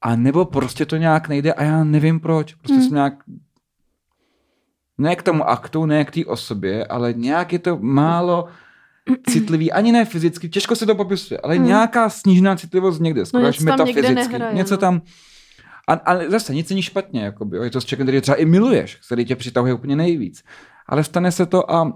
a 0.00 0.16
nebo 0.16 0.44
prostě 0.44 0.86
to 0.86 0.96
nějak 0.96 1.28
nejde 1.28 1.52
a 1.52 1.62
já 1.64 1.84
nevím 1.84 2.20
proč. 2.20 2.54
Prostě 2.54 2.74
Hmm. 2.74 2.82
jsem 2.82 2.94
nějak 2.94 3.14
ne 4.98 5.16
k 5.16 5.22
tomu 5.22 5.48
aktu, 5.48 5.86
ne 5.86 6.04
k 6.04 6.10
té 6.10 6.24
osobě, 6.24 6.86
ale 6.86 7.12
nějak 7.12 7.52
je 7.52 7.58
to 7.58 7.78
málo 7.80 8.48
citlivý, 9.30 9.72
ani 9.72 9.92
ne 9.92 10.04
fyzicky, 10.04 10.48
těžko 10.48 10.76
se 10.76 10.86
to 10.86 10.94
popisuje, 10.94 11.40
ale 11.40 11.54
Hmm. 11.56 11.66
nějaká 11.66 12.08
snížená 12.10 12.56
citlivost 12.56 13.00
někde, 13.00 13.26
skoro 13.26 13.42
No, 13.42 13.48
až 13.48 13.60
metafyzicky. 13.60 14.14
nehraje, 14.14 14.54
něco 14.54 14.74
no. 14.74 14.78
tam, 14.78 15.02
a, 15.88 15.92
ale 15.92 16.30
zase 16.30 16.54
nic 16.54 16.68
není 16.70 16.82
špatně, 16.82 17.20
jakoby, 17.24 17.56
jo. 17.56 17.62
je 17.62 17.70
to 17.70 17.80
s 17.80 17.84
člověkem, 17.84 18.06
který 18.06 18.20
třeba 18.20 18.36
i 18.36 18.44
miluješ, 18.44 18.98
který 19.06 19.24
tě 19.24 19.36
přitahuje 19.36 19.74
úplně 19.74 19.96
nejvíc. 19.96 20.44
Ale 20.88 21.04
stane 21.04 21.32
se 21.32 21.46
to 21.46 21.70
a, 21.72 21.92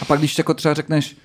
a 0.00 0.04
pak 0.04 0.18
když 0.18 0.38
jako 0.38 0.54
třeba 0.54 0.74
řekneš, 0.74 1.16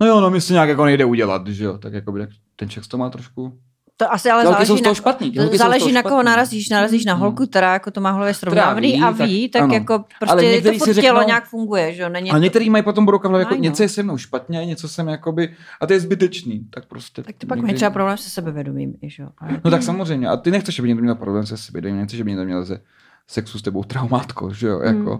no 0.00 0.06
jo, 0.06 0.20
no 0.20 0.30
mi 0.30 0.40
se 0.40 0.52
nějak 0.52 0.68
jako 0.68 0.84
nejde 0.84 1.04
udělat, 1.04 1.46
že 1.46 1.64
jo, 1.64 1.78
tak 1.78 1.92
jakoby 1.92 2.20
tak 2.20 2.28
ten 2.56 2.68
člověk 2.68 2.90
to 2.90 2.98
má 2.98 3.10
trošku... 3.10 3.58
To 4.00 4.12
asi 4.12 4.30
ale 4.30 4.44
holky 4.44 4.66
jsou 4.66 4.76
záleží 4.76 4.80
z 4.80 4.82
toho 4.82 4.90
na, 4.90 4.94
špatný, 4.94 5.34
jsou 5.34 5.56
záleží 5.56 5.84
toho 5.84 5.92
na 5.94 6.02
koho 6.02 6.14
špatný. 6.14 6.26
narazíš. 6.26 6.68
Narazíš 6.68 7.04
na 7.04 7.14
Mm. 7.14 7.20
holku, 7.20 7.46
která 7.46 7.72
jako 7.72 7.90
to 7.90 8.00
má 8.00 8.10
hlavě 8.10 8.34
srovnávný 8.34 9.02
a 9.02 9.12
tak 9.12 9.26
ví, 9.28 9.48
tak, 9.48 9.62
ano. 9.62 9.74
jako 9.74 9.92
Ale 9.92 10.04
prostě 10.18 10.62
to 10.62 10.84
si 10.84 10.94
tělo 10.94 10.94
řeknou- 10.94 11.26
nějak 11.26 11.44
funguje, 11.48 11.94
že 11.94 12.02
jo? 12.02 12.08
Není 12.08 12.30
A 12.30 12.34
to, 12.34 12.38
některý 12.38 12.70
mají 12.70 12.84
potom 12.84 13.04
budou 13.04 13.18
v 13.18 13.22
hlavě, 13.24 13.38
jako 13.40 13.54
no. 13.54 13.60
něco 13.60 13.82
je 13.82 13.88
se 13.88 14.02
mnou 14.02 14.16
špatně, 14.18 14.66
něco 14.66 14.88
jsem 14.88 15.08
jakoby, 15.08 15.54
a 15.80 15.86
to 15.86 15.92
je 15.92 16.00
zbytečný, 16.00 16.66
tak 16.70 16.86
prostě. 16.86 17.22
tak 17.22 17.36
ty 17.38 17.46
pak 17.46 17.58
někdy- 17.58 17.74
třeba 17.74 17.90
problém 17.90 18.16
se 18.16 18.30
sebevědomím, 18.30 18.94
že 19.02 19.24
No 19.64 19.70
tak 19.70 19.82
samozřejmě, 19.82 20.28
a 20.28 20.36
ty 20.36 20.50
nechceš, 20.50 20.78
aby 20.78 20.88
někdo 20.88 21.02
měl 21.02 21.14
problém 21.14 21.46
se 21.46 21.56
sebevědomím, 21.56 22.00
nechceš, 22.00 22.20
aby 22.20 22.30
někdo 22.30 22.44
měl 22.44 22.64
ze 22.64 22.80
sexu 23.26 23.58
s 23.58 23.62
tebou 23.62 23.84
traumátko, 23.84 24.52
že 24.52 24.66
jo, 24.66 24.78
Hmm. 24.84 25.18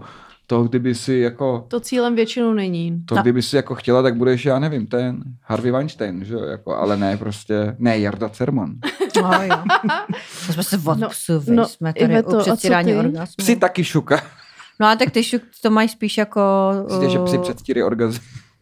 To 0.50 0.62
kdyby 0.62 0.94
si 0.94 1.14
jako, 1.14 1.64
To 1.68 1.80
cílem 1.80 2.14
většinou 2.14 2.52
není. 2.52 3.02
to 3.06 3.14
No. 3.14 3.22
kdyby 3.22 3.42
si 3.42 3.56
jako 3.56 3.74
chtěla, 3.74 4.02
tak 4.02 4.16
budeš, 4.16 4.44
já 4.44 4.58
nevím, 4.58 4.86
ten 4.86 5.22
Harvey 5.42 5.72
Weinstein, 5.72 6.24
že 6.24 6.34
jo, 6.34 6.40
jako, 6.40 6.76
ale 6.76 6.96
ne 6.96 7.16
prostě, 7.16 7.76
ne 7.78 7.98
Jarda 7.98 8.28
Cerman. 8.28 8.74
No, 9.22 9.42
jo. 9.42 9.62
To 10.46 10.52
jsme 10.52 10.62
se 10.62 10.78
od 10.86 10.98
No, 10.98 11.08
psu, 11.08 11.32
no, 11.46 11.66
jsme 11.68 11.92
tady 11.92 12.04
Iveto, 12.12 12.36
u 12.36 12.40
předstírání 12.40 12.94
orgasmu. 12.94 13.34
Psi 13.38 13.56
taky 13.56 13.84
šuka. 13.84 14.20
No 14.80 14.86
a 14.86 14.96
tak 14.96 15.10
ty 15.10 15.24
šuk 15.24 15.42
to 15.62 15.70
mají 15.70 15.88
spíš 15.88 16.18
jako... 16.18 16.40
Myslíte, 16.84 17.10
že 17.10 17.18
psi 17.18 17.36
uh, 17.38 17.42
předstírají 17.42 17.82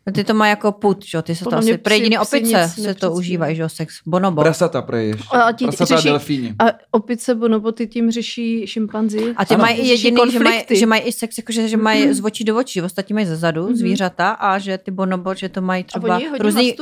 orgazm. 0.07 0.15
Ty 0.15 0.25
to 0.25 0.35
mají 0.35 0.51
jako 0.51 0.73
put, 0.73 1.05
že 1.05 1.19
jo? 1.19 1.23
Ty 1.23 1.35
se 1.37 1.45
to 1.45 1.57
asi... 1.57 1.79
Pro 1.79 1.91
psi- 1.91 1.95
jediný 1.95 2.17
psi 2.17 2.37
opice 2.37 2.63
nic 2.77 2.85
se 2.85 2.95
to 2.95 3.13
užívají, 3.13 3.57
že 3.57 3.63
jo? 3.63 3.69
Sex. 3.69 3.95
Bonobo. 4.07 4.43
Prasata 4.43 4.83
preješ. 4.83 5.21
A 5.31 5.53
ti 5.53 5.65
Prasata 5.65 5.97
řeší- 5.97 6.09
a 6.09 6.13
delfíni. 6.13 6.55
A 6.59 6.65
opice 6.91 7.35
bonoboty 7.35 7.87
tím 7.87 8.11
řeší 8.11 8.67
šimpanzi. 8.67 9.35
A 9.37 9.45
ty 9.45 9.55
Ano. 9.55 9.63
mají 9.63 9.79
i 9.79 9.87
jediný, 9.89 10.17
že 10.33 10.39
mají, 10.39 10.63
že 10.71 10.87
mají 10.87 11.03
i 11.03 11.13
sex, 11.13 11.39
jakože, 11.39 11.69
že 11.69 11.77
mají 11.77 12.13
z 12.15 12.25
očí 12.25 12.45
do 12.45 12.57
očí, 12.57 12.83
ostatní 12.83 13.15
mají 13.15 13.27
ze 13.27 13.37
zadu, 13.37 13.63
Mhm. 13.67 13.77
zvířata, 13.77 14.31
a 14.31 14.59
že 14.59 14.79
ty 14.79 14.91
bonobo, 14.91 15.35
že 15.35 15.49
to 15.49 15.61
mají 15.63 15.85
A 15.85 15.87
třeba 15.87 16.17
oni 16.17 16.29
hodně 16.29 16.43
různý, 16.43 16.75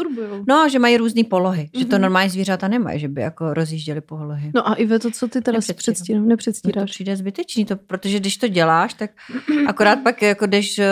no, 0.49 0.69
že 0.69 0.79
mají 0.79 0.97
různé 0.97 1.25
polohy, 1.25 1.71
že 1.79 1.85
to 1.85 1.95
Mhm. 1.97 2.03
normální 2.03 2.31
zvířata 2.31 2.69
nemají, 2.69 3.01
že 3.01 3.09
by 3.09 3.21
jako 3.21 3.55
rozjížděli 3.55 4.01
polohy. 4.01 4.51
No 4.55 4.69
a 4.69 4.75
Ive, 4.75 4.99
to 4.99 5.11
co 5.11 5.29
ty 5.29 5.41
teda 5.41 5.57
Nepředstírám. 5.57 5.77
předstíráš? 5.77 6.19
Mně 6.21 6.25
to 6.27 6.29
Nepředstíráš. 6.29 6.91
přijde 6.91 7.17
zbytečný, 7.17 7.65
to, 7.65 7.77
protože 7.77 8.21
když 8.21 8.37
to 8.37 8.49
děláš, 8.49 8.95
tak 8.95 9.11
akorát 9.67 9.99
pak 10.03 10.23
jako 10.23 10.47
jdeš, 10.47 10.79
eh, 10.79 10.85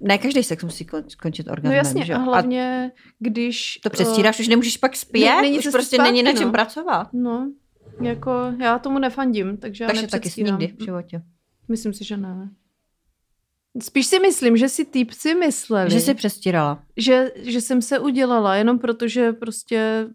ne 0.00 0.18
každý 0.18 0.42
sex 0.42 0.64
musí 0.64 0.84
kon- 0.84 1.04
skončit 1.08 1.46
No 1.46 1.52
orgasmem, 1.52 1.76
jasně, 1.76 2.04
že? 2.04 2.14
a 2.14 2.18
hlavně, 2.18 2.92
když... 3.18 3.78
to 3.82 3.90
přestíráš, 3.90 4.40
už 4.40 4.48
nemůžeš 4.48 4.76
pak 4.76 4.96
zpět, 4.96 5.24
Ne- 5.24 5.42
není 5.42 5.58
už 5.58 5.68
prostě 5.72 5.98
není 6.02 6.22
na 6.22 6.30
zpátky, 6.30 6.38
čem 6.38 6.48
no. 6.48 6.52
pracovat. 6.52 7.08
uh, 7.12 7.20
No, 7.20 7.52
jako 8.02 8.32
já 8.60 8.78
tomu 8.78 8.98
nefandím, 8.98 9.56
takže 9.56 9.84
já 9.84 9.88
Takže 9.88 10.02
taky 10.02 10.12
nepředstírám. 10.16 10.58
nikdy 10.60 10.76
v 10.76 10.84
životě. 10.84 11.22
Myslím 11.68 11.92
si, 11.92 12.04
že 12.04 12.16
ne. 12.16 12.50
Spíš 13.82 14.06
si 14.06 14.18
myslím, 14.20 14.56
že 14.56 14.68
si 14.68 14.84
týpci 14.84 15.34
mysleli, 15.34 15.90
Že 15.90 16.00
jsi 16.00 16.14
přestírala. 16.14 16.82
že, 16.96 17.32
že 17.36 17.60
jsem 17.60 17.82
se 17.82 17.98
udělala 17.98 18.54
jenom 18.56 18.78
proto, 18.78 19.08
že 19.08 19.32
prostě 19.32 20.06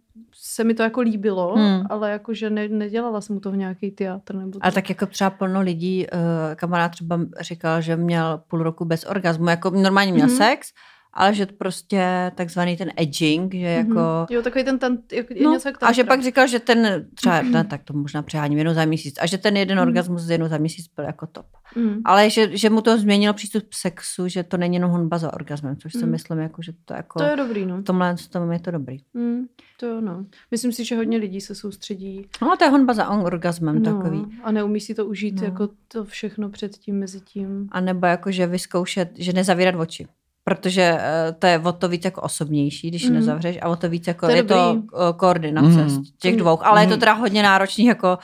se 0.54 0.64
mi 0.64 0.74
to 0.74 0.84
jako 0.84 1.02
líbilo, 1.02 1.56
Hmm. 1.56 1.84
ale 1.90 2.12
jako, 2.12 2.34
že 2.34 2.50
ne, 2.50 2.68
nedělala 2.68 3.22
jsem 3.22 3.38
u 3.38 3.40
toho 3.40 3.56
nějaký 3.56 3.92
teatr 3.92 4.36
nebo 4.36 4.60
A 4.62 4.72
tak 4.72 4.90
jako 4.90 5.06
třeba 5.06 5.30
plno 5.30 5.62
lidí, 5.62 6.08
uh, 6.14 6.20
kamarád 6.56 6.92
třeba 6.92 7.20
říkal, 7.42 7.82
že 7.82 7.96
měl 7.96 8.42
půl 8.48 8.64
roku 8.64 8.86
bez 8.86 9.06
orgazmu, 9.06 9.50
jako 9.50 9.70
normálně 9.70 10.12
měl 10.14 10.28
Mhm. 10.28 10.36
sex, 10.38 10.68
ale 11.14 11.34
že 11.34 11.46
prostě 11.46 12.32
takzvaný 12.36 12.78
ten 12.78 12.92
edging, 12.98 13.54
že 13.54 13.60
jako... 13.68 13.90
Mhm. 13.94 14.26
Jo, 14.30 14.42
takový 14.42 14.64
ten, 14.64 14.80
ten 14.80 14.98
je 15.12 15.26
No, 15.44 15.52
něco 15.52 15.68
jak 15.68 15.78
a 15.84 15.92
že 15.92 16.04
pak 16.04 16.24
říkal, 16.24 16.48
že 16.48 16.60
ten 16.60 17.08
třeba, 17.16 17.42
ne, 17.52 17.64
tak 17.64 17.84
to 17.84 17.94
možná 17.94 18.22
přeháním 18.22 18.58
jednou 18.58 18.74
za 18.74 18.86
měsíc, 18.86 19.16
a 19.22 19.26
že 19.26 19.38
ten 19.38 19.58
jeden 19.58 19.78
Mhm. 19.78 19.88
orgasmus 19.88 20.30
jednou 20.30 20.48
za 20.48 20.58
měsíc 20.58 20.86
byl 20.96 21.06
jako 21.06 21.28
top. 21.28 21.46
Mm. 21.76 22.02
Ale 22.06 22.30
že, 22.30 22.58
že 22.58 22.70
mu 22.70 22.82
to 22.82 22.98
změnilo 22.98 23.34
přístup 23.34 23.64
k 23.64 23.74
sexu, 23.74 24.28
že 24.28 24.44
to 24.44 24.58
není 24.58 24.76
jenom 24.76 24.92
honba 24.92 25.18
za 25.18 25.34
orgasmem, 25.34 25.78
což 25.78 25.92
si 25.94 26.06
Mm. 26.06 26.12
myslím, 26.12 26.40
jako, 26.40 26.62
že 26.62 26.72
to 26.86 26.94
jako... 26.94 27.20
To 27.20 27.26
je 27.26 27.36
dobrý, 27.36 27.66
no. 27.66 27.78
v 27.78 27.84
tomhle 27.84 28.16
tom 28.30 28.52
je 28.52 28.60
to 28.60 28.72
dobrý. 28.72 28.98
Mm, 29.14 29.46
to 29.80 29.86
jo, 29.86 30.02
no. 30.02 30.26
Myslím 30.52 30.72
si, 30.72 30.86
že 30.86 30.96
hodně 30.96 31.18
lidí 31.18 31.42
se 31.42 31.56
soustředí 31.56 32.26
No, 32.42 32.56
to 32.58 32.64
je 32.66 32.70
honba 32.72 32.94
za 32.94 33.10
orgasmem 33.10 33.84
no, 33.84 33.94
takový. 33.98 34.26
a 34.44 34.52
neumí 34.52 34.80
si 34.80 34.96
to 34.96 35.06
užít 35.06 35.36
No. 35.40 35.46
jako 35.46 35.70
to 35.88 36.06
všechno 36.06 36.50
předtím, 36.50 37.00
mezi 37.00 37.22
tím. 37.22 37.68
A 37.72 37.82
nebo 37.82 38.06
jako, 38.06 38.32
že 38.32 38.48
vyzkoušet, 38.48 39.10
že 39.16 39.34
nezavírat 39.34 39.76
oči. 39.76 40.08
Protože 40.46 40.94
uh, 40.94 41.00
to 41.40 41.48
je 41.48 41.60
o 41.60 41.72
to 41.72 41.90
víc 41.90 42.06
jako 42.06 42.22
osobnější, 42.22 42.90
když 42.90 43.04
mm. 43.04 43.10
Mhm. 43.10 43.20
nezavřeš, 43.20 43.58
a 43.62 43.68
o 43.70 43.76
to 43.76 43.90
víc 43.90 44.08
jako 44.08 44.26
To 44.26 44.32
je 44.32 44.38
je, 44.38 44.44
to 44.44 44.84
koordinace 45.18 45.68
Mhm. 45.68 45.90
z 45.90 46.12
těch 46.18 46.34
Mm. 46.34 46.40
dvou. 46.40 46.66
Ale 46.66 46.82
je 46.82 46.88
to 46.88 46.92
Mhm. 46.92 47.00
teda 47.00 47.14
hodně 47.14 47.44
náročný, 47.44 47.86
jako 47.86 48.18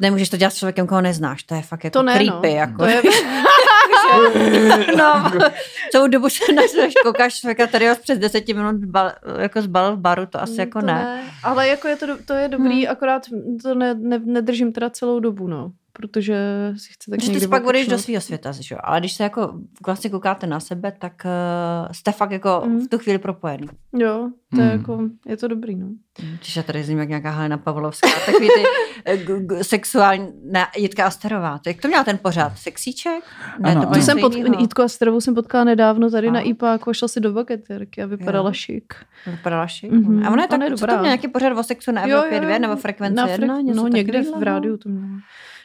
nemůžeš 0.00 0.28
to 0.28 0.36
dělat 0.36 0.50
s 0.50 0.56
člověkem, 0.56 0.86
koho 0.86 1.00
neznáš. 1.00 1.42
To 1.42 1.54
je 1.54 1.62
fakt 1.62 1.84
jako 1.84 1.92
To 1.98 2.02
ne, 2.02 2.12
creepy. 2.14 2.48
no. 2.48 2.54
Jako. 2.56 2.76
To 2.78 2.84
je, 2.84 3.02
no, 4.98 5.30
celou 5.92 6.06
dobu 6.08 6.28
se 6.28 6.52
na 6.52 6.62
sebe 6.70 6.88
koukáš 7.04 7.34
člověka, 7.40 7.66
tady 7.66 7.88
ho 7.88 7.96
přes 8.02 8.18
10 8.18 8.48
minut 8.48 8.76
bal, 8.84 9.12
jako 9.38 9.62
zbalil 9.62 9.96
v 9.96 10.00
baru, 10.00 10.26
to 10.26 10.42
asi 10.42 10.52
Mm, 10.52 10.58
jako 10.60 10.80
to 10.80 10.86
ne. 10.86 11.22
Ale 11.42 11.68
jako 11.68 11.88
je 11.88 11.96
to, 11.96 12.06
to 12.24 12.32
je 12.32 12.48
dobrý, 12.48 12.82
Hmm. 12.84 12.92
akorát 12.92 13.22
to 13.62 13.74
ne, 13.74 13.94
ne, 13.94 14.18
nedržím 14.24 14.72
teda 14.72 14.90
celou 14.90 15.20
dobu, 15.20 15.46
no. 15.48 15.70
Protože 16.02 16.36
si 16.76 16.92
chci 16.92 17.10
tak 17.10 17.20
ty 17.20 17.26
někdy 17.26 17.40
si 17.40 17.48
pak 17.48 17.62
budeš 17.62 17.88
do 17.88 17.98
svého 17.98 18.20
světa, 18.20 18.52
že 18.52 18.74
jo? 18.74 18.78
Ale 18.84 19.00
když 19.00 19.12
se 19.12 19.22
jako 19.22 19.52
vlastně 19.86 20.10
koukáte 20.10 20.46
na 20.46 20.60
sebe, 20.60 20.92
tak 20.98 21.12
uh, 21.24 21.92
jste 21.92 22.12
fakt 22.12 22.30
jako 22.30 22.62
Mm. 22.66 22.80
v 22.80 22.88
tu 22.88 22.98
chvíli 22.98 23.18
propojený. 23.18 23.68
Jo, 23.98 24.30
to 24.54 24.60
je 24.60 24.66
Hmm. 24.68 24.78
jako, 24.80 25.00
je 25.26 25.36
to 25.36 25.48
dobrý, 25.48 25.76
no. 25.76 25.86
Čiž 26.40 26.56
já 26.56 26.62
tady 26.62 26.84
zním 26.84 26.98
jak 26.98 27.08
nějaká 27.08 27.30
Helena 27.30 27.58
Pavlovská, 27.58 28.08
takový 28.26 28.48
ty 28.48 28.62
eh, 29.04 29.16
g- 29.16 29.40
g- 29.40 29.64
sexuální, 29.64 30.28
ne, 30.44 30.66
Jitka 30.76 31.06
Asterová. 31.06 31.58
To 31.58 31.68
Jak 31.70 31.80
to 31.80 31.88
měla 31.88 32.04
ten 32.04 32.18
pořád? 32.18 32.52
Sexíček? 32.58 33.24
Ne, 33.58 33.70
Ano, 33.70 33.80
to 33.82 33.86
ano. 33.88 33.96
To 33.96 34.02
jsem 34.02 34.18
pod. 34.20 34.34
Jitku 34.34 34.82
Asterovou 34.82 35.20
jsem 35.20 35.34
potkala 35.34 35.64
nedávno 35.64 36.10
tady 36.10 36.28
A? 36.28 36.32
na 36.32 36.40
IPáku 36.40 36.90
a 36.90 36.92
šla 36.92 37.08
si 37.08 37.20
do 37.20 37.32
vaketérky 37.32 38.02
a 38.02 38.06
vypadala 38.06 38.48
Jo. 38.50 38.52
šik. 38.54 38.94
Vypadala 39.26 39.66
šik. 39.66 39.92
Mhm, 39.92 40.26
A 40.26 40.30
ona 40.30 40.42
je 40.42 40.48
tak, 40.48 40.56
ona 40.58 40.64
je 40.66 40.70
co 40.70 40.76
to 40.76 40.86
dobrá. 40.86 40.94
měla 41.00 41.06
nějaký 41.14 41.28
pořád 41.28 41.58
o 41.58 41.62
sexu 41.62 41.92
na 41.92 42.02
Evropě 42.02 42.40
2 42.40 42.58
nebo 42.58 42.76
frekvence 42.76 43.14
na 43.20 43.28
1? 43.28 43.60
Něco 43.60 43.82
no 43.82 43.88
někde 43.88 44.22
v 44.38 44.42
rádiu 44.42 44.76
to 44.76 44.88
mělo. 44.88 45.06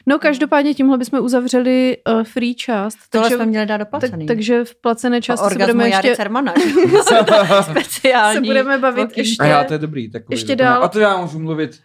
No 0.06 0.18
každopádně 0.18 0.74
tímhle 0.74 0.98
bychom 0.98 1.20
uzavřeli 1.20 1.96
uh, 2.08 2.22
free 2.22 2.54
část. 2.54 2.98
Tohle 3.10 3.28
takže, 3.28 3.36
jsme 3.36 3.46
měli 3.46 3.66
dát 3.66 3.78
tak, 3.78 3.86
doplacený. 3.86 4.26
takže 4.26 4.64
v 4.64 4.74
placené 4.74 5.22
části 5.22 5.48
se 5.48 5.58
budeme 5.58 5.88
ještě, 5.88 6.16
Cermana. 6.16 6.54
Speciální. 7.62 8.34
se 8.34 8.40
budeme 8.40 8.78
bavit 8.78 9.18
ještě- 9.18 9.42
A 9.42 9.46
já, 9.46 9.64
to 9.64 9.72
je 9.72 9.78
dobrý. 9.78 10.10
Takový, 10.10 10.34
ještě 10.34 10.56
dál. 10.56 10.84
A 10.84 10.88
to 10.88 10.98
já 11.00 11.16
můžu 11.16 11.38
mluvit, 11.38 11.80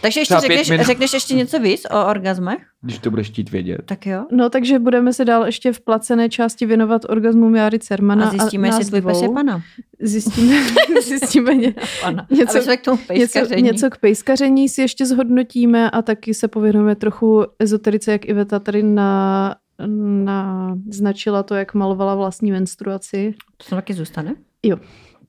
Takže 0.00 0.20
ještě 0.20 0.40
řekneš, 0.40 0.70
minut. 0.70 0.86
řekneš 0.86 1.12
ještě 1.12 1.34
něco 1.34 1.58
víc 1.58 1.86
o 1.90 2.06
orgasmech? 2.06 2.58
když 2.80 2.98
to 2.98 3.10
budeš 3.10 3.30
chtít 3.30 3.50
vědět. 3.50 3.82
Tak 3.84 4.06
jo. 4.06 4.26
No, 4.32 4.50
takže 4.50 4.78
budeme 4.78 5.12
se 5.12 5.24
dál 5.24 5.46
ještě 5.46 5.72
v 5.72 5.80
placené 5.80 6.28
části 6.28 6.66
věnovat 6.66 7.02
orgazmům 7.08 7.54
Jary 7.54 7.78
Cermana. 7.78 8.26
A 8.26 8.30
zjistíme, 8.30 8.68
jestli 8.68 8.84
tvůj 8.84 9.00
pes 9.00 9.22
je 9.22 9.28
pana. 9.28 9.62
Zjistíme, 10.00 10.54
zjistíme 11.02 11.54
ně, 11.54 11.74
pana. 12.02 12.26
Něco- 12.30 12.76
k 12.76 12.84
tomu 12.84 12.98
něco, 12.98 13.06
pejskaření. 13.06 13.62
něco 13.62 13.90
k 13.90 13.98
pejskaření 13.98 14.68
si 14.68 14.80
ještě 14.80 15.06
zhodnotíme 15.06 15.90
a 15.90 16.02
taky 16.02 16.34
se 16.34 16.48
pověnujeme 16.48 16.94
trochu 16.94 17.44
ezoterice, 17.58 18.12
jak 18.12 18.24
Iveta 18.28 18.58
tady 18.58 18.82
na 18.82 19.56
naznačila 19.86 21.42
to, 21.42 21.54
jak 21.54 21.74
malovala 21.74 22.14
vlastní 22.14 22.52
menstruaci. 22.52 23.34
To 23.56 23.64
se 23.64 23.74
taky 23.74 23.94
zůstane? 23.94 24.34
Jo. 24.62 24.76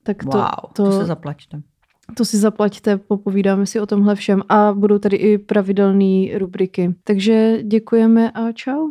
Tak 0.02 0.16
to, 0.24 0.38
wow, 0.38 0.72
to, 0.72 0.84
to, 0.84 0.92
se 0.92 1.04
zaplaťte. 1.04 1.60
To 2.14 2.24
si 2.24 2.36
zaplaťte, 2.38 2.96
popovídáme 2.96 3.66
si 3.66 3.80
o 3.80 3.86
tomhle 3.86 4.14
všem 4.14 4.42
a 4.48 4.72
budou 4.72 4.98
tady 4.98 5.16
i 5.16 5.38
pravidelné 5.38 6.38
rubriky. 6.38 6.94
Takže 7.04 7.62
děkujeme 7.62 8.30
a 8.30 8.52
čau. 8.52 8.88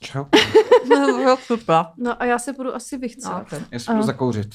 Čau. 0.00 0.24
no, 0.90 1.36
super. 1.36 1.76
No 1.96 2.22
a 2.22 2.24
já 2.24 2.38
se 2.38 2.52
budu 2.52 2.74
asi 2.74 2.98
vychcet. 2.98 3.30
No, 3.30 3.40
okay. 3.40 3.60
Já 3.70 3.78
si 3.78 3.86
budu 3.90 4.02
A- 4.02 4.06
zakouřit. 4.06 4.48